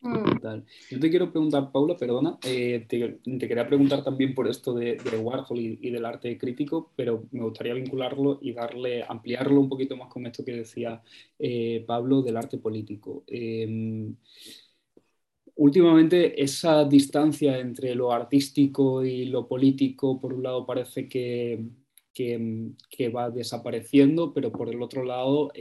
Mm. 0.00 0.62
Yo 0.90 1.00
te 1.00 1.10
quiero 1.10 1.30
preguntar, 1.30 1.70
Paula, 1.72 1.96
perdona, 1.96 2.38
eh, 2.44 2.84
te, 2.88 3.18
quería 3.38 3.66
preguntar 3.66 4.04
también 4.04 4.34
por 4.34 4.48
esto 4.48 4.74
de, 4.74 4.98
Warhol 5.20 5.58
y, 5.58 5.90
del 5.90 6.04
arte 6.04 6.36
crítico, 6.38 6.92
pero 6.96 7.24
me 7.32 7.42
gustaría 7.42 7.74
vincularlo 7.74 8.38
y 8.42 8.52
darle, 8.52 9.04
ampliarlo 9.06 9.60
un 9.60 9.68
poquito 9.68 9.96
más 9.96 10.08
con 10.08 10.26
esto 10.26 10.44
que 10.44 10.52
decía 10.52 11.02
eh, 11.38 11.84
Pablo 11.86 12.22
del 12.22 12.36
arte 12.36 12.58
político. 12.58 13.24
Em, 13.26 14.14
últimamente 15.56 16.42
esa 16.42 16.84
distancia 16.84 17.58
entre 17.58 17.94
lo 17.94 18.12
artístico 18.12 19.04
y 19.04 19.26
lo 19.26 19.46
político, 19.48 20.20
por 20.20 20.34
un 20.34 20.42
lado, 20.42 20.66
parece 20.66 21.08
que, 21.08 21.64
que, 22.12 23.08
va 23.08 23.30
desapareciendo, 23.30 24.32
pero 24.32 24.52
por 24.52 24.68
el 24.68 24.82
otro 24.82 25.04
lado... 25.04 25.52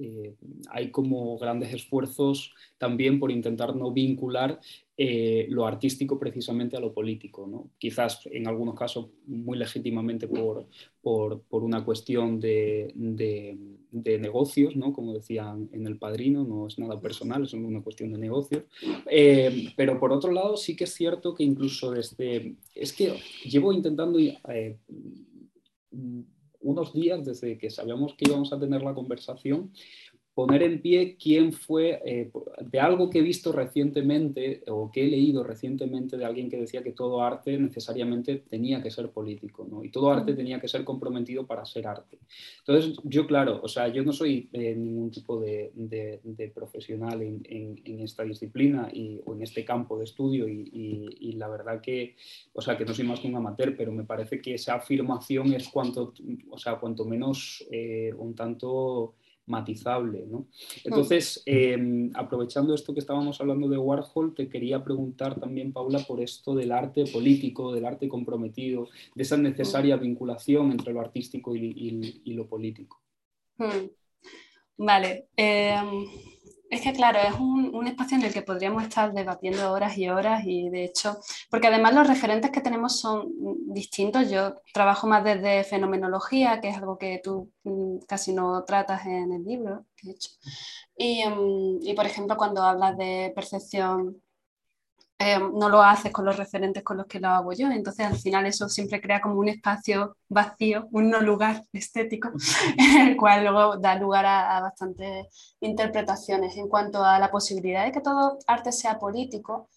Eh, 0.00 0.34
hay 0.70 0.90
como 0.90 1.36
grandes 1.38 1.74
esfuerzos 1.74 2.54
también 2.78 3.18
por 3.18 3.30
intentar 3.30 3.74
no 3.74 3.90
vincular 3.90 4.60
eh, 4.96 5.46
lo 5.50 5.66
artístico 5.66 6.18
precisamente 6.18 6.76
a 6.76 6.80
lo 6.80 6.92
político. 6.92 7.46
¿no? 7.46 7.70
Quizás 7.78 8.26
en 8.26 8.46
algunos 8.46 8.74
casos 8.74 9.08
muy 9.26 9.58
legítimamente 9.58 10.28
por, 10.28 10.66
por, 11.02 11.42
una 11.50 11.84
cuestión 11.84 12.38
de, 12.40 12.92
de, 12.94 14.18
negocios, 14.18 14.76
¿no? 14.76 14.92
como 14.92 15.14
decían 15.14 15.68
en 15.72 15.86
El 15.86 15.98
Padrino, 15.98 16.44
no 16.44 16.66
es 16.66 16.78
nada 16.78 17.00
personal, 17.00 17.44
es 17.44 17.52
una 17.54 17.82
cuestión 17.82 18.12
de 18.12 18.18
negocios. 18.18 18.64
Eh, 19.10 19.72
pero 19.76 19.98
por 19.98 20.12
otro 20.12 20.32
lado 20.32 20.56
sí 20.56 20.76
que 20.76 20.84
es 20.84 20.94
cierto 20.94 21.34
que 21.34 21.44
incluso 21.44 21.90
desde... 21.90 22.54
Es 22.74 22.92
que 22.92 23.14
llevo 23.44 23.72
intentando 23.72 24.18
unos 26.60 26.92
días 26.92 27.24
desde 27.24 27.58
que 27.58 27.70
sabíamos 27.70 28.14
que 28.14 28.28
íbamos 28.28 28.52
a 28.52 28.58
tener 28.58 28.82
la 28.82 28.94
conversación 28.94 29.72
poner 30.38 30.62
en 30.62 30.80
pie 30.80 31.16
quién 31.20 31.52
fue, 31.52 32.00
eh, 32.04 32.30
de 32.60 32.78
algo 32.78 33.10
que 33.10 33.18
he 33.18 33.22
visto 33.22 33.50
recientemente 33.50 34.62
o 34.68 34.88
que 34.88 35.02
he 35.02 35.08
leído 35.08 35.42
recientemente 35.42 36.16
de 36.16 36.24
alguien 36.24 36.48
que 36.48 36.56
decía 36.56 36.84
que 36.84 36.92
todo 36.92 37.24
arte 37.24 37.58
necesariamente 37.58 38.44
tenía 38.48 38.80
que 38.80 38.92
ser 38.92 39.10
político, 39.10 39.66
¿no? 39.68 39.82
Y 39.82 39.90
todo 39.90 40.12
arte 40.12 40.34
tenía 40.34 40.60
que 40.60 40.68
ser 40.68 40.84
comprometido 40.84 41.44
para 41.44 41.64
ser 41.64 41.88
arte. 41.88 42.18
Entonces, 42.60 43.00
yo, 43.02 43.26
claro, 43.26 43.58
o 43.64 43.66
sea, 43.66 43.88
yo 43.88 44.04
no 44.04 44.12
soy 44.12 44.48
eh, 44.52 44.76
ningún 44.76 45.10
tipo 45.10 45.40
de, 45.40 45.72
profesional 46.54 47.20
en, 47.20 48.00
esta 48.00 48.22
disciplina 48.22 48.90
y, 48.92 49.20
o 49.24 49.34
en 49.34 49.42
este 49.42 49.64
campo 49.64 49.98
de 49.98 50.04
estudio 50.04 50.46
y, 50.48 51.32
la 51.32 51.48
verdad 51.48 51.80
que, 51.80 52.14
o 52.52 52.60
sea, 52.60 52.76
que 52.76 52.84
no 52.84 52.94
soy 52.94 53.06
más 53.06 53.18
que 53.18 53.26
un 53.26 53.34
amateur, 53.34 53.76
pero 53.76 53.90
me 53.90 54.04
parece 54.04 54.40
que 54.40 54.54
esa 54.54 54.76
afirmación 54.76 55.52
es 55.52 55.68
cuanto, 55.68 56.14
o 56.48 56.58
sea, 56.58 56.76
cuanto 56.76 57.04
menos 57.04 57.66
eh, 57.72 58.12
un 58.16 58.36
tanto 58.36 59.14
matizable. 59.48 60.26
¿no? 60.26 60.46
Entonces, 60.84 61.42
em, 61.46 62.10
aprovechando 62.14 62.74
esto 62.74 62.94
que 62.94 63.00
estábamos 63.00 63.40
hablando 63.40 63.68
de 63.68 63.78
Warhol, 63.78 64.34
te 64.34 64.48
quería 64.48 64.82
preguntar 64.84 65.38
también, 65.40 65.72
Paula, 65.72 66.00
por 66.00 66.20
esto 66.20 66.54
del 66.54 66.72
arte 66.72 67.04
político, 67.06 67.72
del 67.72 67.86
arte 67.86 68.08
comprometido, 68.08 68.88
de 69.14 69.22
esa 69.22 69.36
necesaria 69.36 69.96
vinculación 69.96 70.70
entre 70.70 70.92
lo 70.92 71.00
artístico 71.00 71.56
y, 71.56 72.22
lo 72.26 72.46
político. 72.46 73.00
Hmm. 73.56 73.88
Vale. 74.76 75.28
Em, 75.36 76.06
es 76.70 76.82
que 76.82 76.92
claro, 76.92 77.18
es 77.20 77.34
un, 77.40 77.86
espacio 77.86 78.18
en 78.18 78.24
el 78.24 78.32
que 78.32 78.42
podríamos 78.42 78.82
estar 78.82 79.12
debatiendo 79.12 79.72
horas 79.72 79.96
y 79.96 80.08
horas 80.08 80.42
y 80.44 80.68
de 80.68 80.84
hecho, 80.84 81.18
porque 81.50 81.68
además 81.68 81.94
los 81.94 82.06
referentes 82.06 82.50
que 82.50 82.60
tenemos 82.60 83.00
son 83.00 83.32
distintos. 83.72 84.30
Yo 84.30 84.54
trabajo 84.74 85.06
más 85.06 85.24
desde 85.24 85.64
fenomenología, 85.64 86.60
que 86.60 86.68
es 86.68 86.76
algo 86.76 86.98
que 86.98 87.20
tú 87.24 87.50
mm, 87.64 88.00
casi 88.06 88.34
no 88.34 88.64
tratas 88.64 89.06
en 89.06 89.32
el 89.32 89.44
libro, 89.44 89.86
de 90.02 90.10
hecho. 90.12 90.30
Y, 90.96 91.24
mm, 91.24 91.78
y 91.82 91.94
por 91.94 92.06
ejemplo, 92.06 92.36
cuando 92.36 92.62
hablas 92.62 92.96
de 92.98 93.32
percepción 93.34 94.20
Em, 95.20 95.52
no 95.52 95.68
lo 95.68 95.82
haces 95.82 96.12
con 96.12 96.24
los 96.24 96.36
referentes 96.36 96.84
con 96.84 96.96
los 96.96 97.06
que 97.06 97.18
lo 97.18 97.28
hago 97.28 97.52
yo. 97.52 97.68
Entonces, 97.70 98.06
al 98.06 98.16
final, 98.16 98.46
eso 98.46 98.68
siempre 98.68 99.00
crea 99.00 99.20
como 99.20 99.34
un 99.40 99.48
espacio 99.48 100.16
vacío, 100.28 100.86
un 100.92 101.10
no 101.10 101.20
lugar 101.20 101.64
estético, 101.72 102.30
en 102.78 103.08
el 103.08 103.16
cual 103.16 103.42
luego 103.44 103.76
da 103.78 103.96
lugar 103.96 104.26
a, 104.26 104.60
bastantes 104.60 105.26
interpretaciones. 105.60 106.56
En 106.56 106.68
cuanto 106.68 107.04
a 107.04 107.18
la 107.18 107.30
posibilidad 107.30 107.84
de 107.84 107.92
que 107.92 108.00
todo 108.00 108.38
arte 108.46 108.70
sea 108.70 108.98
político, 108.98 109.68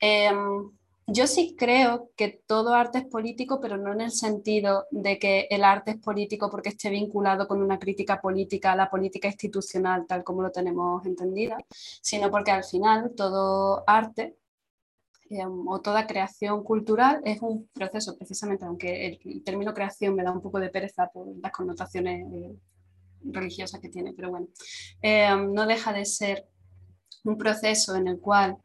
em, 0.00 0.70
yo 1.06 1.26
sí 1.26 1.54
creo 1.58 2.10
que 2.16 2.42
todo 2.46 2.72
arte 2.74 2.98
es 2.98 3.04
político, 3.04 3.60
pero 3.60 3.76
no 3.76 3.92
en 3.92 4.00
el 4.00 4.12
sentido 4.12 4.86
de 4.90 5.18
que 5.18 5.46
el 5.50 5.64
arte 5.64 5.92
es 5.92 5.98
político 5.98 6.50
porque 6.50 6.70
esté 6.70 6.88
vinculado 6.90 7.46
con 7.46 7.62
una 7.62 7.78
crítica 7.78 8.20
política 8.20 8.74
la 8.76 8.90
política 8.90 9.28
institucional, 9.28 10.06
tal 10.06 10.24
como 10.24 10.42
lo 10.42 10.50
tenemos 10.50 11.04
entendida, 11.04 11.58
sino 12.00 12.30
porque 12.30 12.52
al 12.52 12.64
final 12.64 13.12
todo 13.14 13.84
arte 13.86 14.36
o 15.66 15.80
toda 15.80 16.06
creación 16.06 16.62
cultural 16.62 17.20
es 17.24 17.40
un 17.40 17.68
proceso, 17.72 18.16
precisamente, 18.16 18.64
aunque 18.64 19.06
el, 19.06 19.42
término 19.42 19.74
creación 19.74 20.14
me 20.14 20.22
da 20.22 20.32
un 20.32 20.42
poco 20.42 20.60
de 20.60 20.70
pereza 20.70 21.10
por 21.12 21.26
las 21.42 21.52
connotaciones 21.52 22.26
eh, 22.32 22.56
religiosas 23.24 23.80
que 23.80 23.88
tiene, 23.88 24.12
pero 24.14 24.30
bueno, 24.30 24.48
eh, 25.02 25.34
no 25.36 25.66
deja 25.66 25.92
de 25.92 26.04
ser 26.04 26.46
un 27.24 27.38
proceso 27.38 27.96
en 27.96 28.08
el 28.08 28.20
cual 28.20 28.56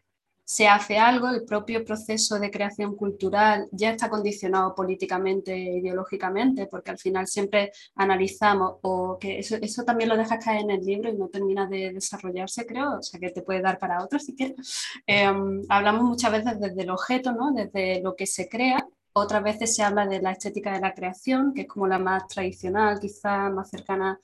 se 0.50 0.68
hace 0.68 0.98
algo, 0.98 1.30
el 1.30 1.46
propio 1.46 1.86
proceso 1.86 2.40
de 2.40 2.50
creación 2.50 2.96
cultural 2.96 3.68
ya 3.72 3.92
está 3.92 4.10
condicionado 4.10 4.74
políticamente 4.74 5.54
e 5.54 5.78
ideológicamente, 5.78 6.66
porque 6.66 6.90
al 6.90 6.98
final 6.98 7.28
siempre 7.28 7.72
analizamos, 7.94 8.78
o 8.82 9.20
que 9.20 9.38
eso, 9.38 9.58
eso, 9.62 9.84
también 9.84 10.10
lo 10.10 10.18
dejas 10.18 10.44
caer 10.44 10.62
en 10.62 10.72
el 10.72 10.84
libro 10.84 11.08
y 11.08 11.14
no 11.16 11.28
termina 11.28 11.68
de 11.68 11.94
desarrollarse, 11.94 12.66
creo, 12.66 12.98
o 12.98 13.04
sea 13.04 13.20
que 13.20 13.30
te 13.30 13.44
puede 13.44 13.62
dar 13.62 13.78
para 13.78 14.04
otro 14.04 14.18
si 14.18 14.36
quieres. 14.36 14.88
Em, 15.06 15.62
hablamos 15.70 16.04
muchas 16.04 16.32
veces 16.32 16.60
desde 16.60 16.82
el 16.82 16.90
objeto, 16.90 17.32
¿no? 17.32 17.52
desde 17.52 18.02
lo 18.02 18.16
que 18.16 18.26
se 18.26 18.50
crea, 18.50 18.88
otras 19.14 19.44
veces 19.44 19.76
se 19.76 19.84
habla 19.84 20.08
de 20.08 20.20
la 20.20 20.32
estética 20.32 20.74
de 20.74 20.80
la 20.80 20.96
creación, 20.96 21.54
que 21.54 21.62
es 21.62 21.68
como 21.68 21.86
la 21.86 22.00
más 22.00 22.28
tradicional, 22.28 23.00
quizá 23.00 23.52
más 23.52 23.70
cercana 23.70 24.20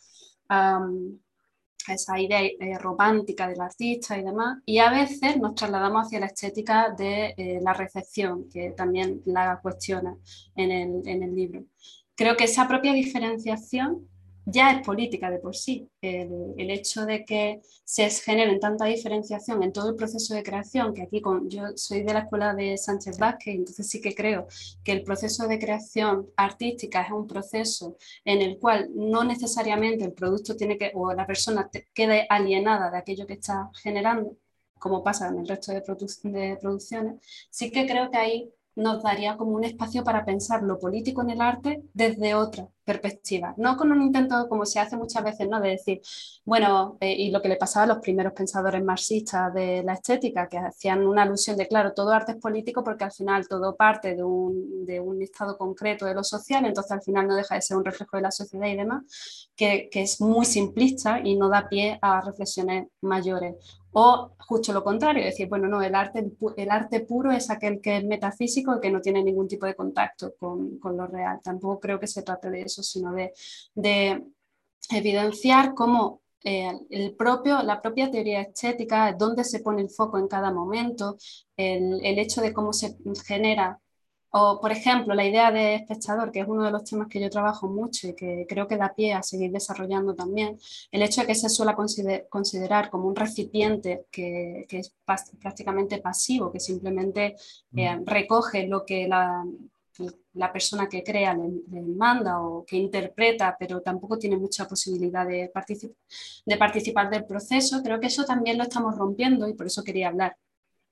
a 0.50 0.80
esa 1.94 2.20
idea 2.20 2.42
eh, 2.42 2.78
romántica 2.80 3.48
del 3.48 3.62
artista 3.62 4.18
y 4.18 4.24
demás, 4.24 4.60
y 4.66 4.80
a 4.80 4.90
veces 4.90 5.38
nos 5.38 5.56
trasladamos 5.56 6.08
hacia 6.08 6.20
la 6.20 6.28
estética 6.28 6.94
de 6.98 7.34
eh, 7.38 7.60
la 7.62 7.74
recepción, 7.74 8.50
que 8.50 8.72
también 8.72 9.22
la 9.26 9.60
cuestiona 9.62 10.16
en 10.56 10.72
el, 10.72 11.08
en 11.08 11.24
el 11.24 11.36
libro. 11.36 11.64
Creo 12.16 12.36
que 12.36 12.46
esa 12.46 12.68
propia 12.68 12.94
diferenciación 12.94 14.08
ya 14.46 14.72
es 14.72 14.86
política 14.86 15.30
de 15.30 15.40
por 15.40 15.56
sí. 15.56 15.90
El, 16.02 16.70
hecho 16.70 17.06
de 17.06 17.26
que 17.26 17.62
se 17.84 18.10
genere 18.10 18.58
tanta 18.60 18.86
diferenciación 18.86 19.64
en 19.64 19.72
todo 19.72 19.90
el 19.90 19.96
proceso 19.96 20.34
de 20.34 20.44
creación, 20.44 20.94
que 20.94 21.04
aquí 21.04 21.22
con, 21.22 21.50
yo 21.50 21.64
soy 21.76 22.04
de 22.04 22.14
la 22.14 22.22
escuela 22.22 22.54
de 22.54 22.78
Sánchez 22.78 23.18
Vázquez, 23.18 23.56
entonces 23.56 23.90
sí 23.90 24.02
que 24.02 24.16
creo 24.16 24.48
que 24.84 24.92
el 24.92 25.04
proceso 25.04 25.48
de 25.48 25.60
creación 25.60 26.28
artística 26.36 27.02
es 27.02 27.12
un 27.12 27.28
proceso 27.28 27.98
en 28.26 28.42
el 28.42 28.60
cual 28.60 28.90
no 28.96 29.24
necesariamente 29.24 30.06
el 30.06 30.14
producto 30.14 30.56
tiene 30.56 30.78
que, 30.78 30.92
o 30.96 31.14
la 31.14 31.26
persona 31.28 31.70
quede 31.94 32.26
alienada 32.30 32.92
de 32.92 32.98
aquello 32.98 33.26
que 33.28 33.34
está 33.34 33.70
generando, 33.82 34.38
como 34.80 35.04
pasa 35.04 35.28
en 35.30 35.40
el 35.40 35.48
resto 35.48 35.72
de, 35.72 35.82
de 36.32 36.58
producciones, 36.58 37.16
sí 37.50 37.72
que 37.72 37.88
creo 37.88 38.12
que 38.12 38.18
ahí 38.18 38.50
nos 38.76 39.02
daría 39.02 39.38
como 39.38 39.52
un 39.56 39.64
espacio 39.64 40.04
para 40.04 40.26
pensar 40.26 40.64
lo 40.64 40.80
político 40.80 41.22
en 41.22 41.32
el 41.32 41.42
arte 41.42 41.84
desde 41.94 42.36
otra 42.36 42.68
perspectiva, 42.84 43.54
no 43.58 43.76
con 43.78 43.92
un 43.92 44.02
intento 44.04 44.48
como 44.48 44.66
se 44.66 44.80
hace 44.80 44.96
muchas 44.96 45.24
veces, 45.24 45.50
¿no? 45.50 45.60
De 45.60 45.70
decir, 45.70 46.02
bueno, 46.46 46.98
eh, 47.02 47.14
y 47.14 47.32
lo 47.32 47.42
que 47.42 47.50
le 47.50 47.56
pasaba 47.56 47.86
a 47.86 47.88
los 47.88 47.98
primeros 47.98 48.34
pensadores 48.34 48.84
marxistas 48.84 49.52
de 49.54 49.82
la 49.84 49.94
estética, 49.94 50.48
que 50.48 50.60
hacían 50.60 51.06
una 51.08 51.24
alusión 51.24 51.58
de, 51.58 51.68
claro, 51.68 51.94
todo 51.94 52.12
arte 52.12 52.34
es 52.34 52.38
político 52.38 52.84
porque 52.84 53.04
al 53.04 53.12
final 53.12 53.48
todo 53.48 53.76
parte 53.76 54.16
de 54.16 54.24
un, 54.24 54.86
de 54.86 55.00
un 55.00 55.22
estado 55.22 55.58
concreto 55.58 56.06
de 56.06 56.14
lo 56.14 56.24
social, 56.24 56.66
entonces 56.66 56.92
al 56.92 57.02
final 57.02 57.28
no 57.28 57.36
deja 57.36 57.56
de 57.56 57.62
ser 57.62 57.78
un 57.78 57.86
reflejo 57.86 58.18
de 58.18 58.24
la 58.24 58.32
sociedad 58.32 58.68
y 58.68 58.76
demás, 58.76 59.50
que, 59.56 59.90
que 59.92 60.04
es 60.04 60.22
muy 60.22 60.46
simplista 60.46 61.20
y 61.24 61.36
no 61.36 61.50
da 61.50 61.68
pie 61.68 61.98
a 62.02 62.22
reflexiones 62.22 62.88
mayores. 63.02 63.56
O 63.98 64.32
justo 64.40 64.74
lo 64.74 64.84
contrario, 64.84 65.24
decir, 65.24 65.48
bueno, 65.48 65.68
no, 65.70 65.82
el 65.82 65.96
arte, 65.96 66.30
el 66.58 66.70
arte 66.70 67.00
puro 67.02 67.32
es 67.32 67.50
aquel 67.50 67.80
que 67.80 67.98
es 67.98 68.04
metafísico, 68.04 68.74
el 68.74 68.82
que 68.82 68.92
no 68.92 69.00
tiene 69.00 69.24
ningún 69.24 69.48
tipo 69.48 69.66
de 69.66 69.76
contacto 69.76 70.34
con, 70.38 70.80
con 70.80 70.98
lo 70.98 71.08
real. 71.08 71.40
Tampoco 71.42 71.80
creo 71.80 71.98
que 72.00 72.08
se 72.08 72.22
trate 72.22 72.50
de 72.50 72.64
eso, 72.64 72.84
sino 72.84 73.14
de, 73.14 73.32
de 73.74 74.22
evidenciar 74.90 75.74
cómo 75.74 76.22
eh, 76.44 76.74
el 76.90 77.16
propio, 77.16 77.64
la 77.64 77.82
propia 77.82 78.12
teoría 78.12 78.42
estética, 78.42 79.14
dónde 79.18 79.46
se 79.46 79.62
pone 79.62 79.82
el 79.82 79.90
foco 79.90 80.18
en 80.18 80.28
cada 80.28 80.52
momento, 80.52 81.18
el, 81.56 82.00
el 82.04 82.20
hecho 82.20 82.42
de 82.42 82.52
cómo 82.54 82.74
se 82.74 82.98
genera 83.26 83.80
o, 84.38 84.60
por 84.60 84.74
ejemplo, 84.74 85.16
la 85.16 85.26
idea 85.26 85.50
de 85.50 85.76
espectador, 85.76 86.30
que 86.30 86.42
es 86.42 86.48
uno 86.48 86.66
de 86.66 86.72
los 86.72 86.84
temas 86.84 87.08
que 87.08 87.22
yo 87.22 87.30
trabajo 87.30 87.70
mucho 87.70 88.10
y 88.10 88.16
que 88.16 88.46
creo 88.50 88.68
que 88.68 88.76
da 88.76 88.94
pie 88.94 89.14
a 89.14 89.24
seguir 89.24 89.50
desarrollando 89.50 90.14
también, 90.14 90.60
el 90.92 91.02
hecho 91.04 91.22
de 91.22 91.28
que 91.28 91.36
se 91.36 91.48
suele 91.48 91.74
considerar 92.28 92.90
como 92.90 93.08
un 93.08 93.16
recipiente 93.16 94.08
que, 94.12 94.66
es 94.70 94.94
prácticamente 95.40 96.00
pasivo, 96.00 96.52
que 96.52 96.60
simplemente 96.60 97.38
eh, 97.78 97.98
recoge 98.06 98.68
lo 98.68 98.86
que 98.86 99.08
la, 99.08 99.46
la 100.34 100.52
persona 100.52 100.90
que 100.90 101.02
crea 101.02 101.34
le, 101.34 101.82
manda 101.82 102.42
o 102.42 102.66
que 102.66 102.76
interpreta, 102.76 103.56
pero 103.58 103.82
tampoco 103.82 104.20
tiene 104.20 104.36
mucha 104.36 104.68
posibilidad 104.68 105.26
de, 105.26 105.50
de 106.46 106.58
participar 106.58 107.10
del 107.10 107.24
proceso, 107.24 107.82
creo 107.82 108.02
que 108.02 108.08
eso 108.08 108.26
también 108.26 108.58
lo 108.58 108.64
estamos 108.64 108.98
rompiendo 108.98 109.48
y 109.48 109.54
por 109.54 109.68
eso 109.68 109.82
quería 109.82 110.10
hablar 110.10 110.36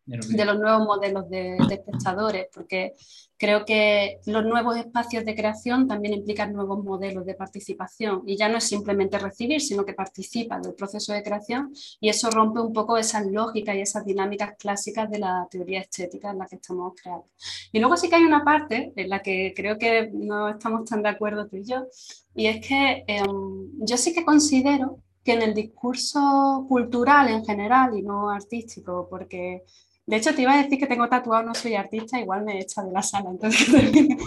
de 0.06 0.46
los 0.46 0.60
nuevos 0.60 0.86
modelos 0.86 1.30
de, 1.30 1.56
espectadores, 1.58 2.48
porque 2.54 2.94
creo 3.38 3.66
que 3.66 4.20
los 4.26 4.46
nuevos 4.46 4.78
espacios 4.78 5.24
de 5.26 5.36
creación 5.36 5.88
también 5.88 6.14
implican 6.14 6.54
nuevos 6.54 6.84
modelos 6.84 7.26
de 7.26 7.36
participación 7.36 8.22
y 8.26 8.36
ya 8.38 8.50
no 8.50 8.58
es 8.58 8.66
simplemente 8.66 9.18
recibir, 9.18 9.62
sino 9.62 9.86
que 9.86 9.94
participa 9.94 10.60
del 10.60 10.74
proceso 10.74 11.14
de 11.14 11.24
creación 11.24 11.74
y 12.00 12.10
eso 12.10 12.30
rompe 12.30 12.60
un 12.60 12.74
poco 12.74 12.98
esas 12.98 13.26
lógicas 13.28 13.76
y 13.76 13.82
esas 13.82 14.06
dinámicas 14.06 14.56
clásicas 14.58 15.10
de 15.10 15.20
la 15.20 15.48
teoría 15.50 15.80
estética 15.80 16.32
en 16.32 16.40
la 16.40 16.48
que 16.48 16.58
estamos 16.58 16.94
creando. 17.02 17.28
Y 17.72 17.80
luego 17.80 17.98
sí 17.98 18.10
que 18.10 18.16
hay 18.16 18.24
una 18.24 18.44
parte 18.44 18.92
en 18.96 19.10
la 19.10 19.22
que 19.22 19.54
creo 19.56 19.78
que 19.78 20.10
no 20.14 20.50
estamos 20.50 20.90
tan 20.90 21.02
de 21.02 21.10
acuerdo 21.10 21.48
tú 21.48 21.58
y 21.58 21.64
yo, 21.64 21.88
y 22.36 22.48
es 22.48 22.66
que 22.66 23.04
em, 23.08 23.70
yo 23.80 23.98
sí 23.98 24.14
que 24.14 24.26
considero 24.26 25.00
que 25.24 25.34
en 25.34 25.42
el 25.42 25.54
discurso 25.54 26.66
cultural 26.68 27.30
en 27.30 27.46
general 27.46 27.98
y 27.98 28.02
no 28.02 28.30
artístico, 28.30 29.08
porque 29.10 29.64
de 30.06 30.18
hecho, 30.18 30.36
te 30.36 30.42
iba 30.42 30.54
a 30.54 30.62
decir 30.62 30.78
que 30.78 30.88
tengo 30.88 31.08
tatuado, 31.08 31.44
no 31.44 31.56
soy 31.56 31.76
artista, 31.76 32.20
igual 32.20 32.44
me 32.44 32.60
echa 32.60 32.84
de 32.84 32.92
la 32.92 33.02
sala. 33.02 33.30
Entonces... 33.30 33.68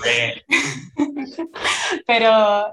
pero, 2.06 2.72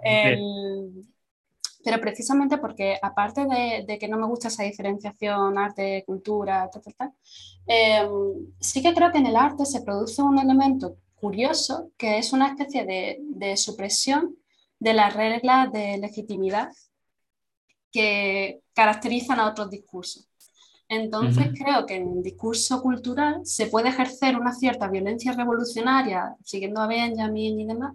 pero 1.84 2.00
precisamente 2.00 2.58
porque, 2.58 2.98
aparte 3.02 3.46
de, 3.86 4.00
que 4.00 4.08
no 4.08 4.18
me 4.18 4.28
gusta 4.28 4.48
esa 4.48 4.64
diferenciación 4.64 5.58
arte, 5.58 6.04
cultura, 6.06 6.70
em, 7.68 8.10
sí 8.60 8.82
que 8.82 8.94
creo 8.94 9.12
que 9.12 9.18
en 9.18 9.28
el 9.28 9.36
arte 9.36 9.66
se 9.66 9.82
produce 9.82 10.22
un 10.22 10.40
elemento 10.40 10.96
curioso 11.16 11.92
que 11.98 12.18
es 12.18 12.32
una 12.32 12.48
especie 12.48 12.86
de, 12.86 13.18
de 13.20 13.58
supresión 13.58 14.38
de 14.80 14.94
las 14.94 15.14
reglas 15.14 15.72
de 15.74 15.98
legitimidad 15.98 16.70
que 17.92 18.62
caracterizan 18.74 19.40
a 19.40 19.48
otros 19.48 19.70
discursos. 19.70 20.28
Entonces 20.90 21.48
creo 21.58 21.86
que 21.86 21.96
en 21.96 22.18
el 22.18 22.24
discurso 22.24 22.82
cultural 22.82 23.42
se 23.46 23.68
puede 23.68 23.90
ejercer 23.90 24.38
una 24.38 24.54
cierta 24.54 24.88
violencia 24.88 25.34
revolucionaria, 25.34 26.36
siguiendo 26.44 26.82
a 26.82 26.88
Benjamin 26.88 27.60
y 27.60 27.66
demás, 27.66 27.94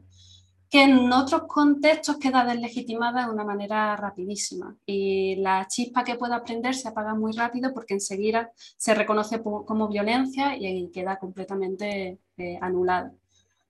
que 0.70 0.82
en 0.82 1.10
otros 1.12 1.42
contextos 1.46 2.18
queda 2.18 2.44
deslegitimada 2.44 3.26
de 3.26 3.32
una 3.32 3.44
manera 3.44 3.96
rapidísima. 3.96 4.76
Y 4.84 5.36
la 5.36 5.66
chispa 5.66 6.04
que 6.04 6.16
pueda 6.16 6.36
aprender 6.36 6.74
se 6.74 6.88
apaga 6.88 7.14
muy 7.14 7.32
rápido 7.32 7.72
porque 7.72 7.94
enseguida 7.94 8.50
se 8.76 8.94
reconoce 8.94 9.42
como 9.42 9.88
violencia 9.88 10.56
y 10.58 10.90
queda 10.90 11.18
completamente 11.18 12.18
eh, 12.36 12.58
anulada. 12.60 13.12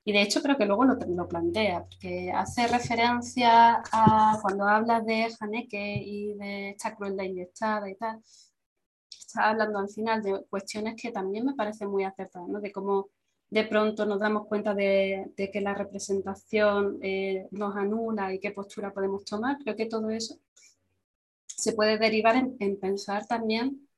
Y 0.05 0.13
de 0.13 0.23
hecho 0.23 0.43
creo 0.43 0.57
que 0.57 0.65
luego 0.65 0.87
lo, 0.87 0.95
lo, 0.95 1.29
plantea, 1.29 1.85
porque 1.85 2.33
hace 2.33 2.67
referencia 2.67 3.83
a 3.93 4.39
cuando 4.41 4.65
habla 4.65 5.03
de 5.03 5.29
Haneke 5.39 6.03
y 6.03 6.33
de 6.33 6.71
esta 6.71 6.97
crueldad 6.97 7.25
inyectada 7.25 7.91
y 7.91 7.95
tal, 7.95 8.19
está 9.29 9.51
hablando 9.51 9.79
al 9.79 9.91
final 9.91 10.23
de 10.23 10.43
cuestiones 10.49 11.01
que 11.01 11.13
también 11.13 11.45
me 11.45 11.55
parecen 11.55 11.91
muy 11.91 12.05
acertadas, 12.05 12.49
¿no? 12.49 12.61
de 12.61 12.73
cómo 12.73 13.09
de 13.51 13.65
pronto 13.65 14.05
nos 14.07 14.21
damos 14.21 14.47
cuenta 14.47 14.75
de, 14.75 15.33
que 15.37 15.61
la 15.61 15.75
representación 15.75 16.99
eh, 17.03 17.47
nos 17.51 17.77
anula 17.77 18.33
y 18.35 18.41
qué 18.41 18.51
postura 18.51 18.93
podemos 18.93 19.25
tomar. 19.25 19.59
Creo 19.59 19.77
que 19.77 19.87
todo 19.87 20.11
eso 20.11 20.39
se 21.47 21.73
puede 21.73 21.99
derivar 21.99 22.37
en, 22.37 22.79
pensar 22.79 23.27
también 23.27 23.89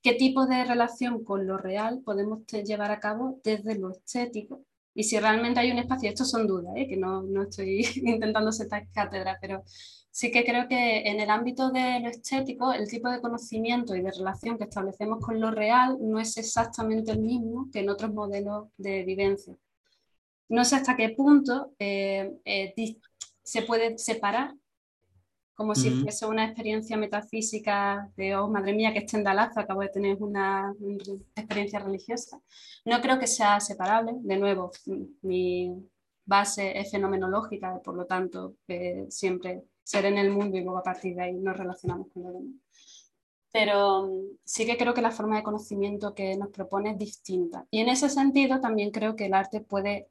qué 0.00 0.14
tipo 0.14 0.46
de 0.46 0.64
relación 0.64 1.24
con 1.24 1.46
lo 1.46 1.58
real 1.58 2.00
podemos 2.04 2.46
llevar 2.46 2.90
a 2.92 3.00
cabo 3.00 3.40
desde 3.44 3.78
lo 3.78 3.90
estético 3.90 4.62
y 4.94 5.04
si 5.04 5.18
realmente 5.18 5.60
hay 5.60 5.70
un 5.72 5.78
espacio, 5.78 6.10
esto 6.10 6.24
son 6.24 6.46
dudas, 6.46 6.74
¿eh? 6.76 6.86
que 6.86 6.96
no, 6.96 7.22
no 7.22 7.44
estoy 7.44 7.84
intentando 8.04 8.52
sentar 8.52 8.86
cátedra, 8.92 9.38
pero 9.40 9.64
sí 10.12 10.30
que 10.30 10.44
creo 10.44 10.68
que 10.68 11.08
en 11.08 11.20
el 11.20 11.30
ámbito 11.30 11.70
de 11.70 12.00
lo 12.00 12.08
estético, 12.10 12.72
el 12.72 12.88
tipo 12.88 13.08
de 13.08 13.20
conocimiento 13.20 13.96
y 13.96 14.02
de 14.02 14.12
relación 14.12 14.58
que 14.58 14.64
establecemos 14.64 15.24
con 15.24 15.40
lo 15.40 15.50
real 15.50 15.96
no 16.00 16.20
es 16.20 16.36
exactamente 16.36 17.12
el 17.12 17.20
mismo 17.20 17.68
que 17.72 17.80
en 17.80 17.88
otros 17.88 18.12
modelos 18.12 18.68
de 18.76 19.04
vivencia. 19.04 19.56
No 20.50 20.64
sé 20.66 20.76
hasta 20.76 20.96
qué 20.96 21.08
punto 21.10 21.72
eh, 21.78 22.30
eh, 22.44 22.74
se 23.42 23.62
puede 23.62 23.96
separar 23.98 24.54
como 25.54 25.74
si 25.74 25.90
fuese 25.90 26.26
una 26.26 26.46
experiencia 26.46 26.96
metafísica 26.96 28.10
de, 28.16 28.34
oh, 28.36 28.48
madre 28.48 28.72
mía, 28.72 28.92
que 28.92 29.00
esté 29.00 29.16
en 29.16 29.24
Dalaz, 29.24 29.56
acabo 29.56 29.80
de 29.82 29.88
tener 29.88 30.16
una, 30.20 30.74
experiencia 31.36 31.78
religiosa. 31.78 32.40
No 32.84 33.00
creo 33.00 33.18
que 33.18 33.26
sea 33.26 33.60
separable. 33.60 34.14
De 34.22 34.38
nuevo, 34.38 34.72
mi 35.20 35.70
base 36.24 36.76
es 36.76 36.90
fenomenológica, 36.90 37.80
por 37.80 37.94
lo 37.94 38.06
tanto, 38.06 38.56
siempre 39.08 39.62
ser 39.82 40.06
en 40.06 40.18
el 40.18 40.30
mundo 40.30 40.56
y 40.56 40.62
luego 40.62 40.78
a 40.78 40.82
partir 40.82 41.14
de 41.14 41.22
ahí 41.22 41.34
nos 41.34 41.56
relacionamos 41.56 42.08
con 42.12 42.22
lo 42.24 42.32
demás. 42.32 42.54
Pero 43.52 44.06
mm, 44.06 44.38
sí 44.44 44.66
que 44.66 44.76
creo 44.76 44.94
que 44.94 45.02
la 45.02 45.10
forma 45.10 45.36
de 45.36 45.42
conocimiento 45.42 46.14
que 46.14 46.36
nos 46.36 46.48
propone 46.48 46.92
es 46.92 46.98
distinta. 46.98 47.66
Y 47.70 47.80
en 47.80 47.88
ese 47.88 48.08
sentido 48.08 48.60
también 48.60 48.90
creo 48.90 49.16
que 49.16 49.26
el 49.26 49.34
arte 49.34 49.60
puede 49.60 50.08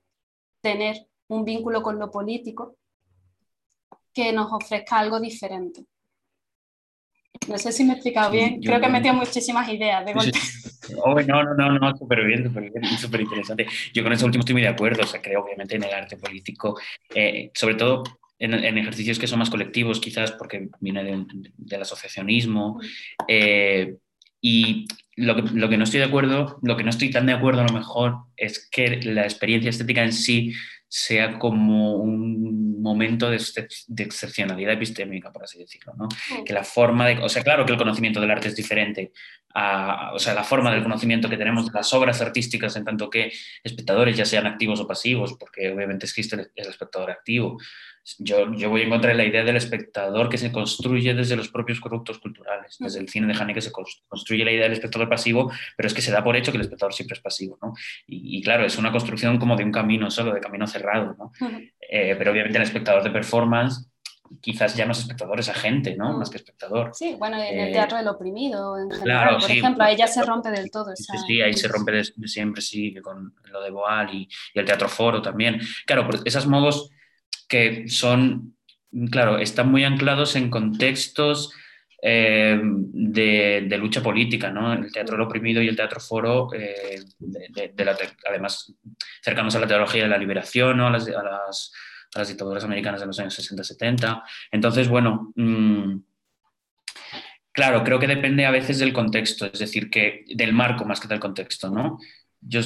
tener 0.61 1.07
un 1.27 1.43
vínculo 1.45 1.81
con 1.81 1.97
lo 1.97 2.11
político 2.11 2.77
que 4.13 4.33
nos 4.33 4.51
ofrezca 4.51 4.99
algo 4.99 5.19
diferente. 5.19 5.85
No 7.47 7.57
sé 7.57 7.71
si 7.71 7.83
me 7.83 7.93
he 7.93 7.95
explicado 7.95 8.29
bien, 8.29 8.61
creo 8.61 8.79
que 8.79 8.85
he 8.85 8.89
metido 8.89 9.13
muchísimas 9.15 9.67
ideas 9.69 10.05
de 10.05 10.13
golpe. 10.13 10.31
Oh, 11.03 11.13
no, 11.13 11.43
no, 11.43 11.53
no, 11.53 11.79
no, 11.79 11.95
súper 11.95 12.25
bien, 12.25 12.43
súper 12.43 12.69
bien, 12.69 12.83
súper 12.97 13.21
interesante. 13.21 13.65
Yo 13.93 14.03
con 14.03 14.11
eso 14.11 14.25
último 14.25 14.41
estoy 14.41 14.53
muy 14.53 14.63
de 14.63 14.67
acuerdo, 14.67 15.03
o 15.03 15.07
sea, 15.07 15.21
creo 15.21 15.41
obviamente 15.41 15.75
en 15.75 15.83
el 15.83 15.93
arte 15.93 16.17
político, 16.17 16.77
eh, 17.13 17.49
sobre 17.53 17.75
todo 17.75 18.03
en, 18.41 18.77
ejercicios 18.77 19.19
que 19.19 19.27
son 19.27 19.39
más 19.39 19.49
colectivos, 19.49 19.99
quizás 19.99 20.31
porque 20.31 20.69
viene 20.79 21.25
del 21.57 21.81
asociacionismo. 21.81 22.81
Eh, 23.27 23.95
y 24.41 24.87
lo 25.15 25.35
que, 25.35 25.41
lo 25.53 25.69
que, 25.69 25.77
no 25.77 25.83
estoy 25.83 25.99
de 25.99 26.07
acuerdo, 26.07 26.59
lo 26.63 26.75
que 26.75 26.83
no 26.83 26.89
estoy 26.89 27.11
tan 27.11 27.27
de 27.27 27.33
acuerdo 27.33 27.61
a 27.61 27.67
lo 27.67 27.73
mejor 27.73 28.17
es 28.35 28.67
que 28.71 28.99
la 29.03 29.23
experiencia 29.23 29.69
estética 29.69 30.03
en 30.03 30.13
sí 30.13 30.53
sea 30.87 31.39
como 31.39 31.95
un 31.97 32.81
momento 32.81 33.29
de, 33.29 33.37
excepcionalidad 33.37 34.73
epistémica, 34.73 35.31
por 35.31 35.43
así 35.43 35.59
decirlo. 35.59 35.93
¿no? 35.95 36.09
Que 36.43 36.53
la 36.53 36.63
forma 36.63 37.07
de. 37.07 37.19
O 37.19 37.29
sea, 37.29 37.43
claro 37.43 37.65
que 37.65 37.71
el 37.71 37.77
conocimiento 37.77 38.19
del 38.19 38.31
arte 38.31 38.49
es 38.49 38.55
diferente. 38.55 39.11
A, 39.53 40.11
o 40.13 40.19
sea, 40.19 40.33
la 40.33 40.43
forma 40.43 40.71
del 40.71 40.83
conocimiento 40.83 41.29
que 41.29 41.37
tenemos 41.37 41.65
de 41.67 41.73
las 41.73 41.93
obras 41.93 42.21
artísticas, 42.21 42.75
en 42.75 42.85
tanto 42.85 43.09
que 43.09 43.31
espectadores, 43.63 44.17
ya 44.17 44.25
sean 44.25 44.47
activos 44.47 44.79
o 44.79 44.87
pasivos, 44.87 45.35
porque 45.39 45.71
obviamente 45.71 46.05
existe 46.05 46.35
el, 46.35 46.51
el 46.55 46.67
espectador 46.67 47.11
activo. 47.11 47.57
Yo, 48.17 48.51
yo, 48.55 48.69
voy 48.69 48.81
en 48.81 48.89
contra 48.89 49.11
de 49.11 49.15
la 49.15 49.25
idea 49.25 49.43
del 49.43 49.57
espectador 49.57 50.27
que 50.27 50.39
se 50.39 50.51
construye 50.51 51.13
desde 51.13 51.35
los 51.35 51.49
propios 51.49 51.79
productos 51.79 52.17
culturales. 52.19 52.77
Desde 52.79 52.99
el 52.99 53.09
cine 53.09 53.27
de 53.27 53.39
Haneke 53.39 53.61
se 53.61 53.71
construye 53.71 54.43
la 54.43 54.51
idea 54.51 54.63
del 54.63 54.73
espectador 54.73 55.07
pasivo, 55.07 55.51
pero 55.77 55.87
es 55.87 55.93
que 55.93 56.01
se 56.01 56.11
da 56.11 56.23
por 56.23 56.35
hecho 56.35 56.51
que 56.51 56.57
el 56.57 56.63
espectador 56.63 56.93
siempre 56.93 57.15
es 57.15 57.21
pasivo. 57.21 57.59
¿no? 57.61 57.73
Y, 58.07 58.41
claro, 58.41 58.65
es 58.65 58.77
una 58.77 58.91
construcción 58.91 59.37
como 59.37 59.55
de 59.55 59.63
un 59.63 59.71
camino 59.71 60.09
solo, 60.09 60.33
de 60.33 60.39
camino 60.39 60.65
cerrado. 60.65 61.15
¿no? 61.17 61.31
Eh, 61.89 62.15
pero 62.17 62.31
obviamente 62.31 62.57
el 62.57 62.63
espectador 62.63 63.03
de 63.03 63.11
performance 63.11 63.90
quizás 64.39 64.75
ya 64.75 64.85
no 64.85 64.91
es 64.91 64.99
espectador, 64.99 65.39
es 65.39 65.49
agente, 65.49 65.95
¿no? 65.95 66.17
Más 66.17 66.29
que 66.29 66.37
espectador. 66.37 66.91
Sí, 66.93 67.15
bueno, 67.17 67.37
en 67.37 67.59
el 67.59 67.69
eh, 67.69 67.71
teatro 67.71 67.97
del 67.97 68.07
oprimido 68.07 68.77
en 68.77 68.91
general, 68.91 69.37
por 69.39 69.51
ejemplo, 69.51 69.83
ahí 69.83 69.97
ya 69.97 70.07
se 70.07 70.23
rompe 70.23 70.49
del 70.51 70.71
todo. 70.71 70.95
Sí, 70.95 71.17
sí, 71.27 71.41
ahí 71.41 71.53
se 71.53 71.67
rompe 71.67 71.91
de, 71.91 72.03
siempre, 72.27 72.61
sí, 72.61 72.95
con 73.01 73.33
lo 73.51 73.61
de 73.61 73.71
Boal 73.71 74.13
y, 74.13 74.29
y, 74.53 74.59
el 74.59 74.65
teatro 74.65 74.87
foro 74.87 75.21
también. 75.21 75.59
Claro, 75.85 76.07
pues 76.07 76.21
esos 76.25 76.47
modos 76.47 76.91
que 77.47 77.87
son, 77.89 78.55
claro, 79.09 79.37
están 79.37 79.69
muy 79.69 79.83
anclados 79.83 80.35
en 80.35 80.49
contextos 80.49 81.53
eh, 82.03 82.59
de, 82.63 83.77
lucha 83.77 84.01
política, 84.01 84.49
¿no? 84.49 84.73
El 84.73 84.91
teatro 84.91 85.15
del 85.15 85.27
oprimido 85.27 85.61
y 85.61 85.67
el 85.67 85.75
teatro 85.75 85.99
foro, 85.99 86.49
eh, 86.51 86.99
además 88.27 88.73
cercanos 89.21 89.55
a 89.55 89.59
la 89.59 89.67
teología 89.67 90.03
de 90.03 90.09
la 90.09 90.17
liberación, 90.17 90.77
¿no? 90.77 90.87
a, 90.87 90.89
las, 90.89 91.07
a, 91.07 91.21
las, 91.21 91.71
dictaduras 92.27 92.63
americanas 92.63 93.01
de 93.01 93.07
los 93.07 93.19
años 93.19 93.37
60-70. 93.37 94.23
Entonces, 94.51 94.87
bueno, 94.87 95.31
mm, 95.35 95.95
claro, 97.51 97.83
creo 97.83 97.99
que 97.99 98.07
depende 98.07 98.45
a 98.45 98.51
veces 98.51 98.79
del 98.79 98.93
contexto, 98.93 99.45
es 99.45 99.59
decir, 99.59 99.89
que 99.89 100.25
del 100.35 100.53
marco 100.53 100.85
más 100.85 100.99
que 100.99 101.07
del 101.07 101.19
contexto, 101.19 101.69
¿no? 101.69 101.99
yo 102.41 102.61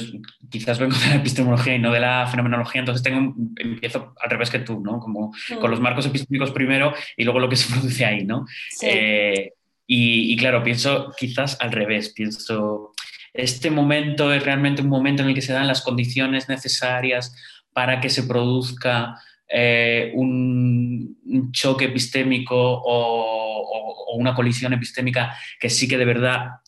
quizás 0.50 0.78
vengo 0.78 0.96
de 0.96 1.08
la 1.08 1.16
epistemología 1.16 1.74
y 1.74 1.78
no 1.78 1.92
de 1.92 2.00
la 2.00 2.26
fenomenología, 2.26 2.80
entonces 2.80 3.02
tengo, 3.02 3.34
empiezo 3.56 4.14
al 4.20 4.30
revés 4.30 4.50
que 4.50 4.60
tú, 4.60 4.80
¿no? 4.80 4.98
Como 4.98 5.34
con 5.60 5.70
los 5.70 5.80
marcos 5.80 6.06
epistémicos 6.06 6.50
primero 6.50 6.94
y 7.16 7.24
luego 7.24 7.40
lo 7.40 7.48
que 7.48 7.56
se 7.56 7.72
produce 7.72 8.04
ahí, 8.04 8.24
¿no? 8.24 8.46
Eh, 8.82 9.52
y, 9.88 10.36
claro, 10.36 10.64
pienso 10.64 11.12
quizás 11.16 11.58
al 11.60 11.70
revés, 11.70 12.12
pienso, 12.12 12.92
este 13.32 13.70
momento 13.70 14.32
es 14.32 14.42
realmente 14.42 14.82
un 14.82 14.88
momento 14.88 15.22
en 15.22 15.28
el 15.28 15.34
que 15.34 15.42
se 15.42 15.52
dan 15.52 15.68
las 15.68 15.82
condiciones 15.82 16.48
necesarias 16.48 17.36
para 17.72 18.00
que 18.00 18.10
se 18.10 18.24
produzca 18.24 19.20
eh, 19.48 20.12
un, 20.14 21.16
choque 21.52 21.86
epistémico 21.86 22.56
o, 22.56 24.12
o, 24.12 24.16
una 24.16 24.34
colisión 24.34 24.72
epistémica 24.72 25.36
que 25.60 25.70
sí 25.70 25.88
que 25.88 25.98
de 25.98 26.04
verdad 26.04 26.60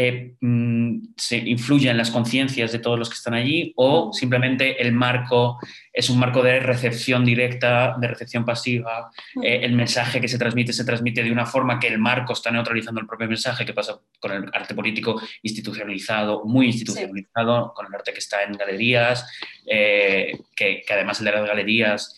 eh, 0.00 0.36
mm, 0.40 1.14
se 1.16 1.38
influye 1.38 1.90
en 1.90 1.96
las 1.96 2.12
conciencias 2.12 2.70
de 2.70 2.78
todos 2.78 2.96
los 2.96 3.08
que 3.08 3.16
están 3.16 3.34
allí 3.34 3.72
o 3.74 4.12
simplemente 4.12 4.80
el 4.80 4.92
marco 4.92 5.58
es 5.92 6.08
un 6.08 6.20
marco 6.20 6.40
de 6.40 6.60
recepción 6.60 7.24
directa, 7.24 7.96
de 7.98 8.06
recepción 8.06 8.44
pasiva, 8.44 9.10
eh, 9.42 9.58
el 9.64 9.72
mensaje 9.72 10.20
que 10.20 10.28
se 10.28 10.38
transmite 10.38 10.72
se 10.72 10.84
transmite 10.84 11.24
de 11.24 11.32
una 11.32 11.46
forma 11.46 11.80
que 11.80 11.88
el 11.88 11.98
marco 11.98 12.34
está 12.34 12.52
neutralizando 12.52 13.00
el 13.00 13.08
propio 13.08 13.26
mensaje, 13.26 13.66
que 13.66 13.74
pasa 13.74 13.98
con 14.20 14.30
el 14.30 14.44
arte 14.52 14.72
político 14.72 15.20
institucionalizado, 15.42 16.44
muy 16.44 16.66
institucionalizado, 16.66 17.74
con 17.74 17.86
el 17.86 17.94
arte 17.96 18.12
que 18.12 18.20
está 18.20 18.44
en 18.44 18.52
galerías, 18.52 19.26
eh, 19.66 20.38
que, 20.54 20.84
que, 20.86 20.94
además 20.94 21.18
el 21.18 21.24
de 21.24 21.32
las 21.32 21.44
galerías 21.44 22.17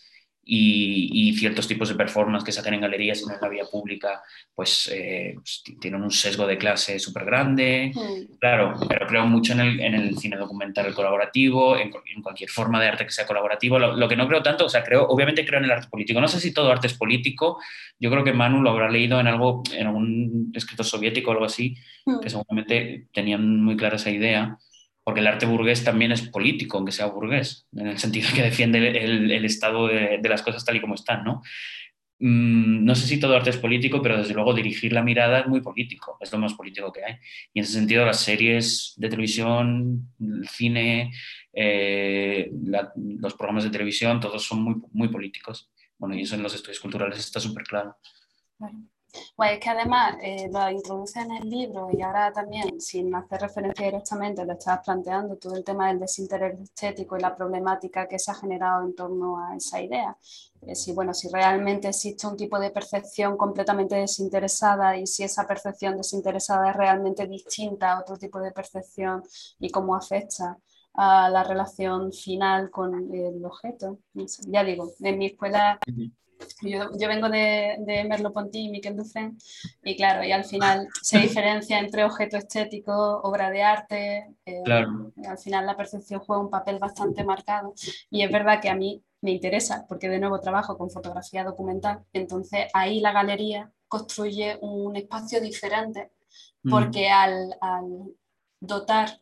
y, 0.53 1.33
ciertos 1.37 1.69
tipos 1.69 1.89
de 1.89 1.95
performance 1.95 2.45
que 2.45 2.51
se 2.51 2.61
hacen 2.61 2.75
en 2.75 2.81
galerías 2.81 3.23
y 3.23 3.27
no 3.27 3.35
en 3.35 3.41
la 3.41 3.49
vía 3.49 3.65
pública, 3.71 4.21
pues, 4.53 4.91
eh, 4.93 5.35
pues 5.37 5.63
tienen 5.81 6.03
un 6.03 6.11
sesgo 6.11 6.47
de 6.47 6.59
clase 6.59 6.99
súper 6.99 7.25
grande. 7.25 7.93
Mm. 7.95 8.39
Claro, 8.39 8.75
pero 8.89 9.07
creo 9.07 9.27
mucho 9.27 9.53
en 9.53 9.61
el, 9.61 9.81
en 9.81 9.95
el 9.95 10.19
cine 10.19 10.37
documental 10.37 10.93
colaborativo, 10.93 11.77
en, 11.77 11.93
en, 12.15 12.23
cualquier 12.23 12.51
forma 12.51 12.81
de 12.81 12.89
arte 12.89 13.07
que 13.07 13.13
sea 13.13 13.27
colaborativo. 13.27 13.79
Lo, 13.79 14.09
que 14.09 14.17
no 14.17 14.27
creo 14.27 14.43
tanto, 14.43 14.67
o 14.67 14.69
sea, 14.69 14.83
creo, 14.83 15.07
obviamente 15.07 15.47
creo 15.47 15.61
en 15.61 15.67
el 15.67 15.71
arte 15.71 15.89
político. 15.89 16.21
No 16.21 16.29
sé 16.29 16.41
si 16.41 16.53
todo 16.53 16.73
arte 16.73 16.89
es 16.89 16.95
político. 16.95 17.59
Yo 18.01 18.11
creo 18.11 18.25
que 18.25 18.33
Manu 18.33 18.61
lo 18.61 18.71
habrá 18.71 18.91
leído 18.91 19.21
en 19.21 19.29
algo, 19.29 19.63
en 19.73 19.87
algún 19.87 20.53
escritor 20.55 20.85
soviético 20.85 21.31
o 21.31 21.35
algo 21.35 21.45
así, 21.45 21.77
mm. 22.07 22.21
que 22.21 22.29
seguramente 22.29 23.07
tenían 23.13 23.63
muy 23.63 23.77
clara 23.77 23.97
esa 23.97 24.11
idea 24.11 24.59
porque 25.05 25.21
el 25.21 25.27
arte 25.27 25.47
burgués 25.47 25.83
también 25.85 26.13
es 26.13 26.23
político, 26.23 26.77
aunque 26.77 26.93
sea 26.93 27.07
burgués, 27.07 27.67
en 27.75 27.87
el 27.87 27.99
sentido 27.99 28.29
que 28.35 28.43
defiende 28.43 29.05
el, 29.05 29.45
estado 29.45 29.89
de, 29.89 30.21
las 30.23 30.43
cosas 30.43 30.65
tal 30.65 30.77
y 30.77 30.81
como 30.81 30.95
están, 30.95 31.25
¿no? 31.25 31.43
Mm, 32.19 32.85
no 32.85 32.95
sé 32.95 33.07
si 33.07 33.19
todo 33.19 33.35
arte 33.35 33.49
es 33.49 33.57
político, 33.57 34.03
pero 34.03 34.19
desde 34.19 34.35
luego 34.35 34.53
dirigir 34.53 34.93
la 34.93 35.03
mirada 35.03 35.41
es 35.41 35.47
muy 35.47 35.63
político, 35.63 36.19
es 36.21 36.31
lo 36.31 36.39
más 36.39 36.53
político 36.55 36.93
que 36.93 37.05
hay. 37.05 37.15
Y 37.55 37.61
en 37.61 37.65
ese 37.65 37.75
sentido 37.75 38.05
las 38.05 38.21
series 38.21 38.93
de 38.97 39.09
televisión, 39.09 40.13
el 40.21 40.49
cine, 40.49 41.13
eh, 41.53 42.51
los 43.21 43.35
programas 43.35 43.65
de 43.65 43.71
televisión, 43.71 44.21
todos 44.21 44.45
son 44.45 44.63
muy, 44.63 44.75
muy 44.93 45.09
políticos. 45.09 45.71
Bueno, 45.97 46.15
y 46.15 46.23
eso 46.23 46.35
en 46.35 46.43
los 46.43 46.55
estudios 46.55 46.81
culturales 46.81 47.19
está 47.19 47.41
súper 47.41 47.65
claro. 47.65 47.97
Pues 49.37 49.53
es 49.53 49.61
que 49.61 49.71
además 49.71 50.17
eh, 50.23 50.49
lo 50.53 50.71
introduce 50.71 51.21
en 51.21 51.33
el 51.33 51.49
libro 51.49 51.89
y 51.93 52.03
ahora 52.03 52.33
también, 52.33 52.81
sin 52.81 53.15
hacer 53.15 53.41
referencia 53.41 53.87
directamente, 53.87 54.45
lo 54.45 54.53
estás 54.53 54.81
planteando 54.85 55.37
todo 55.37 55.57
el 55.57 55.65
tema 55.65 55.89
del 55.89 56.01
desinterés 56.01 56.61
estético 56.61 57.17
y 57.17 57.21
la 57.21 57.35
problemática 57.35 58.07
que 58.07 58.19
se 58.19 58.31
ha 58.31 58.35
generado 58.35 58.87
en 58.87 58.95
torno 58.95 59.39
a 59.39 59.57
esa 59.57 59.81
idea. 59.81 60.17
Eh, 60.63 60.75
si, 60.75 60.93
bueno, 60.93 61.15
si 61.15 61.29
realmente 61.29 61.89
existe 61.89 62.27
un 62.27 62.37
tipo 62.37 62.59
de 62.59 62.71
percepción 62.71 63.37
completamente 63.37 63.97
desinteresada 63.97 64.97
y 64.97 65.07
si 65.07 65.25
esa 65.25 65.47
percepción 65.47 65.97
desinteresada 65.97 66.71
es 66.71 66.77
realmente 66.77 67.27
distinta 67.27 67.93
a 67.93 68.01
otro 68.01 68.17
tipo 68.17 68.41
de 68.41 68.53
percepción 68.53 69.23
y 69.59 69.71
cómo 69.71 69.95
afecta 69.95 70.59
a 70.95 71.31
la 71.31 71.45
relación 71.45 72.13
final 72.13 72.71
con 72.71 73.13
el 73.15 73.45
objeto. 73.45 73.99
Ya 74.49 74.65
digo, 74.65 74.93
en 75.01 75.19
mi 75.19 75.27
escuela 75.27 75.79
yo, 76.63 76.91
yo, 76.99 77.09
vengo 77.09 77.29
de, 77.29 77.77
de 77.81 78.05
Merleau-Ponty 78.05 78.59
y 78.59 78.69
Miquel 78.69 78.97
Dufresne 78.97 79.37
y 79.85 79.97
claro, 79.97 80.25
y 80.25 80.33
al 80.33 80.45
final 80.45 80.89
se 81.03 81.19
diferencia 81.19 81.79
entre 81.79 82.05
objeto 82.05 82.37
estético, 82.37 83.21
obra 83.23 83.51
de 83.51 83.63
arte, 83.63 84.35
eh, 84.45 84.63
claro. 84.65 85.13
al 85.27 85.39
final 85.39 85.67
la 85.67 85.77
percepción 85.77 86.21
juega 86.21 86.43
un 86.43 86.51
papel 86.51 86.79
bastante 86.79 87.25
marcado 87.25 87.75
y 88.11 88.23
es 88.23 88.31
verdad 88.31 88.61
que 88.61 88.69
a 88.69 88.75
mí 88.75 89.03
me 89.21 89.33
interesa 89.33 89.85
porque 89.89 90.09
de 90.09 90.19
nuevo 90.19 90.41
trabajo 90.41 90.77
con 90.77 90.91
fotografía 90.91 91.45
documental, 91.45 92.05
entonces 92.13 92.67
ahí 92.73 93.01
la 93.01 93.13
galería 93.13 93.71
construye 93.89 94.59
un 94.61 94.97
espacio 94.97 95.41
diferente 95.41 96.13
mm. 96.63 96.71
porque 96.71 97.09
al, 97.09 97.57
al 97.61 98.15
dotar 98.61 99.21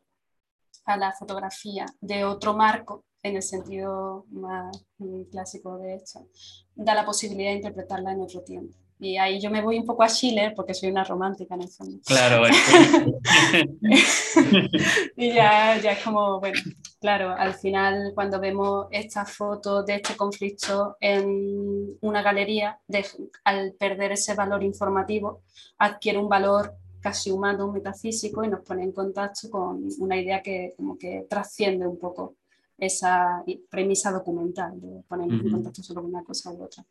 a 0.85 0.97
la 0.97 1.13
fotografía 1.13 1.87
de 2.01 2.25
otro 2.25 2.55
marco, 2.55 3.05
en 3.29 3.37
el 3.37 3.43
sentido 3.43 4.27
más 4.31 4.85
clásico 5.31 5.79
de 5.79 5.97
hecho, 5.97 6.27
da 6.75 6.95
la 6.95 7.05
posibilidad 7.05 7.51
de 7.51 7.57
interpretarla 7.57 8.13
en 8.13 8.21
otro 8.21 8.43
tiempo. 8.43 8.77
Y 9.01 9.17
ahí 9.17 9.41
yo 9.41 9.49
me 9.49 9.63
voy 9.63 9.79
un 9.79 9.87
poco 9.87 10.03
a 10.03 10.09
Schiller 10.09 10.55
porque 10.57 10.75
soy 10.75 10.91
una 10.91 11.05
romántica 11.05 11.55
en 11.55 11.63
el 11.63 11.69
fondo. 11.69 12.01
Claro, 12.05 12.43
y 15.17 15.33
ya, 15.33 15.79
ya 15.79 15.93
es 15.93 16.03
como, 16.03 16.41
bueno, 16.41 16.59
claro, 17.01 17.31
al 17.31 17.55
final 17.55 18.13
cuando 18.15 18.41
vemos 18.41 18.87
esta 18.91 19.25
foto 19.25 19.85
de 19.85 19.97
este 19.97 20.17
conflicto 20.17 20.97
en 21.01 21.97
una 22.01 22.23
galería, 22.23 22.81
de, 22.89 23.07
al 23.45 23.75
perder 23.79 24.13
ese 24.13 24.35
valor 24.35 24.65
informativo, 24.65 25.43
adquiere 25.79 26.19
un 26.19 26.29
valor 26.29 26.75
casi 27.01 27.31
humano, 27.31 27.71
metafísico 27.71 28.43
y 28.43 28.49
nos 28.49 28.61
pone 28.61 28.83
en 28.83 28.93
contacto 28.93 29.49
con 29.49 29.89
una 30.01 30.17
idea 30.17 30.43
que 30.43 30.75
como 30.77 30.99
que 30.99 31.27
trasciende 31.29 31.87
un 31.87 31.99
poco 31.99 32.35
esa 32.79 33.43
premisa 33.69 34.13
documental, 34.13 34.81
de 34.81 35.03
ponernos 35.09 35.45
en 35.45 35.51
contacto 35.51 35.83
solo 35.83 36.03
con 36.03 36.11
una 36.15 36.25
cosa 36.25 36.53
u 36.53 36.63
otra. 36.63 36.85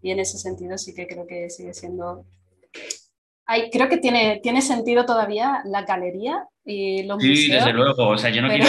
Y 0.00 0.10
en 0.10 0.20
ese 0.20 0.38
sentido 0.38 0.78
sí 0.78 0.94
que 0.94 1.06
creo 1.06 1.26
que 1.26 1.50
sigue 1.50 1.74
siendo... 1.74 2.24
Hay, 3.44 3.68
creo 3.70 3.88
que 3.88 3.98
tiene, 3.98 4.40
tiene 4.40 4.62
sentido 4.62 5.04
todavía 5.04 5.62
la 5.64 5.82
galería 5.82 6.46
y 6.64 7.02
los 7.02 7.20
sí, 7.20 7.50
desde 7.50 7.72
luego. 7.72 8.10
O 8.10 8.18
sea, 8.18 8.30
yo 8.30 8.40
no 8.40 8.48
quiero 8.48 8.68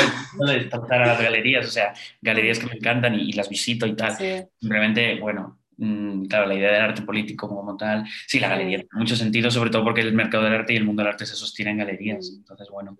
tratar 0.69 1.01
a 1.03 1.07
las 1.07 1.21
galerías, 1.21 1.67
o 1.67 1.71
sea, 1.71 1.93
galerías 2.21 2.57
que 2.57 2.65
me 2.65 2.75
encantan 2.75 3.13
y, 3.13 3.33
las 3.33 3.49
visito 3.49 3.85
y 3.85 3.95
tal. 3.95 4.17
Simplemente, 4.59 5.19
bueno, 5.19 5.59
mm, 5.77 6.25
claro, 6.25 6.47
la 6.47 6.55
idea 6.55 6.71
del 6.71 6.81
arte 6.81 7.03
político 7.03 7.47
como 7.47 7.77
tal, 7.77 8.03
sí, 8.27 8.39
la 8.39 8.49
galería 8.49 8.79
tiene 8.79 8.89
mucho 8.93 9.15
sentido, 9.15 9.51
sobre 9.51 9.69
todo 9.69 9.83
porque 9.83 10.01
el 10.01 10.13
mercado 10.13 10.43
del 10.43 10.55
arte 10.55 10.73
y 10.73 10.77
el 10.77 10.85
mundo 10.85 11.03
del 11.03 11.11
arte 11.11 11.27
se 11.27 11.35
sostienen 11.35 11.73
en 11.73 11.85
galerías. 11.85 12.33
Entonces, 12.35 12.67
bueno, 12.71 12.97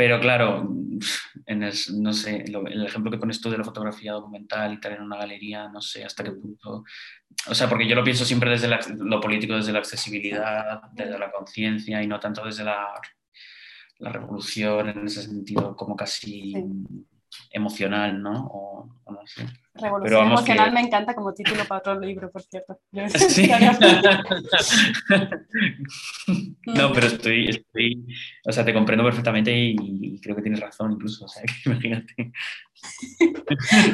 pero 0.00 0.18
claro, 0.18 0.66
en 1.46 1.62
el, 1.62 1.74
no 1.98 2.14
sé, 2.14 2.42
el 2.46 2.86
ejemplo 2.86 3.10
que 3.10 3.18
pones 3.18 3.38
tú 3.38 3.50
de 3.50 3.58
la 3.58 3.64
fotografía 3.64 4.12
documental 4.12 4.72
y 4.72 4.80
tal 4.80 4.94
en 4.94 5.02
una 5.02 5.18
galería, 5.18 5.68
no 5.68 5.82
sé 5.82 6.02
hasta 6.02 6.24
qué 6.24 6.30
punto. 6.30 6.84
O 7.46 7.54
sea, 7.54 7.68
porque 7.68 7.86
yo 7.86 7.94
lo 7.94 8.02
pienso 8.02 8.24
siempre 8.24 8.48
desde 8.48 8.66
lo 8.96 9.20
político, 9.20 9.56
desde 9.56 9.72
la 9.74 9.80
accesibilidad, 9.80 10.80
desde 10.92 11.18
la 11.18 11.30
conciencia 11.30 12.02
y 12.02 12.06
no 12.06 12.18
tanto 12.18 12.42
desde 12.42 12.64
la, 12.64 12.88
la, 13.98 14.10
revolución 14.10 14.88
en 14.88 15.06
ese 15.06 15.22
sentido, 15.24 15.76
como 15.76 15.94
casi 15.94 16.54
emocional, 17.50 18.22
¿no? 18.22 18.46
O, 18.46 19.02
no 19.04 19.26
sé. 19.26 19.44
Revolución 19.72 20.26
emocional 20.26 20.72
me 20.72 20.80
encanta 20.80 21.14
como 21.14 21.32
título 21.32 21.64
para 21.64 21.78
otro 21.78 22.00
libro, 22.00 22.28
por 22.30 22.42
cierto. 22.42 22.80
no, 26.66 26.92
pero 26.92 27.06
estoy, 27.06 27.48
estoy, 27.48 28.04
o 28.46 28.52
sea, 28.52 28.64
te 28.64 28.74
comprendo 28.74 29.04
perfectamente 29.04 29.52
y, 29.54 30.20
creo 30.20 30.34
que 30.34 30.42
tienes 30.42 30.58
razón 30.60 30.90
incluso, 30.92 31.24
o 31.24 31.28
sea, 31.28 31.44
imagínate. 31.66 32.32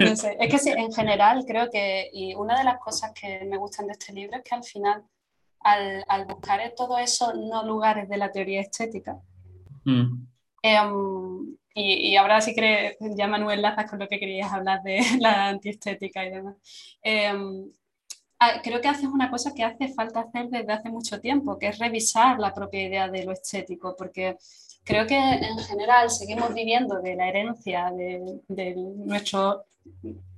no 0.01 0.17
sé, 0.17 0.37
es 0.41 0.51
que 0.51 0.59
sí, 0.59 0.71
en 0.71 0.93
general 0.93 1.45
creo 1.47 1.69
que, 1.71 2.09
y 2.13 2.35
una 2.35 2.59
de 2.59 2.65
las 2.65 2.79
cosas 2.79 3.13
que 3.13 3.45
me 3.45 3.59
gustan 3.59 3.87
de 3.87 3.93
este 3.93 4.15
libro 4.15 4.39
es 4.39 4.43
que 4.43 4.55
al 4.55 4.65
final, 4.65 5.05
al, 5.61 6.05
al 6.09 6.25
buscar 6.25 6.73
todo 6.75 6.99
eso 6.99 7.35
no 7.35 7.67
lugares 7.67 8.09
de 8.09 8.17
la 8.17 8.33
teoría 8.33 8.63
estética, 8.63 9.19
mm. 9.85 10.36
Em, 10.75 11.57
y, 11.75 12.17
ahora 12.17 12.41
sí 12.41 12.55
que 12.55 12.97
ya 13.17 13.27
Manuel 13.27 13.61
lazas 13.61 13.91
con 13.91 13.99
lo 13.99 14.09
que 14.09 14.19
querías 14.19 14.51
hablar 14.53 14.83
de 14.83 14.99
la 15.21 15.49
antiestética 15.49 16.25
y 16.25 16.31
demás. 16.31 16.57
Em, 17.03 17.71
creo 18.63 18.81
que 18.81 18.89
haces 18.89 19.07
una 19.07 19.31
cosa 19.31 19.53
que 19.55 19.65
hace 19.65 19.89
falta 19.89 20.21
hacer 20.21 20.49
desde 20.49 20.73
hace 20.73 20.89
mucho 20.89 21.21
tiempo, 21.21 21.59
que 21.59 21.69
es 21.69 21.79
revisar 21.79 22.39
la 22.39 22.55
propia 22.55 22.83
idea 22.83 23.09
de 23.09 23.25
lo 23.25 23.33
estético, 23.33 23.95
porque 23.97 24.37
creo 24.85 25.07
que 25.07 25.17
en 25.19 25.59
general 25.59 26.11
seguimos 26.11 26.55
viviendo 26.55 27.01
de 27.01 27.17
la 27.17 27.29
herencia 27.29 27.93
de, 27.95 28.75
nuestro 28.77 29.65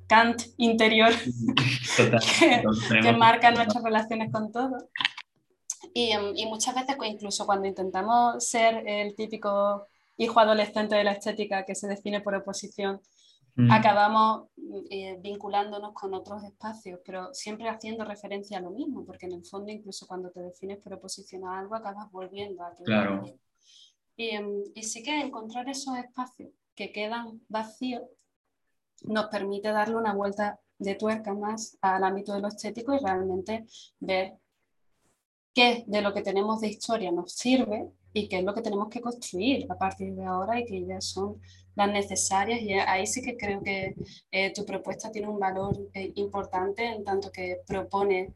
Kant 0.09 0.43
interior 0.57 1.13
que, 3.03 3.13
marca 3.13 3.51
nuestras 3.51 3.85
relaciones 3.85 4.33
con 4.33 4.51
todo. 4.51 4.89
Y, 5.95 6.13
y, 6.35 6.47
muchas 6.47 6.75
veces, 6.75 6.97
incluso 7.05 7.47
cuando 7.47 7.69
intentamos 7.69 8.45
ser 8.45 8.83
el 8.87 9.15
típico 9.15 9.87
hijo 10.19 10.41
adolescente 10.41 10.97
de 10.97 11.05
la 11.05 11.13
estética 11.13 11.65
que 11.65 11.75
se 11.75 11.87
define 11.87 12.21
por 12.21 12.35
oposición, 12.35 13.01
mm. 13.55 13.71
acabamos 13.71 14.49
eh, 14.91 15.17
vinculándonos 15.21 15.95
con 15.95 16.13
otros 16.13 16.43
espacios, 16.45 17.01
pero 17.05 17.33
siempre 17.33 17.69
haciendo 17.69 18.05
referencia 18.05 18.59
a 18.59 18.61
lo 18.61 18.71
mismo, 18.71 19.07
porque 19.07 19.27
en 19.27 19.33
el 19.33 19.47
fondo 19.47 19.71
incluso 19.71 20.07
cuando 20.07 20.31
te 20.31 20.41
defines 20.41 20.79
por 20.79 20.93
oposición 20.93 21.47
a 21.47 21.59
algo, 21.59 21.77
acabas 21.77 22.11
volviendo 22.11 22.63
a 22.65 22.75
tu 22.75 22.85
claro. 22.85 23.23
y, 24.17 24.31
em, 24.31 24.65
y 24.75 24.83
sí 24.83 25.03
que 25.03 25.19
encontrar 25.21 25.69
esos 25.69 25.97
espacios 25.97 26.51
que 26.75 26.93
quedan 26.93 27.41
vacíos 27.49 28.03
nos 29.05 29.27
permite 29.27 29.69
darle 29.69 29.95
una 29.95 30.15
vuelta 30.15 30.61
de 30.79 30.97
tuerca 30.97 31.33
más 31.33 31.79
al 31.81 32.03
ámbito 32.05 32.35
de 32.35 32.41
lo 32.41 32.49
estético 32.49 32.95
y 32.95 32.99
realmente 32.99 33.67
ver 34.01 34.35
qué 35.55 35.85
de 35.87 36.03
lo 36.03 36.13
que 36.13 36.23
tenemos 36.23 36.61
de 36.61 36.69
historia 36.69 37.11
nos 37.13 37.33
sirve 37.33 37.91
y 38.13 38.29
qué 38.29 38.39
es 38.39 38.45
lo 38.45 38.55
que 38.55 38.63
tenemos 38.63 38.89
que 38.89 39.01
construir 39.01 39.67
a 39.71 39.77
partir 39.77 40.15
de 40.15 40.25
ahora 40.25 40.59
y 40.59 40.65
que 40.65 40.85
ya 40.85 41.01
son 41.01 41.41
las 41.75 41.91
necesarias. 41.91 42.61
Y 42.61 42.73
ahí 42.73 43.07
sí 43.07 43.23
que 43.23 43.37
creo 43.37 43.63
que 43.63 43.95
eh, 44.31 44.53
tu 44.53 44.65
propuesta 44.65 45.11
tiene 45.11 45.29
un 45.29 45.39
valor 45.39 45.77
eh, 45.95 46.13
importante 46.17 46.85
en 46.85 47.05
tanto 47.05 47.31
que 47.31 47.59
propone 47.67 48.35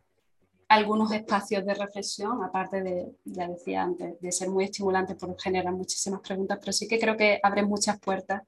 algunos 0.68 1.12
espacios 1.12 1.66
de 1.66 1.74
reflexión, 1.74 2.42
aparte 2.42 2.82
de, 2.82 3.12
ya 3.24 3.46
decía 3.46 3.82
antes, 3.82 4.18
de 4.20 4.32
ser 4.32 4.48
muy 4.48 4.64
estimulante 4.64 5.14
por 5.14 5.38
generar 5.38 5.74
muchísimas 5.74 6.20
preguntas, 6.20 6.58
pero 6.60 6.72
sí 6.72 6.88
que 6.88 6.98
creo 6.98 7.14
que 7.14 7.38
abre 7.42 7.62
muchas 7.62 8.00
puertas 8.00 8.42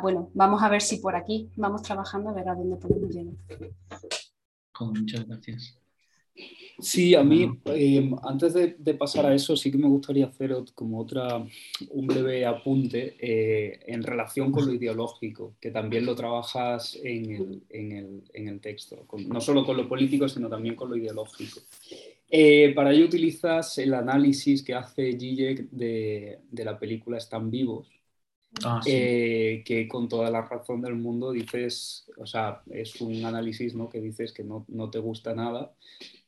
bueno, 0.00 0.30
vamos 0.34 0.62
a 0.62 0.68
ver 0.68 0.80
si 0.80 0.98
por 0.98 1.16
aquí 1.16 1.50
vamos 1.56 1.82
trabajando 1.82 2.30
a 2.30 2.32
ver 2.32 2.48
a 2.48 2.54
dónde 2.54 2.76
podemos 2.76 3.10
llegar. 3.10 3.34
Muchas 4.80 5.26
gracias. 5.26 5.81
Sí, 6.78 7.14
a 7.14 7.22
mí, 7.22 7.48
em, 7.66 8.14
antes 8.22 8.54
de, 8.54 8.94
pasar 8.94 9.26
a 9.26 9.34
eso, 9.34 9.56
sí 9.56 9.70
que 9.70 9.78
me 9.78 9.88
gustaría 9.88 10.26
hacer 10.26 10.52
como 10.74 10.98
otra, 11.00 11.46
un 11.90 12.06
breve 12.06 12.44
apunte 12.44 13.16
eh, 13.20 13.80
en 13.86 14.02
relación 14.02 14.50
con 14.50 14.66
lo 14.66 14.72
ideológico, 14.72 15.54
que 15.60 15.70
también 15.70 16.04
lo 16.04 16.16
trabajas 16.16 16.98
en 17.02 17.30
el, 17.30 17.62
en 17.68 17.92
el, 17.92 18.22
en 18.32 18.48
el 18.48 18.60
texto, 18.60 19.06
no 19.28 19.40
solo 19.40 19.64
con 19.64 19.76
lo 19.76 19.88
político, 19.88 20.28
sino 20.28 20.48
también 20.48 20.74
con 20.74 20.90
lo 20.90 20.96
ideológico. 20.96 21.60
Eh, 22.28 22.72
para 22.74 22.92
ello 22.92 23.04
utilizas 23.04 23.76
el 23.78 23.92
análisis 23.92 24.62
que 24.62 24.74
hace 24.74 25.12
Zizek 25.18 25.68
de, 25.70 26.38
de 26.50 26.64
la 26.64 26.78
película 26.78 27.18
Están 27.18 27.50
vivos, 27.50 27.88
ah, 28.64 28.80
eh, 28.86 29.62
que 29.66 29.86
con 29.86 30.08
toda 30.08 30.30
la 30.30 30.40
razón 30.40 30.80
del 30.80 30.94
mundo 30.94 31.30
dices, 31.30 32.10
o 32.16 32.26
sea, 32.26 32.62
es 32.70 33.00
un 33.02 33.24
análisis 33.24 33.74
¿no? 33.74 33.90
que 33.90 34.00
dices 34.00 34.32
que 34.32 34.44
no, 34.44 34.64
no 34.68 34.90
te 34.90 34.98
gusta 34.98 35.34
nada, 35.34 35.74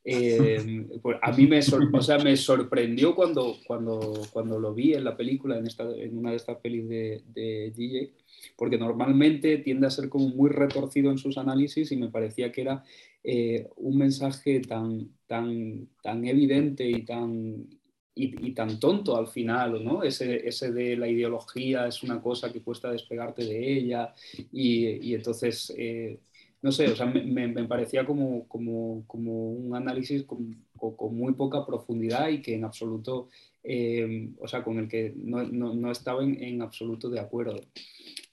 eh, 0.06 0.86
pues 1.00 1.16
a 1.22 1.32
mí 1.32 1.46
me, 1.46 1.60
o 1.60 2.02
sea, 2.02 2.18
me 2.18 2.36
sorprendió 2.36 3.14
cuando, 3.14 3.56
cuando, 3.66 4.20
cuando 4.32 4.60
lo 4.60 4.74
vi 4.74 4.92
en 4.92 5.04
la 5.04 5.16
película, 5.16 5.56
en, 5.56 5.66
esta, 5.66 5.84
en 5.90 6.18
una 6.18 6.30
de 6.30 6.36
estas 6.36 6.58
pelis 6.58 6.86
de, 6.86 7.22
de 7.28 7.72
DJ, 7.74 8.12
porque 8.56 8.76
normalmente 8.76 9.58
tiende 9.58 9.86
a 9.86 9.90
ser 9.90 10.10
como 10.10 10.28
muy 10.28 10.50
retorcido 10.50 11.10
en 11.10 11.16
sus 11.16 11.38
análisis 11.38 11.90
y 11.90 11.96
me 11.96 12.10
parecía 12.10 12.52
que 12.52 12.60
era 12.60 12.84
eh, 13.22 13.66
un 13.76 13.96
mensaje 13.96 14.60
tan, 14.60 15.08
tan, 15.26 15.88
tan 16.02 16.26
evidente 16.26 16.86
y 16.86 17.02
tan, 17.06 17.66
y, 18.14 18.52
tan 18.52 18.78
tonto 18.78 19.16
al 19.16 19.28
final, 19.28 19.82
¿no? 19.82 20.02
Ese, 20.02 20.46
ese, 20.46 20.70
de 20.70 20.98
la 20.98 21.08
ideología 21.08 21.86
es 21.86 22.02
una 22.02 22.20
cosa 22.20 22.52
que 22.52 22.60
cuesta 22.60 22.92
despegarte 22.92 23.42
de 23.44 23.72
ella 23.78 24.12
y, 24.52 25.08
y 25.08 25.14
entonces... 25.14 25.72
Eh, 25.78 26.20
no 26.64 26.72
sé, 26.72 26.88
o 26.88 26.96
sea, 26.96 27.04
me, 27.04 27.64
parecía 27.64 28.06
como, 28.06 28.48
como, 28.48 29.04
como, 29.06 29.50
un 29.50 29.76
análisis 29.76 30.22
con, 30.22 30.64
con, 30.78 31.14
muy 31.14 31.34
poca 31.34 31.66
profundidad 31.66 32.30
y 32.30 32.40
que 32.40 32.54
en 32.54 32.64
absoluto, 32.64 33.28
eh, 33.62 34.30
o 34.40 34.48
sea, 34.48 34.64
con 34.64 34.78
el 34.78 34.88
que 34.88 35.12
no, 35.14 35.42
no, 35.42 35.74
no 35.74 35.92
estaba 35.92 36.24
en, 36.24 36.42
en, 36.42 36.62
absoluto 36.62 37.10
de 37.10 37.20
acuerdo. 37.20 37.60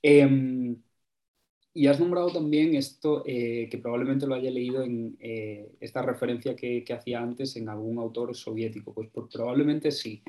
Eh, 0.02 0.78
y 1.74 1.88
has 1.88 2.00
nombrado 2.02 2.30
también 2.30 2.76
esto, 2.76 3.24
eh, 3.26 3.70
que 3.72 3.78
probablemente 3.78 4.28
lo 4.28 4.36
haya 4.36 4.52
leído 4.52 4.84
en 4.84 5.16
eh, 5.22 5.72
esta 5.80 6.02
referencia 6.02 6.54
que, 6.54 6.84
que, 6.84 6.94
hacía 6.94 7.22
antes 7.22 7.56
en 7.56 7.70
algún 7.70 7.98
autor 7.98 8.36
soviético. 8.36 8.94
Pues, 8.94 9.10
pues 9.14 9.28
probablemente 9.32 9.92
sí. 9.92 10.22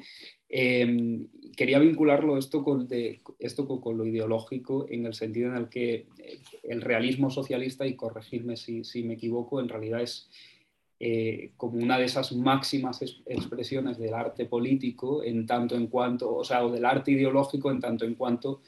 Em, 0.48 1.26
quería 1.56 1.80
vincularlo 1.80 2.38
esto, 2.38 2.62
con, 2.62 2.86
esto 3.40 3.80
con, 3.80 3.98
lo 3.98 4.06
ideológico 4.06 4.86
en 4.88 5.06
el 5.06 5.14
sentido 5.14 5.50
en 5.50 5.56
el 5.56 5.68
que 5.68 6.06
eh, 6.18 6.38
el 6.62 6.80
realismo 6.80 7.28
socialista, 7.28 7.86
y 7.88 7.96
corregirme 7.96 8.56
si, 8.56 8.84
si 8.84 9.02
me 9.02 9.14
equivoco, 9.14 9.60
en 9.60 9.68
realidad 9.68 10.02
es 10.02 10.30
como 11.56 11.78
una 11.78 11.98
de 11.98 12.04
esas 12.04 12.30
máximas 12.30 13.02
expresiones 13.26 13.98
del 13.98 14.14
arte 14.14 14.44
político 14.44 15.24
en 15.24 15.46
tanto 15.46 15.74
en 15.74 15.88
cuanto, 15.88 16.32
o 16.32 16.44
sea, 16.44 16.64
o 16.64 16.70
del 16.70 16.84
arte 16.84 17.10
ideológico 17.10 17.72
en 17.72 17.80
tanto 17.80 18.04
en 18.04 18.14
cuanto 18.14 18.60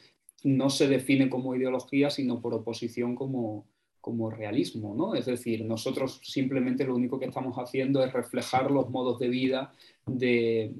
no 0.45 0.71
se 0.71 0.87
define 0.87 1.29
como 1.29 1.57
ideología, 1.57 2.11
sino 2.11 2.41
por 2.41 2.55
oposición 2.55 3.17
como, 3.17 3.67
como 4.01 4.31
realismo, 4.31 4.95
¿no? 4.95 5.15
Es 5.15 5.27
decir, 5.27 5.65
nosotros 5.65 6.21
simplemente 6.23 6.85
lo 6.85 6.95
único 6.95 7.19
que 7.19 7.25
estamos 7.27 7.57
haciendo 7.57 8.05
es 8.05 8.13
reflejar 8.13 8.71
los 8.71 8.91
modos 8.91 9.19
de 9.19 9.29
vida 9.29 9.73
de, 10.07 10.73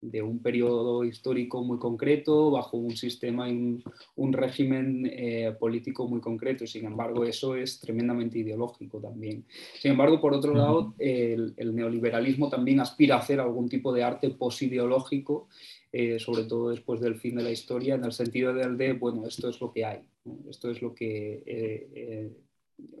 de 0.00 0.22
un 0.22 0.40
periodo 0.40 1.04
histórico 1.04 1.62
muy 1.64 1.78
concreto, 1.78 2.50
bajo 2.50 2.76
un 2.76 2.96
sistema 2.96 3.50
y 3.50 3.82
un, 4.16 4.32
régimen 4.32 5.10
eh, 5.12 5.52
político 5.58 6.06
muy 6.06 6.20
concreto. 6.20 6.66
Sin 6.66 6.86
embargo, 6.86 7.24
eso 7.24 7.56
es 7.56 7.80
tremendamente 7.80 8.38
ideológico 8.38 9.00
también. 9.00 9.44
Sin 9.78 9.92
embargo, 9.92 10.20
por 10.20 10.34
otro 10.34 10.54
lado, 10.54 10.94
el, 10.98 11.54
neoliberalismo 11.74 12.48
también 12.48 12.80
aspira 12.80 13.16
a 13.16 13.18
hacer 13.18 13.40
algún 13.40 13.68
tipo 13.68 13.92
de 13.92 14.04
arte 14.04 14.30
posideológico, 14.30 15.48
eh, 15.92 16.18
sobre 16.18 16.44
todo 16.44 16.70
después 16.70 17.00
del 17.00 17.16
fin 17.16 17.36
de 17.36 17.42
la 17.42 17.50
historia, 17.50 17.94
en 17.94 18.04
el 18.04 18.12
sentido 18.12 18.52
del 18.52 18.76
de, 18.76 18.92
bueno, 18.92 19.26
esto 19.26 19.48
es 19.48 19.60
lo 19.60 19.72
que 19.72 19.84
hay, 19.84 20.00
esto 20.48 20.70
es 20.70 20.82
lo 20.82 20.94
que... 20.94 21.42
Eh, 21.46 22.32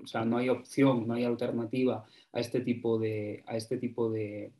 o 0.02 0.06
sea, 0.06 0.24
no 0.24 0.38
hay 0.38 0.48
opción, 0.48 1.06
no 1.06 1.14
hay 1.14 1.24
alternativa 1.24 2.04
a 2.32 2.40
este 2.40 2.60
tipo 2.60 2.98
de, 2.98 3.44
a 3.46 3.56
este 3.56 3.76
tipo 3.78 4.10
de, 4.10 4.52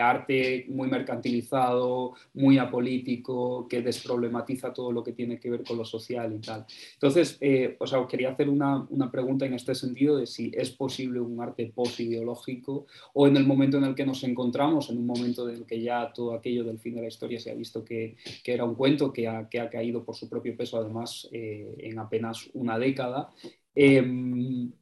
arte 0.00 0.66
muy 0.68 0.88
mercantilizado, 0.88 2.14
muy 2.34 2.58
apolítico, 2.58 3.66
que 3.68 3.82
desproblematiza 3.82 4.72
todo 4.72 4.92
lo 4.92 5.02
que 5.02 5.12
tiene 5.12 5.38
que 5.38 5.50
ver 5.50 5.64
con 5.64 5.76
lo 5.78 5.84
social 5.84 6.32
y 6.34 6.38
tal. 6.38 6.66
Entonces, 6.94 7.36
eh, 7.40 7.76
os 7.78 7.92
quería 8.08 8.30
hacer 8.30 8.48
una, 8.48 8.86
pregunta 9.10 9.46
en 9.46 9.54
este 9.54 9.74
sentido 9.74 10.16
de 10.18 10.26
si 10.26 10.52
es 10.54 10.70
posible 10.70 11.20
un 11.20 11.40
arte 11.40 11.72
post-ideológico 11.74 12.86
o 13.14 13.26
en 13.26 13.36
el 13.36 13.46
momento 13.46 13.78
en 13.78 13.84
el 13.84 13.94
que 13.94 14.06
nos 14.06 14.22
encontramos, 14.24 14.90
en 14.90 14.98
un 14.98 15.06
momento 15.06 15.48
en 15.48 15.56
el 15.56 15.66
que 15.66 15.80
ya 15.80 16.12
todo 16.12 16.34
aquello 16.34 16.64
del 16.64 16.78
fin 16.78 16.94
de 16.94 17.02
la 17.02 17.08
historia 17.08 17.40
se 17.40 17.50
ha 17.50 17.54
visto 17.54 17.84
que, 17.84 18.16
era 18.44 18.64
un 18.64 18.74
cuento 18.74 19.12
que 19.12 19.28
ha, 19.28 19.48
que 19.48 19.60
ha, 19.60 19.68
caído 19.68 20.04
por 20.04 20.16
su 20.16 20.28
propio 20.28 20.56
peso, 20.56 20.78
además, 20.78 21.28
eh, 21.32 21.74
en 21.78 21.98
apenas 21.98 22.48
una 22.54 22.78
década. 22.78 23.30
Em, 23.74 24.72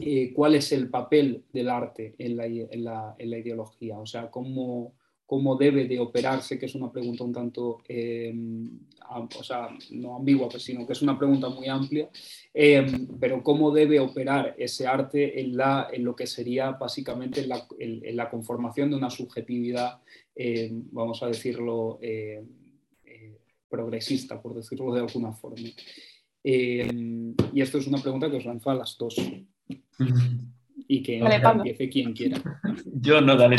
eh, 0.00 0.32
cuál 0.34 0.54
es 0.54 0.72
el 0.72 0.88
papel 0.88 1.44
del 1.52 1.68
arte 1.68 2.14
en 2.18 2.36
la, 2.36 2.46
ideología, 3.18 3.98
o 3.98 4.06
sea, 4.06 4.30
cómo, 4.30 4.94
cómo, 5.26 5.56
debe 5.56 5.86
de 5.86 5.98
operarse, 5.98 6.58
que 6.58 6.66
es 6.66 6.74
una 6.74 6.90
pregunta 6.90 7.24
un 7.24 7.32
tanto, 7.32 7.82
em, 7.88 8.80
o 9.10 9.42
sea, 9.42 9.68
no 9.90 10.16
ambigua, 10.16 10.48
pues, 10.48 10.62
sino 10.62 10.86
que 10.86 10.92
es 10.92 11.02
una 11.02 11.18
pregunta 11.18 11.48
muy 11.48 11.68
amplia, 11.68 12.08
em, 12.52 13.06
pero 13.18 13.42
cómo 13.42 13.70
debe 13.70 14.00
operar 14.00 14.54
ese 14.58 14.86
arte 14.86 15.40
en, 15.40 15.56
la, 15.56 15.88
en 15.92 16.04
lo 16.04 16.14
que 16.14 16.26
sería 16.26 16.72
básicamente 16.72 17.46
en 17.78 18.16
la, 18.16 18.30
conformación 18.30 18.90
de 18.90 18.96
una 18.96 19.10
subjetividad, 19.10 20.00
em, 20.34 20.84
vamos 20.90 21.22
a 21.22 21.28
decirlo, 21.28 21.98
eh, 22.02 22.42
progresista, 23.68 24.40
por 24.40 24.54
decirlo 24.54 24.92
de 24.92 25.00
alguna 25.00 25.32
forma. 25.32 25.68
y 26.44 27.60
esto 27.60 27.78
es 27.78 27.86
una 27.86 28.02
pregunta 28.02 28.30
que 28.30 28.36
os 28.36 28.44
lanzo 28.44 28.70
a 28.70 28.74
las 28.74 28.98
dos. 28.98 29.16
Y 30.88 31.02
que 31.02 31.18
empiece 31.18 31.88
quien 31.88 32.12
quiera. 32.12 32.42
Yo 32.84 33.20
no, 33.20 33.36
dale. 33.36 33.56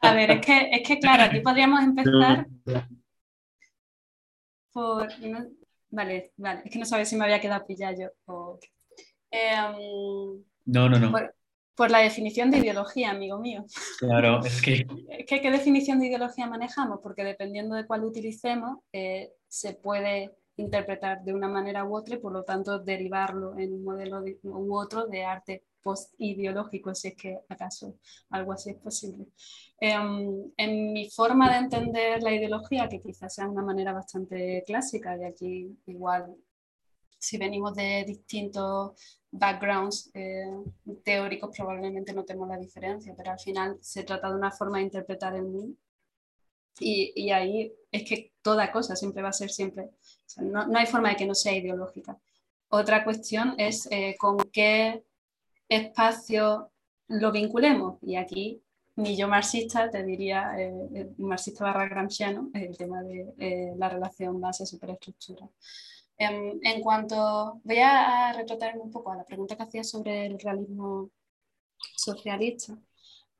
A 0.00 0.14
ver, 0.14 0.30
es 0.30 0.46
que, 0.46 0.70
es 0.70 0.86
que 0.86 0.98
claro, 0.98 1.24
aquí 1.24 1.40
podríamos 1.40 1.82
empezar 1.82 2.46
por... 4.72 5.08
Vale, 5.88 6.32
vale, 6.36 6.62
es 6.64 6.70
que 6.70 6.78
no 6.78 6.84
sabía 6.84 7.06
si 7.06 7.16
me 7.16 7.24
había 7.24 7.40
quedado 7.40 7.66
pillado 7.66 7.96
yo. 7.98 8.58
Em, 9.30 10.44
no, 10.66 10.88
no, 10.88 10.98
no. 10.98 11.12
Por, 11.74 11.90
la 11.90 11.98
definición 12.00 12.50
de 12.50 12.58
ideología, 12.58 13.10
amigo 13.10 13.38
mío. 13.38 13.64
Claro, 13.98 14.44
es 14.44 14.60
que... 14.60 14.86
Es 15.08 15.26
que 15.26 15.40
¿qué 15.40 15.50
definición 15.50 16.00
de 16.00 16.06
ideología 16.06 16.46
manejamos? 16.46 17.00
Porque 17.02 17.24
dependiendo 17.24 17.74
de 17.74 17.86
cuál 17.86 18.04
utilicemos, 18.04 18.78
eh, 18.92 19.32
se 19.48 19.74
puede 19.74 20.36
interpretar 20.56 21.22
de 21.22 21.34
una 21.34 21.48
manera 21.48 21.84
u 21.84 21.96
otra 21.96 22.16
y 22.16 22.18
por 22.18 22.32
lo 22.32 22.44
tanto 22.44 22.78
derivarlo 22.78 23.58
en 23.58 23.74
un 23.74 23.84
modelo 23.84 24.22
u 24.42 24.76
otro 24.76 25.06
de 25.06 25.24
arte 25.24 25.64
post-ideológico, 25.82 26.94
si 26.94 27.08
es 27.08 27.16
que 27.16 27.38
acaso 27.48 27.94
algo 28.30 28.52
así 28.52 28.70
es 28.70 28.76
posible. 28.76 29.26
Em, 29.80 30.50
en 30.56 30.92
mi 30.92 31.08
forma 31.10 31.50
de 31.52 31.58
entender 31.58 32.22
la 32.22 32.32
ideología, 32.32 32.88
que 32.88 33.00
quizás 33.00 33.34
sea 33.34 33.48
una 33.48 33.62
manera 33.62 33.92
bastante 33.92 34.64
clásica, 34.66 35.16
de 35.16 35.26
aquí 35.26 35.78
igual 35.86 36.34
si 37.18 37.38
venimos 37.38 37.74
de 37.74 38.04
distintos 38.06 38.92
backgrounds 39.30 40.10
eh, 40.14 40.50
teóricos 41.04 41.50
probablemente 41.56 42.12
no 42.12 42.24
tenemos 42.24 42.48
la 42.48 42.58
diferencia, 42.58 43.14
pero 43.16 43.32
al 43.32 43.40
final 43.40 43.78
se 43.80 44.04
trata 44.04 44.28
de 44.28 44.36
una 44.36 44.50
forma 44.50 44.78
de 44.78 44.84
interpretar 44.84 45.34
el 45.34 45.42
mundo 45.42 45.76
y, 46.78 47.12
y 47.14 47.30
ahí 47.30 47.72
es 47.90 48.08
que 48.08 48.32
toda 48.42 48.72
cosa 48.72 48.96
siempre 48.96 49.22
va 49.22 49.30
a 49.30 49.32
ser 49.32 49.50
siempre 49.50 49.90
no, 50.38 50.66
hay 50.76 50.86
forma 50.86 51.10
de 51.10 51.16
que 51.16 51.26
no 51.26 51.34
sea 51.34 51.54
ideológica. 51.54 52.18
Otra 52.68 53.04
cuestión 53.04 53.54
es 53.58 53.88
eh, 53.90 54.16
con 54.18 54.38
qué 54.52 55.04
espacio 55.68 56.70
lo 57.08 57.32
vinculemos. 57.32 57.98
Y 58.02 58.16
aquí 58.16 58.62
mi 58.96 59.16
yo 59.16 59.28
marxista 59.28 59.90
te 59.90 60.02
diría, 60.02 60.54
eh, 60.58 61.10
marxista 61.18 61.64
barra 61.64 61.88
gramsciano, 61.88 62.50
el 62.54 62.76
tema 62.76 63.02
de 63.02 63.34
eh, 63.38 63.74
la 63.76 63.88
relación 63.88 64.40
base-superestructura. 64.40 65.48
En, 66.18 66.58
en, 66.62 66.80
cuanto, 66.80 67.60
voy 67.62 67.78
a 67.78 68.32
retratarme 68.32 68.80
un 68.80 68.90
poco 68.90 69.12
a 69.12 69.16
la 69.16 69.24
pregunta 69.24 69.56
que 69.56 69.64
hacía 69.64 69.84
sobre 69.84 70.26
el 70.26 70.38
realismo 70.38 71.10
socialista. 71.96 72.76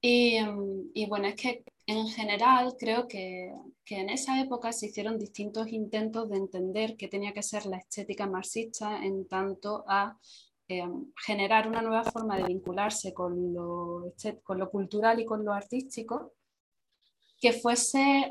Y, 0.01 0.39
y 0.95 1.07
bueno, 1.07 1.27
es 1.29 1.37
que 1.37 1.65
en 1.87 2.09
general, 2.09 2.75
creo 2.79 3.07
que, 3.07 3.53
en 3.89 4.11
esa 4.11 4.41
época 4.41 4.73
se 4.73 4.87
hicieron 4.87 5.19
distintos 5.19 5.69
intentos 5.69 6.29
de 6.29 6.37
entender 6.37 6.97
qué 6.97 7.07
tenía 7.09 7.33
que 7.33 7.43
ser 7.43 7.67
la 7.67 7.79
estética 7.79 8.27
marxista 8.27 9.05
en 9.05 9.29
tanto 9.29 9.85
a 9.87 10.19
em, 10.69 11.13
generar 11.25 11.69
una 11.69 11.83
nueva 11.83 12.03
forma 12.03 12.37
de 12.37 12.45
vincularse 12.45 13.15
con 13.15 13.55
lo, 13.55 14.13
con 14.43 14.59
lo 14.59 14.71
cultural 14.71 15.21
y 15.21 15.25
con 15.25 15.45
lo 15.45 15.53
artístico 15.53 16.33
que 17.41 17.53
fuese 17.53 18.29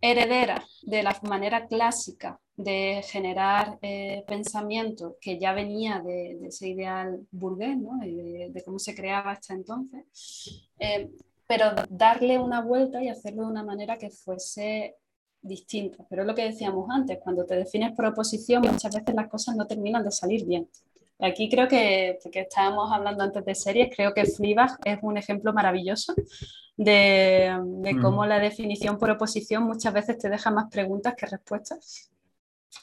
heredera 0.00 0.64
de 0.82 1.02
la 1.02 1.18
manera 1.22 1.66
clásica 1.66 2.40
de 2.56 3.02
generar 3.04 3.78
eh, 3.82 4.24
pensamiento 4.26 5.16
que 5.20 5.38
ya 5.38 5.52
venía 5.52 6.00
de, 6.00 6.38
ese 6.46 6.68
ideal 6.68 7.26
burgués, 7.30 7.76
de, 7.78 8.62
cómo 8.64 8.78
se 8.78 8.94
creaba 8.94 9.32
hasta 9.32 9.52
entonces, 9.52 10.70
em, 10.78 11.10
pero 11.46 11.74
darle 11.88 12.38
una 12.38 12.60
vuelta 12.60 13.02
y 13.02 13.08
hacerlo 13.08 13.42
de 13.42 13.50
una 13.50 13.62
manera 13.62 13.98
que 13.98 14.10
fuese 14.10 14.96
distinta. 15.40 16.04
Pero 16.08 16.22
es 16.22 16.28
lo 16.28 16.34
que 16.34 16.44
decíamos 16.44 16.88
antes, 16.90 17.18
cuando 17.22 17.44
te 17.44 17.56
defines 17.56 17.92
por 17.92 18.06
oposición, 18.06 18.62
muchas 18.62 18.94
veces 18.94 19.14
las 19.14 19.28
cosas 19.28 19.56
no 19.56 19.66
terminan 19.66 20.04
de 20.04 20.10
salir 20.10 20.44
bien. 20.44 20.68
Aquí 21.18 21.48
creo 21.48 21.66
que, 21.66 22.18
porque 22.22 22.40
estábamos 22.40 22.92
hablando 22.92 23.22
antes 23.22 23.44
de 23.44 23.54
series, 23.54 23.94
creo 23.94 24.12
que 24.12 24.26
Fleabag 24.26 24.78
es 24.84 24.98
un 25.02 25.16
ejemplo 25.16 25.52
maravilloso 25.52 26.14
de, 26.76 27.58
de 27.78 27.94
mm. 27.94 28.02
cómo 28.02 28.26
la 28.26 28.38
definición 28.38 28.98
por 28.98 29.10
oposición 29.10 29.62
muchas 29.62 29.94
veces 29.94 30.18
te 30.18 30.28
deja 30.28 30.50
más 30.50 30.66
preguntas 30.70 31.14
que 31.16 31.26
respuestas. 31.26 32.10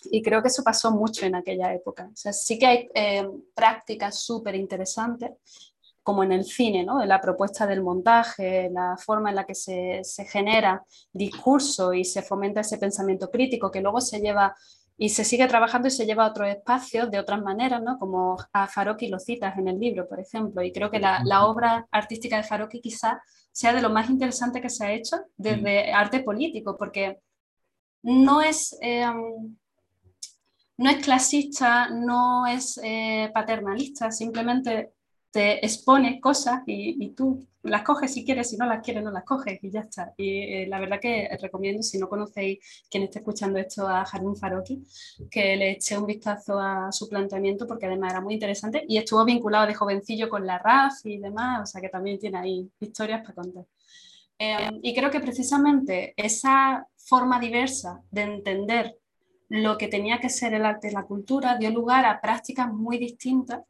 Y 0.05 0.21
creo 0.23 0.41
que 0.41 0.47
eso 0.47 0.63
pasó 0.63 0.91
mucho 0.91 1.25
en 1.25 1.35
aquella 1.35 1.73
época. 1.73 2.09
O 2.11 2.15
sea, 2.15 2.33
sí 2.33 2.57
que 2.57 2.65
hay 2.65 2.89
eh, 2.95 3.27
prácticas 3.53 4.19
súper 4.19 4.55
interesantes 4.55 5.31
como 6.03 6.23
en 6.23 6.33
el 6.33 6.43
cine, 6.43 6.83
¿no? 6.83 7.03
la 7.05 7.21
propuesta 7.21 7.65
del 7.65 7.81
montaje, 7.81 8.69
la 8.69 8.97
forma 8.97 9.29
en 9.29 9.37
la 9.37 9.45
que 9.45 9.55
se, 9.55 10.03
genera 10.29 10.83
discurso 11.13 11.93
y 11.93 12.03
se 12.03 12.21
fomenta 12.21 12.61
ese 12.61 12.77
pensamiento 12.77 13.31
crítico 13.31 13.71
que 13.71 13.81
luego 13.81 14.01
se 14.01 14.19
lleva 14.19 14.53
y 14.97 15.09
se 15.09 15.23
sigue 15.23 15.47
trabajando 15.47 15.87
y 15.87 15.91
se 15.91 16.05
lleva 16.05 16.25
a 16.25 16.29
otros 16.29 16.49
espacios 16.49 17.09
de 17.09 17.19
otras 17.19 17.41
maneras, 17.41 17.81
¿no? 17.81 17.97
como 17.97 18.37
a 18.51 18.67
Faroqui 18.67 19.07
lo 19.07 19.17
citas 19.17 19.57
en 19.57 19.67
el 19.67 19.79
libro, 19.79 20.07
por 20.07 20.19
ejemplo, 20.19 20.61
y 20.61 20.71
creo 20.71 20.91
que 20.91 20.99
la, 20.99 21.45
obra 21.45 21.87
artística 21.89 22.37
de 22.37 22.43
Faroqui 22.43 22.79
quizá 22.79 23.21
sea 23.51 23.73
de 23.73 23.81
lo 23.81 23.89
más 23.89 24.09
interesante 24.09 24.61
que 24.61 24.69
se 24.69 24.85
ha 24.85 24.91
hecho 24.91 25.17
desde 25.37 25.93
arte 25.93 26.19
político, 26.19 26.75
porque 26.77 27.19
no 28.03 28.41
es, 28.41 28.77
em, 28.81 29.55
no 30.77 30.89
es 30.89 31.03
clasista, 31.03 31.89
no 31.89 32.45
es 32.45 32.79
eh, 32.83 33.31
paternalista, 33.33 34.11
simplemente 34.11 34.91
te 35.33 35.65
expone 35.65 36.21
cosas 36.21 36.61
y, 36.67 37.09
tú 37.15 37.47
las 37.63 37.81
coges 37.81 38.13
si 38.13 38.23
quieres, 38.23 38.51
si 38.51 38.57
no 38.57 38.67
las 38.67 38.83
quieres 38.83 39.03
no 39.03 39.09
las 39.09 39.23
coges 39.23 39.57
y 39.63 39.71
ya 39.71 39.79
está. 39.79 40.13
Y 40.15 40.41
eh, 40.41 40.67
la 40.67 40.79
verdad 40.79 40.99
que 41.01 41.27
recomiendo, 41.41 41.81
si 41.81 41.97
no 41.97 42.07
conocéis 42.07 42.59
quien 42.87 43.03
esté 43.03 43.17
escuchando 43.19 43.57
esto 43.57 43.87
a 43.87 44.03
Harun 44.03 44.37
Faroki, 44.37 44.83
que 45.31 45.55
le 45.55 45.71
eche 45.71 45.97
un 45.97 46.05
vistazo 46.05 46.59
a 46.59 46.91
su 46.91 47.09
planteamiento 47.09 47.65
porque 47.65 47.87
además 47.87 48.11
era 48.13 48.21
muy 48.21 48.35
interesante 48.35 48.85
y 48.87 48.97
estuvo 48.97 49.25
vinculado 49.25 49.65
de 49.65 49.73
jovencillo 49.73 50.29
con 50.29 50.45
la 50.45 50.59
RAF 50.59 51.03
y 51.05 51.17
demás, 51.17 51.61
o 51.63 51.65
sea 51.65 51.81
que 51.81 51.89
también 51.89 52.19
tiene 52.19 52.37
ahí 52.37 52.69
historias 52.79 53.21
para 53.21 53.33
contar. 53.33 53.65
Em, 54.37 54.79
y 54.83 54.93
creo 54.93 55.09
que 55.09 55.19
precisamente 55.19 56.13
esa 56.15 56.87
forma 56.95 57.39
diversa 57.39 58.03
de 58.11 58.21
entender 58.21 58.99
lo 59.49 59.79
que 59.79 59.87
tenía 59.87 60.19
que 60.19 60.29
ser 60.29 60.53
el 60.53 60.65
arte 60.65 60.89
y 60.89 60.91
la 60.91 61.05
cultura 61.05 61.57
dio 61.57 61.71
lugar 61.71 62.05
a 62.05 62.21
prácticas 62.21 62.71
muy 62.71 62.99
distintas 62.99 63.61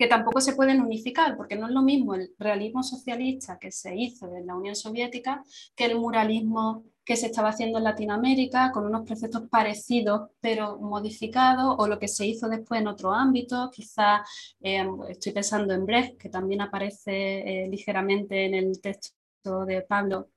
que 0.00 0.06
tampoco 0.06 0.40
se 0.40 0.54
pueden 0.54 0.80
unificar, 0.80 1.36
porque 1.36 1.56
no 1.56 1.66
es 1.66 1.72
lo 1.74 1.82
mismo 1.82 2.14
el 2.14 2.34
realismo 2.38 2.82
socialista 2.82 3.58
que 3.58 3.70
se 3.70 3.94
hizo 3.94 4.34
en 4.34 4.46
la 4.46 4.54
Unión 4.54 4.74
Soviética 4.74 5.44
que 5.76 5.84
el 5.84 5.98
muralismo 5.98 6.84
que 7.04 7.16
se 7.16 7.26
estaba 7.26 7.50
haciendo 7.50 7.76
en 7.76 7.84
Latinoamérica 7.84 8.72
con 8.72 8.86
unos 8.86 9.06
preceptos 9.06 9.42
parecidos 9.50 10.30
pero 10.40 10.78
modificados 10.78 11.74
o 11.76 11.86
lo 11.86 11.98
que 11.98 12.08
se 12.08 12.26
hizo 12.26 12.48
después 12.48 12.80
en 12.80 12.88
otro 12.88 13.12
ámbito, 13.12 13.70
quizá 13.70 14.24
eh, 14.62 14.88
estoy 15.10 15.32
pensando 15.32 15.74
en 15.74 15.84
Brecht, 15.84 16.16
que 16.16 16.30
también 16.30 16.62
aparece 16.62 17.64
eh, 17.64 17.68
ligeramente 17.68 18.46
en 18.46 18.54
el 18.54 18.80
texto 18.80 19.66
de 19.66 19.82
Pablo 19.82 20.30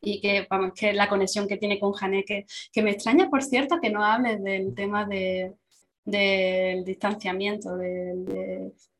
y 0.00 0.20
que, 0.20 0.48
la 0.94 1.08
conexión 1.08 1.46
que 1.46 1.58
tiene 1.58 1.78
con 1.78 1.92
Haneke, 2.00 2.46
que 2.72 2.82
me 2.82 2.90
extraña, 2.90 3.30
por 3.30 3.44
cierto, 3.44 3.78
que 3.80 3.90
no 3.90 4.04
hables 4.04 4.42
del 4.42 4.74
tema 4.74 5.06
de, 5.06 5.54
del 6.04 6.84
distanciamiento, 6.84 7.76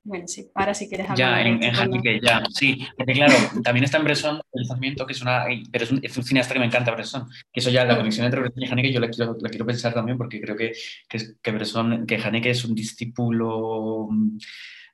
bueno, 0.06 0.28
sí, 0.28 0.48
ahora 0.54 0.72
si 0.72 0.88
quieres 0.88 1.10
hablar. 1.10 1.18
Ya, 1.18 1.40
en, 1.42 1.62
en 1.62 2.22
ya, 2.22 2.44
sí. 2.50 2.78
Porque 2.96 3.12
claro, 3.12 3.34
también 3.64 3.84
está 3.84 3.98
en 3.98 4.04
Bresson 4.04 4.36
el 4.36 4.62
lanzamiento, 4.62 5.04
que 5.04 5.12
es 5.12 5.20
una. 5.20 5.44
Pero 5.70 5.84
es 5.84 5.90
un, 5.90 6.00
es 6.00 6.16
un, 6.16 6.22
cineasta 6.22 6.54
que 6.54 6.60
me 6.60 6.66
encanta, 6.66 6.92
Bresson. 6.92 7.28
Que 7.52 7.58
eso 7.58 7.70
ya, 7.70 7.84
la 7.84 7.96
conexión 7.96 8.24
entre 8.24 8.40
Bresson 8.40 8.62
y 8.62 8.70
Haneke, 8.70 8.92
yo 8.92 9.00
la 9.00 9.08
quiero, 9.08 9.36
la 9.40 9.48
quiero 9.48 9.66
pensar 9.66 9.92
también, 9.92 10.16
porque 10.16 10.40
creo 10.40 10.56
que, 10.56 10.72
que, 11.08 11.18
que 11.42 11.50
Bresson, 11.50 12.06
que 12.06 12.16
Haneke 12.16 12.50
es 12.50 12.64
un 12.64 12.74
discípulo 12.76 14.06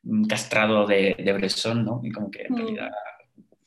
mm, 0.03 0.25
castrado 0.25 0.87
de, 0.87 1.15
de 1.19 1.33
Bresson, 1.35 1.85
¿no? 1.85 2.01
Y 2.03 2.11
como 2.11 2.31
que 2.31 2.45
en 2.45 2.55
mm. 2.55 2.79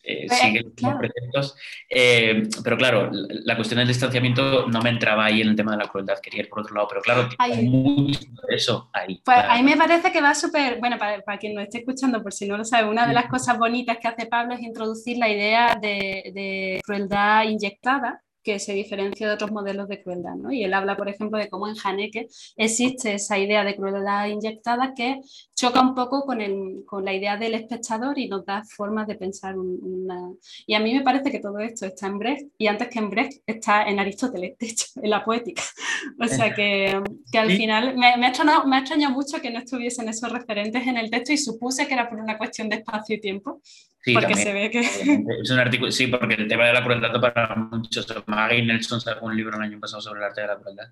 Eh, 0.05 0.27
sigue 0.29 0.61
los 0.61 0.95
preceptos. 0.95 1.55
Eh, 1.89 2.43
pero 2.63 2.77
claro, 2.77 3.09
la 3.11 3.55
cuestión 3.55 3.79
del 3.79 3.87
distanciamiento 3.87 4.67
no 4.67 4.81
me 4.81 4.89
entraba 4.89 5.25
ahí 5.25 5.41
en 5.41 5.49
el 5.49 5.55
tema 5.55 5.71
de 5.71 5.77
la 5.77 5.87
crueldad, 5.87 6.19
quería 6.19 6.41
ir 6.41 6.49
por 6.49 6.61
otro 6.61 6.75
lado, 6.75 6.87
pero 6.87 7.01
claro, 7.01 7.29
hay 7.37 7.67
mucho 7.67 8.19
de 8.47 8.55
eso 8.55 8.89
ahí. 8.93 9.21
Pues 9.23 9.37
a 9.37 9.55
mí 9.55 9.63
me 9.63 9.77
parece 9.77 10.11
que 10.11 10.21
va 10.21 10.35
súper, 10.35 10.79
bueno, 10.79 10.97
para, 10.97 11.21
para, 11.21 11.37
quien 11.37 11.55
no 11.55 11.61
esté 11.61 11.79
escuchando, 11.79 12.21
por 12.21 12.33
si 12.33 12.47
no 12.47 12.57
lo 12.57 12.65
sabe, 12.65 12.89
una 12.89 13.07
de 13.07 13.13
las 13.13 13.27
cosas 13.27 13.57
bonitas 13.57 13.97
que 14.01 14.07
hace 14.07 14.25
Pablo 14.27 14.53
es 14.53 14.61
introducir 14.61 15.17
la 15.17 15.29
idea 15.29 15.77
de, 15.81 16.31
de 16.33 16.81
crueldad 16.83 17.43
inyectada 17.43 18.21
que 18.45 18.59
se 18.59 18.73
diferencia 18.73 19.27
de 19.27 19.33
otros 19.33 19.51
modelos 19.51 19.89
de 19.89 20.01
crueldad. 20.01 20.35
¿no? 20.35 20.51
Y 20.51 20.63
él 20.63 20.73
habla, 20.73 20.95
por 20.95 21.09
ejemplo, 21.09 21.39
de 21.39 21.49
cómo 21.49 21.67
en 21.67 21.75
Haneke 21.83 22.27
existe 22.55 23.15
esa 23.15 23.39
idea 23.39 23.63
de 23.63 23.75
crueldad 23.75 24.27
inyectada 24.27 24.93
que 24.93 25.19
choca 25.55 25.81
un 25.81 25.95
poco 25.95 26.25
con, 26.25 26.39
el, 26.41 26.83
con 26.85 27.03
la 27.03 27.13
idea 27.13 27.37
del 27.37 27.55
espectador 27.55 28.19
y 28.19 28.27
nos 28.27 28.45
da 28.45 28.63
formas 28.63 29.07
de 29.07 29.15
pensar 29.15 29.57
una... 29.57 30.31
Y 30.67 30.75
a 30.75 30.79
mí 30.79 30.93
me 30.93 31.01
parece 31.01 31.31
que 31.31 31.39
todo 31.39 31.57
esto 31.57 31.87
está 31.87 32.05
en 32.05 32.19
Brecht 32.19 32.47
y 32.59 32.67
antes 32.67 32.87
que 32.87 32.99
en 32.99 33.09
Brecht 33.09 33.41
está 33.47 33.87
en 33.87 33.99
Aristóteles, 33.99 34.57
de 34.59 34.67
hecho, 34.67 34.85
en 35.01 35.09
la 35.09 35.25
poética. 35.25 35.63
O 36.19 36.27
sea 36.27 36.53
que, 36.53 37.01
que 37.31 37.39
al 37.39 37.51
final 37.51 37.95
me, 37.97 38.15
me, 38.17 38.27
ha 38.27 38.29
extrañado, 38.29 38.67
me 38.67 38.75
ha 38.75 38.79
extrañado 38.79 39.13
mucho 39.13 39.41
que 39.41 39.49
no 39.49 39.59
estuviesen 39.59 40.07
esos 40.07 40.31
referentes 40.31 40.85
en 40.85 40.97
el 40.97 41.09
texto 41.09 41.33
y 41.33 41.37
supuse 41.37 41.87
que 41.87 41.93
era 41.93 42.07
por 42.07 42.19
una 42.19 42.37
cuestión 42.37 42.69
de 42.69 42.77
espacio 42.77 43.15
y 43.15 43.21
tiempo 43.21 43.61
Sí, 44.05 44.13
porque 44.13 44.35
se 44.35 44.53
ve 44.53 44.69
que... 44.69 44.79
Es 45.41 45.49
un 45.49 45.57
artículo, 45.57 45.91
sí, 45.91 46.05
porque 46.05 46.35
el 46.35 46.47
tema 46.47 46.67
de 46.67 46.73
la 46.73 46.83
crueldad 46.83 47.19
para 47.19 47.55
muchos. 47.55 48.05
Maggie 48.27 48.61
Nelson 48.61 49.01
sacó 49.01 49.25
un 49.25 49.35
libro 49.35 49.57
el 49.57 49.63
año 49.63 49.79
pasado 49.79 49.99
sobre 49.99 50.19
el 50.19 50.25
arte 50.25 50.41
de 50.41 50.47
la 50.47 50.59
crueldad, 50.59 50.89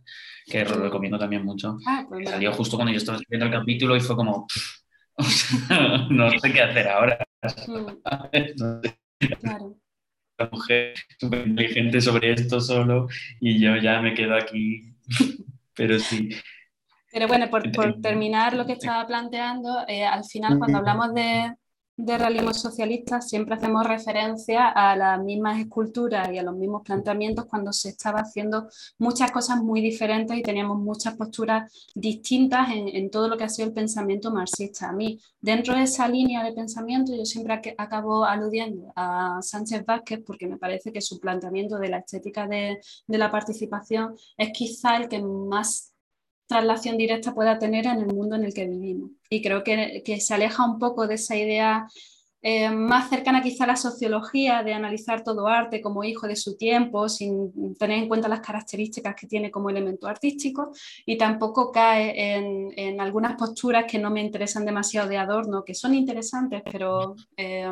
que 0.48 0.66
lo 0.66 0.78
recomiendo 0.78 1.20
también 1.20 1.46
mucho. 1.46 1.78
Ah, 1.86 2.04
pues 2.10 2.28
salió 2.28 2.52
justo 2.54 2.76
cuando 2.76 2.92
yo 2.92 2.98
estaba 2.98 3.20
escribiendo 3.20 3.46
el 3.46 3.62
capítulo 3.62 3.96
y 3.96 4.00
fue 4.00 4.16
como, 4.16 4.48
no 6.10 6.32
sé 6.40 6.52
qué 6.52 6.62
hacer 6.62 6.88
ahora. 6.88 7.20
Mm. 7.68 7.86
claro. 9.42 9.78
La 10.40 10.50
mujer 10.52 10.96
súper 11.20 11.48
inteligente 11.48 12.02
sobre 12.02 12.34
esto 12.34 12.60
solo 12.60 13.08
y 13.40 13.60
yo 13.60 13.76
ya 13.76 14.02
me 14.02 14.16
quedo 14.16 14.36
aquí. 14.36 14.96
Pero 15.76 16.00
sí. 16.00 16.30
Pero 17.12 17.28
bueno, 17.28 17.48
por, 17.52 17.72
por 17.72 18.02
terminar 18.02 18.56
lo 18.56 18.66
que 18.66 18.74
estaba 18.74 19.06
planteando, 19.06 19.86
eh, 19.88 20.04
al 20.04 20.24
final 20.24 20.58
cuando 20.58 20.80
hablamos 20.80 21.14
de, 21.14 21.54
de 21.96 22.18
realismo 22.18 22.54
socialista 22.54 23.22
siempre 23.22 23.56
hacemos 23.56 23.86
referencia 23.86 24.68
a 24.68 24.96
las 24.96 25.24
mismas 25.24 25.60
esculturas 25.60 26.32
y 26.32 26.40
a 26.40 26.44
los 26.44 26.56
mismos 26.56 26.82
planteamientos 26.84 27.46
cuando 27.46 27.72
se 27.72 27.90
estaba 27.90 28.22
haciendo 28.22 28.68
muchas 28.98 29.32
cosas 29.32 29.58
muy 29.62 29.80
diferentes 29.80 30.36
y 30.36 30.42
teníamos 30.42 30.80
muchas 30.80 31.16
posturas 31.16 31.72
distintas 31.94 32.70
en, 32.72 33.12
todo 33.12 33.28
lo 33.28 33.38
que 33.38 33.44
ha 33.44 33.50
sido 33.50 33.68
el 33.68 33.74
pensamiento 33.74 34.32
marxista. 34.32 34.90
A 34.90 34.94
mí, 34.94 35.20
dentro 35.40 35.76
de 35.76 35.84
esa 35.84 36.08
línea 36.08 36.44
de 36.44 36.54
pensamiento, 36.54 37.16
yo 37.16 37.26
siempre 37.26 37.76
acabo 37.78 38.26
aludiendo 38.26 38.92
a 38.96 39.40
Sánchez 39.42 39.86
Vázquez 39.86 40.22
porque 40.26 40.48
me 40.48 40.58
parece 40.58 40.92
que 40.92 41.02
su 41.02 41.20
planteamiento 41.20 41.78
de 41.78 41.90
la 41.90 42.00
estética 42.00 42.48
de, 42.48 42.80
de 43.06 43.18
la 43.18 43.30
participación 43.30 44.16
es 44.38 44.50
quizá 44.52 44.98
el 44.98 45.08
que 45.08 45.22
más 45.22 45.93
traslación 46.48 46.98
directa 46.98 47.34
pueda 47.34 47.60
tener 47.60 47.86
en 47.86 48.00
el 48.00 48.08
mundo 48.08 48.36
en 48.36 48.44
el 48.46 48.54
que 48.54 48.68
vivimos. 48.68 49.12
Y 49.30 49.42
creo 49.42 49.64
que, 49.64 50.02
que 50.06 50.20
se 50.20 50.34
aleja 50.34 50.66
un 50.66 50.80
poco 50.80 51.08
de 51.08 51.16
esa 51.16 51.36
idea 51.36 51.88
eh, 52.46 52.70
más 52.70 53.10
cercana 53.10 53.42
quizá 53.42 53.64
a 53.64 53.68
la 53.68 53.76
sociología, 53.78 54.64
de 54.64 54.74
analizar 54.74 55.24
todo 55.24 55.48
arte 55.48 55.82
como 55.82 56.04
hijo 56.04 56.28
de 56.28 56.36
su 56.36 56.58
tiempo, 56.58 57.08
sin 57.08 57.76
tener 57.76 58.00
en 58.00 58.10
cuenta 58.10 58.28
las 58.28 58.42
características 58.42 59.16
que 59.16 59.28
tiene 59.28 59.50
como 59.50 59.70
elemento 59.70 60.08
artístico, 60.08 60.74
y 61.06 61.18
tampoco 61.18 61.72
cae 61.72 62.36
en, 62.36 62.74
en 62.76 63.00
algunas 63.00 63.36
posturas 63.36 63.86
que 63.90 63.98
no 63.98 64.12
me 64.12 64.22
interesan 64.22 64.66
demasiado 64.66 65.08
de 65.08 65.18
adorno, 65.18 65.64
que 65.64 65.74
son 65.74 65.96
interesantes, 65.96 66.62
pero... 66.70 67.16
Eh, 67.38 67.72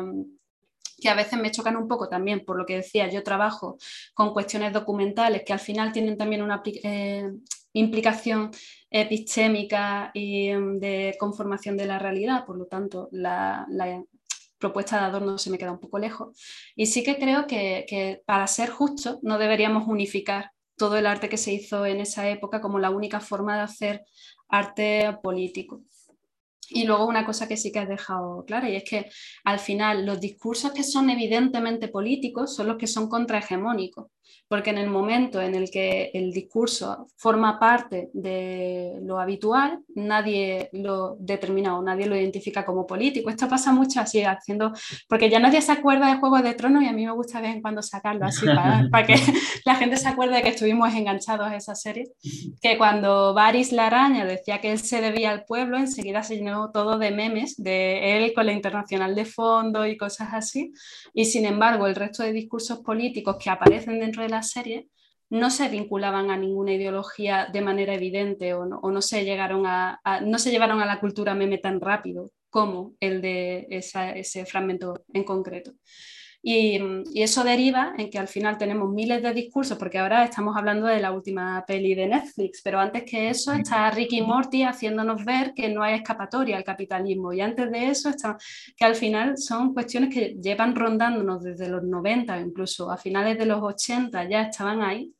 que 1.02 1.08
a 1.08 1.14
veces 1.14 1.36
me 1.36 1.50
chocan 1.50 1.76
un 1.76 1.88
poco 1.88 2.08
también, 2.08 2.44
por 2.44 2.56
lo 2.56 2.64
que 2.64 2.76
decía, 2.76 3.10
yo 3.10 3.24
trabajo 3.24 3.76
con 4.14 4.32
cuestiones 4.32 4.72
documentales 4.72 5.42
que 5.44 5.52
al 5.52 5.58
final 5.58 5.90
tienen 5.90 6.16
también 6.16 6.42
una, 6.42 6.62
eh, 6.64 7.28
implicación 7.72 8.50
epistémica 8.90 10.10
y 10.14 10.48
em, 10.48 10.78
de 10.78 11.16
conformación 11.18 11.76
de 11.76 11.86
la 11.86 11.98
realidad, 11.98 12.44
por 12.44 12.58
lo 12.58 12.66
tanto 12.66 13.08
la, 13.12 13.66
propuesta 14.58 15.00
de 15.00 15.06
Adorno 15.06 15.38
se 15.38 15.50
me 15.50 15.58
queda 15.58 15.72
un 15.72 15.80
poco 15.80 15.98
lejos. 15.98 16.38
Y 16.76 16.86
sí 16.86 17.02
que 17.02 17.18
creo 17.18 17.48
que, 17.48 17.84
que 17.88 18.22
para 18.24 18.46
ser 18.46 18.70
justos 18.70 19.18
no 19.22 19.36
deberíamos 19.38 19.88
unificar 19.88 20.52
todo 20.76 20.96
el 20.96 21.06
arte 21.06 21.28
que 21.28 21.36
se 21.36 21.52
hizo 21.52 21.84
en 21.84 22.00
esa 22.00 22.28
época 22.30 22.60
como 22.60 22.78
la 22.78 22.90
única 22.90 23.18
forma 23.18 23.56
de 23.56 23.62
hacer 23.62 24.04
arte 24.48 25.18
político. 25.20 25.82
Y 26.70 26.84
luego 26.84 27.06
una 27.06 27.24
cosa 27.24 27.48
que 27.48 27.56
sí 27.56 27.70
que 27.70 27.80
has 27.80 27.88
dejado 27.88 28.44
clara, 28.46 28.70
y 28.70 28.76
es 28.76 28.84
que 28.84 29.10
al 29.44 29.58
final 29.58 30.06
los 30.06 30.20
discursos 30.20 30.72
que 30.72 30.84
son 30.84 31.10
evidentemente 31.10 31.88
políticos 31.88 32.54
son 32.54 32.68
los 32.68 32.76
que 32.78 32.86
son 32.86 33.08
contrahegemónicos 33.08 34.06
porque 34.52 34.68
en 34.68 34.76
el 34.76 34.90
momento 34.90 35.40
en 35.40 35.54
el 35.54 35.70
que 35.70 36.10
el 36.12 36.30
discurso 36.30 37.06
forma 37.16 37.58
parte 37.58 38.10
de 38.12 38.98
lo 39.02 39.18
habitual, 39.18 39.80
nadie 39.94 40.68
lo 40.72 41.16
determina 41.18 41.78
o 41.78 41.82
nadie 41.82 42.04
lo 42.04 42.14
identifica 42.14 42.62
como 42.62 42.86
político. 42.86 43.30
Esto 43.30 43.48
pasa 43.48 43.72
mucho 43.72 44.00
así, 44.00 44.22
haciendo, 44.22 44.72
porque 45.08 45.30
ya 45.30 45.38
nadie 45.38 45.62
se 45.62 45.72
acuerda 45.72 46.12
de 46.12 46.20
Juego 46.20 46.42
de 46.42 46.52
Tronos 46.52 46.82
y 46.82 46.86
a 46.86 46.92
mí 46.92 47.06
me 47.06 47.12
gusta 47.12 47.40
de 47.40 47.46
vez 47.46 47.56
en 47.56 47.62
cuando 47.62 47.80
sacarlo 47.80 48.26
así 48.26 48.44
para, 48.44 48.86
para 48.90 49.06
que 49.06 49.14
la 49.64 49.76
gente 49.76 49.96
se 49.96 50.08
acuerde 50.08 50.36
de 50.36 50.42
que 50.42 50.50
estuvimos 50.50 50.92
enganchados 50.92 51.46
a 51.46 51.56
esa 51.56 51.74
serie, 51.74 52.12
que 52.60 52.76
cuando 52.76 53.32
Varys 53.32 53.72
la 53.72 53.86
araña 53.86 54.26
decía 54.26 54.60
que 54.60 54.72
él 54.72 54.78
se 54.80 55.00
debía 55.00 55.30
al 55.30 55.44
pueblo, 55.44 55.78
enseguida 55.78 56.22
se 56.22 56.36
llenó 56.36 56.61
todo 56.70 56.98
de 56.98 57.10
memes 57.10 57.56
de 57.56 58.16
él 58.16 58.32
con 58.34 58.46
la 58.46 58.52
internacional 58.52 59.14
de 59.14 59.24
fondo 59.24 59.86
y 59.86 59.96
cosas 59.96 60.28
así, 60.32 60.72
y 61.12 61.24
sin 61.24 61.46
embargo 61.46 61.86
el 61.86 61.94
resto 61.94 62.22
de 62.22 62.32
discursos 62.32 62.80
políticos 62.80 63.36
que 63.42 63.50
aparecen 63.50 63.98
dentro 63.98 64.22
de 64.22 64.28
la 64.28 64.42
serie 64.42 64.88
no 65.30 65.50
se 65.50 65.68
vinculaban 65.70 66.30
a 66.30 66.36
ninguna 66.36 66.74
ideología 66.74 67.48
de 67.50 67.62
manera 67.62 67.94
evidente 67.94 68.52
o 68.52 68.66
no, 68.66 69.00
se, 69.00 69.24
llegaron 69.24 69.64
a, 69.66 69.98
no 70.26 70.38
se 70.38 70.50
llevaron 70.50 70.80
a 70.82 70.86
la 70.86 71.00
cultura 71.00 71.34
meme 71.34 71.56
tan 71.56 71.80
rápido 71.80 72.30
como 72.50 72.92
el 73.00 73.22
de 73.22 73.66
ese 73.70 74.44
fragmento 74.44 75.04
en 75.14 75.24
concreto. 75.24 75.72
Y, 76.44 76.80
eso 77.14 77.44
deriva 77.44 77.94
en 77.96 78.10
que 78.10 78.18
al 78.18 78.26
final 78.26 78.58
tenemos 78.58 78.90
miles 78.90 79.22
de 79.22 79.32
discursos, 79.32 79.78
porque 79.78 79.98
ahora 79.98 80.24
estamos 80.24 80.56
hablando 80.56 80.88
de 80.88 80.98
la 81.00 81.12
última 81.12 81.64
peli 81.66 81.94
de 81.94 82.08
Netflix, 82.08 82.60
pero 82.62 82.80
antes 82.80 83.04
que 83.04 83.30
eso 83.30 83.52
está 83.52 83.88
Ricky 83.92 84.22
Morty 84.22 84.64
haciéndonos 84.64 85.24
ver 85.24 85.54
que 85.54 85.68
no 85.68 85.84
hay 85.84 85.94
escapatoria 85.94 86.56
al 86.56 86.64
capitalismo. 86.64 87.32
Y 87.32 87.40
antes 87.40 87.70
de 87.70 87.88
eso 87.88 88.08
está 88.08 88.36
que 88.76 88.84
al 88.84 88.96
final 88.96 89.38
son 89.38 89.72
cuestiones 89.72 90.12
que 90.12 90.36
llevan 90.42 90.74
rondándonos 90.74 91.42
desde 91.44 91.68
los 91.68 91.84
90, 91.84 92.40
incluso 92.40 92.90
a 92.90 92.96
finales 92.96 93.38
de 93.38 93.46
los 93.46 93.62
80 93.62 94.28
ya 94.28 94.42
estaban 94.42 94.82
ahí 94.82 95.14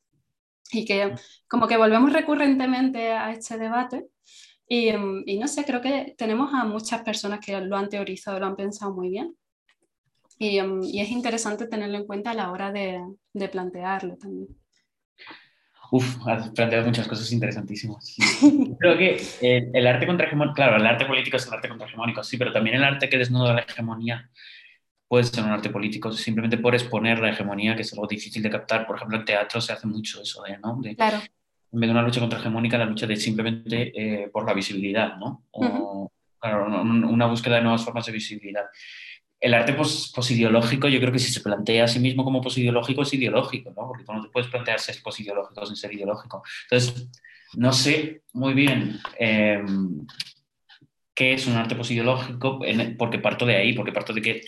y 0.73 0.85
que 0.85 1.15
como 1.47 1.67
que 1.67 1.77
volvemos 1.77 2.11
recurrentemente 2.11 3.11
a 3.13 3.31
este 3.31 3.57
debate. 3.57 4.07
Y, 4.67 4.89
y, 5.25 5.37
no 5.39 5.47
sé, 5.47 5.65
creo 5.65 5.81
que 5.81 6.15
tenemos 6.17 6.53
a 6.53 6.65
muchas 6.65 7.01
personas 7.03 7.39
que 7.45 7.59
lo 7.61 7.77
han 7.77 7.89
teorizado, 7.89 8.39
lo 8.39 8.47
han 8.47 8.55
pensado 8.55 8.93
muy 8.93 9.09
bien. 9.09 9.35
Y, 10.43 10.59
y 10.59 10.99
es 10.99 11.09
interesante 11.09 11.67
tenerlo 11.67 11.97
en 11.97 12.05
cuenta 12.05 12.31
a 12.31 12.33
la 12.33 12.51
hora 12.51 12.71
de, 12.71 13.01
de 13.33 13.47
plantearlo 13.47 14.17
también. 14.17 14.49
Uf, 15.89 16.27
has 16.27 16.49
planteado 16.49 16.85
muchas 16.85 17.07
cosas 17.07 17.31
interesantísimas. 17.31 18.17
Creo 18.79 18.97
que 18.97 19.21
eh, 19.41 19.69
el 19.73 19.87
arte 19.87 20.05
contrahegemónico, 20.05 20.55
claro, 20.55 20.75
el 20.75 20.85
arte 20.85 21.05
político 21.05 21.37
es 21.37 21.47
el 21.47 21.53
arte 21.53 21.69
contrahegemónico, 21.69 22.23
sí, 22.23 22.35
pero 22.37 22.51
también 22.51 22.75
el 22.75 22.83
arte 22.83 23.07
que 23.07 23.17
desnuda 23.17 23.53
la 23.53 23.61
hegemonía 23.61 24.29
puede 25.07 25.23
ser 25.23 25.45
un 25.45 25.51
arte 25.51 25.69
político 25.69 26.11
simplemente 26.11 26.57
por 26.57 26.73
exponer 26.73 27.19
la 27.19 27.29
hegemonía, 27.29 27.75
que 27.75 27.83
es 27.83 27.93
algo 27.93 28.07
difícil 28.07 28.43
de 28.43 28.49
captar. 28.49 28.85
Por 28.85 28.97
ejemplo, 28.97 29.17
en 29.17 29.25
teatro 29.25 29.61
se 29.61 29.71
hace 29.71 29.87
mucho 29.87 30.21
eso, 30.21 30.43
de, 30.43 30.57
¿no? 30.57 30.81
claro. 30.97 31.19
En 31.71 31.79
vez 31.79 31.87
de 31.87 31.91
una 31.91 32.01
lucha 32.01 32.19
contrahegemónica, 32.19 32.77
la 32.77 32.85
lucha 32.85 33.07
de 33.07 33.15
simplemente 33.15 33.93
eh, 33.95 34.29
por 34.29 34.45
la 34.45 34.53
visibilidad, 34.53 35.15
¿no? 35.17 35.45
O, 35.51 36.11
claro, 36.39 36.81
una 36.81 37.27
búsqueda 37.27 37.55
de 37.55 37.61
nuevas 37.61 37.85
formas 37.85 38.05
de 38.05 38.11
visibilidad 38.11 38.65
el 39.43 39.53
arte 39.53 39.73
posideológico, 39.73 40.87
yo 40.87 41.01
creo 41.01 41.11
que 41.11 41.19
si 41.19 41.29
se 41.29 41.41
plantea 41.41 41.83
a 41.83 41.87
sí 41.89 41.99
mismo 41.99 42.23
como 42.23 42.39
posideológico, 42.39 43.01
es 43.01 43.13
ideológico, 43.13 43.73
¿no? 43.75 43.89
Porque 43.89 44.05
tú 44.05 44.13
no 44.13 44.23
te 44.23 44.29
puedes 44.29 44.49
plantear 44.49 44.79
ser 44.79 44.95
posideológico 45.03 45.65
sin 45.65 45.75
ser 45.75 45.93
ideológico. 45.93 46.43
Entonces, 46.63 47.09
no 47.57 47.73
sé 47.73 48.21
muy 48.31 48.53
bien 48.53 49.01
em, 49.19 50.07
qué 51.13 51.33
es 51.33 51.45
un 51.45 51.57
arte 51.57 51.75
posideológico, 51.75 52.61
porque 52.97 53.19
parto 53.19 53.45
de 53.45 53.57
ahí, 53.57 53.73
porque 53.73 53.91
parto 53.91 54.13
de 54.13 54.21
que 54.21 54.41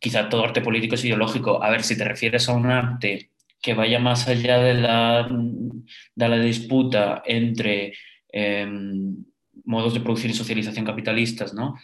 quizá 0.00 0.28
todo 0.28 0.42
arte 0.42 0.62
político 0.62 0.96
es 0.96 1.04
ideológico. 1.04 1.62
A 1.62 1.70
ver, 1.70 1.84
si 1.84 1.96
te 1.96 2.02
refieres 2.02 2.48
a 2.48 2.54
un 2.54 2.66
arte 2.66 3.30
que 3.62 3.74
vaya 3.74 4.00
más 4.00 4.26
allá 4.26 4.58
de 4.58 4.74
la, 4.74 5.28
de 5.28 6.28
la 6.28 6.38
disputa 6.40 7.22
entre 7.24 7.92
em, 8.32 9.14
modos 9.64 9.94
de 9.94 10.00
producción 10.00 10.32
y 10.32 10.34
socialización 10.34 10.84
capitalistas, 10.84 11.54
¿no? 11.54 11.76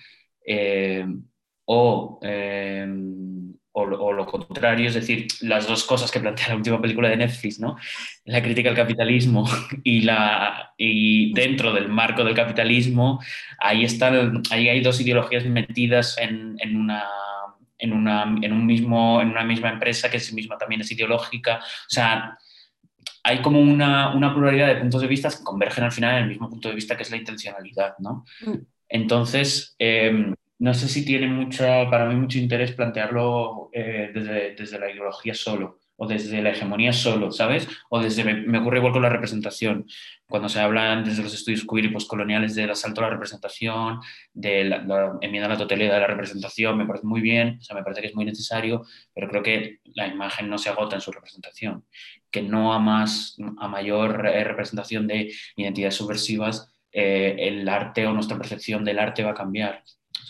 Em, 2.23 2.91
Em, 2.91 3.55
o, 3.73 3.83
o, 3.83 4.13
lo 4.13 4.27
contrario, 4.27 4.89
es 4.89 4.95
decir, 4.95 5.29
las 5.43 5.69
dos 5.69 5.85
cosas 5.85 6.11
que 6.11 6.19
plantea 6.19 6.49
la 6.49 6.57
última 6.57 6.81
película 6.81 7.09
de 7.09 7.17
Netflix, 7.17 7.61
¿no? 7.61 7.77
La 8.25 8.43
crítica 8.43 8.69
al 8.69 8.77
capitalismo 8.77 9.49
y, 9.85 10.01
la, 10.03 10.75
y 10.77 11.33
dentro 11.35 11.73
del 11.73 11.89
marco 11.89 12.25
del 12.25 12.35
capitalismo, 12.35 13.21
ahí, 13.59 13.85
están, 13.85 14.43
ahí 14.51 14.69
hay 14.69 14.81
dos 14.81 15.01
ideologías 15.01 15.45
metidas 15.45 16.19
en, 16.19 16.57
en 16.59 16.77
una 16.77 17.05
en 17.83 17.95
una, 17.95 18.25
en, 18.43 18.53
un 18.53 18.67
mismo, 18.67 19.23
en 19.23 19.31
una 19.31 19.43
misma 19.43 19.71
empresa 19.71 20.11
que 20.11 20.21
sí 20.21 20.35
misma 20.35 20.59
también 20.59 20.83
es 20.83 20.93
ideológica. 20.93 21.61
O 21.61 21.89
sea, 21.89 22.37
hay 23.23 23.41
como 23.41 23.59
una, 23.59 24.15
una, 24.15 24.35
pluralidad 24.35 24.67
de 24.67 24.77
puntos 24.77 25.01
de 25.01 25.07
vista 25.07 25.31
que 25.31 25.43
convergen 25.43 25.85
al 25.85 25.93
final 25.93 26.17
en 26.17 26.25
el 26.25 26.29
mismo 26.29 26.51
punto 26.51 26.69
de 26.69 26.75
vista 26.75 26.95
que 26.95 27.05
es 27.05 27.11
la 27.11 27.17
intencionalidad, 27.17 27.95
¿no? 27.99 28.27
Mm. 28.43 28.57
Entonces, 28.87 29.75
eh, 29.79 30.35
no 30.61 30.75
sé 30.75 30.89
si 30.89 31.05
tiene 31.05 31.49
para 31.91 32.07
mí 32.07 32.15
mucho 32.15 32.39
interés 32.39 32.73
plantearlo 32.73 33.71
eh, 33.73 34.11
desde, 34.15 34.55
desde, 34.55 34.79
la 34.79 34.91
ideología 34.91 35.35
solo 35.35 35.81
o 35.97 36.07
desde 36.07 36.43
la 36.43 36.51
hegemonía 36.51 36.93
solo, 36.93 37.31
¿sabes? 37.33 37.67
O 37.89 38.01
desde, 38.01 38.25
me, 38.25 38.59
ocurre 38.59 38.79
igual 38.79 38.93
con 38.93 39.03
la 39.03 39.09
representación, 39.09 39.87
cuando 40.29 40.49
se 40.49 40.61
hablan 40.61 41.05
desde 41.05 41.23
los 41.23 41.35
estudios 41.35 41.67
queer 41.67 41.87
y 41.87 41.89
postcoloniales 41.89 42.55
del 42.55 42.71
asalto 42.71 43.01
a 43.01 43.05
la 43.05 43.11
representación, 43.11 44.01
de 44.33 44.65
la, 44.65 45.19
enmienda 45.23 45.47
a 45.47 45.53
la 45.53 45.59
totalidad 45.59 45.95
de 45.95 46.01
la 46.01 46.07
representación, 46.07 46.77
me 46.77 46.87
parece 46.87 47.07
muy 47.07 47.21
bien, 47.23 47.59
o 47.61 47.63
sea, 47.63 47.77
me 47.77 47.83
parece 47.83 48.03
que 48.03 48.09
es 48.09 48.15
muy 48.15 48.25
necesario, 48.27 48.85
pero 49.15 49.29
creo 49.29 49.43
que 49.43 49.81
la 49.95 50.09
imagen 50.09 50.49
no 50.49 50.59
se 50.59 50.69
agota 50.69 50.95
en 50.95 51.03
su 51.03 51.11
representación, 51.11 51.85
que 52.31 52.43
no 52.43 52.73
a 52.73 52.79
más, 52.79 53.37
a 53.59 53.69
mayor 53.69 54.27
eh, 54.27 54.45
representación 54.45 55.07
de 55.07 55.33
identidades 55.57 55.97
subversivas, 55.97 56.71
eh, 56.93 57.37
el 57.39 57.69
arte 57.69 58.07
o 58.07 58.13
nuestra 58.13 58.37
percepción 58.39 58.85
del 58.85 58.99
arte 58.99 59.23
va 59.23 59.31
a 59.31 59.35
cambiar 59.35 59.83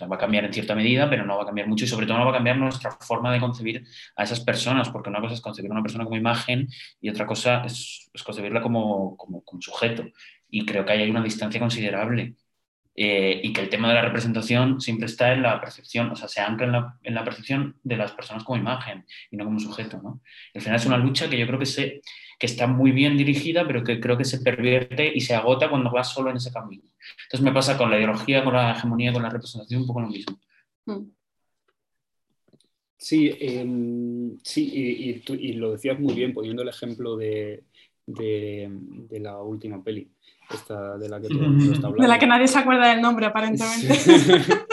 va 0.06 0.16
a 0.16 0.18
cambiar 0.18 0.44
en 0.44 0.52
cierta 0.52 0.74
medida, 0.74 1.08
pero 1.08 1.24
no 1.24 1.36
va 1.36 1.42
a 1.42 1.46
cambiar 1.46 1.68
mucho 1.68 1.84
y 1.84 1.88
sobre 1.88 2.06
todo 2.06 2.18
no 2.18 2.24
va 2.24 2.30
a 2.30 2.34
cambiar 2.34 2.56
nuestra 2.56 2.92
forma 2.92 3.32
de 3.32 3.40
concebir 3.40 3.84
a 4.16 4.24
esas 4.24 4.40
personas, 4.40 4.88
porque 4.90 5.10
una 5.10 5.20
cosa 5.20 5.34
es 5.34 5.40
concebir 5.40 5.70
a 5.70 5.74
una 5.74 5.82
persona 5.82 6.04
como 6.04 6.16
imagen 6.16 6.68
y 7.00 7.08
otra 7.10 7.26
cosa 7.26 7.64
es, 7.64 8.10
concebirla 8.24 8.62
como, 8.62 9.16
como, 9.16 9.42
sujeto. 9.60 10.04
Y 10.48 10.64
creo 10.64 10.84
que 10.84 10.92
hay 10.92 11.10
una 11.10 11.22
distancia 11.22 11.60
considerable. 11.60 12.34
Eh, 12.96 13.40
y 13.44 13.52
que 13.52 13.62
el 13.62 13.68
tema 13.70 13.88
de 13.88 13.94
la 13.94 14.02
representación 14.02 14.80
siempre 14.80 15.06
está 15.06 15.32
en 15.32 15.42
la 15.42 15.60
percepción, 15.60 16.10
o 16.10 16.16
sea, 16.16 16.28
se 16.28 16.40
ancla 16.40 16.66
en 16.66 16.72
la, 16.72 16.98
en 17.04 17.14
la, 17.14 17.24
percepción 17.24 17.76
de 17.82 17.96
las 17.96 18.12
personas 18.12 18.44
como 18.44 18.58
imagen 18.58 19.06
y 19.30 19.36
no 19.36 19.44
como 19.44 19.60
sujeto. 19.60 20.00
¿no? 20.02 20.20
Al 20.54 20.60
final 20.60 20.76
es 20.76 20.86
una 20.86 20.98
lucha 20.98 21.30
que 21.30 21.38
yo 21.38 21.46
creo 21.46 21.58
que 21.58 21.66
se, 21.66 22.02
que 22.40 22.46
está 22.46 22.66
muy 22.66 22.90
bien 22.90 23.18
dirigida, 23.18 23.66
pero 23.66 23.84
que 23.84 24.00
creo 24.00 24.16
que 24.16 24.24
se 24.24 24.40
pervierte 24.40 25.12
y 25.14 25.20
se 25.20 25.34
agota 25.34 25.68
cuando 25.68 25.90
vas 25.90 26.08
solo 26.08 26.30
en 26.30 26.38
ese 26.38 26.50
camino. 26.50 26.82
Entonces 27.24 27.44
me 27.44 27.52
pasa 27.52 27.76
con 27.76 27.90
la 27.90 27.98
ideología, 27.98 28.42
con 28.42 28.54
la 28.54 28.72
hegemonía, 28.72 29.12
con 29.12 29.22
la 29.22 29.28
representación, 29.28 29.82
un 29.82 29.86
poco 29.86 30.00
lo 30.00 30.08
mismo. 30.08 30.40
Hmm. 30.86 31.10
Sí, 32.96 33.30
em, 33.38 34.38
sí 34.42 35.22
y, 35.28 35.52
lo 35.52 35.72
decías 35.72 36.00
muy 36.00 36.14
bien 36.14 36.32
poniendo 36.32 36.62
el 36.62 36.68
ejemplo 36.68 37.18
de, 37.18 37.62
la 38.06 39.42
última 39.42 39.84
peli, 39.84 40.10
esta 40.50 40.96
de 40.96 41.08
la 41.10 41.20
que 41.20 41.28
todo 41.28 41.44
está 41.44 41.88
hablando. 41.88 42.02
De 42.02 42.08
la 42.08 42.18
que 42.18 42.26
nadie 42.26 42.48
se 42.48 42.58
acuerda 42.58 42.88
del 42.88 43.02
nombre, 43.02 43.26
aparentemente. 43.26 43.94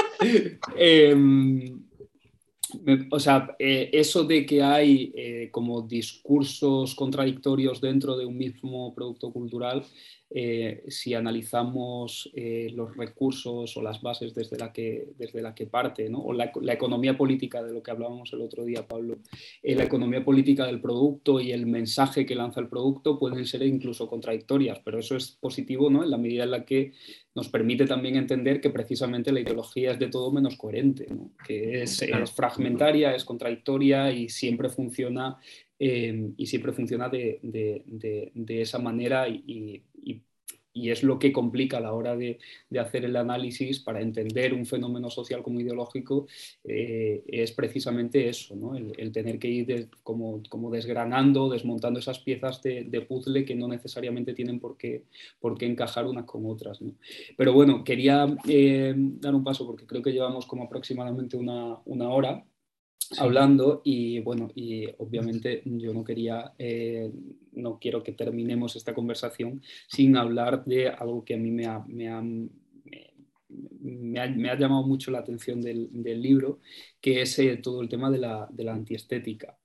Em, 0.76 1.87
o 3.12 3.20
sea, 3.20 3.56
eh, 3.60 3.90
eso 3.94 4.24
de 4.24 4.46
que 4.46 4.62
hay 4.62 5.14
eh, 5.16 5.50
como 5.52 5.82
discursos 5.82 6.96
contradictorios 6.96 7.82
dentro 7.82 8.18
de 8.18 8.26
un 8.26 8.38
mismo 8.38 8.94
producto 8.94 9.32
cultural 9.32 9.84
eh, 10.30 10.84
si 10.90 11.14
analizamos 11.14 12.30
eh, 12.34 12.70
los 12.76 12.98
recursos 12.98 13.78
o 13.78 13.82
las 13.82 14.02
bases 14.02 14.36
desde 14.36 14.58
la 14.58 14.74
que, 14.74 15.08
desde 15.18 15.42
la 15.42 15.56
que 15.56 15.68
parte, 15.68 16.10
¿no? 16.10 16.20
o 16.20 16.34
la, 16.34 16.52
economía 16.74 17.18
política 17.18 17.64
de 17.64 17.72
lo 17.72 17.82
que 17.82 17.92
hablábamos 17.92 18.34
el 18.34 18.42
otro 18.42 18.66
día, 18.66 18.86
Pablo, 18.86 19.20
eh, 19.64 19.74
la 19.74 19.86
economía 19.86 20.26
política 20.26 20.66
del 20.66 20.82
producto 20.82 21.40
y 21.40 21.54
el 21.54 21.66
mensaje 21.66 22.26
que 22.26 22.36
lanza 22.36 22.60
el 22.60 22.68
producto 22.68 23.18
pueden 23.18 23.46
ser 23.46 23.64
incluso 23.64 24.10
contradictorias, 24.10 24.80
pero 24.84 25.00
eso 25.00 25.16
es 25.16 25.32
positivo 25.32 25.90
¿no? 25.90 26.04
en 26.04 26.12
la 26.12 26.18
medida 26.18 26.44
en 26.44 26.52
la 26.52 26.66
que 26.66 26.92
nos 27.34 27.48
permite 27.48 27.86
también 27.86 28.18
entender 28.18 28.60
que 28.60 28.70
precisamente 28.70 29.32
la 29.32 29.40
ideología 29.40 29.92
es 29.92 30.00
de 30.00 30.08
todo 30.08 30.32
menos 30.32 30.58
coherente, 30.58 31.08
¿no? 31.10 31.32
que 31.46 31.84
es, 31.84 32.02
es, 32.02 32.32
fragmentaria, 32.32 33.16
es 33.16 33.24
contradictoria 33.24 34.12
y 34.12 34.28
siempre 34.28 34.68
funciona 34.68 35.38
Em, 35.80 36.34
y 36.38 36.48
siempre 36.48 36.74
funciona 36.74 37.08
de, 37.10 37.40
esa 38.48 38.80
manera 38.80 39.28
y, 39.30 39.84
es 40.74 41.02
lo 41.02 41.18
que 41.18 41.34
complica 41.34 41.78
a 41.78 41.82
la 41.82 41.94
hora 41.94 42.16
de, 42.16 42.40
hacer 42.80 43.06
el 43.06 43.16
análisis 43.16 43.80
para 43.80 44.02
entender 44.02 44.54
un 44.54 44.66
fenómeno 44.66 45.10
social 45.10 45.42
como 45.44 45.60
ideológico, 45.60 46.28
eh, 46.64 47.24
es 47.28 47.52
precisamente 47.52 48.30
eso, 48.30 48.56
el, 48.76 49.12
tener 49.12 49.40
que 49.40 49.48
ir 49.50 49.90
como, 50.04 50.42
desgranando, 50.72 51.50
desmontando 51.50 52.00
esas 52.00 52.20
piezas 52.20 52.62
de, 52.62 53.06
puzzle 53.08 53.46
que 53.46 53.56
no 53.56 53.68
necesariamente 53.68 54.34
tienen 54.34 54.60
por 54.60 54.78
qué, 54.78 55.04
por 55.40 55.58
qué 55.58 55.66
encajar 55.66 56.06
unas 56.06 56.26
con 56.26 56.46
otras. 56.46 56.80
Pero 57.38 57.54
bueno, 57.54 57.84
quería 57.84 58.28
eh, 58.48 58.94
dar 58.96 59.36
un 59.36 59.44
paso 59.44 59.66
porque 59.66 59.86
creo 59.86 60.02
que 60.02 60.12
llevamos 60.12 60.46
como 60.46 60.64
aproximadamente 60.66 61.38
una, 61.38 61.80
una 61.86 62.10
hora 62.10 62.46
hablando 63.18 63.82
y 63.84 64.20
bueno, 64.20 64.50
y 64.56 64.88
obviamente 64.98 65.62
yo 65.66 65.94
no 65.94 66.04
quería, 66.04 66.54
eh, 66.58 67.12
no 67.54 67.80
quiero 67.80 68.04
que 68.04 68.12
terminemos 68.12 68.76
esta 68.76 68.94
conversación 68.94 69.62
sin 69.88 70.18
hablar 70.18 70.66
de 70.66 70.90
algo 70.90 71.24
que 71.24 71.36
a 71.36 71.38
mí 71.38 71.52
me 71.52 71.66
ha, 71.66 71.80
me 71.88 72.10
ha, 72.10 72.22
me 73.80 74.50
ha, 74.50 74.60
llamado 74.60 74.84
mucho 74.86 75.12
la 75.12 75.20
atención 75.20 75.62
del, 75.62 75.90
del 75.92 76.22
libro, 76.22 76.60
que 77.00 77.22
es 77.22 77.40
eh, 77.40 77.58
todo 77.58 77.82
el 77.82 77.90
tema 77.90 78.12
de 78.12 78.18
la, 78.18 78.48
de 78.52 78.64
la 78.64 78.74
antiestética. 78.74 79.58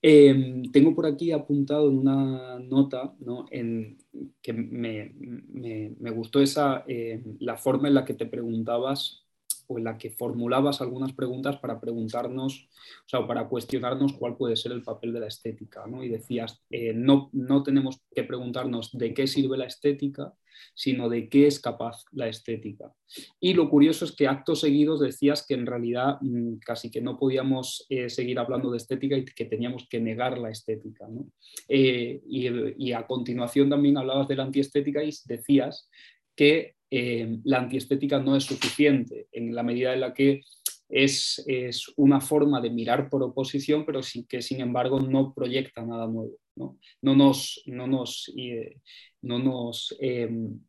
Em, 0.00 0.70
tengo 0.70 0.94
por 0.94 1.06
aquí 1.06 1.32
apuntado 1.32 1.88
en 1.88 1.96
una 1.98 2.58
nota 2.58 3.14
¿no? 3.20 3.46
en, 3.50 3.96
que 4.42 4.52
me, 4.52 5.14
me, 5.18 5.94
me 5.98 6.10
gustó 6.10 6.40
esa, 6.40 6.84
eh, 6.86 7.22
la 7.40 7.56
forma 7.56 7.88
en 7.88 7.94
la 7.94 8.04
que 8.04 8.12
te 8.12 8.26
preguntabas 8.26 9.23
o 9.66 9.78
en 9.78 9.84
la 9.84 9.98
que 9.98 10.10
formulabas 10.10 10.80
algunas 10.80 11.12
preguntas 11.12 11.58
para 11.58 11.80
preguntarnos, 11.80 12.68
o 13.06 13.08
sea, 13.08 13.26
para 13.26 13.48
cuestionarnos 13.48 14.14
cuál 14.14 14.36
puede 14.36 14.56
ser 14.56 14.72
el 14.72 14.82
papel 14.82 15.12
de 15.12 15.20
la 15.20 15.26
estética, 15.26 15.86
¿no? 15.86 16.02
Y 16.02 16.08
decías, 16.08 16.62
eh, 16.70 16.92
no, 16.94 17.30
no 17.32 17.62
tenemos 17.62 18.02
que 18.14 18.24
preguntarnos 18.24 18.90
de 18.92 19.14
qué 19.14 19.26
sirve 19.26 19.56
la 19.56 19.66
estética, 19.66 20.34
sino 20.74 21.08
de 21.08 21.28
qué 21.28 21.46
es 21.46 21.60
capaz 21.60 22.04
la 22.12 22.28
estética. 22.28 22.92
Y 23.40 23.54
lo 23.54 23.68
curioso 23.68 24.04
es 24.04 24.12
que 24.12 24.28
actos 24.28 24.60
seguidos 24.60 25.00
decías 25.00 25.44
que 25.46 25.54
en 25.54 25.66
realidad 25.66 26.18
mm, 26.20 26.56
casi 26.58 26.90
que 26.90 27.00
no 27.00 27.18
podíamos 27.18 27.86
eh, 27.88 28.08
seguir 28.08 28.38
hablando 28.38 28.70
de 28.70 28.78
estética 28.78 29.16
y 29.16 29.24
que 29.24 29.44
teníamos 29.44 29.86
que 29.88 30.00
negar 30.00 30.38
la 30.38 30.50
estética. 30.50 31.06
¿no? 31.08 31.26
Eh, 31.68 32.22
y, 32.26 32.48
y, 32.78 32.92
a 32.92 33.06
continuación 33.06 33.70
también 33.70 33.98
hablabas 33.98 34.28
de 34.28 34.36
la 34.36 34.44
antiestética 34.44 35.02
y 35.02 35.10
decías 35.26 35.88
que 36.36 36.76
eh, 36.96 37.38
la 37.44 37.58
antiestética 37.58 38.20
no 38.20 38.36
es 38.36 38.44
suficiente 38.44 39.26
en 39.32 39.54
la 39.54 39.62
medida 39.62 39.94
en 39.94 40.00
la 40.00 40.14
que 40.14 40.42
es, 40.88 41.42
es, 41.46 41.92
una 41.96 42.20
forma 42.20 42.60
de 42.60 42.70
mirar 42.70 43.08
por 43.08 43.22
oposición, 43.22 43.84
pero 43.84 44.02
sin, 44.02 44.26
que 44.26 44.42
sin 44.42 44.60
embargo 44.60 45.00
no 45.00 45.34
proyecta 45.34 45.82
nada 45.82 46.06
nuevo. 46.06 46.36
no, 46.56 46.78
no 47.02 47.16
nos, 47.16 47.62
no 47.66 47.86
nos, 47.86 48.32
eh, 48.36 48.76
no 49.22 49.38
nos 49.38 49.96
em, 49.98 50.60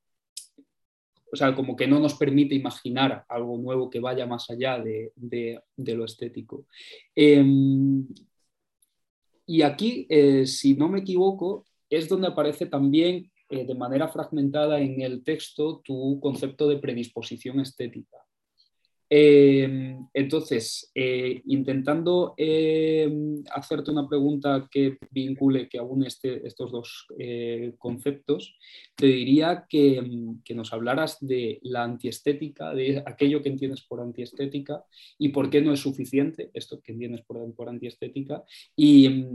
o 1.36 1.38
sea, 1.38 1.54
como 1.54 1.76
que 1.76 1.86
no 1.86 2.00
nos 2.00 2.14
permite 2.14 2.56
imaginar 2.56 3.26
algo 3.28 3.58
nuevo 3.58 3.90
que 3.90 4.00
vaya 4.00 4.26
más 4.26 4.50
allá 4.50 4.80
de, 4.80 5.12
lo 5.78 6.06
estético. 6.06 6.66
Em, 7.14 8.08
y 9.46 9.62
aquí, 9.62 10.08
eh, 10.10 10.46
si 10.46 10.76
no 10.76 10.88
me 10.88 11.00
equivoco, 11.00 11.66
es 11.90 12.08
donde 12.08 12.28
aparece 12.28 12.68
también 12.68 13.30
eh, 13.56 13.66
de 13.66 13.76
manera 13.76 14.08
fragmentada 14.08 14.80
en 14.80 15.02
el 15.02 15.24
texto 15.24 15.82
tu 15.84 16.20
concepto 16.20 16.68
de 16.68 16.78
predisposición 16.78 17.60
estética. 17.60 18.18
Em, 19.08 20.08
entonces, 20.14 20.92
eh, 20.96 21.42
intentando 21.46 22.34
hacerte 23.52 23.92
una 23.92 24.08
pregunta 24.08 24.68
que 24.72 24.98
vincule, 25.12 25.70
que 25.70 25.78
aúne 25.78 26.08
este, 26.08 26.46
estos 26.46 26.72
dos 26.72 27.08
eh, 27.20 27.76
conceptos, 27.78 28.58
te 28.96 29.06
diría 29.06 29.66
que, 29.70 30.04
que, 30.44 30.56
nos 30.56 30.74
hablaras 30.74 31.18
de 31.22 31.60
la 31.62 31.84
antiestética, 31.84 32.74
de 32.74 33.04
aquello 33.06 33.44
que 33.44 33.50
entiendes 33.50 33.84
por 33.84 34.02
antiestética 34.02 34.84
y 35.20 35.30
por 35.30 35.52
qué 35.52 35.62
no 35.62 35.72
es 35.72 35.82
suficiente 35.82 36.50
esto 36.54 36.82
que 36.82 36.94
entiendes 36.94 37.22
por, 37.22 37.70
antiestética 37.70 38.44
y, 38.76 39.32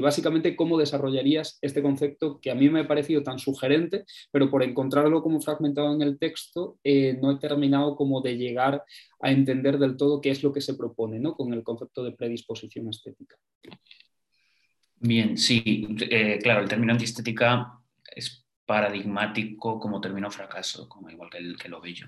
básicamente 0.00 0.56
cómo 0.56 0.78
desarrollarías 0.78 1.58
este 1.60 1.82
concepto 1.82 2.40
que 2.40 2.50
a 2.50 2.54
mí 2.54 2.68
me 2.68 2.80
ha 2.80 2.88
parecido 2.88 3.22
tan 3.22 3.38
sugerente, 3.38 4.04
pero 4.30 4.50
por 4.50 4.62
encontrarlo 4.62 5.22
como 5.22 5.40
fragmentado 5.40 5.94
en 5.94 6.02
el 6.02 6.18
texto, 6.18 6.78
eh, 6.84 7.18
no 7.20 7.32
he 7.32 7.38
terminado 7.38 7.96
como 7.96 8.20
de 8.20 8.36
llegar 8.36 8.84
a 9.20 9.30
entender 9.30 9.78
del 9.78 9.96
todo 9.96 10.20
qué 10.20 10.30
es 10.30 10.42
lo 10.42 10.52
que 10.52 10.60
se 10.60 10.74
propone 10.74 11.18
¿no? 11.18 11.34
con 11.34 11.52
el 11.52 11.62
concepto 11.62 12.04
de 12.04 12.12
predisposición 12.12 12.88
estética. 12.88 13.36
Bien, 14.98 15.36
sí, 15.36 15.86
eh, 16.10 16.38
claro, 16.42 16.62
el 16.62 16.68
término 16.68 16.92
antiestética 16.92 17.80
es 18.14 18.45
paradigmático 18.66 19.78
como 19.78 20.00
término 20.00 20.30
fracaso, 20.30 20.88
como 20.88 21.08
igual 21.08 21.30
que, 21.30 21.38
el, 21.38 21.56
que 21.56 21.68
lo 21.68 21.80
bello. 21.80 22.06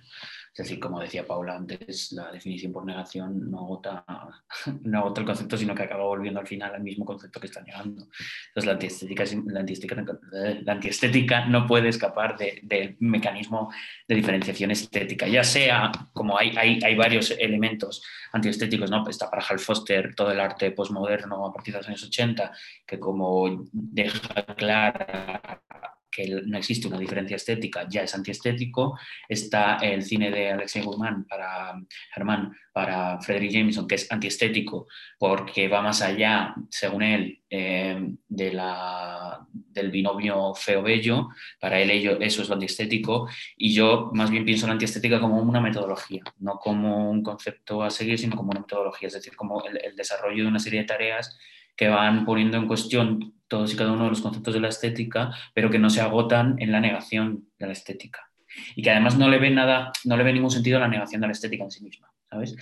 Es 0.52 0.64
decir, 0.64 0.80
como 0.80 1.00
decía 1.00 1.26
Paula 1.26 1.54
antes, 1.54 2.12
la 2.12 2.32
definición 2.32 2.72
por 2.72 2.84
negación 2.84 3.50
no 3.50 3.60
agota, 3.60 4.04
no 4.82 4.98
agota 4.98 5.20
el 5.20 5.26
concepto, 5.26 5.56
sino 5.56 5.74
que 5.74 5.84
acaba 5.84 6.04
volviendo 6.04 6.40
al 6.40 6.46
final 6.46 6.74
al 6.74 6.82
mismo 6.82 7.04
concepto 7.04 7.38
que 7.40 7.46
está 7.46 7.62
negando. 7.62 8.08
Entonces, 8.48 8.66
la 8.66 8.72
antiestética, 8.72 9.24
la 9.46 9.60
antiestética, 9.60 10.04
la 10.32 10.72
antiestética 10.72 11.46
no 11.46 11.66
puede 11.66 11.88
escapar 11.88 12.36
del 12.36 12.96
mecanismo 12.98 13.72
de 14.08 14.16
diferenciación 14.16 14.72
estética, 14.72 15.28
ya 15.28 15.44
sea 15.44 15.92
como 16.12 16.36
hay, 16.36 16.56
hay, 16.56 16.80
hay 16.82 16.96
varios 16.96 17.30
elementos 17.30 18.02
antiestéticos, 18.32 18.90
¿no? 18.90 19.08
está 19.08 19.30
para 19.30 19.44
Hal 19.44 19.58
Foster 19.58 20.14
todo 20.14 20.32
el 20.32 20.40
arte 20.40 20.70
postmoderno 20.72 21.46
a 21.46 21.52
partir 21.52 21.74
de 21.74 21.80
los 21.80 21.88
años 21.88 22.02
80, 22.04 22.52
que 22.86 22.98
como 22.98 23.64
deja 23.72 24.44
clara 24.56 25.62
que 26.10 26.26
no 26.46 26.58
existe 26.58 26.88
una 26.88 26.98
diferencia 26.98 27.36
estética, 27.36 27.86
ya 27.88 28.02
es 28.02 28.14
antiestético. 28.14 28.98
Está 29.28 29.76
el 29.76 30.02
cine 30.02 30.30
de 30.30 30.52
Alexei 30.52 30.82
Guzmán 30.82 31.24
para 31.24 31.74
Germán, 32.14 32.56
para 32.72 33.20
Frederick 33.20 33.52
Jameson, 33.52 33.86
que 33.86 33.96
es 33.96 34.10
antiestético 34.10 34.86
porque 35.18 35.68
va 35.68 35.82
más 35.82 36.02
allá, 36.02 36.54
según 36.70 37.02
él, 37.02 37.42
eh, 37.50 37.98
de 38.28 38.52
la, 38.52 39.46
del 39.52 39.90
binomio 39.90 40.54
feo-bello. 40.54 41.28
Para 41.60 41.80
él 41.80 41.90
ello, 41.90 42.18
eso 42.20 42.42
es 42.42 42.48
lo 42.48 42.54
antiestético. 42.54 43.28
Y 43.56 43.74
yo 43.74 44.10
más 44.14 44.30
bien 44.30 44.44
pienso 44.44 44.66
la 44.66 44.74
antiestética 44.74 45.20
como 45.20 45.40
una 45.40 45.60
metodología, 45.60 46.22
no 46.38 46.58
como 46.58 47.10
un 47.10 47.22
concepto 47.22 47.82
a 47.82 47.90
seguir, 47.90 48.18
sino 48.18 48.36
como 48.36 48.50
una 48.50 48.60
metodología, 48.60 49.08
es 49.08 49.14
decir, 49.14 49.36
como 49.36 49.64
el, 49.64 49.80
el 49.82 49.96
desarrollo 49.96 50.44
de 50.44 50.48
una 50.48 50.58
serie 50.58 50.80
de 50.80 50.86
tareas 50.86 51.38
que 51.78 51.88
van 51.88 52.26
poniendo 52.26 52.58
en 52.58 52.66
cuestión 52.66 53.34
todos 53.46 53.72
y 53.72 53.76
cada 53.76 53.92
uno 53.92 54.04
de 54.04 54.10
los 54.10 54.20
conceptos 54.20 54.52
de 54.52 54.60
la 54.60 54.68
estética, 54.68 55.30
pero 55.54 55.70
que 55.70 55.78
no 55.78 55.88
se 55.88 56.02
agotan 56.02 56.56
en 56.58 56.72
la 56.72 56.80
negación 56.80 57.46
de 57.58 57.66
la 57.66 57.72
estética. 57.72 58.30
Y 58.74 58.82
que 58.82 58.90
además 58.90 59.16
no 59.16 59.28
le 59.28 59.38
ve 59.38 59.50
nada, 59.50 59.92
no 60.04 60.16
le 60.16 60.32
ningún 60.32 60.50
sentido 60.50 60.76
a 60.76 60.80
la 60.80 60.88
negación 60.88 61.20
de 61.20 61.28
la 61.28 61.32
estética 61.32 61.64
en 61.64 61.70
sí 61.70 61.84
misma, 61.84 62.10
¿sabes? 62.28 62.56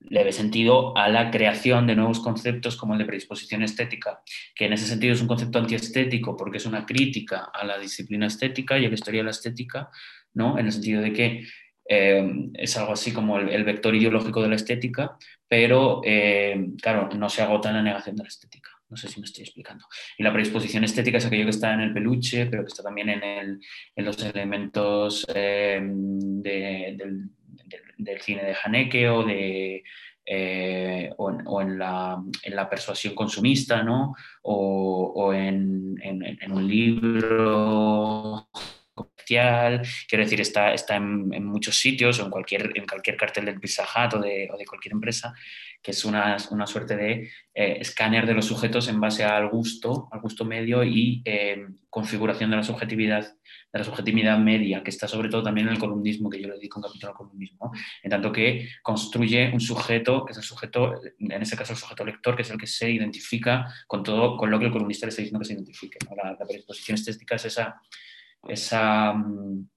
Le 0.00 0.22
ve 0.22 0.32
sentido 0.32 0.96
a 0.96 1.08
la 1.08 1.30
creación 1.30 1.86
de 1.86 1.96
nuevos 1.96 2.20
conceptos 2.20 2.76
como 2.76 2.92
el 2.92 2.98
de 2.98 3.06
predisposición 3.06 3.62
estética, 3.62 4.20
que 4.54 4.66
en 4.66 4.74
ese 4.74 4.86
sentido 4.86 5.14
es 5.14 5.22
un 5.22 5.28
concepto 5.28 5.58
antiestético 5.58 6.36
porque 6.36 6.58
es 6.58 6.66
una 6.66 6.84
crítica 6.84 7.50
a 7.54 7.64
la 7.64 7.78
disciplina 7.78 8.26
estética 8.26 8.78
y 8.78 8.84
a 8.84 8.88
la 8.88 8.94
historia 8.94 9.20
de 9.20 9.24
la 9.24 9.30
estética, 9.30 9.88
¿no? 10.34 10.58
En 10.58 10.66
el 10.66 10.72
sentido 10.72 11.00
de 11.00 11.12
que 11.14 11.46
eh, 11.88 12.50
es 12.54 12.76
algo 12.76 12.92
así 12.92 13.12
como 13.12 13.38
el, 13.38 13.64
vector 13.64 13.94
ideológico 13.94 14.42
de 14.42 14.48
la 14.48 14.56
estética, 14.56 15.16
pero 15.48 16.00
eh, 16.04 16.68
claro, 16.80 17.08
no 17.14 17.28
se 17.28 17.42
agota 17.42 17.70
en 17.70 17.76
la 17.76 17.82
negación 17.82 18.16
de 18.16 18.22
la 18.22 18.28
estética. 18.28 18.70
No 18.88 18.96
sé 18.96 19.08
si 19.08 19.20
me 19.20 19.26
estoy 19.26 19.44
explicando. 19.44 19.86
Y 20.18 20.22
la 20.22 20.32
predisposición 20.32 20.84
estética 20.84 21.16
es 21.18 21.24
aquello 21.24 21.44
que 21.44 21.50
está 21.50 21.72
en 21.72 21.80
el 21.80 21.94
peluche, 21.94 22.46
pero 22.46 22.62
que 22.62 22.68
está 22.68 22.82
también 22.82 23.08
en, 23.08 23.60
los 23.96 24.22
elementos 24.22 25.24
eh, 25.34 25.80
del, 25.82 27.30
cine 28.20 28.44
de 28.44 28.56
Haneke 28.62 29.08
o, 29.08 29.24
de, 29.24 29.82
o, 31.16 31.60
en, 31.62 31.78
la, 31.78 32.68
persuasión 32.68 33.14
consumista, 33.14 33.82
¿no? 33.82 34.14
o, 34.42 35.32
en, 35.32 35.96
un 36.50 36.68
libro 36.68 38.46
quiero 39.26 40.24
decir, 40.24 40.40
está, 40.40 40.72
está 40.72 40.96
en, 40.96 41.44
muchos 41.44 41.76
sitios 41.76 42.20
o 42.20 42.24
en 42.24 42.30
cualquier, 42.30 42.72
en 42.74 42.86
cualquier 42.86 43.16
cartel 43.16 43.44
del 43.44 43.60
Pizza 43.60 43.84
Hut 43.84 44.14
o 44.14 44.18
de, 44.20 44.48
o 44.52 44.56
de 44.56 44.64
cualquier 44.64 44.92
empresa, 44.92 45.34
que 45.82 45.90
es 45.90 46.04
una, 46.04 46.36
una 46.50 46.66
suerte 46.66 46.96
de 46.96 47.30
eh, 47.54 47.76
escáner 47.80 48.24
de 48.24 48.34
los 48.34 48.46
sujetos 48.46 48.88
en 48.88 49.00
base 49.00 49.24
al 49.24 49.48
gusto, 49.48 50.08
al 50.12 50.20
gusto 50.20 50.44
medio 50.44 50.84
y 50.84 51.22
eh, 51.24 51.66
configuración 51.90 52.50
de 52.50 52.56
la 52.56 52.62
subjetividad, 52.62 53.34
de 53.72 53.78
la 53.78 53.84
subjetividad 53.84 54.38
media, 54.38 54.82
que 54.82 54.90
está 54.90 55.08
sobre 55.08 55.28
todo 55.28 55.42
también 55.42 55.66
en 55.66 55.74
el 55.74 55.78
columnismo, 55.80 56.30
que 56.30 56.40
yo 56.40 56.46
le 56.46 56.54
dedico 56.54 56.78
un 56.78 56.84
capítulo 56.84 57.10
al 57.10 57.16
columnismo, 57.16 57.72
en 58.02 58.10
tanto 58.10 58.30
que 58.30 58.68
construye 58.82 59.50
un 59.52 59.60
sujeto, 59.60 60.24
que 60.24 60.32
es 60.32 60.38
el 60.38 60.44
sujeto, 60.44 60.94
en 61.18 61.42
este 61.42 61.56
caso 61.56 61.72
el 61.72 61.78
sujeto 61.78 62.04
lector, 62.04 62.36
que 62.36 62.42
es 62.42 62.50
el 62.50 62.58
que 62.58 62.68
se 62.68 62.88
identifica 62.88 63.66
con 63.88 64.04
todo, 64.04 64.36
con 64.36 64.50
lo 64.50 64.58
que 64.60 64.66
el 64.66 64.72
columnista 64.72 65.06
le 65.06 65.10
está 65.10 65.22
diciendo 65.22 65.40
que 65.40 65.46
se 65.46 65.54
identifique. 65.54 65.98
La, 66.16 66.30
la 66.38 66.46
predisposición 66.46 66.94
estética 66.94 67.34
es 67.34 67.46
esa 67.46 67.82
esa, 68.48 69.12
mm, 69.12 69.68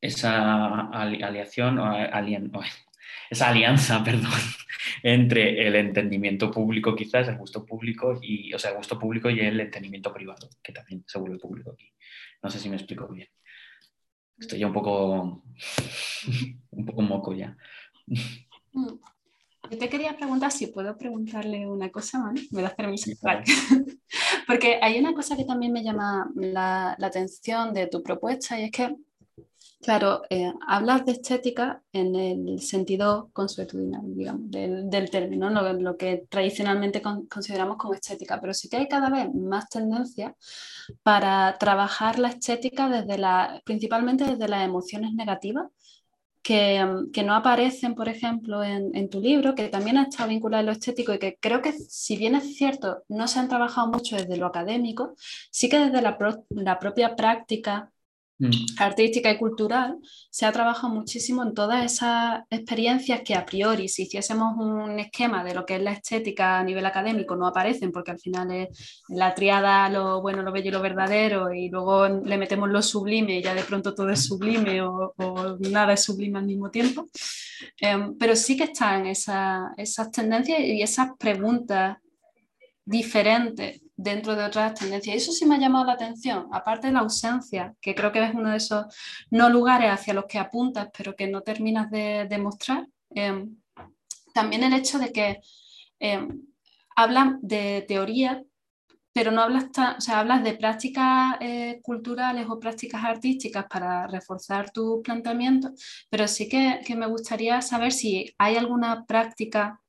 esa 0.00 0.90
aliación, 0.90 1.80
esa 3.30 3.48
alianza, 3.48 4.04
perdón, 4.04 4.30
entre 5.02 5.66
el 5.66 5.76
entendimiento 5.76 6.50
público 6.50 6.94
quizás, 6.94 7.28
el 7.28 7.36
gusto 7.36 7.64
público, 7.64 8.18
y, 8.22 8.52
o 8.54 8.58
sea, 8.58 8.70
el 8.70 8.76
gusto 8.76 8.98
público 8.98 9.30
y 9.30 9.40
el 9.40 9.60
entendimiento 9.60 10.12
privado, 10.12 10.48
que 10.62 10.72
también 10.72 11.04
se 11.06 11.18
vuelve 11.18 11.38
público 11.38 11.72
aquí. 11.72 11.92
No 12.42 12.50
sé 12.50 12.58
si 12.58 12.68
me 12.68 12.76
explico 12.76 13.08
bien. 13.08 13.28
Estoy 14.38 14.58
ya 14.58 14.66
un 14.66 14.72
poco, 14.72 15.44
un 16.70 16.86
poco 16.86 17.02
moco 17.02 17.34
ya. 17.34 17.56
Yo 19.72 19.78
te 19.78 19.88
quería 19.88 20.14
preguntar 20.14 20.52
si 20.52 20.66
puedo 20.66 20.98
preguntarle 20.98 21.66
una 21.66 21.90
cosa, 21.90 22.30
¿Me 22.50 22.60
das 22.60 22.74
permiso? 22.74 23.10
Porque 24.46 24.78
hay 24.82 24.98
una 24.98 25.14
cosa 25.14 25.34
que 25.34 25.46
también 25.46 25.72
me 25.72 25.82
llama 25.82 26.30
la, 26.34 26.92
atención 27.00 27.72
de 27.72 27.86
tu 27.86 28.02
propuesta 28.02 28.60
y 28.60 28.64
es 28.64 28.70
que, 28.70 28.94
claro, 29.80 30.24
eh, 30.28 30.52
hablas 30.68 31.06
de 31.06 31.12
estética 31.12 31.82
en 31.90 32.14
el 32.14 32.60
sentido 32.60 33.30
consuetudinal, 33.32 34.14
digamos, 34.14 34.50
del, 34.50 35.08
término, 35.10 35.48
lo, 35.48 35.96
que 35.96 36.26
tradicionalmente 36.28 37.00
consideramos 37.00 37.78
como 37.78 37.94
estética, 37.94 38.42
pero 38.42 38.52
sí 38.52 38.68
que 38.68 38.76
hay 38.76 38.88
cada 38.88 39.08
vez 39.08 39.32
más 39.34 39.70
tendencia 39.70 40.36
para 41.02 41.56
trabajar 41.58 42.18
la 42.18 42.28
estética 42.28 42.90
desde 42.90 43.16
la, 43.16 43.62
principalmente 43.64 44.24
desde 44.24 44.48
las 44.48 44.66
emociones 44.66 45.14
negativas 45.14 45.68
Mm, 46.48 47.10
que, 47.12 47.22
no 47.22 47.34
aparecen, 47.34 47.94
por 47.94 48.08
ejemplo, 48.08 48.64
en, 48.64 49.08
tu 49.08 49.20
libro, 49.20 49.54
que 49.54 49.68
también 49.68 49.96
ha 49.98 50.04
estado 50.04 50.28
vinculado 50.28 50.60
a 50.62 50.64
lo 50.64 50.72
estético 50.72 51.14
y 51.14 51.18
que 51.18 51.38
creo 51.40 51.62
que, 51.62 51.72
si 51.72 52.16
bien 52.16 52.34
es 52.34 52.56
cierto, 52.56 53.04
no 53.08 53.28
se 53.28 53.38
han 53.38 53.48
trabajado 53.48 53.88
mucho 53.88 54.16
desde 54.16 54.36
lo 54.36 54.46
académico, 54.46 55.14
sí 55.50 55.68
que 55.68 55.78
desde 55.78 56.02
la, 56.02 56.18
la 56.50 56.78
propia 56.78 57.14
práctica. 57.14 57.91
Artística 58.78 59.30
y 59.30 59.38
cultural, 59.38 59.98
se 60.30 60.46
ha 60.46 60.52
trabajado 60.52 60.92
muchísimo 60.92 61.42
en 61.42 61.54
todas 61.54 61.84
esas 61.84 62.42
experiencias 62.50 63.22
que 63.24 63.34
a 63.34 63.44
priori, 63.44 63.88
si 63.88 64.04
hiciésemos 64.04 64.56
un 64.56 64.98
esquema 64.98 65.44
de 65.44 65.54
lo 65.54 65.66
que 65.66 65.76
es 65.76 65.82
la 65.82 65.92
estética 65.92 66.58
a 66.58 66.64
nivel 66.64 66.86
académico, 66.86 67.36
no 67.36 67.46
aparecen, 67.46 67.92
porque 67.92 68.12
al 68.12 68.18
final 68.18 68.50
es 68.50 69.02
la 69.08 69.34
triada, 69.34 69.88
lo 69.88 70.20
bueno, 70.22 70.42
lo 70.42 70.52
bello 70.52 70.68
y 70.68 70.72
lo 70.72 70.80
verdadero, 70.80 71.52
y 71.52 71.68
luego 71.68 72.08
le 72.08 72.38
metemos 72.38 72.68
lo 72.70 72.82
sublime 72.82 73.38
y 73.38 73.42
ya 73.42 73.54
de 73.54 73.64
pronto 73.64 73.94
todo 73.94 74.10
es 74.10 74.24
sublime 74.24 74.82
o, 74.82 75.14
nada 75.70 75.92
es 75.92 76.02
sublime 76.02 76.38
al 76.38 76.46
mismo 76.46 76.70
tiempo. 76.70 77.06
Em, 77.80 78.16
pero 78.18 78.34
sí 78.34 78.56
que 78.56 78.64
están 78.64 79.06
esas 79.06 80.10
tendencias 80.12 80.60
y 80.60 80.82
esas 80.82 81.10
preguntas 81.18 81.98
diferentes 82.84 83.81
dentro 84.02 84.34
de 84.36 84.44
otras 84.44 84.74
tendencias. 84.74 85.14
Y 85.14 85.18
eso 85.18 85.32
sí 85.32 85.46
me 85.46 85.56
ha 85.56 85.58
llamado 85.58 85.84
la 85.86 85.92
atención, 85.94 86.48
aparte 86.52 86.88
de 86.88 86.92
la 86.92 87.00
ausencia, 87.00 87.74
que 87.80 87.94
creo 87.94 88.12
que 88.12 88.22
es 88.22 88.34
uno 88.34 88.50
de 88.50 88.56
esos 88.56 88.86
no 89.30 89.48
lugares 89.48 89.90
hacia 89.90 90.14
los 90.14 90.26
que 90.26 90.38
apuntas, 90.38 90.88
pero 90.96 91.14
que 91.16 91.28
no 91.28 91.42
terminas 91.42 91.90
de 91.90 92.26
demostrar. 92.28 92.86
Em, 93.10 93.56
también 94.34 94.64
el 94.64 94.72
hecho 94.74 94.98
de 94.98 95.12
que 95.12 95.40
em, 96.00 96.42
hablan 96.96 97.38
de 97.42 97.84
teoría, 97.88 98.42
pero 99.12 99.30
no 99.30 99.42
hablas, 99.42 99.66
o 99.98 100.00
sea, 100.00 100.20
hablas 100.20 100.42
de 100.42 100.54
prácticas 100.54 101.36
eh, 101.40 101.80
culturales 101.82 102.46
o 102.48 102.58
prácticas 102.58 103.04
artísticas 103.04 103.66
para 103.68 104.06
reforzar 104.06 104.70
tu 104.72 105.02
planteamiento, 105.02 105.70
pero 106.10 106.26
sí 106.28 106.48
que 106.48 106.96
me 106.96 107.06
gustaría 107.06 107.60
saber 107.62 107.92
si 107.92 108.34
hay 108.38 108.56
alguna 108.56 109.04
práctica 109.04 109.80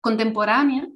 contemporánea 0.00 0.88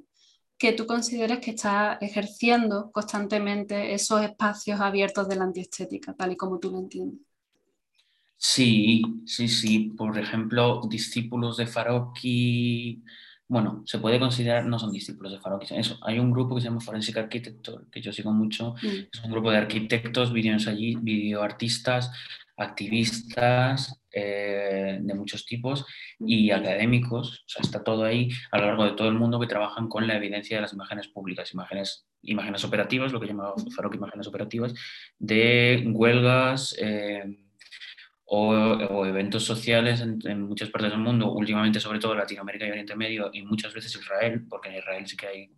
que 0.57 0.73
tú 0.73 0.85
consideres 0.85 1.39
que 1.39 1.51
está 1.51 1.97
ejerciendo 2.01 2.91
constantemente 2.91 3.93
esos 3.93 4.21
espacios 4.21 4.79
abiertos 4.79 5.27
de 5.29 5.35
la 5.35 5.43
antiestética, 5.43 6.13
tal 6.13 6.31
y 6.31 6.37
como 6.37 6.59
tú 6.59 6.71
lo 6.71 6.79
entiendes. 6.79 7.21
Sí, 8.37 9.01
sí, 9.25 9.47
sí. 9.47 9.93
Por 9.97 10.17
ejemplo, 10.17 10.81
discípulos 10.87 11.57
de 11.57 11.67
Farocchi, 11.67 13.03
bueno, 13.47 13.83
se 13.85 13.99
puede 13.99 14.19
considerar, 14.19 14.65
no 14.65 14.77
son 14.77 14.91
discípulos 14.91 15.31
de 15.31 15.39
Farocchi, 15.39 15.75
eso. 15.75 15.97
Hay 16.01 16.19
un 16.19 16.31
grupo 16.31 16.55
que 16.55 16.61
se 16.61 16.67
llama 16.67 16.81
Forensic 16.81 17.17
Architecture, 17.17 17.85
que 17.91 18.01
yo 18.01 18.11
sigo 18.11 18.31
mucho, 18.31 18.75
mm. 18.81 19.07
es 19.11 19.23
un 19.23 19.31
grupo 19.31 19.51
de 19.51 19.57
arquitectos, 19.57 20.33
videoartistas, 20.33 22.11
activistas 22.57 24.01
eh, 24.11 24.97
de 24.99 25.13
muchos 25.13 25.45
tipos 25.45 25.85
y 26.19 26.51
académicos, 26.51 27.43
o 27.45 27.49
sea, 27.49 27.61
está 27.61 27.83
todo 27.83 28.03
ahí 28.03 28.29
a 28.51 28.57
lo 28.57 28.65
largo 28.65 28.85
de 28.85 28.91
todo 28.93 29.07
el 29.07 29.13
mundo 29.13 29.39
que 29.39 29.47
trabajan 29.47 29.87
con 29.87 30.07
la 30.07 30.17
evidencia 30.17 30.57
de 30.57 30.61
las 30.61 30.73
imágenes 30.73 31.07
públicas, 31.07 31.53
imágenes, 31.53 32.07
imágenes 32.23 32.63
operativas, 32.63 33.11
lo 33.11 33.19
que 33.19 33.27
llamamos 33.27 33.63
Farok 33.75 33.95
imágenes 33.95 34.27
operativas, 34.27 34.73
de 35.19 35.87
huelgas. 35.93 36.75
Eh, 36.79 37.37
o, 38.29 39.05
eventos 39.05 39.43
sociales 39.45 40.01
en, 40.01 40.41
muchas 40.41 40.69
partes 40.69 40.91
del 40.91 40.99
mundo, 40.99 41.31
últimamente 41.31 41.79
sobre 41.79 41.99
todo 41.99 42.13
Latinoamérica 42.13 42.67
y 42.67 42.71
Oriente 42.71 42.95
Medio 42.95 43.29
y 43.31 43.41
muchas 43.43 43.73
veces 43.73 43.95
Israel, 43.95 44.45
porque 44.49 44.69
en 44.69 44.75
Israel 44.75 45.07
sí 45.07 45.15
que 45.15 45.27
hay 45.27 45.51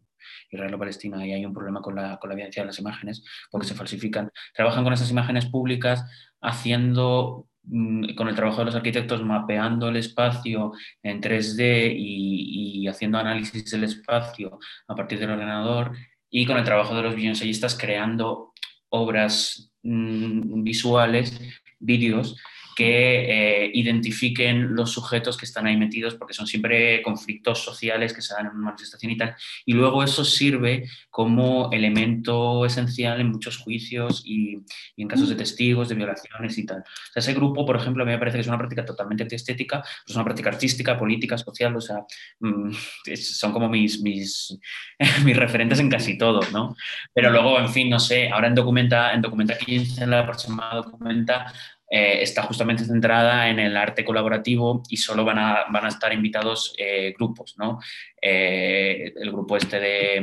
Israel 0.49 0.73
o 0.73 0.79
Palestina 0.79 1.25
y 1.25 1.33
hay 1.33 1.45
un 1.45 1.53
problema 1.53 1.81
con 1.81 1.95
la, 1.95 2.17
con 2.17 2.29
la 2.29 2.33
evidencia 2.33 2.63
de 2.63 2.67
las 2.67 2.79
imágenes 2.79 3.23
porque 3.51 3.67
se 3.67 3.75
falsifican. 3.75 4.31
Trabajan 4.53 4.83
con 4.83 4.93
esas 4.93 5.11
imágenes 5.11 5.45
públicas 5.45 6.03
haciendo 6.41 7.47
mm, 7.63 8.15
con 8.15 8.27
el 8.27 8.35
trabajo 8.35 8.59
de 8.59 8.65
los 8.65 8.75
arquitectos 8.75 9.23
mapeando 9.23 9.89
el 9.89 9.97
espacio 9.97 10.73
en 11.03 11.21
3D 11.21 11.93
y, 11.95 12.87
haciendo 12.87 13.19
análisis 13.19 13.69
del 13.69 13.83
espacio 13.83 14.59
a 14.87 14.95
partir 14.95 15.19
del 15.19 15.31
ordenador 15.31 15.95
y 16.29 16.45
con 16.45 16.57
el 16.57 16.63
trabajo 16.63 16.95
de 16.95 17.03
los 17.03 17.15
videoensayistas 17.15 17.77
creando 17.77 18.53
obras 18.89 19.71
mm, 19.83 20.63
visuales, 20.63 21.39
vídeos 21.79 22.35
que 22.79 23.65
eh, 23.65 23.71
identifiquen 23.73 24.73
los 24.73 24.93
sujetos 24.93 25.35
que 25.35 25.43
están 25.43 25.67
ahí 25.67 25.75
metidos, 25.75 26.15
porque 26.15 26.33
son 26.33 26.47
siempre 26.47 27.01
conflictos 27.01 27.61
sociales 27.61 28.13
que 28.13 28.21
se 28.21 28.33
dan 28.33 28.45
en 28.45 28.53
una 28.53 28.67
manifestación 28.67 29.11
y 29.11 29.17
tal. 29.17 29.35
Y 29.65 29.73
luego 29.73 30.01
eso 30.01 30.23
sirve 30.23 30.87
como 31.09 31.69
elemento 31.73 32.65
esencial 32.65 33.19
en 33.19 33.31
muchos 33.31 33.57
juicios 33.57 34.23
y, 34.25 34.59
en 34.95 35.09
casos 35.09 35.27
de 35.27 35.35
testigos, 35.35 35.89
de 35.89 35.95
violaciones 35.95 36.57
y 36.57 36.65
tal. 36.65 36.77
O 36.77 37.11
sea, 37.11 37.19
ese 37.19 37.33
grupo, 37.33 37.65
por 37.65 37.75
ejemplo, 37.75 38.03
a 38.03 38.05
mí 38.05 38.13
me 38.13 38.17
parece 38.17 38.37
que 38.37 38.41
es 38.43 38.47
una 38.47 38.57
práctica 38.57 38.85
totalmente 38.85 39.23
antiestética, 39.23 39.83
es 40.07 40.15
una 40.15 40.23
práctica 40.23 40.49
artística, 40.49 40.97
política, 40.97 41.37
social, 41.37 41.75
o 41.75 41.81
sea, 41.81 42.05
mm, 42.39 42.71
son 43.17 43.51
como 43.51 43.67
mis, 43.67 44.01
mis, 44.01 44.57
mis 45.25 45.35
referentes 45.35 45.81
en 45.81 45.89
casi 45.89 46.17
todo, 46.17 46.39
¿no? 46.53 46.77
Pero 47.13 47.29
luego, 47.29 47.59
en 47.59 47.67
fin, 47.67 47.89
no 47.89 47.99
sé, 47.99 48.29
ahora 48.29 48.47
en 48.47 48.55
Documenta, 48.55 49.11
en 49.11 49.21
Documenta 49.21 49.57
15, 49.57 50.01
en 50.01 50.11
la 50.11 50.25
próxima 50.25 50.71
Documenta, 50.75 51.53
eh, 51.89 52.21
está 52.21 52.43
justamente 52.43 52.85
centrada 52.85 53.49
en 53.49 53.59
el 53.59 53.75
arte 53.75 54.05
colaborativo 54.05 54.83
y 54.89 54.97
solo 54.97 55.25
van 55.25 55.39
a, 55.39 55.65
van 55.71 55.85
a 55.85 55.89
estar 55.89 56.13
invitados 56.13 56.73
eh, 56.77 57.13
grupos, 57.17 57.55
¿no? 57.57 57.79
Eh, 58.21 59.11
el 59.15 59.31
grupo 59.31 59.57
este 59.57 59.79
de, 59.79 60.17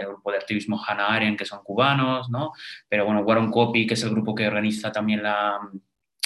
el 0.00 0.06
grupo 0.06 0.30
de 0.30 0.38
activismo 0.38 0.82
Hannah 0.82 1.08
Arendt, 1.08 1.38
que 1.38 1.44
son 1.44 1.62
cubanos, 1.62 2.30
¿no? 2.30 2.52
Pero 2.88 3.04
bueno, 3.04 3.20
Warren 3.20 3.50
Copy, 3.50 3.86
que 3.86 3.94
es 3.94 4.02
el 4.04 4.10
grupo 4.10 4.34
que 4.34 4.46
organiza 4.46 4.90
también 4.90 5.22
la, 5.22 5.58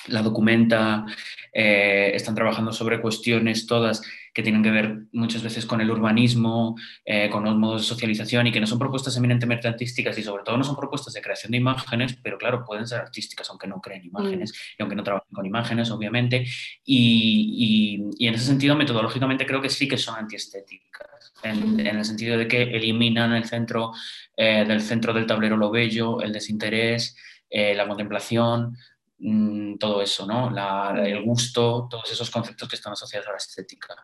la 0.09 0.23
documenta, 0.23 1.05
están 1.53 2.35
trabajando 2.35 2.73
sobre 2.73 3.01
cuestiones 3.01 3.67
todas 3.67 4.03
que 4.33 4.43
tienen 4.43 4.63
que 4.63 4.71
ver 4.71 4.99
muchas 5.13 5.43
veces 5.43 5.67
con 5.67 5.81
el 5.81 5.91
urbanismo, 5.91 6.77
eh, 7.05 7.29
con 7.31 7.45
los 7.45 7.57
modos 7.57 7.83
de 7.83 7.89
socialización 7.89 8.47
y 8.47 8.53
que 8.53 8.61
no 8.61 8.67
son 8.67 8.79
propuestas 8.79 9.17
eminentemente 9.17 9.67
artísticas 9.67 10.17
y 10.19 10.23
sobre 10.23 10.45
todo 10.45 10.57
no 10.57 10.65
son 10.65 10.77
propuestas 10.77 11.15
de 11.15 11.21
creación 11.21 11.51
de 11.51 11.59
imágenes, 11.59 12.17
pero 12.23 12.39
claro, 12.39 12.65
pueden 12.65 12.87
ser 12.87 13.01
artísticas 13.01 13.51
aunque 13.51 13.67
no 13.67 13.81
creen 13.81 14.05
imágenes 14.05 14.53
mm. 14.53 14.55
y 14.79 14.83
aunque 14.83 14.97
no 14.97 15.03
trabajen 15.03 15.33
con 15.33 15.47
imágenes, 15.47 15.91
obviamente. 15.91 16.47
Y, 16.85 18.09
y, 18.19 18.27
en 18.29 18.35
ese 18.35 18.47
sentido, 18.47 18.77
metodológicamente 18.77 19.47
creo 19.47 19.61
que 19.61 19.71
sí 19.71 19.89
que 19.89 19.99
son 19.99 20.17
antiestéticas, 20.17 21.33
en, 21.43 21.77
mm. 21.77 21.81
en 21.81 21.97
el 21.99 22.05
sentido 22.05 22.39
de 22.39 22.47
que 22.47 22.63
eliminan 22.63 23.33
el 23.33 23.45
centro 23.45 23.93
eh, 24.37 24.65
del 24.67 24.81
centro 24.81 25.13
del 25.13 25.27
tablero 25.27 25.57
lo 25.57 25.71
bello, 25.71 26.23
el 26.23 26.33
desinterés, 26.33 27.17
eh, 27.53 27.75
la 27.75 27.89
contemplación, 27.89 28.77
Mm, 29.23 29.77
todo 29.77 30.01
eso, 30.01 30.27
¿no? 30.27 30.49
el 30.97 31.23
gusto, 31.23 31.87
todos 31.91 32.11
esos 32.11 32.31
conceptos 32.31 32.69
que 32.69 32.77
están 32.77 32.95
asociados 32.95 33.29
a 33.29 33.33
la 33.33 33.37
estética. 33.37 33.95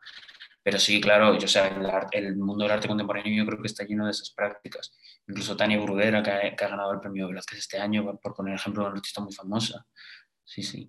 Pero 0.63 0.79
sí, 0.79 1.01
claro, 1.01 1.39
yo, 1.39 1.49
sea, 1.49 1.69
el, 2.13 2.37
mundo 2.37 2.65
del 2.65 2.73
arte 2.73 2.89
contemporáneo 2.89 3.35
yo 3.35 3.47
creo 3.47 3.63
que 3.63 3.69
está 3.69 3.85
lleno 3.85 4.05
de 4.05 4.11
esas 4.11 4.31
prácticas. 4.31 4.95
Incluso 5.27 5.57
Tania 5.57 5.81
Brudera, 5.81 6.23
que 6.23 6.31
ha, 6.31 6.69
ganado 6.69 6.93
el 6.93 7.01
premio 7.01 7.29
Velázquez 7.29 7.61
este 7.61 7.79
año, 7.79 8.19
por 8.21 8.35
poner 8.35 8.55
ejemplo 8.57 8.85
una 8.85 8.93
artista 8.93 9.21
muy 9.23 9.33
famosa. 9.33 9.87
Sí, 10.45 10.63
sí. 10.63 10.87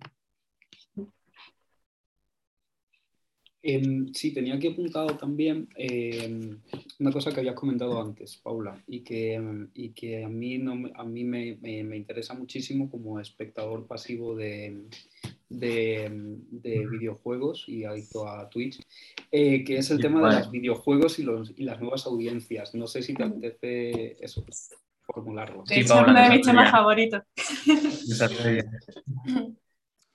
Em, 3.70 4.14
sí, 4.14 4.32
tenía 4.32 4.54
aquí 4.54 4.68
apuntado 4.68 5.08
también 5.18 5.68
em, 5.76 6.58
una 6.98 7.12
cosa 7.12 7.30
que 7.30 7.40
habías 7.40 7.54
comentado 7.54 8.00
antes, 8.00 8.38
Paula, 8.38 8.82
y 8.86 9.00
que, 9.00 9.34
em, 9.34 9.68
y 9.74 9.90
que 9.90 10.24
a 10.24 10.28
mí, 10.28 10.56
no, 10.56 10.88
a 10.94 11.04
mí 11.04 11.22
me, 11.22 11.58
me, 11.60 11.96
interesa 11.98 12.32
muchísimo 12.32 12.90
como 12.90 13.20
espectador 13.20 13.86
pasivo 13.86 14.34
de, 14.34 14.84
de, 15.50 16.08
de 16.50 16.86
videojuegos 16.86 17.68
y 17.68 17.84
adicto 17.84 18.26
a 18.26 18.48
Twitch, 18.48 18.80
eh, 19.30 19.62
que 19.64 19.76
es 19.76 19.90
el 19.90 20.00
tema 20.00 20.26
de 20.26 20.38
los 20.38 20.50
videojuegos 20.50 21.18
y, 21.18 21.24
los, 21.24 21.52
y, 21.54 21.64
las 21.64 21.78
nuevas 21.78 22.06
audiencias. 22.06 22.74
No 22.74 22.86
sé 22.86 23.02
si 23.02 23.12
te 23.12 23.24
apetece 23.24 24.16
eso, 24.24 24.46
formularlo. 25.02 25.64
Sí, 25.66 25.80
es 25.80 25.90
uno 25.90 26.14
de 26.14 26.30
mis 26.30 26.46
temas 26.46 26.70
favoritos. 26.70 27.22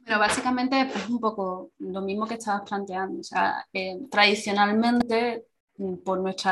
Pero 0.06 0.20
básicamente 0.20 0.82
es 0.82 1.10
un 1.10 1.20
poco 1.20 1.72
lo 1.80 2.02
mismo 2.02 2.28
que 2.28 2.36
estabas 2.36 2.64
planteando. 2.68 3.20
O 3.22 3.24
sea, 3.24 3.66
eh, 3.74 4.00
tradicionalmente 4.12 5.46
por 6.04 6.20
nuestro 6.20 6.52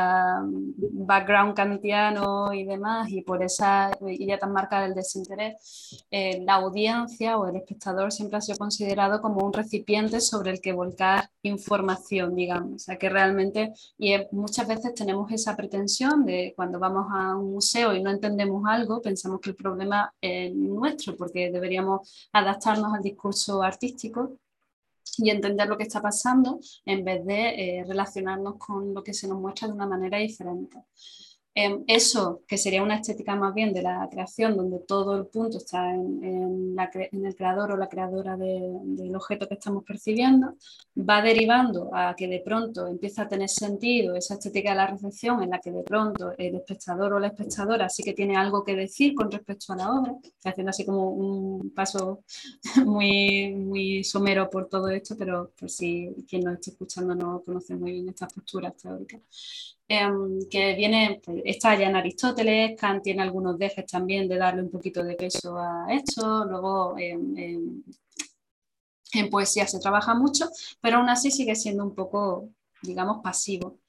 background 0.94 1.54
kantiano 1.56 2.54
y 2.54 2.66
demás, 2.66 3.10
y 3.10 3.22
por 3.22 3.44
esa 3.44 3.92
idea 4.08 4.40
tan 4.40 4.52
marcada 4.52 4.84
del 4.84 4.96
desinterés, 4.96 6.06
eh, 6.10 6.42
la 6.44 6.56
audiencia 6.56 7.38
o 7.38 7.48
el 7.48 7.56
espectador 7.58 8.12
siempre 8.12 8.38
ha 8.38 8.42
sido 8.42 8.58
considerado 8.58 9.22
como 9.22 9.46
un 9.46 9.54
recipiente 9.54 10.22
sobre 10.22 10.52
el 10.52 10.62
que 10.62 10.74
volcar 10.74 11.30
información, 11.44 12.36
digamos. 12.36 12.74
O 12.74 12.80
sea, 12.80 12.98
que 12.98 13.10
realmente, 13.10 13.74
y 13.98 14.16
muchas 14.32 14.68
veces 14.68 14.94
tenemos 14.96 15.32
esa 15.32 15.56
pretensión 15.56 16.26
de 16.26 16.54
cuando 16.56 16.80
vamos 16.80 17.08
a 17.12 17.36
un 17.36 17.54
museo 17.54 17.94
y 17.94 18.02
no 18.02 18.10
entendemos 18.10 18.64
algo, 18.68 19.02
pensamos 19.02 19.40
que 19.40 19.52
el 19.52 19.56
problema 19.56 20.14
es 20.20 20.54
nuestro, 20.56 21.16
porque 21.16 21.52
deberíamos 21.52 22.30
adaptarnos 22.34 22.94
al 22.94 23.02
discurso 23.02 23.62
artístico 23.62 24.38
y 25.18 25.30
entender 25.30 25.68
lo 25.68 25.78
que 25.78 25.84
está 25.84 26.02
pasando 26.02 26.60
en 26.86 27.04
vez 27.04 27.26
de 27.26 27.80
eh, 27.80 27.84
relacionarnos 27.86 28.56
con 28.58 28.94
lo 28.94 29.04
que 29.04 29.14
se 29.14 29.28
nos 29.28 29.40
muestra 29.40 29.68
de 29.68 29.74
una 29.74 29.88
manera 29.88 30.18
diferente. 30.18 30.78
Em, 31.54 31.84
eso, 31.88 32.44
que 32.48 32.58
sería 32.58 32.82
una 32.82 32.96
estética 32.96 33.36
más 33.36 33.54
bien 33.54 33.74
de 33.74 33.82
la 33.82 34.08
creación, 34.10 34.56
donde 34.56 34.80
todo 34.80 35.18
el 35.18 35.26
punto 35.28 35.58
está 35.58 35.94
en, 35.94 36.78
el 37.12 37.36
creador 37.36 37.74
o 37.74 37.78
la 37.78 37.90
creadora 37.90 38.38
del 38.38 39.16
objeto 39.16 39.50
que 39.50 39.56
estamos 39.56 39.84
percibiendo, 39.84 40.56
va 40.98 41.22
derivando 41.22 41.90
a 41.94 42.16
que 42.16 42.28
de 42.30 42.40
pronto 42.40 42.88
empieza 42.88 43.24
a 43.24 43.28
tener 43.28 43.50
sentido 43.50 44.16
esa 44.16 44.36
estética 44.36 44.70
de 44.72 44.76
la 44.78 44.88
recepción 44.88 45.44
en 45.44 45.50
la 45.50 45.60
que 45.60 45.72
de 45.72 45.84
pronto 45.84 46.32
el 46.38 46.56
espectador 46.56 47.14
o 47.14 47.20
la 47.20 47.28
espectadora 47.28 47.90
sí 47.90 48.02
que 48.04 48.14
tiene 48.14 48.38
algo 48.38 48.64
que 48.64 48.76
decir 48.76 49.14
con 49.14 49.30
respecto 49.30 49.74
a 49.74 49.76
la 49.76 49.92
obra, 49.92 50.16
haciendo 50.46 50.70
así 50.70 50.86
como 50.86 51.12
un 51.12 51.72
paso 51.72 52.24
muy, 52.86 53.54
muy 53.54 54.04
somero 54.06 54.50
por 54.50 54.68
todo 54.70 54.88
esto, 54.90 55.16
pero 55.18 55.52
por 55.60 55.70
si 55.70 56.16
quien 56.30 56.44
nos 56.44 56.54
está 56.56 56.72
escuchando 56.72 57.14
no 57.14 57.42
conoce 57.44 57.76
muy 57.76 57.92
bien 57.92 58.10
estas 58.10 58.34
posturas 58.34 58.76
teóricas. 58.78 59.22
Em, 59.94 60.48
que 60.50 60.74
viene, 60.74 61.20
pues, 61.22 61.42
está 61.44 61.76
ya 61.76 61.90
en 61.90 61.98
Aristóteles, 61.98 62.80
Kant 62.80 63.04
tiene 63.04 63.24
algunos 63.24 63.58
dejes 63.60 63.86
también 63.86 64.30
de 64.30 64.38
darle 64.38 64.62
un 64.62 64.72
poquito 64.72 65.04
de 65.04 65.16
peso 65.16 65.58
a 65.58 65.86
esto, 65.90 66.46
luego 66.46 66.96
en 66.98 67.84
poesía 69.30 69.68
se 69.68 69.82
trabaja 69.82 70.14
mucho, 70.16 70.50
pero 70.80 70.98
aún 70.98 71.10
así 71.10 71.30
sigue 71.30 71.56
siendo 71.56 71.84
un 71.84 71.94
poco, 71.94 72.48
digamos, 72.82 73.22
pasivo. 73.22 73.80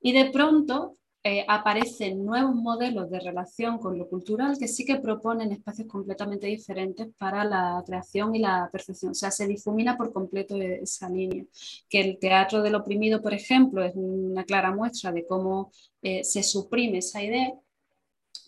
Y 0.00 0.12
de 0.12 0.30
pronto 0.30 0.97
eh, 1.24 1.44
aparecen 1.48 2.24
nuevos 2.24 2.54
modelos 2.54 3.10
de 3.10 3.18
relación 3.20 3.78
con 3.78 3.98
lo 3.98 4.08
cultural 4.08 4.56
que 4.56 4.68
sí 4.68 4.84
que 4.84 4.96
proponen 4.96 5.50
espacios 5.50 5.88
completamente 5.88 6.46
diferentes 6.46 7.08
para 7.18 7.44
la 7.44 7.82
creación 7.84 8.34
y 8.34 8.38
la 8.38 8.68
percepción. 8.70 9.12
O 9.12 9.14
sea, 9.14 9.30
se 9.30 9.46
difumina 9.46 9.96
por 9.96 10.12
completo 10.12 10.56
esa 10.56 11.08
línea. 11.08 11.44
Que 11.88 12.00
el 12.00 12.18
teatro 12.18 12.62
del 12.62 12.76
oprimido, 12.76 13.20
por 13.20 13.34
ejemplo, 13.34 13.84
es 13.84 13.92
una 13.96 14.44
clara 14.44 14.70
muestra 14.72 15.12
de 15.12 15.26
cómo 15.26 15.72
eh, 16.02 16.22
se 16.24 16.42
suprime 16.42 16.98
esa 16.98 17.22
idea. 17.22 17.52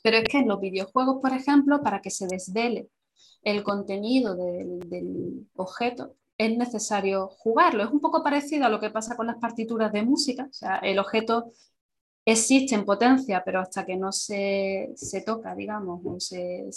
Pero 0.03 0.19
es 0.19 0.25
que 0.25 0.39
en 0.39 0.49
los 0.49 0.61
videojuegos, 0.61 1.21
por 1.21 1.33
ejemplo, 1.33 1.83
para 1.83 2.01
que 2.01 2.11
se 2.11 2.27
desvele 2.27 2.89
el 3.43 3.63
contenido 3.65 4.37
del, 4.37 4.79
del 4.89 5.49
objeto, 5.55 6.17
es 6.39 6.57
necesario 6.57 7.29
jugarlo. 7.29 7.85
Es 7.85 7.91
un 7.91 8.01
poco 8.01 8.23
parecido 8.23 8.65
a 8.67 8.71
lo 8.71 8.81
que 8.81 8.91
pasa 8.91 9.17
con 9.17 9.27
las 9.27 9.37
partituras 9.37 9.93
de 9.93 10.03
música. 10.03 10.47
O 10.49 10.53
sea, 10.53 10.77
el 10.79 10.99
objeto 10.99 11.53
existe 12.25 12.75
en 12.75 12.85
potencia, 12.85 13.43
pero 13.45 13.61
hasta 13.61 13.85
que 13.85 13.97
no 13.97 14.13
se, 14.13 14.95
toca, 15.25 15.55
digamos, 15.55 16.01
o 16.05 16.21
se, 16.21 16.71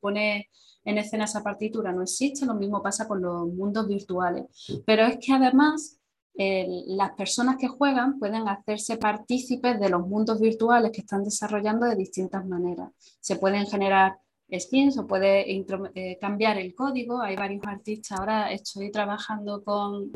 pone 0.00 0.48
en 0.84 0.98
escena 0.98 1.24
esa 1.24 1.42
partitura, 1.42 1.92
no 1.92 2.02
existe. 2.02 2.46
Lo 2.46 2.54
mismo 2.54 2.82
pasa 2.82 3.08
con 3.08 3.20
los 3.22 3.48
mundos 3.48 3.88
virtuales. 3.88 4.44
Pero 4.86 5.04
es 5.04 5.18
que 5.18 5.32
además 5.32 6.00
las 6.38 7.12
personas 7.12 7.56
que 7.56 7.68
juegan 7.68 8.18
pueden 8.18 8.46
hacerse 8.46 8.98
partícipes 8.98 9.80
de 9.80 9.88
los 9.88 10.06
mundos 10.06 10.38
virtuales 10.38 10.92
que 10.92 11.00
están 11.00 11.24
desarrollando 11.24 11.86
de 11.86 11.96
distintas 11.96 12.46
maneras. 12.46 12.90
Se 13.20 13.36
pueden 13.36 13.66
generar 13.66 14.18
skins 14.52 14.98
o 14.98 15.06
puede 15.06 15.50
eh, 15.50 16.18
cambiar 16.20 16.58
el 16.58 16.74
código. 16.74 17.20
Hay 17.20 17.36
varios 17.36 17.64
artistas. 17.66 18.18
Ahora 18.18 18.52
estoy 18.52 18.90
trabajando 18.90 19.64
con 19.64 20.12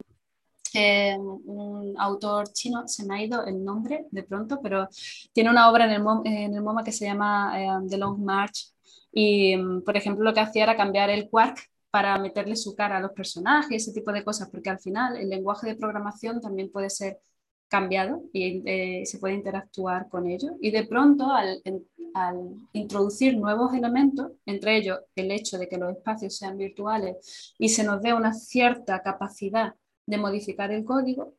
un 0.74 1.94
autor 1.98 2.52
chino, 2.52 2.86
se 2.88 3.05
me 3.06 3.16
ha 3.16 3.22
ido 3.24 3.44
el 3.44 3.64
nombre 3.64 4.06
de 4.10 4.22
pronto, 4.22 4.60
pero 4.62 4.88
tiene 5.32 5.51
una 5.51 5.70
obra 5.70 5.84
en 5.86 5.92
el, 5.92 6.02
en 6.24 6.55
el 6.55 6.62
MoMA 6.62 6.84
que 6.84 6.92
se 6.92 7.06
llama 7.06 7.52
eh, 7.60 7.86
The 7.88 7.98
Long 7.98 8.18
March 8.22 8.72
y, 9.12 9.56
mm, 9.56 9.82
por 9.82 9.97
ejemplo, 9.97 10.24
lo 10.24 10.34
que 10.34 10.40
hacía 10.40 10.64
era 10.64 10.76
cambiar 10.76 11.10
el 11.10 11.28
quark 11.28 11.59
para 11.90 12.18
meterle 12.18 12.56
su 12.56 12.74
cara 12.76 12.98
a 12.98 13.01
los 13.01 13.12
personajes, 13.12 13.82
ese 13.82 13.92
tipo 13.92 14.12
de 14.12 14.24
cosas, 14.24 14.48
porque 14.51 14.70
al 14.70 14.78
final 14.78 15.16
el 15.16 15.28
lenguaje 15.28 15.66
de 15.68 15.76
programación 15.76 16.40
también 16.40 16.70
puede 16.70 16.90
ser 16.90 17.18
cambiado 17.68 18.22
y 18.32 18.62
eh, 18.66 19.06
se 19.06 19.18
puede 19.18 19.34
interactuar 19.34 20.09
con 20.09 20.26
ello. 20.28 20.51
Y 20.60 20.70
de 20.70 20.84
pronto, 20.86 21.30
al, 21.30 21.62
al, 22.14 22.36
introducir 22.72 23.36
nuevos 23.36 23.72
elementos, 23.74 24.32
entre 24.47 24.76
ellos 24.76 24.98
el 25.16 25.30
hecho 25.32 25.59
de 25.59 25.68
que 25.68 25.78
los 25.78 25.92
espacios 25.92 26.36
sean 26.36 26.56
virtuales 26.56 27.55
y 27.59 27.68
se 27.70 27.84
nos 27.84 28.02
dé 28.02 28.12
una 28.14 28.34
cierta 28.34 29.02
capacidad 29.02 29.74
de 30.06 30.18
modificar 30.18 30.70
el 30.70 30.85
código, 30.85 31.35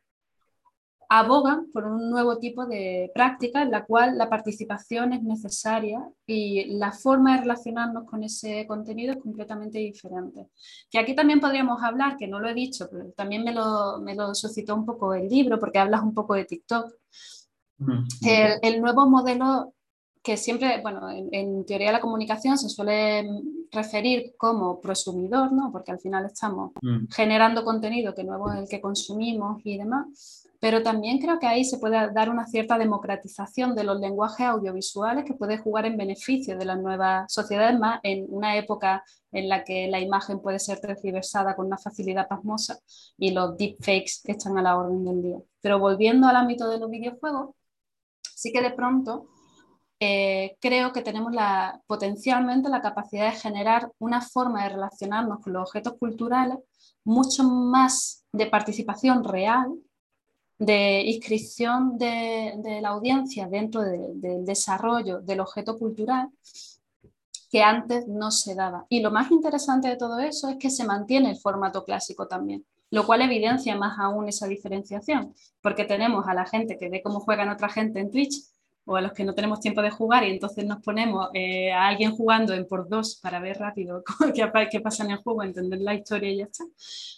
abogan 1.14 1.70
por 1.74 1.84
un 1.84 2.10
nuevo 2.10 2.38
tipo 2.38 2.66
de 2.66 3.12
práctica 3.14 3.62
en 3.64 3.72
la 3.72 3.84
cual 3.84 4.18
la 4.18 4.30
participación 4.30 5.12
es 5.12 5.22
necesaria 5.22 6.02
y 6.26 6.78
la 6.78 6.94
forma 6.94 7.36
de 7.36 7.42
relacionarnos 7.42 8.06
con 8.06 8.24
ese 8.24 8.66
contenido 8.66 9.12
es 9.12 9.20
completamente 9.22 9.78
diferente. 9.78 10.48
Que 10.90 11.00
aquí 11.00 11.14
también 11.14 11.42
podríamos 11.42 11.84
hablar, 11.84 12.16
que 12.16 12.30
no 12.30 12.40
lo 12.40 12.48
he 12.48 12.54
dicho, 12.54 12.88
pero 12.90 13.12
también 13.12 13.44
me 13.44 13.54
lo, 13.54 14.00
me 14.00 14.16
lo 14.16 14.34
suscitó 14.34 14.74
un 14.74 14.86
poco 14.86 15.14
el 15.14 15.28
libro 15.28 15.60
porque 15.60 15.80
hablas 15.80 16.02
un 16.02 16.14
poco 16.14 16.34
de 16.34 16.46
TikTok. 16.46 16.94
Mm. 17.80 18.04
El, 18.26 18.60
el 18.62 18.82
nuevo 18.82 19.06
modelo 19.06 19.74
que 20.24 20.38
siempre, 20.38 20.82
bueno, 20.82 21.10
en, 21.10 21.66
teoría 21.66 21.88
de 21.88 21.94
la 21.94 22.02
comunicación 22.02 22.58
se 22.58 22.70
suele 22.70 23.28
referir 23.72 24.36
como 24.38 24.80
prosumidor, 24.80 25.52
¿no? 25.52 25.72
Porque 25.72 25.92
al 25.92 26.00
final 26.00 26.26
estamos 26.26 26.72
mm. 26.82 27.08
generando 27.12 27.64
contenido 27.64 28.14
que 28.14 28.24
nuevo 28.24 28.52
es 28.52 28.60
el 28.60 28.70
que 28.70 28.82
consumimos 28.82 29.62
y 29.64 29.78
demás, 29.78 30.48
pero 30.60 30.84
también 30.84 31.18
creo 31.18 31.40
que 31.40 31.48
ahí 31.48 31.66
se 31.66 31.80
puede 31.80 32.14
dar 32.14 32.30
una 32.30 32.46
cierta 32.46 32.78
democratización 32.78 33.74
de 33.74 33.84
los 33.84 34.00
lenguajes 34.00 34.46
audiovisuales 34.46 35.26
que 35.26 35.34
puede 35.34 35.58
jugar 35.58 35.88
en 35.88 35.98
beneficio 35.98 36.56
de 36.56 36.66
las 36.66 36.80
nuevas 36.80 37.34
sociedades, 37.34 37.80
más 37.80 38.00
en 38.04 38.28
una 38.30 38.56
época 38.58 39.04
en 39.32 39.50
la 39.50 39.64
que 39.64 39.88
la 39.88 40.00
imagen 40.00 40.40
puede 40.40 40.60
ser 40.60 40.80
tergiversada 40.80 41.56
con 41.56 41.66
una 41.66 41.80
facilidad 41.80 42.28
pasmosa 42.28 42.78
y 43.18 43.32
los 43.32 43.58
deepfakes 43.58 44.22
están 44.26 44.56
a 44.60 44.62
la 44.62 44.78
orden 44.78 45.04
del 45.04 45.24
día. 45.24 45.40
Pero 45.62 45.80
volviendo 45.80 46.28
al 46.28 46.36
ámbito 46.36 46.70
de 46.70 46.78
los 46.78 46.92
videojuegos, 46.92 47.56
sí 48.22 48.52
que 48.52 48.62
de 48.62 48.72
pronto 48.72 49.30
eh, 50.04 50.58
creo 50.60 50.92
que 50.92 51.04
tenemos 51.04 51.32
la, 51.32 51.80
potencialmente 51.86 52.70
la 52.70 52.82
capacidad 52.82 53.32
de 53.32 53.38
generar 53.40 53.92
una 54.00 54.20
forma 54.20 54.64
de 54.64 54.70
relacionarnos 54.70 55.42
con 55.42 55.54
los 55.54 55.62
objetos 55.62 55.94
culturales 56.00 56.58
mucho 57.04 57.44
más 57.44 58.26
de 58.32 58.48
participación 58.48 59.24
real, 59.24 59.72
de 60.58 61.04
inscripción 61.06 62.00
de, 62.00 62.80
la 62.82 62.90
audiencia 62.90 63.48
dentro 63.48 63.84
del 63.84 64.44
desarrollo 64.44 65.22
del 65.22 65.40
objeto 65.40 65.78
cultural 65.78 66.30
que 67.52 67.62
antes 67.62 68.08
no 68.08 68.32
se 68.32 68.56
daba. 68.56 68.88
Y 68.90 69.02
lo 69.02 69.12
más 69.12 69.30
interesante 69.30 69.88
de 69.88 69.98
todo 69.98 70.18
eso 70.18 70.50
es 70.50 70.58
que 70.58 70.72
se 70.72 70.84
mantiene 70.84 71.30
el 71.30 71.38
formato 71.38 71.84
clásico 71.84 72.28
también, 72.28 72.66
lo 72.90 73.06
cual 73.06 73.22
evidencia 73.22 73.76
más 73.76 74.00
aún 74.00 74.30
esa 74.30 74.48
diferenciación, 74.48 75.36
porque 75.62 75.86
tenemos 75.86 76.28
a 76.28 76.34
la 76.34 76.48
gente 76.48 76.80
que 76.80 76.90
ve 76.90 77.04
cómo 77.04 77.20
juegan 77.20 77.50
otra 77.50 77.70
gente 77.70 78.00
en 78.00 78.10
Twitch 78.10 78.51
o 78.86 78.96
a 78.96 79.02
los 79.02 79.14
que 79.14 79.24
no 79.24 79.34
tenemos 79.34 79.60
tiempo 79.60 79.82
de 79.82 79.92
jugar 79.92 80.24
y 80.24 80.32
entonces 80.32 80.66
nos 80.66 80.82
ponemos 80.82 81.30
eh, 81.34 81.72
a 81.72 81.88
alguien 81.88 82.12
jugando 82.12 82.54
en 82.54 82.68
por 82.68 82.90
dos 82.90 83.20
para 83.22 83.40
ver 83.40 83.58
rápido 83.60 84.04
qué, 84.72 84.80
pasa 84.80 85.04
en 85.04 85.12
el 85.12 85.18
juego, 85.18 85.44
entender 85.44 85.80
la 85.80 85.94
historia 85.94 86.32
y 86.32 86.38
ya 86.38 86.46
está. 86.46 86.64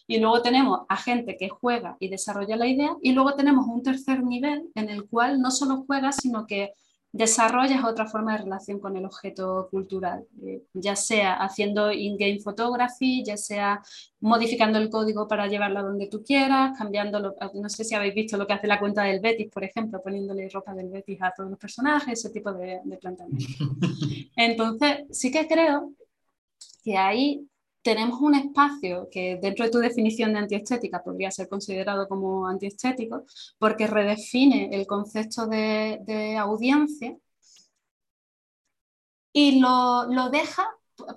Y 0.08 0.20
luego 0.20 0.42
tenemos 0.42 0.82
a 0.90 0.98
gente 0.98 1.38
que 1.38 1.50
juega 1.50 1.98
y 2.00 2.10
desarrolla 2.10 2.56
la 2.56 2.68
idea 2.68 2.96
y 3.02 3.14
luego 3.14 3.36
tenemos 3.36 3.66
un 3.68 3.82
tercer 3.84 4.24
nivel 4.24 4.70
en 4.76 4.90
el 4.90 5.06
cual 5.06 5.42
no 5.42 5.52
solo 5.52 5.84
juega, 5.88 6.12
sino 6.12 6.46
que 6.46 6.72
desarrollas 7.14 7.86
otra 7.86 8.08
forma 8.08 8.34
de 8.34 8.44
relación 8.44 8.80
con 8.80 8.98
el 8.98 9.06
objeto 9.06 9.68
cultural, 9.70 10.26
eh, 10.44 10.64
ya 10.74 10.96
sea 10.96 11.36
haciendo 11.36 11.92
in-game 11.92 12.40
photography, 12.40 13.24
ya 13.24 13.38
sea 13.38 13.84
modificando 14.20 14.80
el 14.80 14.90
código 14.90 15.28
para 15.28 15.48
llevarlo 15.48 15.84
donde 15.84 16.08
tú 16.08 16.24
quieras, 16.24 16.76
cambiando, 16.76 17.36
no 17.54 17.70
sé 17.70 17.84
si 17.84 17.94
habéis 17.94 18.16
visto 18.16 18.36
lo 18.36 18.48
que 18.48 18.54
hace 18.54 18.66
la 18.66 18.80
cuenta 18.80 19.04
del 19.04 19.22
Betis, 19.22 19.52
por 19.52 19.64
ejemplo, 19.64 20.02
poniéndole 20.02 20.50
ropa 20.50 20.74
del 20.74 20.90
Betis 20.90 21.22
a 21.22 21.32
todos 21.38 21.52
los 21.52 21.60
personajes, 21.60 22.20
ese 22.20 22.32
tipo 22.32 22.52
de, 22.52 22.82
de 22.84 22.98
planteamiento. 22.98 23.46
Entonces, 24.36 25.04
sí 25.12 25.32
que 25.32 25.48
creo 25.48 25.94
que 26.84 26.98
ahí 26.98 27.48
tenemos 27.84 28.22
un 28.22 28.36
espacio 28.36 29.10
que 29.12 29.38
dentro 29.42 29.66
de 29.66 29.72
tu 29.72 29.80
definición 29.80 30.34
de 30.34 30.40
antiestética 30.40 31.04
podría 31.04 31.32
ser 31.32 31.50
considerado 31.50 32.08
como 32.08 32.48
antiestético, 32.48 33.26
porque 33.60 33.88
redefine 33.88 34.70
el 34.74 34.88
concepto 34.88 35.48
de, 35.48 36.38
audiencia 36.40 37.18
y 39.32 39.60
lo, 39.60 40.30
deja 40.32 40.68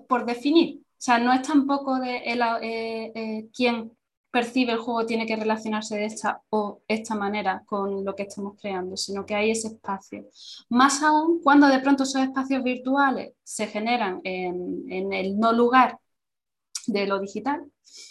por 0.09 0.27
definir. 0.27 0.81
O 0.83 0.99
sea, 0.99 1.19
no 1.19 1.33
es 1.33 1.43
tampoco 1.43 1.99
de 2.01 2.17
eh, 2.17 3.13
eh, 3.15 3.49
quien 3.55 3.93
percibe 4.31 4.73
el 4.73 4.79
juego 4.79 5.07
tiene 5.07 5.27
que 5.27 5.37
relacionarse 5.37 5.97
de 5.97 6.07
esta 6.07 6.43
o 6.51 6.83
esta 6.89 7.15
manera 7.15 7.63
con 7.67 8.05
lo 8.05 8.15
que 8.15 8.25
estamos 8.25 8.55
creando, 8.61 8.97
sino 8.97 9.25
que 9.25 9.35
hay 9.35 9.51
ese 9.51 9.69
espacio. 9.69 10.27
Más 10.69 11.03
aún 11.03 11.41
cuando 11.43 11.69
de 11.69 11.79
pronto 11.81 12.03
esos 12.03 12.23
espacios 12.23 12.63
virtuales 12.63 13.35
se 13.45 13.67
generan 13.67 14.21
en, 14.25 14.85
en 14.91 15.13
el 15.13 15.39
no 15.39 15.53
lugar 15.53 15.99
de 16.87 17.07
lo 17.07 17.19
digital. 17.19 17.65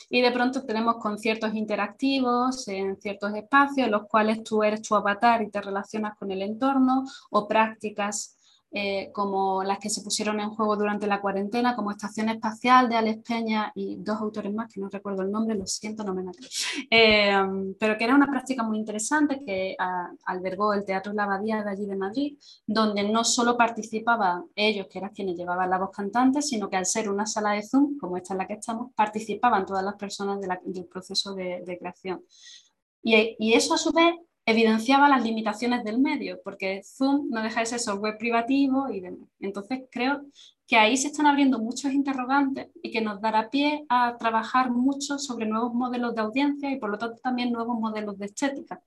Y 0.10 0.22
de 0.22 0.32
pronto 0.32 0.66
tenemos 0.66 0.98
conciertos 0.98 1.54
interactivos 1.54 2.68
en 2.68 3.00
ciertos 3.00 3.34
espacios 3.36 3.86
en 3.86 3.92
los 3.92 4.08
cuales 4.08 4.44
tú 4.44 4.64
eres 4.64 4.82
tu 4.82 4.96
avatar 4.96 5.42
y 5.42 5.50
te 5.50 5.62
relacionas 5.62 6.18
con 6.18 6.32
el 6.32 6.42
entorno 6.42 7.04
o 7.32 7.48
prácticas 7.48 8.35
eh, 8.78 9.10
como 9.14 9.64
las 9.64 9.80
que 9.80 9.90
se 9.90 10.02
pusieron 10.02 10.38
en 10.42 10.50
juego 10.50 10.76
durante 10.76 11.08
la 11.08 11.22
cuarentena, 11.22 11.78
como 11.78 11.92
Estación 11.92 12.28
Espacial 12.28 12.90
de 12.90 12.98
Alex 12.98 13.24
Peña 13.24 13.72
y 13.74 13.96
dos 13.96 14.20
autores 14.20 14.54
más, 14.54 14.70
que 14.70 14.82
no 14.82 14.90
recuerdo 14.90 15.22
el 15.22 15.32
nombre, 15.32 15.56
lo 15.56 15.66
siento, 15.66 16.04
no 16.04 16.14
me 16.14 16.24
maté. 16.24 16.40
Eh, 16.92 17.34
pero 17.80 17.98
que 17.98 18.04
era 18.04 18.14
una 18.14 18.28
práctica 18.28 18.64
muy 18.64 18.78
interesante 18.78 19.40
que 19.46 19.78
albergó 20.26 20.74
el 20.74 20.84
Teatro 20.84 21.14
La 21.14 21.24
Abadía 21.24 21.64
de 21.64 21.70
allí 21.72 21.86
de 21.86 21.96
Madrid, 21.96 22.38
donde 22.68 23.10
no 23.10 23.24
solo 23.24 23.56
participaban 23.56 24.44
ellos, 24.56 24.88
que 24.90 24.98
eran 25.00 25.12
quienes 25.12 25.38
llevaban 25.38 25.70
la 25.70 25.78
voz 25.78 25.92
cantante, 25.92 26.42
sino 26.42 26.70
que 26.70 26.76
al 26.76 26.86
ser 26.86 27.10
una 27.10 27.26
sala 27.26 27.52
de 27.52 27.64
Zoom, 27.64 27.98
como 27.98 28.18
esta 28.18 28.34
en 28.34 28.40
la 28.40 28.48
que 28.48 28.56
estamos, 28.56 28.92
participaban 28.94 29.66
todas 29.66 29.86
las 29.86 29.96
personas 29.96 30.42
del 30.42 30.86
proceso 30.88 31.34
de, 31.34 31.78
creación. 31.80 32.26
Y, 33.02 33.38
y, 33.40 33.54
eso 33.54 33.74
a 33.74 33.78
su 33.78 33.94
vez 33.94 34.16
evidenciaba 34.46 35.10
las 35.10 35.24
limitaciones 35.24 35.84
del 35.84 36.00
medio, 36.00 36.40
porque 36.44 36.82
Zoom 36.84 37.30
no 37.30 37.42
deja 37.42 37.62
de 37.62 37.66
ser 37.66 37.80
software 37.80 38.18
privativo 38.18 38.90
y 38.92 39.00
demás. 39.00 39.28
Entonces 39.40 39.84
creo 39.92 40.22
que 40.68 40.78
ahí 40.78 40.98
se 40.98 41.08
están 41.08 41.28
abriendo 41.28 41.60
muchos 41.60 41.92
interrogantes 41.94 42.68
y 42.82 42.92
que 42.92 43.02
nos 43.02 43.22
dará 43.22 43.50
pie 43.50 43.86
a 43.90 44.16
trabajar 44.18 44.72
mucho 44.72 45.18
sobre 45.18 45.48
nuevos 45.48 45.74
modelos 45.74 46.16
de 46.16 46.22
audiencia 46.22 46.72
y 46.72 46.78
por 46.78 46.90
lo 46.92 46.98
tanto 46.98 47.18
también 47.22 47.52
nuevos 47.52 47.80
modelos 47.80 48.18
de 48.18 48.26
estética. 48.26 48.82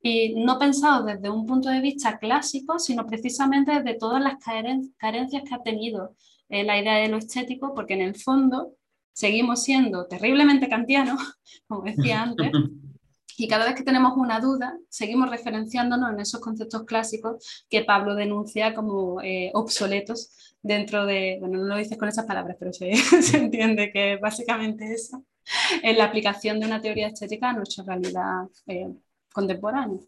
Y 0.00 0.34
no 0.44 0.58
pensado 0.58 1.04
desde 1.04 1.30
un 1.30 1.46
punto 1.46 1.68
de 1.68 1.80
vista 1.80 2.18
clásico, 2.18 2.80
sino 2.80 3.06
precisamente 3.06 3.72
desde 3.72 3.98
todas 3.98 4.20
las 4.20 4.34
carencias 4.42 5.42
que 5.44 5.54
ha 5.54 5.62
tenido 5.62 6.16
eh, 6.48 6.64
la 6.64 6.78
idea 6.78 6.96
de 6.96 7.08
lo 7.08 7.18
estético, 7.18 7.72
porque 7.72 7.94
en 7.94 8.02
el 8.02 8.16
fondo 8.16 8.72
seguimos 9.12 9.62
siendo 9.62 10.06
terriblemente 10.06 10.68
kantianos, 10.68 11.20
como 11.68 11.82
decía 11.82 12.22
antes, 12.22 12.50
Y 13.36 13.48
cada 13.48 13.64
vez 13.64 13.74
que 13.74 13.82
tenemos 13.82 14.12
una 14.16 14.40
duda, 14.40 14.78
seguimos 14.88 15.30
referenciándonos 15.30 16.12
en 16.12 16.20
esos 16.20 16.40
conceptos 16.40 16.84
clásicos 16.84 17.64
que 17.68 17.84
Pablo 17.84 18.14
denuncia 18.14 18.74
como 18.74 19.20
eh, 19.22 19.50
obsoletos 19.54 20.54
dentro 20.62 21.06
de, 21.06 21.38
bueno, 21.40 21.58
no 21.58 21.64
lo 21.64 21.76
dices 21.76 21.98
con 21.98 22.08
esas 22.08 22.26
palabras, 22.26 22.56
pero 22.58 22.72
se, 22.72 22.94
se 22.96 23.38
entiende 23.38 23.90
que 23.92 24.16
básicamente 24.16 24.92
eso, 24.92 25.24
en 25.82 25.98
la 25.98 26.04
aplicación 26.04 26.60
de 26.60 26.66
una 26.66 26.80
teoría 26.80 27.08
estética 27.08 27.50
a 27.50 27.54
nuestra 27.54 27.84
realidad 27.84 28.44
eh, 28.66 28.92
contemporánea. 29.32 30.00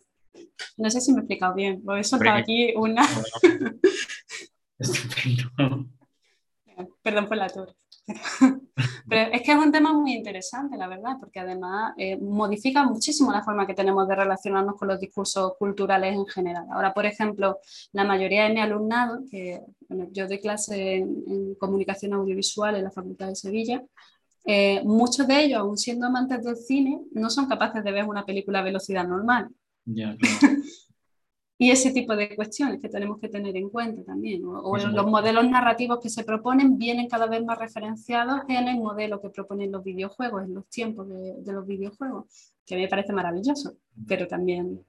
No 0.76 0.90
sé 0.90 1.00
si 1.00 1.12
me 1.12 1.18
he 1.18 1.20
explicado 1.20 1.54
bien, 1.54 1.80
voy 1.84 2.00
a 2.00 2.04
soltar 2.04 2.36
aquí 2.36 2.74
una... 2.76 3.06
Perdón 7.02 7.28
por 7.28 7.36
la 7.36 7.48
torre. 7.48 7.74
Pero 9.08 9.32
es 9.32 9.42
que 9.42 9.52
es 9.52 9.58
un 9.58 9.72
tema 9.72 9.92
muy 9.92 10.12
interesante, 10.12 10.76
la 10.76 10.88
verdad, 10.88 11.16
porque 11.18 11.40
además 11.40 11.94
eh, 11.96 12.16
modifica 12.16 12.84
muchísimo 12.84 13.32
la 13.32 13.42
forma 13.42 13.66
que 13.66 13.74
tenemos 13.74 14.06
de 14.08 14.16
relacionarnos 14.16 14.76
con 14.76 14.88
los 14.88 15.00
discursos 15.00 15.52
culturales 15.58 16.14
en 16.14 16.26
general. 16.26 16.66
Ahora, 16.70 16.92
por 16.92 17.06
ejemplo, 17.06 17.58
la 17.92 18.04
mayoría 18.04 18.44
de 18.44 18.54
mi 18.54 18.60
alumnado, 18.60 19.22
que 19.30 19.60
yo 20.10 20.26
doy 20.26 20.40
clase 20.40 20.96
en, 20.96 21.54
comunicación 21.54 22.14
audiovisual 22.14 22.76
en 22.76 22.84
la 22.84 22.90
Facultad 22.90 23.28
de 23.28 23.36
Sevilla, 23.36 23.82
eh, 24.44 24.82
muchos 24.84 25.26
de 25.26 25.44
ellos, 25.44 25.60
aún 25.60 25.78
siendo 25.78 26.06
amantes 26.06 26.44
del 26.44 26.56
cine, 26.56 27.00
no 27.12 27.30
son 27.30 27.46
capaces 27.46 27.82
de 27.82 27.92
ver 27.92 28.04
una 28.04 28.26
película 28.26 28.58
a 28.58 28.62
velocidad 28.62 29.06
normal. 29.06 29.48
Y 31.64 31.70
ese 31.70 31.92
tipo 31.92 32.14
de 32.14 32.36
cuestiones 32.36 32.78
que 32.78 32.90
tenemos 32.90 33.18
que 33.18 33.30
tener 33.30 33.56
en 33.56 33.70
cuenta 33.70 34.04
también. 34.04 34.42
O, 34.44 34.76
los 34.76 35.06
modelos 35.06 35.48
narrativos 35.48 35.98
que 35.98 36.10
se 36.10 36.22
proponen 36.22 36.76
vienen 36.76 37.08
cada 37.08 37.26
vez 37.26 37.42
más 37.42 37.58
referenciados 37.58 38.42
en 38.48 38.68
el 38.68 38.76
modelo 38.76 39.18
que 39.18 39.30
proponen 39.30 39.72
los 39.72 39.82
videojuegos, 39.82 40.44
en 40.44 40.52
los 40.52 40.66
tiempos 40.68 41.08
de, 41.08 41.52
los 41.54 41.66
videojuegos, 41.66 42.26
que 42.66 42.74
a 42.74 42.76
mí 42.76 42.82
me 42.82 42.90
parece 42.90 43.14
maravilloso, 43.14 43.78
pero 44.06 44.26
también 44.26 44.84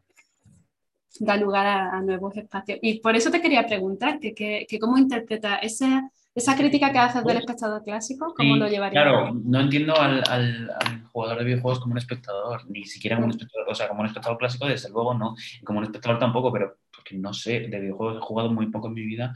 da 1.21 1.37
lugar 1.37 1.65
a, 1.65 2.01
nuevos 2.01 2.35
espacios. 2.35 2.77
Y 2.81 2.99
por 2.99 3.15
eso 3.15 3.31
te 3.31 3.41
quería 3.41 3.65
preguntar, 3.65 4.19
que, 4.19 4.33
que, 4.33 4.77
cómo 4.77 4.97
interpreta 4.97 5.55
ese 5.55 5.87
esa 6.35 6.57
crítica 6.57 6.91
que 6.91 6.99
haces 6.99 7.23
del 7.23 7.37
espectador 7.37 7.81
clásico, 7.81 8.33
¿cómo 8.35 8.57
lo 8.57 8.67
llevaría? 8.67 9.01
Claro, 9.01 9.31
no 9.33 9.61
entiendo 9.61 9.95
al, 9.95 10.21
al, 10.29 10.69
al, 10.69 11.03
jugador 11.13 11.39
de 11.39 11.45
videojuegos 11.45 11.79
como 11.79 11.93
un 11.93 11.97
espectador, 11.97 12.69
ni 12.69 12.83
siquiera 12.83 13.15
como 13.15 13.27
un 13.27 13.31
espectador, 13.31 13.69
o 13.69 13.73
sea, 13.73 13.87
como 13.87 14.01
un 14.01 14.07
espectador 14.07 14.37
clásico, 14.37 14.67
desde 14.67 14.89
luego 14.89 15.13
no, 15.13 15.33
como 15.63 15.79
un 15.79 15.85
espectador 15.85 16.19
tampoco, 16.19 16.51
pero 16.51 16.75
porque 16.95 17.15
no 17.15 17.33
sé, 17.33 17.61
de 17.61 17.79
videojuegos 17.79 18.17
he 18.17 18.25
jugado 18.25 18.51
muy 18.51 18.67
poco 18.67 18.87
en 18.87 18.93
mi 18.93 19.03
vida, 19.03 19.35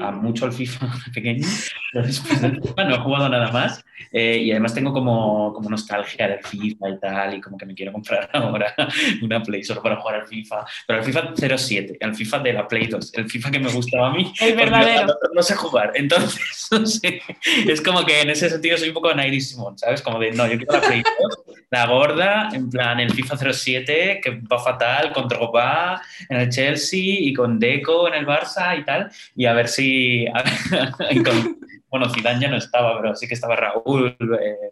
a 0.00 0.10
mucho 0.10 0.44
al 0.44 0.52
FIFA 0.52 0.88
pequeño, 1.14 1.46
pero 1.92 2.06
después 2.06 2.40
del 2.40 2.60
FIFA 2.60 2.84
no 2.84 2.94
he 2.94 2.98
jugado 2.98 3.28
nada 3.28 3.52
más, 3.52 3.84
eh, 4.12 4.38
y 4.38 4.50
además 4.50 4.74
tengo 4.74 4.92
como, 4.92 5.52
como 5.52 5.70
nostalgia 5.70 6.28
del 6.28 6.44
FIFA 6.44 6.88
y 6.90 6.98
tal, 7.00 7.34
y 7.34 7.40
como 7.40 7.56
que 7.56 7.66
me 7.66 7.74
quiero 7.74 7.92
comprar 7.92 8.28
ahora 8.34 8.74
una 9.22 9.42
Play 9.42 9.62
solo 9.64 9.82
para 9.82 9.96
jugar 9.96 10.16
al 10.16 10.26
FIFA, 10.26 10.66
pero 10.86 10.98
el 11.00 11.04
FIFA 11.04 11.34
07, 11.36 11.98
el 12.00 12.14
FIFA 12.14 12.38
de 12.40 12.52
la 12.52 12.68
Play 12.68 12.86
2, 12.86 13.12
el 13.14 13.30
FIFA 13.30 13.50
que 13.50 13.60
me 13.60 13.72
gustaba 13.72 14.08
a 14.08 14.12
mí, 14.12 14.32
el 14.40 14.56
verdadero. 14.56 15.14
No, 15.34 15.42
sé 15.42 15.54
jugar, 15.54 15.92
entonces 15.94 16.68
no 16.70 16.86
sé, 16.86 17.22
es 17.66 17.80
como 17.80 18.04
que 18.04 18.22
en 18.22 18.30
ese 18.30 18.50
sentido 18.50 18.76
soy 18.76 18.88
un 18.88 18.94
poco 18.94 19.14
Nairi 19.14 19.40
Simón, 19.40 19.78
¿sabes? 19.78 20.02
Como 20.02 20.18
de, 20.18 20.32
no, 20.32 20.46
yo 20.46 20.56
quiero 20.56 20.72
la 20.72 20.80
Play 20.80 21.02
2, 21.46 21.56
la 21.70 21.86
gorda, 21.86 22.48
en 22.52 22.70
plan 22.70 23.00
el 23.00 23.12
FIFA 23.12 23.52
07, 23.52 24.20
que 24.22 24.40
va 24.40 24.58
fatal, 24.58 25.12
con 25.12 25.28
Drogba 25.28 26.00
en 26.28 26.38
el 26.38 26.48
Chelsea 26.48 26.95
y 26.98 27.32
con 27.32 27.58
Deco 27.58 28.08
en 28.08 28.14
el 28.14 28.26
Barça 28.26 28.78
y 28.78 28.84
tal, 28.84 29.10
y 29.34 29.46
a 29.46 29.52
ver 29.52 29.68
si... 29.68 30.26
bueno, 31.90 32.10
Zidane 32.10 32.40
ya 32.40 32.48
no 32.48 32.56
estaba, 32.56 33.00
pero 33.00 33.14
sí 33.14 33.26
que 33.26 33.34
estaba 33.34 33.56
Raúl, 33.56 34.16
eh, 34.20 34.70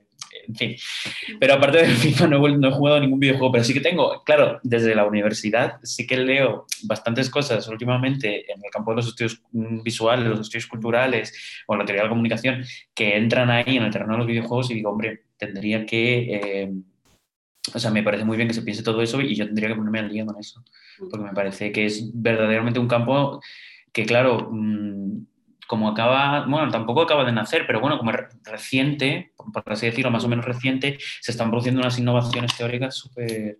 en 0.48 0.54
fin. 0.54 0.76
Pero 1.40 1.54
aparte 1.54 1.78
del 1.78 1.96
FIFA 1.96 2.26
no 2.28 2.68
he, 2.68 2.72
jugado 2.72 3.00
ningún 3.00 3.20
videojuego, 3.20 3.52
pero 3.52 3.64
sí 3.64 3.72
que 3.72 3.80
tengo, 3.80 4.22
claro, 4.24 4.60
desde 4.62 4.94
la 4.94 5.06
universidad 5.06 5.78
sí 5.82 6.06
que 6.06 6.16
leo 6.16 6.66
bastantes 6.84 7.30
cosas 7.30 7.66
últimamente 7.68 8.50
en 8.50 8.60
el 8.62 8.70
campo 8.70 8.90
de 8.90 8.96
los 8.96 9.08
estudios 9.08 9.42
visuales, 9.52 10.26
los 10.26 10.40
estudios 10.40 10.66
culturales 10.66 11.64
o 11.66 11.76
la 11.76 11.84
teoría 11.84 12.02
de 12.02 12.08
la 12.08 12.12
comunicación 12.12 12.64
que 12.94 13.16
entran 13.16 13.50
ahí 13.50 13.76
en 13.76 13.84
el 13.84 13.92
terreno 13.92 14.12
de 14.12 14.18
los 14.18 14.26
videojuegos 14.26 14.70
y 14.70 14.74
digo, 14.74 14.90
hombre, 14.90 15.24
tendría 15.36 15.86
que... 15.86 16.34
Eh, 16.34 16.72
o 17.72 17.78
sea, 17.78 17.90
me 17.90 18.02
parece 18.02 18.24
muy 18.24 18.36
bien 18.36 18.48
que 18.48 18.54
se 18.54 18.62
piense 18.62 18.82
todo 18.82 19.00
eso 19.00 19.20
y 19.20 19.34
yo 19.34 19.46
tendría 19.46 19.68
que 19.68 19.76
ponerme 19.76 20.00
al 20.00 20.10
día 20.10 20.26
con 20.26 20.38
eso, 20.38 20.60
mm. 20.98 21.08
porque 21.08 21.24
me 21.24 21.32
parece 21.32 21.72
que 21.72 21.86
es 21.86 22.10
verdaderamente 22.12 22.78
un 22.78 22.88
campo 22.88 23.40
que, 23.92 24.04
claro, 24.04 24.48
mm, 24.50 25.24
como 25.66 25.88
acaba, 25.88 26.44
bueno, 26.46 26.70
tampoco 26.70 27.02
acaba 27.02 27.24
de 27.24 27.32
nacer, 27.32 27.64
pero 27.66 27.80
bueno, 27.80 27.98
como 27.98 28.12
reciente, 28.44 29.32
por 29.36 29.72
así 29.72 29.86
decirlo, 29.86 30.10
más 30.10 30.24
o 30.24 30.28
menos 30.28 30.44
reciente, 30.44 30.98
se 31.20 31.32
están 31.32 31.50
produciendo 31.50 31.80
unas 31.80 31.98
innovaciones 31.98 32.54
teóricas 32.56 32.94
súper... 32.96 33.58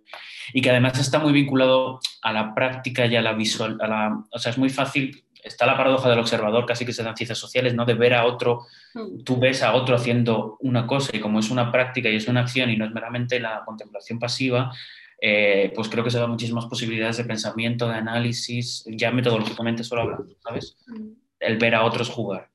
y 0.53 0.61
que 0.61 0.69
además 0.69 0.99
está 0.99 1.17
muy 1.19 1.33
vinculado 1.33 1.99
a 2.21 2.31
la 2.31 2.53
práctica 2.53 3.07
y 3.07 3.15
a 3.15 3.21
la 3.21 3.33
visual, 3.33 3.77
a 3.81 3.87
la, 3.87 4.23
o 4.31 4.37
sea, 4.37 4.51
es 4.51 4.57
muy 4.57 4.69
fácil, 4.69 5.24
está 5.45 5.65
la 5.65 5.77
paradoja 5.77 6.09
del 6.09 6.19
observador, 6.19 6.65
casi 6.65 6.85
que 6.85 6.93
se 6.93 7.03
dan 7.03 7.15
ciencias 7.15 7.37
sociales, 7.37 7.73
¿no? 7.75 7.85
De 7.85 7.93
ver 7.93 8.13
a 8.13 8.25
otro, 8.25 8.65
mm. 8.93 9.23
tú 9.23 9.37
ves 9.39 9.63
a 9.63 9.73
otro 9.73 9.95
haciendo 9.95 10.57
una 10.59 10.87
cosa 10.87 11.15
y 11.15 11.19
como 11.19 11.39
es 11.39 11.49
una 11.49 11.71
práctica 11.71 12.09
y 12.09 12.15
es 12.15 12.27
una 12.27 12.41
acción 12.41 12.69
y 12.69 12.77
no 12.77 12.85
es 12.85 12.91
meramente 12.91 13.39
la 13.39 13.63
contemplación 13.65 14.19
pasiva, 14.19 14.73
eh, 15.21 15.71
pues 15.75 15.87
creo 15.87 16.03
que 16.03 16.11
se 16.11 16.19
dan 16.19 16.29
muchísimas 16.29 16.65
posibilidades 16.65 17.17
de 17.17 17.23
pensamiento, 17.23 17.87
de 17.87 17.95
análisis, 17.95 18.83
ya 18.87 19.11
metodológicamente 19.11 19.83
solo 19.83 20.01
hablando, 20.01 20.35
¿sabes? 20.43 20.77
Mm 20.87 21.25
el 21.39 21.57
ver 21.57 21.75
a 21.75 21.83
otros 21.83 22.09
jugar. 22.09 22.49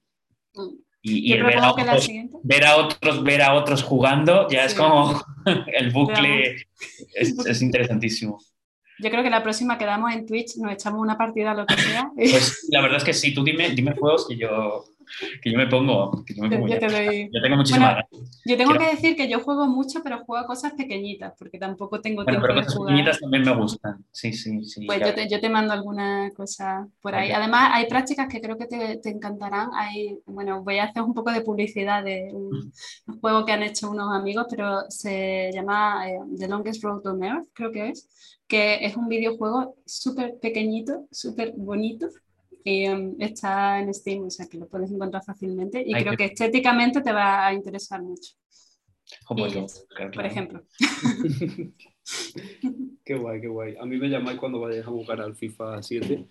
Mm. 0.54 0.68
Y, 1.02 1.32
el 1.32 1.44
ver 1.44 1.56
a, 1.56 1.72
otros, 1.72 2.08
ver 2.42 2.66
a, 2.66 2.76
otros, 2.76 3.24
ver 3.24 3.40
a 3.40 3.54
otros 3.54 3.82
jugando 3.82 4.46
ya 4.50 4.66
es 4.66 4.74
como 4.74 5.18
el 5.66 5.90
bucle, 5.92 6.66
es, 7.14 7.62
interesantísimo. 7.62 8.38
Yo 9.02 9.10
creo 9.10 9.22
que 9.22 9.30
la 9.30 9.42
próxima 9.42 9.78
que 9.78 9.86
damos 9.86 10.12
en 10.12 10.26
Twitch 10.26 10.56
nos 10.56 10.72
echamos 10.72 11.00
una 11.00 11.16
partida 11.16 11.54
lo 11.54 11.66
que 11.66 11.76
sea. 11.76 12.10
Pues 12.14 12.68
la 12.70 12.82
verdad 12.82 12.98
es 12.98 13.04
que 13.04 13.14
sí, 13.14 13.34
tú 13.34 13.42
dime, 13.42 13.70
dime 13.70 13.94
juegos 13.94 14.26
que 14.28 14.36
yo, 14.36 14.84
que 15.42 15.50
yo 15.50 15.58
me 15.58 15.66
pongo. 15.66 16.24
Que 16.24 16.34
yo, 16.34 16.42
me 16.42 16.50
pongo 16.50 16.68
yo, 16.68 16.78
tengo 17.42 17.56
muchísimas 17.56 18.04
Yo 18.44 18.56
tengo 18.56 18.74
que 18.74 18.86
decir 18.86 19.16
que 19.16 19.28
yo 19.28 19.40
juego 19.40 19.66
mucho, 19.66 20.02
pero 20.02 20.24
juego 20.24 20.46
cosas 20.46 20.72
pequeñitas, 20.74 21.32
porque 21.38 21.58
tampoco 21.58 22.00
tengo 22.00 22.24
tiempo 22.24 22.42
pero 22.42 22.62
cosas 22.62 22.78
pequeñitas 22.78 23.20
también 23.20 23.44
me 23.44 23.54
gustan. 23.54 24.04
Sí, 24.10 24.32
sí, 24.32 24.64
sí. 24.64 24.86
Pues 24.86 25.00
yo 25.00 25.14
te, 25.14 25.28
yo 25.28 25.40
te, 25.40 25.48
mando 25.48 25.72
alguna 25.72 26.30
cosa 26.36 26.86
por 27.00 27.14
ahí. 27.14 27.32
Además, 27.32 27.70
hay 27.72 27.86
prácticas 27.86 28.28
que 28.28 28.40
creo 28.40 28.56
que 28.56 28.66
te, 28.66 28.98
te, 28.98 29.10
encantarán. 29.10 29.70
Hay, 29.74 30.18
bueno, 30.26 30.62
voy 30.62 30.78
a 30.78 30.84
hacer 30.84 31.02
un 31.02 31.14
poco 31.14 31.32
de 31.32 31.40
publicidad 31.40 32.04
de 32.04 32.30
un, 32.32 32.72
juego 33.20 33.44
que 33.44 33.52
han 33.52 33.62
hecho 33.62 33.90
unos 33.90 34.12
amigos, 34.12 34.46
pero 34.50 34.82
se 34.88 35.50
llama 35.52 36.08
eh, 36.08 36.18
The 36.38 36.48
Longest 36.48 36.82
Road 36.82 37.06
on 37.06 37.24
Earth, 37.24 37.48
creo 37.52 37.72
que 37.72 37.88
es, 37.88 38.08
que 38.50 38.84
es 38.84 38.96
un 38.96 39.08
videojuego 39.08 39.76
súper 39.86 40.40
pequeñito, 40.40 41.06
súper 41.12 41.54
bonito 41.56 42.08
y 42.64 42.88
um, 42.88 43.14
está 43.20 43.78
en 43.78 43.94
Steam, 43.94 44.24
o 44.24 44.30
sea 44.30 44.48
que 44.48 44.58
lo 44.58 44.66
puedes 44.66 44.90
encontrar 44.90 45.22
fácilmente 45.22 45.82
y 45.86 45.92
creo 45.92 46.16
que... 46.16 46.24
estéticamente 46.24 47.00
te 47.00 47.12
va 47.12 47.46
a 47.46 47.54
interesar 47.54 48.02
mucho. 48.02 48.32
por 49.28 50.26
ejemplo. 50.26 50.64
qué 53.04 53.14
guay, 53.14 53.40
qué 53.40 53.46
guay. 53.46 53.76
A 53.80 53.86
mí 53.86 53.96
me 53.98 54.08
llamáis 54.08 54.40
cuando 54.40 54.58
vayáis 54.58 54.84
a 54.84 54.90
jugar 54.90 55.20
al 55.20 55.36
FIFA 55.36 55.80
7, 55.80 56.26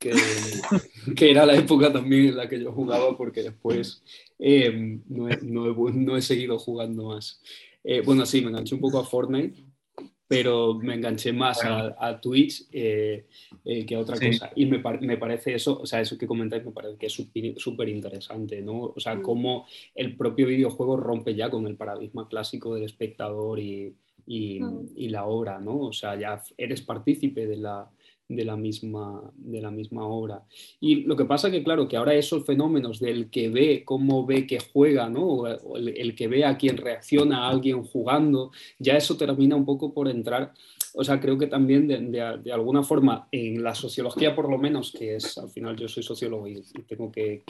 que, 0.00 0.12
que, 1.16 1.30
era 1.30 1.46
la 1.46 1.54
época 1.54 1.92
también 1.92 2.30
en 2.30 2.38
la 2.38 2.48
que 2.48 2.60
yo 2.60 2.72
jugaba, 2.72 3.16
porque 3.16 3.44
después 3.44 4.02
eh, 4.40 4.98
no, 5.08 5.30
he, 5.30 5.38
no, 5.42 6.16
he, 6.16 6.22
seguido 6.22 6.58
jugando 6.58 7.10
más. 7.10 7.40
Eh, 7.84 8.02
bueno, 8.04 8.26
sí, 8.26 8.40
me 8.40 8.48
enganché 8.48 8.74
un 8.74 8.80
poco 8.80 8.98
a 8.98 9.04
Fortnite, 9.04 9.71
pero 10.32 10.74
me 10.74 10.94
enganché 10.94 11.32
más 11.32 11.60
a, 11.62 12.20
Twitch 12.20 12.66
eh, 12.72 13.26
eh, 13.64 13.84
que 13.84 13.94
a 13.94 14.00
otra 14.00 14.18
cosa. 14.18 14.50
Y 14.56 14.66
me, 14.66 14.82
me, 15.00 15.16
parece 15.18 15.54
eso, 15.54 15.78
o 15.78 15.86
sea, 15.86 16.00
eso 16.00 16.16
que 16.16 16.26
comentáis 16.26 16.64
me 16.64 16.72
parece 16.72 16.96
que 16.96 17.06
es 17.06 17.12
súper 17.12 17.88
interesante, 17.88 18.62
¿no? 18.62 18.92
O 18.96 19.00
sea, 19.00 19.14
mm. 19.16 19.22
cómo 19.22 19.66
el 19.94 20.16
propio 20.16 20.46
videojuego 20.46 20.96
rompe 20.96 21.34
ya 21.34 21.50
con 21.50 21.66
el 21.66 21.76
paradigma 21.76 22.28
clásico 22.28 22.74
del 22.74 22.84
espectador 22.84 23.58
y, 23.60 23.94
y, 24.26 24.60
y 24.96 25.08
la 25.08 25.26
obra, 25.26 25.58
¿no? 25.58 25.78
O 25.78 25.92
sea, 25.92 26.18
ya 26.18 26.42
eres 26.56 26.82
partícipe 26.82 27.46
de 27.46 27.56
la, 27.56 27.90
de 28.28 28.44
la 28.44 28.56
misma, 28.56 29.32
de 29.36 29.60
la 29.60 29.70
misma 29.70 30.06
obra. 30.06 30.44
Y 30.80 31.02
lo 31.02 31.16
que 31.16 31.24
pasa 31.24 31.50
que, 31.50 31.62
claro, 31.62 31.88
que 31.88 31.96
ahora 31.96 32.14
esos 32.14 32.44
fenómenos 32.44 32.98
del 32.98 33.30
que 33.30 33.48
ve, 33.48 33.82
cómo 33.84 34.26
ve 34.26 34.46
que 34.46 34.58
juega, 34.72 35.08
¿no? 35.08 35.26
o 35.26 35.76
el, 35.76 35.88
el, 35.88 36.14
que 36.14 36.28
ve 36.28 36.44
a 36.44 36.56
quien 36.56 36.76
reacciona 36.76 37.44
a 37.44 37.48
alguien 37.50 37.82
jugando, 37.82 38.50
ya 38.78 38.96
eso 38.96 39.16
termina 39.16 39.56
un 39.56 39.64
poco 39.64 39.92
por 39.92 40.08
entrar 40.08 40.52
o 40.94 41.04
sea, 41.04 41.20
creo 41.20 41.38
que 41.38 41.46
también 41.46 41.88
de, 41.88 42.52
alguna 42.52 42.82
forma 42.82 43.28
en 43.32 43.62
la 43.62 43.74
sociología 43.74 44.34
por 44.34 44.50
lo 44.50 44.58
menos, 44.58 44.92
que 44.92 45.16
es, 45.16 45.38
al 45.38 45.48
final 45.48 45.76
yo 45.76 45.88
soy 45.88 46.02
sociólogo 46.02 46.46
y, 46.46 46.62
tengo 46.86 47.10
que, 47.10 47.42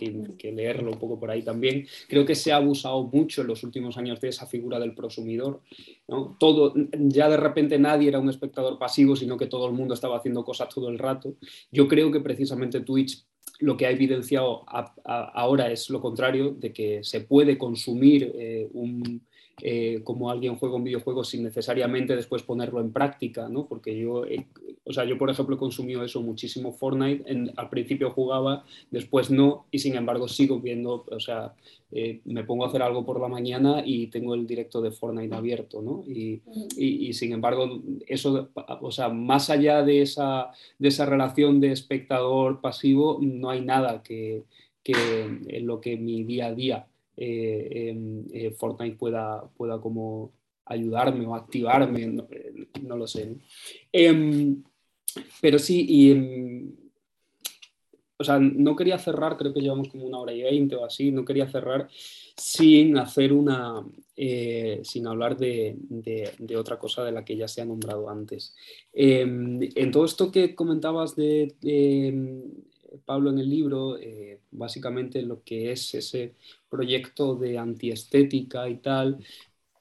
leerlo 0.42 0.92
un 0.92 0.98
poco 0.98 1.18
por 1.18 1.30
ahí 1.30 1.42
también, 1.42 1.86
creo 2.08 2.24
que 2.24 2.34
se 2.34 2.52
ha 2.52 2.56
abusado 2.56 3.04
mucho 3.04 3.42
en 3.42 3.48
los 3.48 3.62
últimos 3.64 3.96
años 3.96 4.20
de 4.20 4.28
esa 4.28 4.46
figura 4.46 4.78
del 4.78 4.94
prosumidor. 4.94 5.60
¿no? 6.08 6.36
Todo, 6.38 6.74
ya 6.92 7.28
de 7.28 7.36
repente 7.36 7.78
nadie 7.78 8.08
era 8.08 8.18
un 8.18 8.28
espectador 8.28 8.78
pasivo, 8.78 9.16
sino 9.16 9.36
que 9.36 9.46
todo 9.46 9.66
el 9.66 9.72
mundo 9.72 9.94
estaba 9.94 10.16
haciendo 10.16 10.44
cosas 10.44 10.68
todo 10.68 10.88
el 10.88 10.98
rato. 10.98 11.34
Yo 11.70 11.88
creo 11.88 12.10
que 12.12 12.20
precisamente 12.20 12.80
Twitch 12.80 13.24
lo 13.58 13.76
que 13.76 13.86
ha 13.86 13.90
evidenciado 13.90 14.64
ahora 15.04 15.70
es 15.70 15.88
lo 15.90 16.00
contrario, 16.00 16.50
de 16.50 16.72
que 16.72 17.04
se 17.04 17.20
puede 17.20 17.58
consumir 17.58 18.32
eh, 18.34 18.68
un 18.72 19.22
eh, 19.64 20.00
cómo 20.02 20.28
alguien 20.28 20.56
juega 20.56 20.74
un 20.74 20.82
videojuego 20.82 21.22
sin 21.22 21.44
necesariamente 21.44 22.16
después 22.16 22.42
ponerlo 22.42 22.80
en 22.80 22.92
práctica, 22.92 23.48
¿no? 23.48 23.66
Porque 23.68 23.96
yo, 23.96 24.24
o 24.84 24.92
sea, 24.92 25.04
yo 25.04 25.16
por 25.16 25.30
ejemplo 25.30 25.54
he 25.54 25.58
consumido 25.58 26.04
eso 26.04 26.20
muchísimo 26.20 26.72
Fortnite, 26.72 27.52
al 27.54 27.68
principio 27.68 28.10
jugaba, 28.10 28.64
después 28.90 29.30
no, 29.30 29.66
y 29.70 29.78
sin 29.78 29.94
embargo 29.94 30.26
sigo 30.26 30.58
viendo, 30.58 31.04
o 31.08 31.20
sea, 31.20 31.54
eh, 31.92 32.20
me 32.24 32.42
pongo 32.42 32.64
a 32.64 32.68
hacer 32.68 32.82
algo 32.82 33.06
por 33.06 33.20
la 33.20 33.28
mañana 33.28 33.84
y 33.86 34.08
tengo 34.08 34.34
el 34.34 34.48
directo 34.48 34.80
de 34.80 34.90
Fortnite 34.90 35.32
abierto, 35.32 35.80
¿no? 35.80 36.02
Y, 36.08 37.12
sin 37.12 37.32
embargo, 37.32 37.82
eso, 38.08 38.48
o 38.80 38.90
sea, 38.90 39.10
más 39.10 39.48
allá 39.48 39.84
de 39.84 40.02
esa, 40.02 40.50
de 40.80 40.88
esa 40.88 41.06
relación 41.06 41.60
de 41.60 41.70
espectador 41.70 42.60
pasivo, 42.60 43.20
no 43.22 43.48
hay 43.48 43.60
nada 43.60 44.02
que, 44.02 44.42
que 44.82 44.94
en 45.46 45.66
lo 45.68 45.80
que 45.80 45.96
mi 45.96 46.24
día 46.24 46.46
a 46.46 46.52
día 46.52 46.86
eh, 46.86 46.88
eh, 46.88 46.91
Fortnite 48.58 48.96
pueda, 48.96 49.42
pueda 49.56 49.80
como 49.80 50.32
ayudarme 50.64 51.26
o 51.26 51.34
activarme, 51.34 52.06
no, 52.06 52.28
no 52.82 52.96
lo 52.96 53.06
sé. 53.06 53.36
Em, 53.92 54.62
pero 55.40 55.58
sí, 55.58 55.84
y 55.88 56.10
em, 56.12 56.72
o 58.22 58.24
sea, 58.24 58.38
no 58.38 58.76
quería 58.76 58.98
cerrar, 58.98 59.36
creo 59.36 59.52
que 59.52 59.60
llevamos 59.60 59.88
como 59.88 60.06
una 60.06 60.20
hora 60.20 60.32
y 60.32 60.42
veinte 60.42 60.76
o 60.76 60.84
así, 60.84 61.10
no 61.10 61.24
quería 61.24 61.50
cerrar 61.50 61.88
sin 62.36 62.96
hacer 62.96 63.32
una, 63.32 63.84
eh, 64.16 64.80
sin 64.84 65.08
hablar 65.08 65.36
de, 65.36 65.76
otra 66.56 66.78
cosa 66.78 67.04
de 67.04 67.10
la 67.12 67.24
que 67.24 67.36
ya 67.36 67.48
se 67.48 67.60
ha 67.60 67.64
nombrado 67.64 68.08
antes. 68.08 68.54
Em, 68.92 69.60
en 69.74 69.90
todo 69.90 70.04
esto 70.04 70.30
que 70.30 70.54
comentabas 70.54 71.16
de, 71.16 71.54
em, 71.62 72.42
Pablo 73.04 73.30
en 73.30 73.38
el 73.38 73.48
libro, 73.48 73.98
eh, 73.98 74.40
básicamente 74.50 75.22
lo 75.22 75.42
que 75.42 75.72
es 75.72 75.94
ese 75.94 76.34
proyecto 76.68 77.34
de 77.36 77.58
antiestética 77.58 78.68
y 78.68 78.76
tal, 78.76 79.18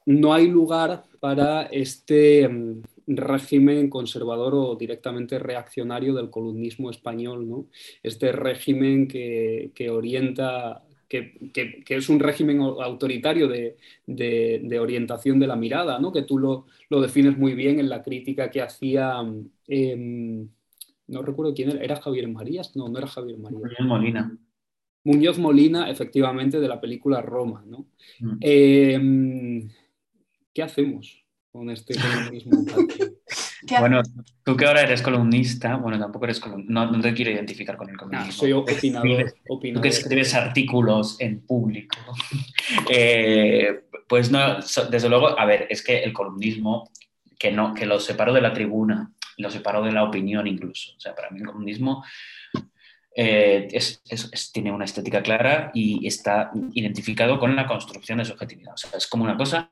no 0.05 0.33
hay 0.33 0.47
lugar 0.47 1.05
para 1.19 1.63
este 1.63 2.43
em, 2.43 2.81
régimen 3.07 3.89
conservador 3.89 4.55
o 4.55 4.75
directamente 4.75 5.39
reaccionario 5.39 6.13
del 6.13 6.29
columnismo 6.29 6.89
español, 6.89 7.47
¿no? 7.47 7.67
Este 8.03 8.31
régimen 8.31 9.07
que, 9.07 9.71
orienta, 9.91 10.83
que, 11.07 11.83
es 11.87 12.09
un 12.09 12.19
régimen 12.19 12.61
autoritario 12.61 13.47
de, 13.47 14.79
orientación 14.79 15.39
de 15.39 15.47
la 15.47 15.55
mirada, 15.55 15.99
¿no? 15.99 16.11
Que 16.11 16.23
tú 16.23 16.37
lo, 16.39 16.65
defines 17.01 17.37
muy 17.37 17.53
bien 17.53 17.79
en 17.79 17.89
la 17.89 18.01
crítica 18.01 18.49
que 18.49 18.61
hacía, 18.61 19.21
em, 19.67 20.49
no 21.11 21.21
recuerdo 21.21 21.53
quién 21.53 21.69
era, 21.69 21.83
¿era 21.83 22.01
Javier 22.01 22.27
Marías? 22.27 22.75
No, 22.75 22.87
no 22.87 22.97
era 22.97 23.07
Javier 23.07 23.37
Marías. 23.37 23.61
Muñoz 23.61 23.87
Molina. 23.87 24.37
Muñoz 25.03 25.37
Molina, 25.37 25.89
efectivamente, 25.89 26.59
de 26.59 26.67
la 26.67 26.79
película 26.79 27.21
Roma, 27.21 27.63
¿no? 27.65 27.87
Mm. 28.19 28.37
Em, 28.41 29.69
¿Qué 30.53 30.63
hacemos? 30.63 31.21
con 31.51 31.69
este 31.69 31.93
columnismo. 31.95 32.63
bueno, 33.79 34.01
tú 34.43 34.55
que 34.55 34.65
ahora 34.65 34.81
eres 34.81 35.01
columnista, 35.01 35.75
bueno, 35.75 35.99
tampoco 35.99 36.25
eres 36.25 36.39
columnista, 36.39 36.73
no, 36.73 37.01
te 37.01 37.13
quiero 37.13 37.31
identificar 37.31 37.75
con 37.75 37.89
el 37.89 37.97
columnismo. 37.97 38.31
soy 38.31 38.53
opinador, 38.53 39.33
Tú 39.45 39.81
que 39.81 39.89
escribes 39.89 40.33
artículos 40.33 41.19
en 41.19 41.41
público. 41.41 41.97
Eh, 42.89 43.81
pues 44.07 44.31
no, 44.31 44.59
desde 44.89 45.09
luego, 45.09 45.37
a 45.37 45.45
ver, 45.45 45.67
es 45.69 45.83
que 45.83 46.03
el 46.03 46.13
columnismo, 46.13 46.89
que, 47.37 47.51
no, 47.51 47.73
que 47.73 47.85
lo 47.85 47.99
separo 47.99 48.31
de 48.31 48.39
la 48.39 48.53
tribuna, 48.53 49.11
lo 49.41 49.49
separo 49.49 49.83
de 49.83 49.91
la 49.91 50.03
opinión 50.03 50.47
incluso. 50.47 50.93
O 50.95 50.99
sea, 50.99 51.15
para 51.15 51.29
mí 51.29 51.39
el 51.39 51.45
columnismo 51.45 52.03
eh, 53.13 53.67
tiene 54.53 54.71
una 54.71 54.85
estética 54.85 55.21
clara 55.21 55.71
y 55.73 56.07
está 56.07 56.51
identificado 56.73 57.39
con 57.39 57.55
la 57.55 57.67
construcción 57.67 58.19
de 58.19 58.25
subjetividad. 58.25 58.73
O 58.73 58.77
sea, 58.77 58.91
es 58.97 59.07
como 59.07 59.25
una 59.25 59.37
cosa 59.37 59.71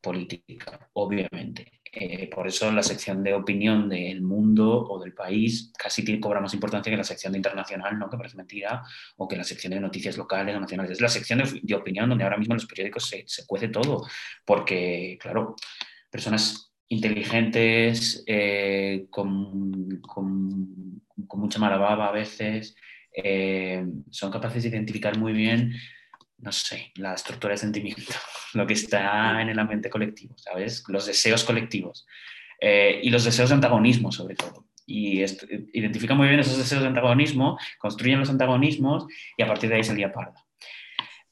política, 0.00 0.90
obviamente. 0.92 1.80
Eh, 1.92 2.30
por 2.30 2.46
eso 2.46 2.70
la 2.70 2.84
sección 2.84 3.24
de 3.24 3.34
opinión 3.34 3.88
del 3.88 4.22
mundo 4.22 4.86
o 4.88 5.02
del 5.02 5.12
país 5.12 5.72
casi 5.76 6.04
tiene, 6.04 6.20
cobra 6.20 6.40
más 6.40 6.54
importancia 6.54 6.90
que 6.90 6.96
la 6.96 7.02
sección 7.02 7.32
de 7.32 7.38
internacional, 7.38 7.98
¿no? 7.98 8.08
que 8.08 8.16
parece 8.16 8.36
mentira, 8.36 8.84
o 9.16 9.26
que 9.26 9.36
la 9.36 9.42
sección 9.42 9.72
de 9.72 9.80
noticias 9.80 10.16
locales 10.16 10.54
o 10.54 10.60
nacionales. 10.60 10.92
Es 10.92 11.00
la 11.00 11.08
sección 11.08 11.42
de, 11.62 11.74
opinión 11.74 12.08
donde 12.08 12.24
ahora 12.24 12.36
mismo 12.36 12.54
en 12.54 12.58
los 12.58 12.66
periódicos 12.66 13.08
se, 13.08 13.24
se 13.26 13.44
cuece 13.46 13.68
todo, 13.68 14.06
porque, 14.44 15.18
claro, 15.20 15.56
personas 16.10 16.69
inteligentes, 16.90 18.22
eh, 18.26 19.06
con, 19.10 19.96
mucha 21.32 21.58
mala 21.58 21.78
baba 21.78 22.08
a 22.08 22.12
veces, 22.12 22.76
eh, 23.12 23.84
son 24.10 24.30
capaces 24.30 24.62
de 24.62 24.68
identificar 24.68 25.18
muy 25.18 25.32
bien 25.32 25.72
no 26.40 26.52
sé, 26.52 26.92
la 26.96 27.14
estructura 27.14 27.52
de 27.52 27.58
sentimiento, 27.58 28.12
lo 28.54 28.66
que 28.66 28.74
está 28.74 29.40
en 29.40 29.48
el 29.48 29.58
ambiente 29.58 29.90
colectivo, 29.90 30.34
¿sabes? 30.38 30.84
Los 30.88 31.06
deseos 31.06 31.44
colectivos 31.44 32.06
eh, 32.60 33.00
y 33.02 33.10
los 33.10 33.24
deseos 33.24 33.50
de 33.50 33.56
antagonismo, 33.56 34.10
sobre 34.10 34.34
todo. 34.34 34.66
Y 34.86 35.22
identifica 35.72 36.14
muy 36.14 36.28
bien 36.28 36.40
esos 36.40 36.58
deseos 36.58 36.82
de 36.82 36.88
antagonismo, 36.88 37.58
construyen 37.78 38.18
los 38.18 38.30
antagonismos 38.30 39.06
y 39.36 39.42
a 39.42 39.46
partir 39.46 39.70
de 39.70 39.76
ahí 39.76 39.84
se 39.84 39.94
lía 39.94 40.12
parda. 40.12 40.44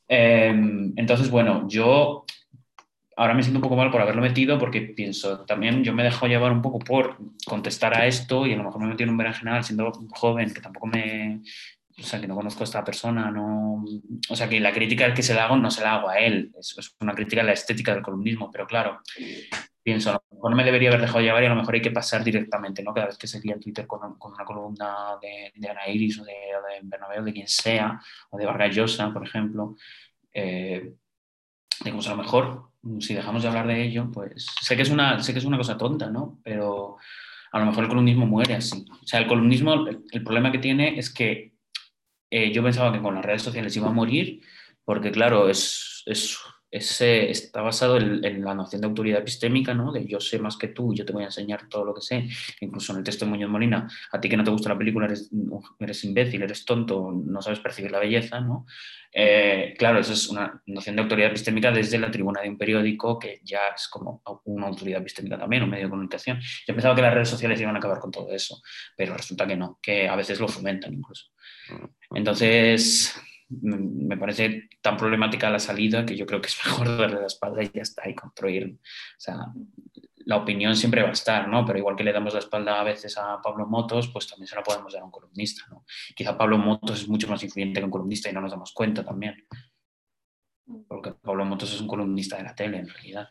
Em, 0.06 0.92
entonces, 0.96 1.28
bueno, 1.28 1.66
yo 1.68 2.24
ahora 3.18 3.34
me 3.34 3.42
siento 3.42 3.58
un 3.58 3.62
poco 3.62 3.74
mal 3.74 3.90
por 3.90 4.00
haberlo 4.00 4.22
metido 4.22 4.58
porque 4.58 4.80
pienso, 4.80 5.44
también 5.44 5.82
yo 5.82 5.92
me 5.92 6.04
dejo 6.04 6.28
llevar 6.28 6.52
un 6.52 6.62
poco 6.62 6.78
por 6.78 7.16
contestar 7.44 7.92
a 7.98 8.06
esto 8.06 8.46
y 8.46 8.54
a 8.54 8.56
lo 8.56 8.62
mejor 8.62 8.80
me 8.80 8.86
metí 8.86 9.02
en 9.02 9.10
un 9.10 9.34
general 9.34 9.64
siendo 9.64 9.90
joven 10.10 10.54
que 10.54 10.60
tampoco 10.60 10.86
me, 10.86 11.40
o 11.98 12.02
sea, 12.04 12.20
que 12.20 12.28
no 12.28 12.36
conozco 12.36 12.60
a 12.60 12.64
esta 12.64 12.84
persona, 12.84 13.28
no, 13.32 13.84
o 14.28 14.36
sea, 14.36 14.48
que 14.48 14.60
la 14.60 14.72
crítica 14.72 15.12
que 15.12 15.24
se 15.24 15.34
la 15.34 15.46
hago 15.46 15.56
no 15.56 15.68
se 15.68 15.82
la 15.82 15.94
hago 15.94 16.08
a 16.08 16.18
él, 16.20 16.52
es, 16.56 16.96
una 17.00 17.12
crítica 17.12 17.42
a 17.42 17.44
la 17.44 17.54
estética 17.54 17.92
del 17.92 18.04
columnismo, 18.04 18.52
pero 18.52 18.68
claro, 18.68 19.00
pienso, 19.82 20.10
a 20.10 20.12
lo 20.12 20.22
mejor 20.36 20.50
no 20.52 20.56
me 20.56 20.64
debería 20.64 20.90
haber 20.90 21.00
dejado 21.00 21.20
llevar 21.20 21.42
y 21.42 21.46
a 21.46 21.48
lo 21.48 21.56
mejor 21.56 21.74
hay 21.74 21.82
que 21.82 21.90
pasar 21.90 22.22
directamente, 22.22 22.84
¿no? 22.84 22.94
Cada 22.94 23.06
vez 23.08 23.18
que 23.18 23.26
se 23.26 23.38
en 23.38 23.58
Twitter 23.58 23.88
con, 23.88 24.16
una 24.20 24.44
columna 24.44 25.16
de, 25.20 25.52
de 25.56 25.68
Ana 25.68 25.88
Iris 25.88 26.20
o 26.20 26.24
de, 26.24 26.32
de 26.32 26.80
Bernabéu, 26.84 27.24
de 27.24 27.32
quien 27.32 27.48
sea, 27.48 28.00
o 28.30 28.38
de 28.38 28.46
Vargas 28.46 28.76
Llosa, 28.76 29.12
por 29.12 29.26
ejemplo, 29.26 29.74
eh, 30.32 30.92
digamos, 31.82 32.06
a 32.06 32.10
lo 32.10 32.16
mejor, 32.18 32.67
si 33.00 33.14
dejamos 33.14 33.42
de 33.42 33.48
hablar 33.48 33.66
de 33.66 33.82
ello, 33.82 34.10
pues 34.12 34.46
sé 34.60 34.76
que 34.76 34.82
es 34.82 34.90
una, 34.90 35.22
sé 35.22 35.32
que 35.32 35.38
es 35.38 35.44
una 35.44 35.58
cosa 35.58 35.76
tonta, 35.76 36.10
¿no? 36.10 36.38
Pero 36.42 36.96
a 37.52 37.58
lo 37.58 37.66
mejor 37.66 37.84
el 37.84 37.88
columnismo 37.88 38.26
muere 38.26 38.54
así. 38.54 38.84
O 38.90 39.06
sea, 39.06 39.20
el 39.20 39.26
columnismo, 39.26 39.86
el 39.86 40.24
problema 40.24 40.52
que 40.52 40.58
tiene 40.58 40.98
es 40.98 41.10
que 41.10 41.52
eh, 42.30 42.52
yo 42.52 42.62
pensaba 42.62 42.92
que 42.92 43.00
con 43.00 43.14
las 43.14 43.24
redes 43.24 43.42
sociales 43.42 43.76
iba 43.76 43.88
a 43.88 43.92
morir, 43.92 44.42
porque 44.84 45.10
claro, 45.10 45.48
es, 45.48 46.02
es, 46.06 46.38
está 46.70 47.62
basado 47.62 47.96
en, 47.96 48.44
la 48.44 48.54
noción 48.54 48.80
de 48.80 48.86
autoridad 48.86 49.20
epistémica, 49.20 49.74
¿no? 49.74 49.92
de 49.92 50.06
yo 50.06 50.20
sé 50.20 50.38
más 50.38 50.56
que 50.56 50.68
tú, 50.68 50.94
yo 50.94 51.04
te 51.04 51.12
voy 51.12 51.22
a 51.22 51.26
enseñar 51.26 51.68
todo 51.68 51.84
lo 51.84 51.94
que 51.94 52.00
sé. 52.00 52.28
Incluso 52.60 52.92
en 52.92 52.98
el 52.98 53.04
texto 53.04 53.24
de 53.24 53.30
Muñoz 53.30 53.50
Molina, 53.50 53.88
a 54.12 54.20
ti 54.20 54.28
que 54.28 54.36
no 54.36 54.44
te 54.44 54.50
gusta 54.50 54.68
la 54.68 54.78
película 54.78 55.06
eres, 55.06 55.30
eres 55.78 56.04
imbécil, 56.04 56.42
eres 56.42 56.64
tonto, 56.64 57.12
no 57.12 57.40
sabes 57.40 57.60
percibir 57.60 57.90
la 57.90 57.98
belleza. 57.98 58.40
¿no? 58.40 58.66
Eh, 59.12 59.74
claro, 59.78 59.98
eso 59.98 60.12
es 60.12 60.28
una 60.28 60.62
noción 60.66 60.96
de 60.96 61.02
autoridad 61.02 61.30
epistémica 61.30 61.72
desde 61.72 61.98
la 61.98 62.10
tribuna 62.10 62.42
de 62.42 62.50
un 62.50 62.58
periódico 62.58 63.18
que 63.18 63.40
ya 63.42 63.60
es 63.74 63.88
como 63.88 64.22
una 64.44 64.66
autoridad 64.66 65.00
epistémica 65.00 65.38
también, 65.38 65.62
un 65.62 65.70
medio 65.70 65.84
de 65.84 65.90
comunicación. 65.90 66.38
Yo 66.66 66.74
pensaba 66.74 66.94
que 66.94 67.02
las 67.02 67.14
redes 67.14 67.28
sociales 67.28 67.60
iban 67.60 67.74
a 67.74 67.78
acabar 67.78 67.98
con 67.98 68.10
todo 68.10 68.30
eso, 68.32 68.60
pero 68.96 69.14
resulta 69.14 69.46
que 69.46 69.56
no, 69.56 69.78
que 69.82 70.08
a 70.08 70.16
veces 70.16 70.38
lo 70.40 70.48
fomentan 70.48 70.92
incluso. 70.92 71.30
Entonces, 72.10 73.14
me 73.48 74.16
parece 74.16 74.68
tan 74.80 74.96
problemática 74.96 75.50
la 75.50 75.58
salida 75.58 76.04
que 76.04 76.16
yo 76.16 76.26
creo 76.26 76.40
que 76.40 76.48
es 76.48 76.58
mejor 76.66 76.98
darle 76.98 77.20
la 77.20 77.26
espalda 77.26 77.62
y 77.62 77.70
ya 77.72 77.82
está, 77.82 78.08
y 78.08 78.14
construir. 78.14 78.78
O 78.78 79.20
sea, 79.20 79.46
la 80.28 80.36
opinión 80.36 80.76
siempre 80.76 81.02
va 81.02 81.08
a 81.08 81.12
estar, 81.12 81.48
¿no? 81.48 81.64
Pero 81.64 81.78
igual 81.78 81.96
que 81.96 82.04
le 82.04 82.12
damos 82.12 82.34
la 82.34 82.40
espalda 82.40 82.80
a 82.80 82.84
veces 82.84 83.16
a 83.16 83.40
Pablo 83.40 83.66
Motos, 83.66 84.08
pues 84.08 84.28
también 84.28 84.46
se 84.46 84.56
la 84.56 84.62
podemos 84.62 84.92
dar 84.92 85.02
a 85.02 85.04
un 85.06 85.10
columnista, 85.10 85.62
¿no? 85.70 85.84
Quizá 86.14 86.36
Pablo 86.36 86.58
Motos 86.58 87.00
es 87.02 87.08
mucho 87.08 87.28
más 87.28 87.42
influyente 87.42 87.80
que 87.80 87.84
un 87.84 87.90
columnista 87.90 88.28
y 88.28 88.34
no 88.34 88.42
nos 88.42 88.50
damos 88.50 88.72
cuenta 88.72 89.04
también. 89.04 89.46
Porque 90.86 91.12
Pablo 91.12 91.46
Motos 91.46 91.72
es 91.72 91.80
un 91.80 91.88
columnista 91.88 92.36
de 92.36 92.42
la 92.42 92.54
tele, 92.54 92.78
en 92.78 92.88
realidad. 92.88 93.30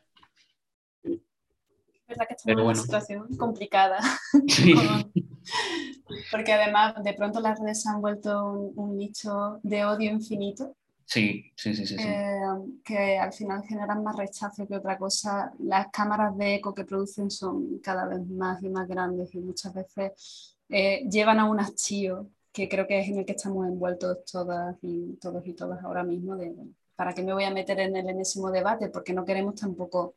Es 2.08 2.16
verdad 2.16 2.28
que 2.30 2.34
estamos 2.36 2.62
en 2.62 2.66
una 2.66 2.76
situación 2.76 3.38
complicada. 3.38 4.00
Porque 6.32 6.54
además 6.54 7.04
de 7.04 7.14
pronto 7.14 7.42
las 7.42 7.60
redes 7.60 7.86
han 7.86 8.00
vuelto 8.00 8.72
un, 8.76 8.98
nicho 8.98 9.60
de 9.62 9.84
odio 9.84 10.12
infinito. 10.12 10.74
Sí, 11.04 11.52
sí, 11.56 11.74
sí, 11.74 11.86
sí. 11.86 11.96
Eh, 12.00 12.40
que 12.84 13.18
al 13.18 13.34
final 13.34 13.62
generan 13.64 14.04
más 14.04 14.16
rechazo 14.16 14.66
que 14.66 14.78
otra 14.78 14.98
cosa. 14.98 15.52
Las 15.60 15.88
cámaras 15.92 16.38
de 16.38 16.56
eco 16.56 16.74
que 16.74 16.86
producen 16.86 17.30
son 17.30 17.80
cada 17.80 18.06
vez 18.08 18.26
más 18.26 18.64
y 18.64 18.70
más 18.70 18.88
grandes 18.88 19.36
y 19.36 19.40
muchas 19.40 19.74
veces 19.74 20.56
eh, 20.70 21.06
llevan 21.10 21.40
a 21.40 21.50
un 21.50 21.60
hastío 21.60 22.30
que 22.54 22.70
creo 22.70 22.88
que 22.88 23.00
es 23.00 23.10
en 23.10 23.20
el 23.20 23.26
que 23.26 23.34
estamos 23.34 23.68
envueltos 23.68 24.24
todas 24.32 24.78
y 24.82 25.18
todos 25.22 25.46
y 25.46 25.54
todas 25.54 25.84
ahora 25.84 26.04
mismo. 26.04 26.38
De, 26.38 26.56
¿Para 26.96 27.14
qué 27.14 27.22
me 27.22 27.34
voy 27.34 27.44
a 27.44 27.52
meter 27.52 27.82
en 27.82 27.98
el 27.98 28.10
enésimo 28.10 28.50
debate? 28.50 28.90
Porque 28.90 29.14
no 29.14 29.26
queremos 29.26 29.56
tampoco 29.56 30.16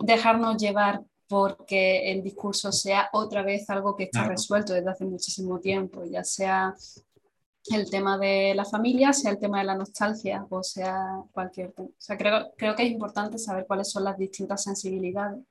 dejarnos 0.00 0.56
llevar 0.56 1.02
porque 1.28 2.10
el 2.10 2.22
discurso 2.22 2.72
sea 2.72 3.08
otra 3.12 3.42
vez 3.42 3.70
algo 3.70 3.94
que 3.94 4.04
está 4.04 4.26
resuelto 4.26 4.72
desde 4.72 4.90
hace 4.90 5.04
muchísimo 5.04 5.60
tiempo, 5.60 6.04
ya 6.04 6.24
sea 6.24 6.74
el 7.70 7.88
tema 7.88 8.18
de 8.18 8.52
la 8.54 8.64
familia, 8.64 9.12
sea 9.12 9.30
el 9.30 9.38
tema 9.38 9.58
de 9.58 9.64
la 9.64 9.76
nostalgia 9.76 10.44
o 10.50 10.62
sea 10.62 11.22
cualquier 11.32 11.72
tema. 11.72 11.88
O 11.88 11.94
sea, 11.98 12.16
creo, 12.18 12.50
creo 12.56 12.74
que 12.74 12.82
es 12.84 12.90
importante 12.90 13.38
saber 13.38 13.66
cuáles 13.66 13.90
son 13.90 14.04
las 14.04 14.18
distintas 14.18 14.64
sensibilidades, 14.64 15.44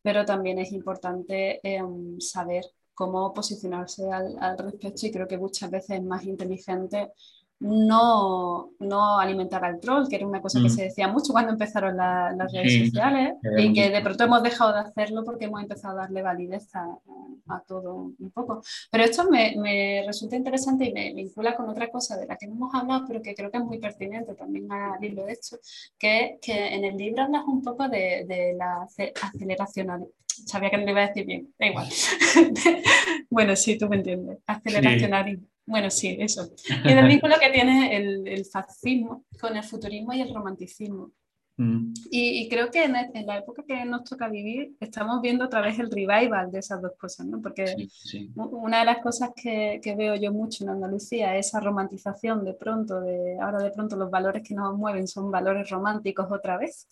pero 0.00 0.24
también 0.24 0.58
es 0.58 0.72
importante 0.72 1.60
em, 1.62 2.18
saber 2.20 2.64
cómo 2.94 3.34
posicionarse 3.34 4.10
al, 4.10 4.38
al, 4.40 4.56
respecto 4.56 5.06
y 5.06 5.10
creo 5.10 5.28
que 5.28 5.36
muchas 5.36 5.70
veces 5.70 5.98
es 5.98 6.02
más 6.02 6.24
inteligente 6.24 7.12
no, 7.58 8.70
no 8.80 9.18
alimentar 9.18 9.64
al 9.64 9.80
troll, 9.80 10.08
que 10.08 10.16
era 10.16 10.26
una 10.26 10.42
cosa 10.42 10.60
que 10.60 10.66
mm. 10.66 10.70
se 10.70 10.82
decía 10.84 11.08
mucho 11.08 11.32
cuando 11.32 11.52
empezaron 11.52 11.96
las 11.96 12.52
redes 12.52 12.86
sociales 12.86 13.34
y 13.56 13.72
que 13.72 13.88
de 13.90 14.00
pronto 14.02 14.24
hemos 14.24 14.42
dejado 14.42 14.74
de 14.74 14.80
hacerlo 14.80 15.24
porque 15.24 15.46
hemos 15.46 15.62
empezado 15.62 15.98
a 15.98 16.02
darle 16.02 16.22
validez 16.22 16.68
a, 16.74 17.62
todo 17.66 18.12
un 18.18 18.30
poco. 18.32 18.62
Pero 18.90 19.04
esto 19.04 19.30
me, 19.30 19.54
me, 19.56 20.02
resulta 20.06 20.36
interesante 20.36 20.84
y 20.84 20.92
me 20.92 21.14
vincula 21.14 21.56
con 21.56 21.68
otra 21.68 21.88
cosa 21.88 22.16
de 22.16 22.26
la 22.26 22.36
que 22.36 22.46
no 22.46 22.54
hemos 22.54 22.74
hablado, 22.74 23.04
pero 23.06 23.22
que 23.22 23.34
creo 23.34 23.50
que 23.50 23.56
es 23.58 23.64
muy 23.64 23.78
pertinente 23.78 24.34
también 24.34 24.70
al 24.70 25.00
libro 25.00 25.24
de 25.24 25.32
hecho, 25.32 25.56
que 25.98 26.24
es 26.24 26.40
que 26.40 26.74
en 26.74 26.84
el 26.84 26.96
libro 26.96 27.22
hablas 27.22 27.44
un 27.46 27.62
poco 27.62 27.88
de, 27.88 28.26
de 28.28 28.54
la 28.56 28.86
aceleración. 29.22 30.08
Sabía 30.26 30.68
que 30.68 30.76
no 30.76 30.84
le 30.84 30.90
iba 30.90 31.02
a 31.02 31.06
decir 31.06 31.24
bien, 31.24 31.54
da 31.58 31.66
igual. 31.66 31.88
bueno, 33.30 33.56
sí, 33.56 33.78
tú 33.78 33.88
me 33.88 33.96
entiendes. 33.96 34.38
Aceleracionalismo. 34.46 35.46
Bueno, 35.66 35.90
sí, 35.90 36.16
eso. 36.20 36.48
Y 36.84 36.92
el 36.92 37.08
vínculo 37.08 37.34
que 37.40 37.50
tiene 37.50 37.96
el, 37.96 38.26
el, 38.26 38.44
fascismo 38.44 39.24
con 39.40 39.56
el 39.56 39.64
futurismo 39.64 40.12
y 40.12 40.20
el 40.20 40.32
romanticismo. 40.32 41.10
Mm. 41.58 41.94
Y, 42.10 42.48
creo 42.50 42.70
que 42.70 42.84
en, 42.84 43.26
la 43.26 43.38
época 43.38 43.64
que 43.66 43.84
nos 43.86 44.04
toca 44.04 44.28
vivir 44.28 44.76
estamos 44.78 45.22
viendo 45.22 45.46
otra 45.46 45.62
vez 45.62 45.78
el 45.78 45.90
revival 45.90 46.52
de 46.52 46.58
esas 46.58 46.82
dos 46.82 46.92
cosas, 46.98 47.26
¿no? 47.26 47.40
Porque 47.40 47.88
una 48.34 48.80
de 48.80 48.84
las 48.84 48.98
cosas 48.98 49.30
que, 49.34 49.80
que, 49.82 49.96
veo 49.96 50.16
yo 50.16 50.32
mucho 50.32 50.64
en 50.64 50.70
Andalucía 50.70 51.34
es 51.36 51.46
esa 51.46 51.60
romantización 51.60 52.44
de 52.44 52.52
pronto, 52.52 53.00
de 53.00 53.38
ahora 53.40 53.58
de 53.58 53.70
pronto 53.70 53.96
los 53.96 54.10
valores 54.10 54.46
que 54.46 54.54
nos 54.54 54.76
mueven 54.76 55.08
son 55.08 55.30
valores 55.30 55.70
románticos 55.70 56.26
otra 56.30 56.58
vez. 56.58 56.88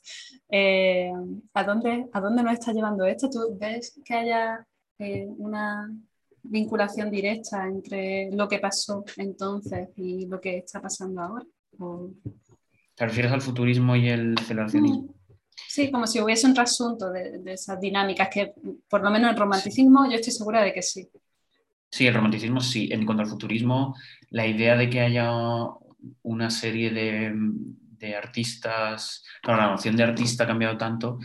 Eh, 0.49 1.13
¿a, 1.53 1.65
dónde, 1.65 2.09
¿A 2.13 2.21
dónde 2.21 2.43
nos 2.43 2.55
está 2.55 2.73
llevando 2.73 3.05
esto? 3.05 3.29
¿Tú 3.29 3.59
ves 3.61 4.01
que 4.03 4.15
haya 4.15 4.67
eh, 4.99 5.27
una 5.37 5.95
vinculación 6.45 7.11
directa 7.11 7.67
entre 7.67 8.31
lo 8.33 8.49
que 8.49 8.59
pasó 8.59 9.05
entonces 9.17 9.89
y 9.97 10.27
lo 10.27 10.41
que 10.41 10.59
está 10.59 10.81
pasando 10.81 11.23
ahora? 11.23 11.47
¿Te 12.95 13.07
refieres 13.07 13.33
al 13.33 13.41
futurismo 13.41 13.97
y 13.97 14.09
el 14.09 14.35
aceleracionismo? 14.39 15.15
Sí, 15.69 15.91
como 15.91 16.07
si 16.07 16.21
hubiese 16.21 16.47
un 16.47 16.55
trasunto 16.55 17.11
de, 17.11 17.41
esas 17.47 17.81
dinámicas 17.81 18.29
que, 18.33 18.55
por 18.89 19.03
lo 19.03 19.11
menos 19.11 19.31
en 19.31 19.37
romanticismo, 19.37 20.09
yo 20.09 20.17
estoy 20.17 20.33
segura 20.33 20.63
de 20.63 20.73
que 20.73 20.83
sí. 20.83 21.09
Sí, 21.91 22.07
el 22.07 22.15
romanticismo 22.15 22.61
sí. 22.61 22.89
En 22.93 23.07
cuanto 23.07 23.23
al 23.23 23.29
futurismo, 23.29 23.95
la 24.31 24.47
idea 24.47 24.77
de 24.77 24.91
que 24.91 25.01
haya 25.01 25.33
una 26.23 26.51
serie 26.51 26.91
de, 26.91 27.33
de 27.35 28.17
artistas, 28.17 29.25
la 29.45 29.71
noción 29.71 29.97
de 29.97 30.03
artista 30.03 30.45
ha 30.45 30.47
cambiado 30.47 30.77
tanto 30.77 31.19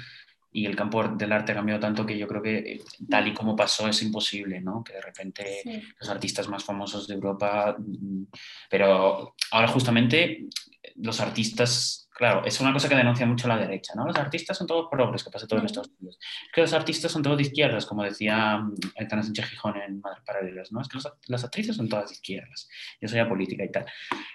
y 0.52 0.66
el 0.66 0.76
campo 0.76 1.08
del 1.08 1.32
arte 1.32 1.52
ha 1.52 1.56
cambiado 1.56 1.80
tanto 1.80 2.06
que 2.06 2.18
yo 2.18 2.28
creo 2.28 2.42
que 2.42 2.58
eh, 2.58 2.82
tal 3.10 3.28
y 3.28 3.34
como 3.34 3.56
pasó 3.56 3.88
es 3.88 4.02
imposible, 4.02 4.60
¿no? 4.62 4.84
Que 4.84 4.94
de 4.94 5.02
repente 5.02 5.84
los 6.00 6.10
artistas 6.10 6.48
más 6.48 6.64
famosos 6.64 7.08
de 7.08 7.14
Europa, 7.14 7.76
mm, 7.78 8.24
pero 8.70 9.36
ahora 9.52 9.68
justamente 9.68 10.48
los 10.96 11.20
artistas, 11.20 12.10
claro, 12.12 12.44
es 12.46 12.60
una 12.60 12.74
cosa 12.74 12.90
que 12.90 12.96
denuncia 12.96 13.26
mucho 13.26 13.48
la 13.48 13.58
derecha, 13.58 13.94
¿no? 13.96 14.06
Los 14.06 14.18
artistas 14.18 14.58
son 14.58 14.68
todos 14.68 14.88
progres, 14.90 15.24
que 15.24 15.30
pasa 15.30 15.48
todo 15.48 15.60
en 15.60 15.66
Estados 15.66 15.92
Unidos. 16.00 16.20
que 16.54 16.62
los 16.62 16.74
artistas 16.74 17.12
son 17.12 17.22
todos 17.22 17.38
de 17.38 17.44
izquierdas, 17.44 17.86
como 17.86 18.04
decía 18.04 18.58
mm, 18.58 18.76
Aitana 18.98 19.24
Sánchez 19.24 19.50
Gijón 19.50 19.78
en 19.78 20.02
Madres 20.02 20.24
Paralelas, 20.26 20.72
¿no? 20.72 20.82
Es 20.82 20.88
que 20.88 20.98
las 21.28 21.44
actrices 21.44 21.76
son 21.76 21.90
todas 21.90 22.10
de 22.10 22.16
izquierdas. 22.16 22.68
Yo 23.00 23.08
soy 23.08 23.24
política 23.26 23.64
y 23.64 23.72
tal. 23.72 23.86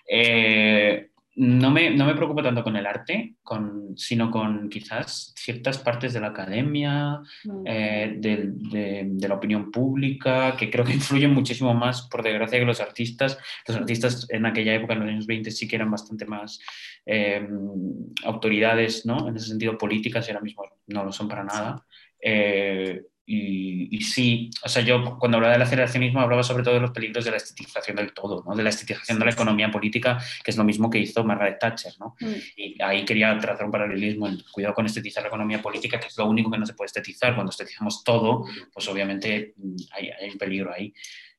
Eh, 0.09 1.11
no 1.36 1.70
me, 1.70 1.90
no 1.90 2.06
me 2.06 2.15
preocupo 2.15 2.43
tanto 2.43 2.62
con 2.62 2.77
el 2.77 2.86
arte, 2.86 3.35
con, 3.43 3.97
sino 3.97 4.31
con 4.31 4.69
quizás 4.69 5.32
ciertas 5.36 5.78
partes 5.78 6.12
de 6.12 6.20
la 6.20 6.28
academia, 6.28 7.20
mm. 7.44 7.62
eh, 7.66 8.15
de, 8.19 8.52
de, 9.06 9.28
la 9.28 9.35
opinión 9.35 9.73
pública, 9.73 10.56
que 10.56 10.70
creo 10.70 10.85
que 10.85 10.93
influyen 10.94 11.35
muchísimo 11.35 11.74
más, 11.74 12.02
por 12.02 12.23
desgracia, 12.23 12.59
que 12.59 12.65
los 12.65 12.81
artistas. 12.81 13.39
Los 13.66 13.77
artistas 13.77 14.27
en 14.31 14.47
aquella 14.47 14.74
época, 14.74 14.94
en 14.94 15.01
los 15.01 15.09
años 15.09 15.27
20, 15.27 15.51
sí 15.51 15.66
que 15.66 15.77
eran 15.77 15.90
bastante 15.90 16.24
más 16.24 16.61
eh, 17.05 17.47
autoridades, 18.24 19.05
¿no? 19.05 19.28
En 19.28 19.36
ese 19.36 19.48
sentido, 19.48 19.77
políticas, 19.77 20.28
y 20.28 20.31
ahora 20.31 20.43
mismo 20.43 20.65
no 20.86 21.05
lo 21.05 21.12
son 21.12 21.28
para 21.28 21.43
nada. 21.43 21.85
Eh, 22.20 23.02
y, 23.26 24.01
sí, 24.02 24.51
o 24.62 24.68
sea, 24.68 24.82
yo 24.82 25.18
cuando 25.18 25.38
hablaba 25.38 25.55
del 25.55 25.62
aceleracionismo 25.62 26.20
hablaba 26.20 26.42
sobre 26.42 26.62
todo 26.62 26.74
de 26.74 26.80
los 26.80 26.90
peligros 26.90 27.24
de 27.24 27.30
la 27.30 27.38
estetización 27.38 27.96
del 27.96 28.12
todo, 28.12 28.44
¿no? 28.46 28.55
de 28.55 28.62
la 28.62 28.68
estetización 28.68 29.18
de 29.18 29.24
la 29.24 29.30
economía 29.30 29.70
política, 29.70 30.18
que 30.44 30.51
es 30.51 30.56
lo 30.59 30.64
mismo 30.64 30.90
que 30.90 30.98
hizo 30.98 31.24
Margaret 31.24 31.59
Thatcher. 31.59 31.94
¿no? 31.98 32.16
Mm. 32.20 32.34
Y 32.56 32.82
ahí 32.82 33.05
quería 33.05 33.38
trazar 33.38 33.64
un 33.64 33.72
paralelismo, 33.72 34.26
el 34.26 34.44
cuidado 34.52 34.74
con 34.74 34.84
estetizar 34.84 35.22
la 35.22 35.28
economía 35.28 35.62
política, 35.62 35.98
que 35.98 36.09
es 36.09 36.18
lo 36.18 36.26
único 36.26 36.51
que 36.51 36.59
no 36.59 36.66
se 36.66 36.74
puede 36.74 36.86
estetizar. 36.86 37.34
Cuando 37.34 37.51
estetizamos 37.51 38.05
todo, 38.05 38.44
pues 38.72 38.86
obviamente 38.88 39.55
mm, 39.56 39.76
hay, 39.92 40.10
hay 40.10 40.30
un 40.30 40.38
peligro 40.38 40.72
ahí 40.72 40.92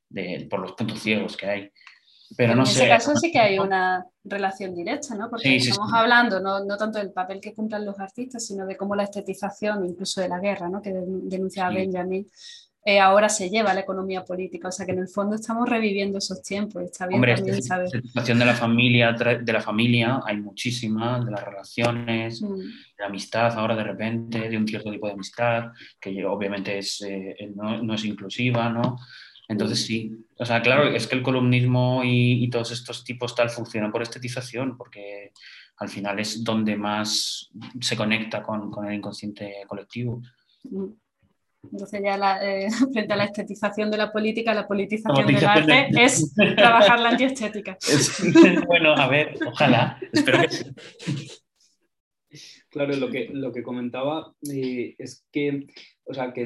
de, 0.10 0.48
por 0.50 0.62
los 0.62 0.72
puntos 0.72 1.00
ciegos 1.02 1.38
que 1.38 1.46
hay. 1.46 1.72
Pero 2.36 2.54
en 2.54 2.62
ese 2.62 2.88
caso 2.88 3.16
sí 3.16 3.32
que 3.32 3.40
hay 3.40 3.60
una 3.60 4.06
relación 4.24 4.76
directa, 4.76 5.16
¿no? 5.16 5.30
Porque 5.30 5.58
estamos 5.58 5.92
hablando 5.94 6.40
no, 6.40 6.64
no, 6.64 6.78
tanto 6.78 7.00
del 7.00 7.12
papel 7.12 7.40
que 7.40 7.54
cumplan 7.54 7.86
los 7.86 8.00
artistas, 8.00 8.46
sino 8.46 8.66
de 8.66 8.76
cómo 8.76 8.96
la 8.96 9.04
estetización, 9.04 9.86
incluso 9.86 10.22
de 10.22 10.30
la 10.30 10.40
guerra, 10.40 10.70
¿no? 10.70 10.82
que 10.82 10.92
denunciaba 10.94 11.70
Benjamin, 11.74 12.28
eh, 12.88 13.00
ahora 13.00 13.30
se 13.30 13.50
lleva 13.50 13.72
a 13.72 13.74
la 13.74 13.80
economía 13.80 14.24
política. 14.24 14.68
O 14.68 14.72
sea 14.72 14.86
que 14.86 14.92
en 14.92 15.00
el 15.00 15.08
fondo 15.08 15.36
estamos 15.36 15.68
reviviendo 15.68 16.20
esos 16.20 16.44
tiempos. 16.44 16.84
Está 16.84 17.08
bien 17.08 17.18
Hombre, 17.18 17.36
también 17.36 17.58
La 17.68 17.88
situación 17.90 18.38
de 18.38 18.46
la 18.46 18.54
familia, 18.54 19.12
de 19.12 19.54
la 19.54 19.62
familia 19.62 20.22
hay 20.24 20.38
muchísima, 20.38 21.20
de 21.20 21.32
las 21.32 21.44
relaciones, 21.44 22.44
mm. 22.44 22.56
de 22.56 22.66
la 23.00 23.08
amistad 23.08 23.58
ahora 23.58 23.76
de 23.76 23.84
repente, 23.84 24.50
de 24.50 24.56
un 24.56 24.68
cierto 24.68 24.92
tipo 24.92 25.08
de 25.08 25.14
amistad, 25.14 25.72
que 26.00 26.24
obviamente 26.26 26.78
es, 26.78 27.02
eh, 27.02 27.36
no, 27.56 27.82
no, 27.82 27.96
es 27.96 28.06
inclusiva, 28.06 28.70
¿no? 28.70 28.98
Entonces 29.48 29.86
sí, 29.86 30.12
o 30.38 30.46
sea, 30.46 30.62
claro, 30.62 30.88
es 30.88 31.08
que 31.08 31.16
el 31.16 31.24
columnismo 31.24 32.02
y, 32.04 32.50
todos 32.50 32.72
estos 32.72 33.04
tipos 33.04 33.36
tal 33.36 33.50
funcionan 33.50 33.92
por 33.92 34.02
estetización, 34.02 34.78
porque 34.78 35.32
al 35.78 35.90
final 35.90 36.20
es 36.20 36.44
donde 36.44 36.76
más 36.76 37.50
se 37.80 37.96
conecta 37.96 38.42
con, 38.42 38.72
el 38.88 38.94
inconsciente 38.94 39.64
colectivo. 39.68 40.22
Entonces 41.72 42.02
ya 42.04 42.38
eh, 42.42 42.70
frente 42.94 43.14
a 43.14 43.18
la 43.18 43.26
estetización 43.26 43.92
de 43.92 43.98
la 43.98 44.12
política, 44.12 44.54
la 44.54 44.68
politización, 44.68 45.28
del 45.28 45.46
arte 45.46 45.90
es 46.00 46.34
trabajar 46.56 47.00
la 47.00 47.10
antiestética. 47.10 47.78
bueno, 48.68 48.94
a 48.94 49.08
ver, 49.08 49.36
ojalá, 49.46 50.00
espero 50.12 50.40
que 50.42 50.48
Claro, 52.70 52.94
lo 52.98 53.10
que, 53.10 53.30
lo 53.32 53.54
que 53.54 53.64
comentaba 53.64 54.34
eh, 54.52 54.96
es 54.98 55.26
que 55.32 55.66
o 56.08 56.14
sea, 56.14 56.32
que 56.34 56.46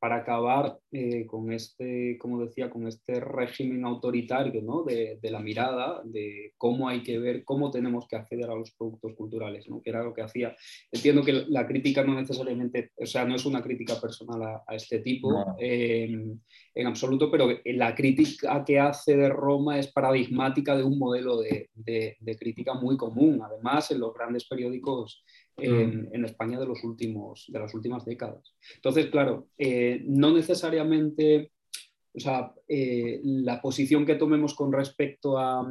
para 0.00 0.16
acabar 0.16 0.76
eh, 0.90 1.24
con 1.26 1.52
este, 1.52 2.18
como 2.18 2.44
decía, 2.44 2.68
con 2.68 2.88
este 2.88 3.20
régimen 3.20 3.84
autoritario 3.84 4.60
¿no? 4.60 4.82
de, 4.82 5.18
de, 5.22 5.30
la 5.30 5.38
mirada, 5.38 6.02
de 6.04 6.52
cómo 6.58 6.88
hay 6.88 7.02
que 7.02 7.18
ver, 7.18 7.44
cómo 7.44 7.70
tenemos 7.70 8.08
que 8.08 8.16
acceder 8.16 8.50
a 8.50 8.56
los 8.56 8.72
productos 8.72 9.14
culturales, 9.14 9.68
¿no? 9.68 9.80
que 9.80 9.90
era 9.90 10.02
lo 10.02 10.12
que 10.12 10.22
hacía. 10.22 10.56
Entiendo 10.90 11.22
que 11.22 11.44
la 11.48 11.66
crítica 11.66 12.02
no 12.02 12.14
necesariamente, 12.14 12.90
o 12.96 13.06
sea, 13.06 13.24
no 13.24 13.36
es 13.36 13.46
una 13.46 13.62
crítica 13.62 14.00
personal 14.00 14.42
a, 14.66 14.74
este 14.74 14.98
tipo 14.98 15.54
em, 15.58 16.40
en 16.74 16.86
absoluto, 16.86 17.30
pero 17.30 17.48
la 17.64 17.94
crítica 17.94 18.64
que 18.64 18.80
hace 18.80 19.16
de 19.16 19.28
Roma 19.28 19.78
es 19.78 19.92
paradigmática 19.92 20.76
de 20.76 20.82
un 20.82 20.98
modelo 20.98 21.40
de, 21.40 21.70
de, 21.74 22.16
de 22.18 22.36
crítica 22.36 22.74
muy 22.74 22.96
común. 22.96 23.40
Además, 23.44 23.90
en 23.92 24.00
los 24.00 24.12
grandes 24.12 24.48
periódicos 24.48 25.24
En, 25.56 26.24
España 26.24 26.58
de, 26.58 26.66
los 26.66 26.82
últimos, 26.82 27.46
de 27.48 27.58
las 27.58 27.74
últimas 27.74 28.04
décadas. 28.04 28.54
Entonces, 28.76 29.06
claro, 29.06 29.48
eh, 29.58 30.02
no 30.06 30.32
necesariamente, 30.32 31.52
o 32.14 32.20
sea, 32.20 32.52
eh, 32.68 33.20
la 33.22 33.60
posición 33.60 34.06
que 34.06 34.14
tomemos 34.14 34.54
con 34.54 34.72
respecto 34.72 35.38
a, 35.38 35.66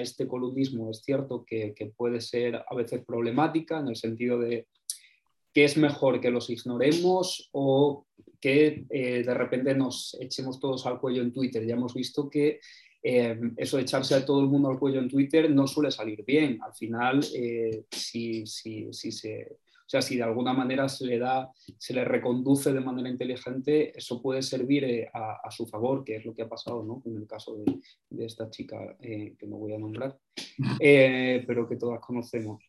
este 0.00 0.26
columnismo 0.26 0.90
es 0.90 1.02
cierto 1.02 1.44
que, 1.44 1.74
puede 1.96 2.20
ser 2.20 2.56
a 2.68 2.74
veces 2.74 3.04
problemática 3.04 3.80
en 3.80 3.88
el 3.88 3.96
sentido 3.96 4.38
de 4.38 4.66
que 5.52 5.64
es 5.64 5.76
mejor 5.76 6.20
que 6.20 6.30
los 6.30 6.48
ignoremos 6.48 7.50
o 7.52 8.06
que 8.40 8.86
eh, 8.90 9.22
de 9.22 9.34
repente 9.34 9.74
nos 9.74 10.16
echemos 10.20 10.58
todos 10.58 10.86
al 10.86 10.98
cuello 10.98 11.22
en 11.22 11.32
Twitter. 11.32 11.64
Ya 11.66 11.74
hemos 11.74 11.94
visto 11.94 12.28
que 12.28 12.58
eh, 13.02 13.38
eso 13.56 13.76
de 13.76 13.82
echarse 13.82 14.14
a 14.14 14.24
todo 14.24 14.40
el 14.40 14.46
mundo 14.46 14.68
al 14.68 14.78
cuello 14.78 15.00
en 15.00 15.08
Twitter 15.08 15.50
no 15.50 15.66
suele 15.66 15.90
salir 15.90 16.24
bien. 16.24 16.58
Al 16.62 16.72
final, 16.74 17.20
eh, 17.34 17.84
si, 17.90 18.46
si, 18.46 18.92
si, 18.92 19.10
se, 19.10 19.58
o 19.60 19.88
sea, 19.88 20.00
si 20.00 20.16
de 20.16 20.22
alguna 20.22 20.52
manera 20.52 20.88
se 20.88 21.06
le 21.06 21.18
da, 21.18 21.50
se 21.78 21.94
le 21.94 22.04
reconduce 22.04 22.72
de 22.72 22.80
manera 22.80 23.08
inteligente, 23.08 23.96
eso 23.96 24.22
puede 24.22 24.42
servir 24.42 24.84
eh, 24.84 25.10
a, 25.12 25.50
su 25.50 25.66
favor, 25.66 26.04
que 26.04 26.16
es 26.16 26.24
lo 26.24 26.34
que 26.34 26.42
ha 26.42 26.48
pasado 26.48 26.84
¿no? 26.84 27.02
en 27.04 27.16
el 27.16 27.26
caso 27.26 27.56
de, 27.56 27.80
de 28.10 28.24
esta 28.24 28.48
chica 28.48 28.96
que 29.00 29.46
no 29.46 29.56
voy 29.56 29.74
a 29.74 29.78
nombrar, 29.78 30.16
pero 30.78 31.68
que 31.68 31.76
todas 31.76 32.00
conocemos. 32.00 32.62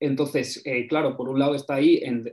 Entonces, 0.00 0.62
eh, 0.64 0.86
claro, 0.86 1.16
por 1.16 1.28
un 1.28 1.38
lado 1.38 1.54
está 1.54 1.74
ahí 1.74 2.00
en, 2.02 2.30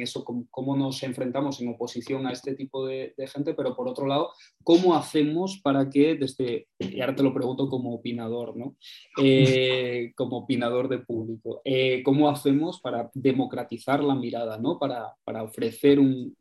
eso, 0.00 0.24
cómo, 0.24 0.76
nos 0.76 1.02
enfrentamos 1.02 1.60
en 1.60 1.68
oposición 1.68 2.26
a 2.26 2.32
este 2.32 2.54
tipo 2.54 2.86
de, 2.86 3.14
gente, 3.32 3.54
pero 3.54 3.74
por 3.74 3.88
otro 3.88 4.06
lado, 4.06 4.30
cómo 4.62 4.94
hacemos 4.94 5.60
para 5.62 5.88
que 5.88 6.16
desde, 6.16 6.68
y 6.78 7.00
ahora 7.00 7.14
te 7.14 7.22
lo 7.22 7.32
pregunto 7.32 7.68
como 7.68 7.94
opinador, 7.94 8.56
¿no? 8.56 8.76
Eh, 9.22 10.12
como 10.14 10.38
opinador 10.38 10.88
de 10.88 10.98
público, 10.98 11.62
eh, 11.64 12.02
cómo 12.04 12.28
hacemos 12.28 12.80
para 12.80 13.10
democratizar 13.14 14.04
la 14.04 14.14
mirada, 14.14 14.58
¿no? 14.58 14.78
Para, 14.78 15.14
ofrecer 15.42 15.98
un, 15.98 16.36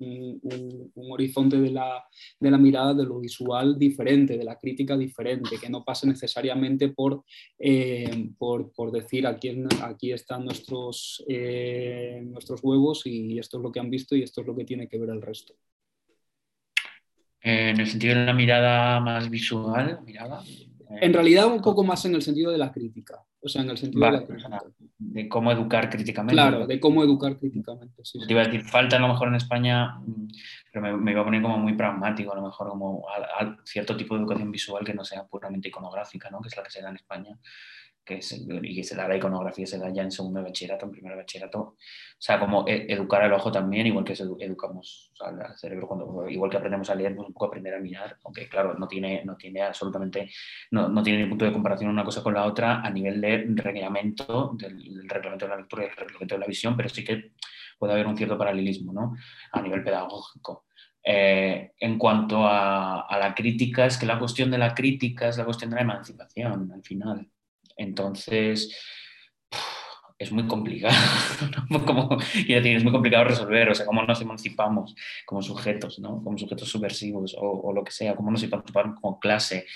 horizonte 0.95 1.60
de 1.60 1.72
la, 1.72 2.03
de 2.39 2.52
la, 2.52 2.57
mirada 2.57 2.94
de 2.94 3.06
lo 3.06 3.19
visual 3.19 3.77
diferente, 3.77 4.38
de 4.38 4.44
la 4.44 4.57
crítica 4.57 4.98
diferente, 4.98 5.57
que 5.61 5.69
no 5.69 5.84
pase 5.84 6.07
necesariamente 6.07 6.89
por, 6.89 7.23
por, 8.38 8.72
por, 8.73 8.91
decir 8.91 9.27
aquí, 9.27 9.64
aquí 9.81 10.11
están 10.11 10.45
nuestros, 10.57 11.23
eh, 11.27 12.21
nuestros 12.23 12.63
huevos 12.63 13.05
y 13.05 13.38
esto 13.38 13.57
es 13.57 13.63
lo 13.63 13.71
que 13.71 13.79
han 13.79 13.89
visto 13.89 14.15
y 14.15 14.23
esto 14.23 14.41
es 14.41 14.47
lo 14.47 14.55
que 14.55 14.65
tiene 14.65 14.88
que 14.88 14.97
ver 14.97 15.09
el 15.09 15.21
resto. 15.21 15.53
En 17.41 17.79
el 17.79 17.88
sentido 17.88 18.15
de 18.15 18.25
la 18.25 18.34
mirada 18.34 18.99
más 18.99 19.29
visual, 19.29 19.99
mirada. 20.03 20.43
En 20.89 21.13
realidad 21.13 21.47
un 21.47 21.61
poco 21.61 21.84
más 21.84 22.03
en 22.05 22.15
el 22.15 22.21
sentido 22.21 22.51
de 22.51 22.57
la 22.57 22.71
crítica, 22.71 23.21
o 23.41 23.47
sea, 23.47 23.61
en 23.61 23.69
el 23.69 23.77
sentido 23.77 24.05
de 24.05 24.11
la 24.11 24.25
crítica. 24.25 24.63
De 24.97 25.29
cómo 25.29 25.51
educar 25.51 25.89
críticamente. 25.89 26.34
Claro, 26.34 26.65
de 26.65 26.79
cómo 26.79 27.03
educar 27.03 27.38
críticamente. 27.38 28.03
Sí, 28.03 28.19
Te 28.25 28.34
iba 28.34 28.41
a 28.41 28.45
decir, 28.45 28.63
falta 28.63 28.95
a 28.95 28.99
lo 28.99 29.09
mejor 29.09 29.27
en 29.27 29.35
España, 29.35 29.99
pero 30.71 30.97
me, 30.97 31.11
iba 31.11 31.21
a 31.21 31.25
poner 31.25 31.41
como 31.41 31.57
muy 31.57 31.73
pragmático, 31.73 32.31
a 32.31 32.38
lo 32.38 32.41
mejor 32.41 32.69
como 32.69 33.05
cierto 33.65 33.95
tipo 33.95 34.15
de 34.15 34.21
educación 34.21 34.51
visual 34.51 34.84
que 34.84 34.93
no 34.93 35.03
sea 35.03 35.25
puramente 35.25 35.67
iconográfica, 35.67 36.29
¿no? 36.29 36.41
que 36.41 36.47
es 36.47 36.57
la 36.57 36.63
que 36.63 36.71
se 36.71 36.81
da 36.81 36.89
en 36.89 36.95
España 36.95 37.38
que 38.07 38.21
se, 38.21 38.38
y 38.63 38.84
se 38.84 38.95
da 38.95 39.07
la 39.07 39.17
iconografía, 39.17 39.67
se 39.67 39.77
da 39.77 39.89
ya 39.89 40.01
en 40.01 40.11
segundo 40.11 40.41
bachillerato, 40.41 40.85
en 40.85 40.91
primer 40.91 41.15
bachillerato. 41.17 41.59
O 41.59 41.75
sea, 42.17 42.39
como 42.39 42.65
e, 42.67 42.85
educar 42.89 43.21
al 43.21 43.34
ojo 43.34 43.51
también, 43.51 43.85
igual 43.85 44.05
que 44.05 44.13
educamos 44.13 45.11
al 45.19 45.57
cerebro, 45.57 45.88
cuando, 45.88 46.29
igual 46.29 46.49
que 46.49 46.57
aprendemos 46.57 46.89
a 46.89 46.95
leer, 46.95 47.15
pues 47.15 47.27
un 47.27 47.34
poco 47.34 47.47
aprender 47.47 47.73
a 47.75 47.79
mirar, 47.79 48.17
aunque 48.23 48.47
claro, 48.47 48.75
no 48.75 48.88
tiene, 48.88 49.23
no 49.25 49.35
tiene 49.35 49.61
absolutamente, 49.61 50.31
no, 50.71 50.88
no 50.88 51.03
tiene 51.03 51.23
ni 51.23 51.29
punto 51.29 51.45
de 51.45 51.51
comparación 51.51 51.89
una 51.89 52.05
cosa 52.05 52.23
con 52.23 52.34
la 52.34 52.45
otra 52.45 52.81
a 52.81 52.89
nivel 52.89 53.19
de 53.19 53.45
reglamento, 53.55 54.55
del, 54.57 55.07
reglamento 55.07 55.45
de 55.45 55.49
la 55.49 55.57
lectura 55.57 55.84
y 55.84 55.88
el 55.88 55.95
reglamento 55.95 56.35
de 56.35 56.39
la 56.39 56.47
visión, 56.47 56.77
pero 56.77 56.89
sí 56.89 57.03
que 57.03 57.34
puede 57.77 57.93
haber 57.93 58.07
un 58.07 58.17
cierto 58.17 58.38
paralelismo, 58.38 58.93
¿no? 58.93 59.15
A 59.51 59.61
nivel 59.61 59.84
pedagógico. 59.84 60.65
Eh, 61.03 61.73
en 61.79 61.97
cuanto 61.97 62.45
a, 62.45 63.01
a, 63.01 63.19
la 63.19 63.35
crítica, 63.35 63.85
es 63.85 63.97
que 63.97 64.05
la 64.05 64.19
cuestión 64.19 64.49
de 64.51 64.57
la 64.57 64.73
crítica 64.73 65.29
es 65.29 65.38
la 65.38 65.45
cuestión 65.45 65.69
de 65.69 65.75
la 65.77 65.84
emancipación, 65.84 66.71
al 66.73 66.84
final. 66.84 67.29
Entonces, 67.77 68.75
es 70.19 70.31
muy 70.31 70.47
complicado, 70.47 70.95
como, 71.85 72.17
es 72.47 72.83
muy 72.83 72.91
complicado 72.91 73.25
resolver, 73.25 73.69
o 73.69 73.75
sea, 73.75 73.85
cómo 73.85 74.03
nos 74.03 74.19
emancipamos 74.19 74.95
como 75.25 75.41
sujetos, 75.41 75.99
¿no? 75.99 76.23
Como 76.23 76.37
sujetos 76.37 76.69
subversivos 76.69 77.35
o, 77.37 77.41
o 77.41 77.73
lo 77.73 77.83
que 77.83 77.91
sea, 77.91 78.15
cómo 78.15 78.31
nos 78.31 78.43
emancipamos 78.43 78.99
como 78.99 79.19
clase. 79.19 79.67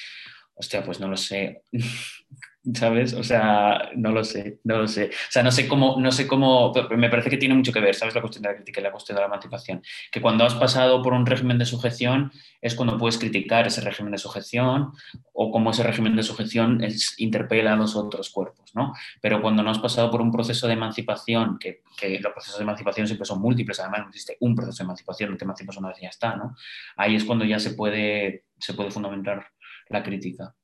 Hostia, 0.55 0.83
pues 0.83 0.99
no 0.99 1.07
lo 1.07 1.17
sé. 1.17 1.63
¿sabes? 2.75 3.13
O 3.13 3.23
sea, 3.23 3.89
no 3.95 4.11
lo 4.11 4.23
sé, 4.23 4.59
no 4.63 4.77
lo 4.77 4.87
sé. 4.87 5.05
O 5.05 5.31
sea, 5.31 5.41
no 5.41 5.51
sé 5.51 5.67
cómo, 5.67 5.99
no 5.99 6.11
sé 6.11 6.27
cómo, 6.27 6.71
me 6.95 7.09
parece 7.09 7.29
que 7.29 7.37
tiene 7.37 7.55
mucho 7.55 7.73
que 7.73 7.79
ver, 7.79 7.95
¿sabes? 7.95 8.13
La 8.13 8.21
cuestión 8.21 8.43
de 8.43 8.49
la 8.49 8.55
crítica 8.55 8.79
y 8.79 8.83
la 8.83 8.91
cuestión 8.91 9.15
de 9.15 9.21
la 9.21 9.27
emancipación. 9.27 9.81
Que 10.11 10.21
cuando 10.21 10.45
has 10.45 10.53
pasado 10.55 11.01
por 11.01 11.13
un 11.13 11.25
régimen 11.25 11.57
de 11.57 11.65
sujeción 11.65 12.31
es 12.61 12.75
cuando 12.75 12.97
puedes 12.97 13.17
criticar 13.17 13.65
ese 13.65 13.81
régimen 13.81 14.11
de 14.11 14.19
sujeción 14.19 14.91
o 15.33 15.51
cómo 15.51 15.71
ese 15.71 15.83
régimen 15.83 16.15
de 16.15 16.23
sujeción 16.23 16.83
es, 16.83 17.15
interpela 17.19 17.73
a 17.73 17.75
los 17.75 17.95
otros 17.95 18.29
cuerpos, 18.29 18.71
¿no? 18.75 18.93
Pero 19.21 19.41
cuando 19.41 19.63
no 19.63 19.71
has 19.71 19.79
pasado 19.79 20.11
por 20.11 20.21
un 20.21 20.31
proceso 20.31 20.67
de 20.67 20.73
emancipación, 20.73 21.57
que, 21.57 21.81
que 21.97 22.19
los 22.19 22.31
procesos 22.31 22.59
de 22.59 22.63
emancipación 22.63 23.07
siempre 23.07 23.25
son 23.25 23.41
múltiples, 23.41 23.79
además 23.79 24.01
no 24.01 24.07
existe 24.09 24.37
un 24.39 24.55
proceso 24.55 24.77
de 24.77 24.83
emancipación, 24.83 25.31
no 25.31 25.37
te 25.37 25.45
emancipas 25.45 25.77
una 25.77 25.89
vez 25.89 25.97
y 25.99 26.03
ya 26.03 26.09
está, 26.09 26.35
¿no? 26.35 26.55
Ahí 26.95 27.15
es 27.15 27.23
cuando 27.23 27.43
ya 27.43 27.57
se 27.57 27.71
puede, 27.71 28.45
se 28.59 28.75
puede 28.75 28.91
fundamentar 28.91 29.47
la 29.89 30.03
crítica. 30.03 30.55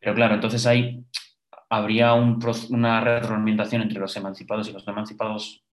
Pero 0.00 0.14
claro, 0.14 0.34
entonces 0.34 0.66
hay, 0.66 1.04
habría 1.68 2.14
una 2.14 3.00
retroalimentación 3.00 3.82
entre 3.82 4.00
los 4.00 4.16
emancipados 4.16 4.68
y 4.68 4.72
los 4.72 4.86
no 4.86 4.92
emancipados, 4.92 5.64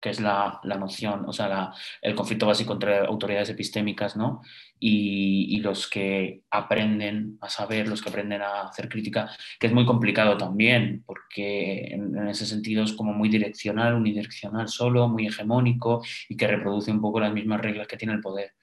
que 0.00 0.10
es 0.10 0.20
la, 0.20 0.60
noción, 0.64 1.24
o 1.28 1.32
sea, 1.32 1.72
el 2.00 2.14
conflicto 2.16 2.46
básico 2.46 2.72
entre 2.72 2.98
autoridades 3.06 3.50
epistémicas, 3.50 4.16
¿no? 4.16 4.42
Y, 4.80 5.60
los 5.60 5.88
que 5.88 6.42
aprenden 6.50 7.38
a 7.40 7.48
saber, 7.48 7.86
los 7.86 8.02
que 8.02 8.08
aprenden 8.08 8.42
a 8.42 8.62
hacer 8.62 8.88
crítica, 8.88 9.30
que 9.60 9.68
es 9.68 9.72
muy 9.72 9.86
complicado 9.86 10.36
también, 10.36 11.04
porque 11.06 11.86
en 11.92 12.26
ese 12.28 12.46
sentido 12.46 12.82
es 12.82 12.92
como 12.94 13.12
muy 13.12 13.28
direccional, 13.28 13.94
unidireccional 13.94 14.68
solo, 14.68 15.06
muy 15.08 15.28
hegemónico 15.28 16.02
y 16.28 16.36
que 16.36 16.48
reproduce 16.48 16.90
un 16.90 17.00
poco 17.00 17.20
las 17.20 17.32
mismas 17.32 17.60
reglas 17.60 17.86
que 17.86 17.96
tiene 17.96 18.14
el 18.14 18.20
poder. 18.20 18.54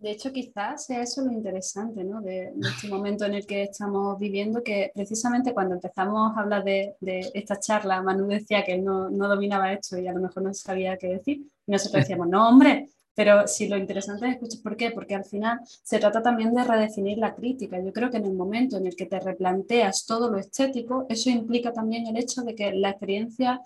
De 0.00 0.12
hecho, 0.12 0.32
quizás 0.32 0.86
sea 0.86 1.02
eso 1.02 1.22
lo 1.22 1.30
interesante 1.30 2.02
¿no? 2.04 2.22
de, 2.22 2.54
este 2.58 2.88
momento 2.88 3.26
en 3.26 3.34
el 3.34 3.46
que 3.46 3.64
estamos 3.64 4.18
viviendo, 4.18 4.62
que 4.62 4.90
precisamente 4.94 5.52
cuando 5.52 5.74
empezamos 5.74 6.34
a 6.34 6.40
hablar 6.40 6.64
de, 6.64 6.96
esta 7.34 7.60
charla, 7.60 8.00
Manu 8.00 8.26
decía 8.26 8.64
que 8.64 8.72
él 8.72 8.84
no, 8.84 9.10
dominaba 9.10 9.74
esto 9.74 9.98
y 9.98 10.08
a 10.08 10.14
lo 10.14 10.20
mejor 10.20 10.42
no 10.42 10.54
sabía 10.54 10.96
qué 10.96 11.08
decir, 11.08 11.42
y 11.66 11.70
nosotros 11.70 12.00
decíamos, 12.04 12.28
no, 12.28 12.48
hombre, 12.48 12.88
pero 13.14 13.46
si 13.46 13.68
lo 13.68 13.76
interesante 13.76 14.26
es 14.26 14.32
escuchar 14.32 14.62
por 14.62 14.76
qué, 14.78 14.90
porque 14.90 15.14
al 15.14 15.26
final 15.26 15.60
se 15.66 15.98
trata 15.98 16.22
también 16.22 16.54
de 16.54 16.64
redefinir 16.64 17.18
la 17.18 17.34
crítica. 17.34 17.78
Yo 17.78 17.92
creo 17.92 18.10
que 18.10 18.16
en 18.16 18.24
el 18.24 18.32
momento 18.32 18.78
en 18.78 18.86
el 18.86 18.96
que 18.96 19.04
te 19.04 19.20
replanteas 19.20 20.06
todo 20.06 20.30
lo 20.30 20.38
estético, 20.38 21.04
eso 21.10 21.28
implica 21.28 21.74
también 21.74 22.06
el 22.06 22.16
hecho 22.16 22.40
de 22.40 22.54
que 22.54 22.72
la 22.72 22.88
experiencia 22.88 23.60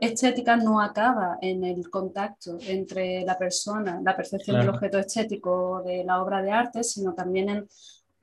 estética 0.00 0.56
no 0.56 0.80
acaba 0.80 1.38
en 1.40 1.64
el 1.64 1.88
contacto 1.90 2.58
entre 2.66 3.22
la 3.22 3.38
persona, 3.38 4.00
la 4.02 4.16
percepción 4.16 4.58
del 4.58 4.68
objeto 4.68 4.98
estético 4.98 5.82
de 5.82 6.04
la 6.04 6.22
obra 6.22 6.42
de 6.42 6.50
arte, 6.50 6.84
sino 6.84 7.14
también 7.14 7.48
en 7.48 7.68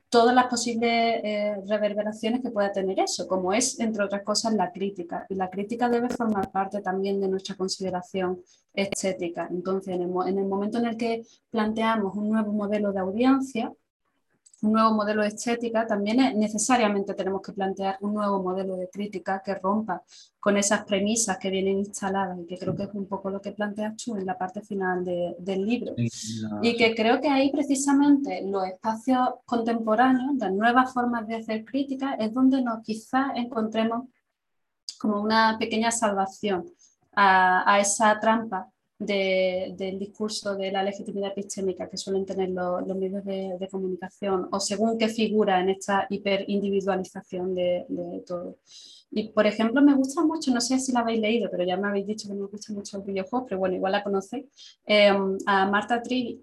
todas 0.10 0.34
las 0.34 0.48
posibles 0.48 0.90
eh, 0.92 1.56
reverberaciones 1.68 2.42
que 2.42 2.50
pueda 2.50 2.72
tener 2.72 3.00
eso, 3.00 3.28
como 3.28 3.52
es, 3.52 3.80
entre 3.80 4.04
otras 4.04 4.24
cosas, 4.24 4.54
la 4.54 4.72
crítica. 4.72 5.26
Y 5.30 5.36
la 5.36 5.50
crítica 5.50 5.90
debe 5.90 6.10
formar 6.10 6.52
parte 6.52 6.82
también 6.82 7.20
de 7.20 7.28
nuestra 7.28 7.56
consideración 7.56 8.42
estética. 8.74 9.48
Entonces, 9.52 9.96
en 9.96 10.02
el 10.38 10.46
momento 10.46 10.78
en 10.78 10.86
el 10.86 10.98
que 10.98 11.24
planteamos 11.50 12.16
un 12.16 12.30
nuevo 12.30 12.54
modelo 12.54 12.94
de 12.94 13.00
audiencia, 13.00 13.74
un 14.66 14.74
nuevo 14.74 14.92
modelo 14.92 15.22
de 15.22 15.30
estética, 15.30 15.86
también 15.86 16.18
necesariamente 16.38 17.14
tenemos 17.14 17.42
que 17.42 17.54
plantear 17.54 17.98
un 18.02 18.14
nuevo 18.16 18.42
modelo 18.42 18.76
de 18.76 18.90
crítica 18.90 19.42
que 19.44 19.56
rompa 19.56 20.04
con 20.40 20.58
esas 20.58 20.84
premisas 20.86 21.38
que 21.38 21.50
vienen 21.50 21.78
instaladas 21.80 22.40
y 22.40 22.46
que 22.46 22.58
creo 22.58 22.76
que 22.76 22.84
es 22.84 22.94
un 22.94 23.08
poco 23.08 23.30
lo 23.30 23.42
que 23.42 23.52
planteas 23.52 23.96
tú 23.98 24.16
en 24.16 24.26
la 24.26 24.38
parte 24.38 24.62
final 24.62 25.04
del 25.04 25.66
libro. 25.66 25.94
Y 26.62 26.76
que 26.76 26.94
creo 26.96 27.22
que 27.22 27.30
ahí 27.30 27.52
precisamente 27.52 28.42
los 28.46 28.66
espacios 28.66 29.30
contemporáneos, 29.46 30.36
las 30.38 30.52
nuevas 30.52 30.92
formas 30.94 31.28
de 31.28 31.36
hacer 31.36 31.64
crítica, 31.64 32.16
es 32.16 32.34
donde 32.34 32.62
nos 32.62 32.84
quizás 32.84 33.32
encontremos 33.36 34.08
como 35.00 35.22
una 35.22 35.58
pequeña 35.60 35.92
salvación 35.92 36.66
a, 37.14 37.72
a 37.72 37.80
esa 37.80 38.20
trampa 38.20 38.70
del 38.98 40.00
discurso 40.00 40.56
de 40.56 40.72
la 40.72 40.82
legitimidad 40.82 41.32
epistémica 41.32 41.90
que 41.90 41.98
suelen 41.98 42.26
tener 42.26 42.50
los, 42.50 42.86
medios 42.96 43.26
de, 43.26 43.68
comunicación 43.70 44.48
o 44.52 44.60
según 44.60 44.98
qué 44.98 45.10
figura 45.10 45.60
en 45.60 45.70
esta 45.70 46.08
hiperindividualización 46.10 47.54
de, 47.54 47.86
de 47.90 48.20
todo. 48.26 48.58
Y 49.12 49.30
por 49.30 49.48
ejemplo, 49.48 49.82
me 49.82 49.96
gusta 49.96 50.24
mucho, 50.24 50.52
no 50.54 50.62
sé 50.62 50.80
si 50.80 50.92
la 50.92 51.02
habéis 51.02 51.20
leído, 51.20 51.50
pero 51.52 51.64
ya 51.64 51.78
me 51.78 51.88
habéis 51.88 52.08
dicho 52.08 52.28
que 52.28 52.36
me 52.36 52.48
gusta 52.48 52.74
mucho 52.74 52.98
el 52.98 53.04
videojuego, 53.04 53.46
pero 53.46 53.60
bueno, 53.60 53.76
igual 53.76 53.92
la 53.92 54.04
conocéis, 54.04 54.46
em, 54.86 55.38
a 55.46 55.66
Marta 55.70 56.02
Trivi, 56.02 56.42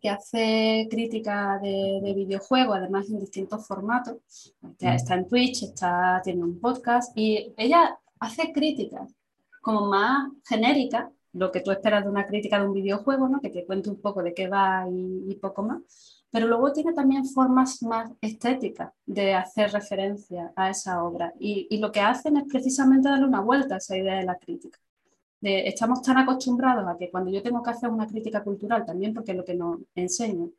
que 0.00 0.10
hace 0.10 0.86
crítica 0.90 1.58
de, 1.62 2.00
de 2.02 2.14
videojuegos, 2.14 2.76
además 2.76 3.08
en 3.08 3.18
distintos 3.18 3.66
formatos. 3.66 4.16
Está, 4.62 4.94
está 4.94 5.14
en 5.14 5.26
Twitch, 5.28 5.62
está, 5.62 6.20
tiene 6.22 6.42
un 6.42 6.60
podcast 6.60 7.16
y 7.16 7.54
ella 7.56 7.98
hace 8.18 8.52
críticas 8.52 9.10
como 9.62 9.86
más 9.86 10.30
genéricas 10.46 11.06
lo 11.34 11.50
que 11.50 11.60
tú 11.60 11.70
esperas 11.72 12.04
de 12.04 12.10
una 12.10 12.26
crítica 12.26 12.60
de 12.60 12.66
un 12.66 12.72
videojuego, 12.72 13.28
¿no? 13.28 13.40
que 13.40 13.50
te 13.50 13.66
cuente 13.66 13.90
un 13.90 14.00
poco 14.00 14.22
de 14.22 14.32
qué 14.32 14.48
va 14.48 14.86
y, 14.88 15.34
poco 15.34 15.62
más. 15.62 16.24
Pero 16.30 16.46
luego 16.46 16.72
tiene 16.72 16.92
también 16.92 17.26
formas 17.26 17.82
más 17.82 18.10
estéticas 18.20 18.92
de 19.04 19.34
hacer 19.34 19.72
referencia 19.72 20.52
a 20.56 20.70
esa 20.70 21.02
obra. 21.02 21.32
Y, 21.38 21.76
lo 21.78 21.92
que 21.92 22.00
hacen 22.00 22.36
es 22.36 22.44
precisamente 22.44 23.08
darle 23.08 23.26
una 23.26 23.40
vuelta 23.40 23.74
a 23.74 23.78
esa 23.78 23.96
idea 23.96 24.16
de 24.16 24.24
la 24.24 24.38
crítica. 24.38 24.78
Estamos 25.42 26.00
tan 26.00 26.16
acostumbrados 26.16 26.88
a 26.88 26.96
que 26.96 27.10
cuando 27.10 27.30
yo 27.30 27.42
tengo 27.42 27.62
que 27.62 27.70
hacer 27.70 27.90
una 27.90 28.06
crítica 28.06 28.42
cultural, 28.42 28.86
también 28.86 29.12
porque 29.12 29.32
es 29.32 29.36
lo 29.36 29.44
que 29.44 29.54
nos 29.54 29.80
enseñan, 29.94 30.50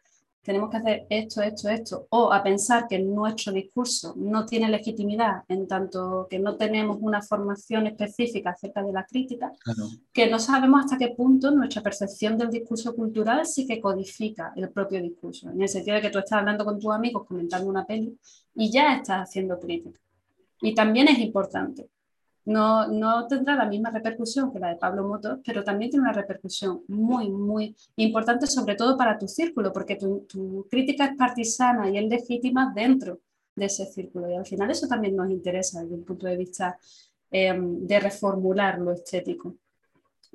tenemos 0.46 0.70
que 0.70 0.78
hacer 0.78 1.08
esto, 1.10 1.42
esto, 1.42 1.70
esto, 1.70 2.08
o 2.12 2.32
a 2.32 2.44
pensar 2.44 2.88
que 2.88 3.00
nuestro 3.00 3.52
discurso 3.52 4.14
no 4.16 4.46
tiene 4.46 4.70
legitimidad 4.70 5.44
en 5.48 5.68
tanto 5.68 6.28
que 6.30 6.38
no 6.38 6.56
tenemos 6.56 6.98
una 7.02 7.24
formación 7.24 7.88
específica 7.88 8.52
acerca 8.52 8.84
de 8.84 8.94
la 8.94 9.06
crítica, 9.06 9.52
que 10.14 10.30
no 10.30 10.38
sabemos 10.38 10.86
hasta 10.86 11.00
qué 11.00 11.16
punto 11.18 11.50
nuestra 11.50 11.82
percepción 11.82 12.38
del 12.38 12.52
discurso 12.52 12.96
cultural 12.96 13.44
sí 13.48 13.66
que 13.66 13.82
codifica 13.82 14.54
el 14.56 14.70
propio 14.70 15.02
discurso, 15.02 15.50
en 15.50 15.62
el 15.64 15.68
sentido 15.68 15.96
de 15.96 16.04
que 16.04 16.12
tú 16.12 16.20
estás 16.20 16.40
hablando 16.40 16.64
con 16.64 16.80
tus 16.80 16.94
amigos, 16.94 17.26
comentando 17.26 17.68
una 17.68 17.86
peli, 17.86 18.16
y 18.54 18.72
ya 18.72 18.96
estás 18.96 19.28
haciendo 19.28 19.60
crítica. 19.60 20.00
Y 20.62 20.76
también 20.76 21.08
es 21.08 21.18
importante 21.18 21.90
no, 22.46 22.88
no, 22.88 23.28
tendrá 23.28 23.56
la 23.56 23.66
misma 23.66 23.90
repercusión 23.90 24.54
que 24.54 24.60
la 24.60 24.70
de 24.70 24.76
Pablo 24.76 25.08
Motos, 25.08 25.40
pero 25.44 25.64
también 25.64 25.90
tiene 25.90 26.04
una 26.04 26.14
repercusión 26.14 26.84
muy, 26.88 27.30
muy 27.30 27.76
importante, 27.96 28.46
sobre 28.46 28.76
todo 28.76 28.96
para 28.96 29.18
tu 29.18 29.28
círculo, 29.28 29.74
porque 29.74 29.96
tu, 29.96 30.68
crítica 30.70 31.06
es 31.06 31.18
partisana 31.18 31.90
y 31.90 31.98
es 31.98 32.08
legítima 32.08 32.72
dentro 32.76 33.20
de 33.56 33.66
ese 33.66 33.86
círculo. 33.88 34.30
Y 34.30 34.36
al 34.36 34.46
final 34.46 34.70
eso 34.70 34.88
también 34.88 35.16
nos 35.16 35.32
interesa 35.32 35.82
desde 35.82 35.96
un 35.96 36.04
punto 36.06 36.28
de 36.28 36.38
vista 36.38 36.78
em, 37.32 37.86
de 37.88 38.00
reformular 38.00 38.80
lo 38.80 38.92
estético. 38.92 39.56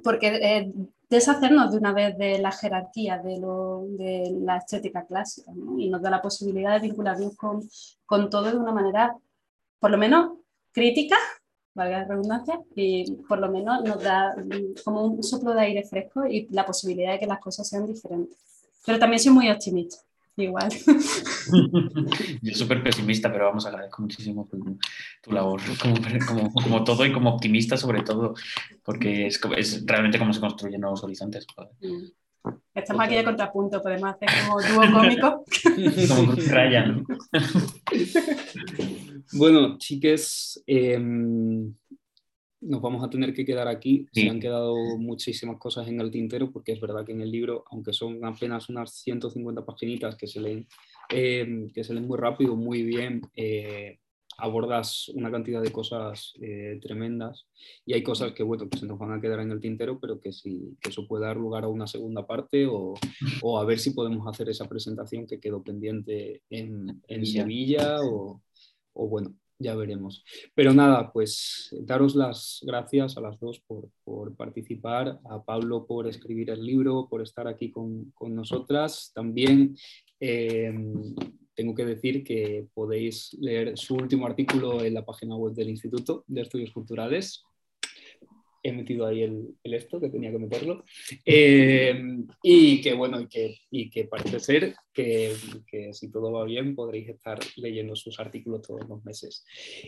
Porque 0.02 0.28
eh, 0.28 0.72
deshacernos 1.08 1.70
de 1.70 1.78
una 1.78 1.92
vez 1.92 2.18
de 2.18 2.38
la 2.38 2.50
jerarquía 2.50 3.18
de, 3.18 3.38
lo, 3.38 3.86
de 3.90 4.36
la 4.40 4.56
estética 4.56 5.04
clásica 5.06 5.52
y 5.78 5.88
nos 5.88 6.02
da 6.02 6.10
la 6.10 6.22
posibilidad 6.22 6.74
de 6.74 6.88
vincularnos 6.88 7.36
con, 7.36 7.68
con 8.04 8.30
todo 8.30 8.50
de 8.50 8.56
una 8.56 8.72
manera, 8.72 9.16
por 9.78 9.90
lo 9.90 9.98
menos, 9.98 10.38
crítica, 10.72 11.16
valga 11.80 11.98
la 12.00 12.04
redundancia, 12.04 12.60
y 12.74 13.12
por 13.28 13.38
lo 13.38 13.50
menos 13.50 13.82
nos 13.82 14.02
da 14.02 14.34
como 14.84 15.04
un 15.04 15.22
soplo 15.22 15.54
de 15.54 15.62
aire 15.62 15.82
fresco 15.84 16.26
y 16.26 16.46
la 16.50 16.66
posibilidad 16.66 17.12
de 17.12 17.18
que 17.18 17.26
las 17.26 17.40
cosas 17.40 17.68
sean 17.68 17.86
diferentes. 17.86 18.36
Pero 18.84 18.98
también 18.98 19.20
soy 19.20 19.32
muy 19.32 19.50
optimista 19.50 19.98
igual. 20.36 20.70
Yo 22.42 22.54
súper 22.54 22.82
pesimista, 22.82 23.30
pero 23.32 23.46
vamos, 23.46 23.66
agradezco 23.66 24.02
muchísimo 24.02 24.48
tu, 25.22 25.32
labor, 25.32 25.60
como, 26.26 26.52
como, 26.52 26.84
todo 26.84 27.04
y 27.04 27.12
como 27.12 27.34
optimista 27.34 27.76
sobre 27.76 28.02
todo, 28.02 28.34
porque 28.82 29.26
es, 29.26 29.40
es 29.56 29.84
realmente 29.86 30.18
como 30.18 30.32
se 30.32 30.40
construyen 30.40 30.80
nuevos 30.80 31.04
horizontes. 31.04 31.46
Mm. 31.80 32.50
Estamos 32.74 33.04
aquí 33.04 33.16
de 33.16 33.24
contrapunto, 33.24 33.82
podemos 33.82 34.14
hacer 34.14 34.28
como 34.46 34.62
dúo 34.62 34.92
cómico. 34.92 35.44
como 36.08 36.32
Ryan. 36.32 37.04
bueno, 39.32 39.78
chiques, 39.78 40.62
em, 40.66 41.74
nos 42.60 42.82
vamos 42.82 43.02
a 43.02 43.10
tener 43.10 43.32
que 43.32 43.44
quedar 43.44 43.68
aquí. 43.68 44.06
Se 44.12 44.28
han 44.28 44.40
quedado 44.40 44.74
muchísimas 44.98 45.58
cosas 45.58 45.88
en 45.88 46.00
el 46.00 46.10
tintero 46.10 46.50
porque 46.50 46.72
es 46.72 46.80
verdad 46.80 47.04
que 47.04 47.12
en 47.12 47.22
el 47.22 47.30
libro, 47.30 47.64
aunque 47.70 47.92
son 47.92 48.24
apenas 48.24 48.68
unas 48.68 48.92
150 48.92 49.64
paginitas 49.64 50.16
que 50.16 50.26
se 50.26 50.40
leen, 50.40 50.66
eh, 51.10 51.68
que 51.72 51.84
se 51.84 51.94
leen 51.94 52.06
muy 52.06 52.18
rápido, 52.18 52.56
muy 52.56 52.82
bien, 52.82 53.22
eh, 53.34 53.98
abordas 54.36 55.08
una 55.10 55.30
cantidad 55.30 55.62
de 55.62 55.72
cosas 55.72 56.34
eh, 56.40 56.78
tremendas. 56.82 57.46
Y 57.86 57.94
hay 57.94 58.02
cosas 58.02 58.32
que, 58.32 58.42
bueno, 58.42 58.68
que 58.68 58.78
se 58.78 58.86
nos 58.86 58.98
van 58.98 59.12
a 59.12 59.20
quedar 59.20 59.40
en 59.40 59.52
el 59.52 59.60
tintero, 59.60 59.98
pero 59.98 60.20
que, 60.20 60.32
sí, 60.32 60.76
que 60.80 60.90
eso 60.90 61.06
puede 61.06 61.24
dar 61.24 61.36
lugar 61.36 61.64
a 61.64 61.68
una 61.68 61.86
segunda 61.86 62.26
parte 62.26 62.66
o, 62.66 62.94
o 63.42 63.58
a 63.58 63.64
ver 63.64 63.78
si 63.78 63.90
podemos 63.90 64.26
hacer 64.26 64.48
esa 64.48 64.68
presentación 64.68 65.26
que 65.26 65.40
quedó 65.40 65.62
pendiente 65.62 66.42
en, 66.50 67.02
en 67.06 67.26
Sevilla 67.26 68.00
o, 68.02 68.42
o 68.92 69.08
bueno, 69.08 69.34
ya 69.60 69.74
veremos. 69.74 70.24
Pero 70.54 70.72
nada, 70.72 71.12
pues 71.12 71.68
daros 71.82 72.14
las 72.14 72.60
gracias 72.62 73.16
a 73.16 73.20
las 73.20 73.38
dos 73.38 73.62
por, 73.66 74.34
participar, 74.36 75.20
a 75.28 75.44
Pablo 75.44 75.86
por 75.86 76.08
escribir 76.08 76.50
el 76.50 76.64
libro, 76.64 77.06
por 77.08 77.22
estar 77.22 77.46
aquí 77.46 77.70
con, 77.70 78.12
nosotras. 78.20 79.12
También 79.14 79.76
eh, 80.18 80.72
tengo 81.54 81.74
que 81.74 81.84
decir 81.84 82.24
que 82.24 82.66
podéis 82.72 83.36
leer 83.38 83.76
su 83.76 83.94
último 83.94 84.26
artículo 84.26 84.82
en 84.82 84.94
la 84.94 85.04
página 85.04 85.36
web 85.36 85.52
del 85.52 85.68
Instituto 85.68 86.24
de 86.26 86.40
Estudios 86.40 86.72
Culturales, 86.72 87.44
he 88.62 88.72
metido 88.72 89.06
ahí 89.06 89.22
el, 89.22 89.56
esto, 89.62 90.00
que 90.00 90.08
tenía 90.08 90.30
que 90.30 90.38
meterlo. 90.38 90.84
Eh, 91.24 92.24
y 92.42 92.80
que 92.80 92.94
bueno, 92.94 93.20
y 93.20 93.26
que, 93.26 93.58
y 93.70 93.90
que 93.90 94.04
parece 94.04 94.40
ser 94.40 94.74
que, 94.92 95.34
que, 95.66 95.92
si 95.92 96.10
todo 96.10 96.32
va 96.32 96.44
bien 96.44 96.74
podréis 96.74 97.08
estar 97.08 97.38
leyendo 97.56 97.96
sus 97.96 98.18
artículos 98.20 98.62
todos 98.62 98.88
los 98.88 99.04
meses. 99.04 99.44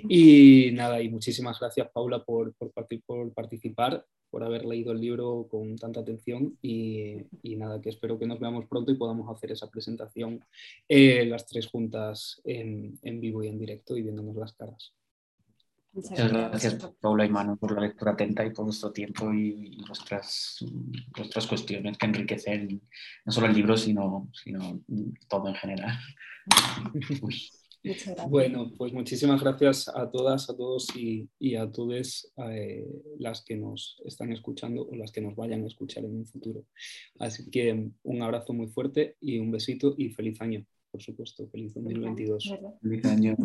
Y 0.08 0.70
nada, 0.72 1.02
y 1.02 1.08
muchísimas 1.08 1.58
gracias 1.60 1.90
Paula 1.92 2.24
por, 2.24 2.54
por, 2.54 2.72
por 2.72 3.34
participar, 3.34 4.04
por 4.30 4.44
haber 4.44 4.64
leído 4.64 4.92
el 4.92 5.00
libro 5.00 5.46
con 5.50 5.76
tanta 5.76 6.00
atención 6.00 6.56
y, 6.62 7.16
y, 7.42 7.56
nada, 7.56 7.82
que 7.82 7.90
espero 7.90 8.18
que 8.18 8.26
nos 8.26 8.40
veamos 8.40 8.66
pronto 8.66 8.90
y 8.90 8.96
podamos 8.96 9.28
hacer 9.28 9.52
esa 9.52 9.70
presentación 9.70 10.42
eh, 10.88 11.26
las 11.26 11.46
tres 11.46 11.66
juntas 11.66 12.40
en, 12.44 12.98
en 13.02 13.20
vivo 13.20 13.44
y 13.44 13.48
en 13.48 13.58
directo 13.58 13.96
y 13.96 14.02
viéndonos 14.02 14.34
las 14.36 14.54
caras. 14.54 14.94
Muchas 15.92 16.32
gracias, 16.32 16.74
Paula 17.00 17.26
y 17.26 17.28
Manu, 17.28 17.58
por 17.58 17.72
la 17.72 17.82
lectura 17.82 18.12
atenta 18.12 18.44
y 18.44 18.50
por 18.50 18.64
vuestro 18.64 18.92
tiempo 18.92 19.32
y, 19.32 19.76
nuestras, 19.86 20.64
vuestras 21.16 21.46
cuestiones 21.46 21.98
que 21.98 22.06
enriquecen 22.06 22.80
no 23.24 23.32
solo 23.32 23.46
el 23.46 23.54
libro, 23.54 23.76
sino, 23.76 24.30
sino 24.32 24.80
todo 25.28 25.48
en 25.48 25.54
general. 25.54 25.98
Bueno, 28.28 28.72
pues 28.78 28.92
muchísimas 28.92 29.42
gracias 29.42 29.88
a 29.88 30.08
todas, 30.08 30.48
a 30.48 30.56
todos 30.56 30.86
y, 30.94 31.28
y 31.38 31.56
a 31.56 31.70
todas 31.70 32.32
eh, 32.48 32.86
las 33.18 33.42
que 33.42 33.56
nos 33.56 34.00
están 34.04 34.32
escuchando 34.32 34.86
o 34.86 34.94
las 34.94 35.10
que 35.10 35.20
nos 35.20 35.34
vayan 35.34 35.64
a 35.64 35.66
escuchar 35.66 36.04
en 36.04 36.16
un 36.16 36.26
futuro. 36.26 36.64
Así 37.18 37.50
que 37.50 37.90
un 38.04 38.22
abrazo 38.22 38.52
muy 38.52 38.68
fuerte 38.68 39.16
y 39.20 39.38
un 39.38 39.50
besito 39.50 39.96
y 39.98 40.10
feliz 40.10 40.40
año, 40.40 40.64
por 40.92 41.02
supuesto. 41.02 41.48
Feliz 41.48 41.74
2022. 41.74 42.54
Feliz 42.80 43.04
año. 43.06 43.36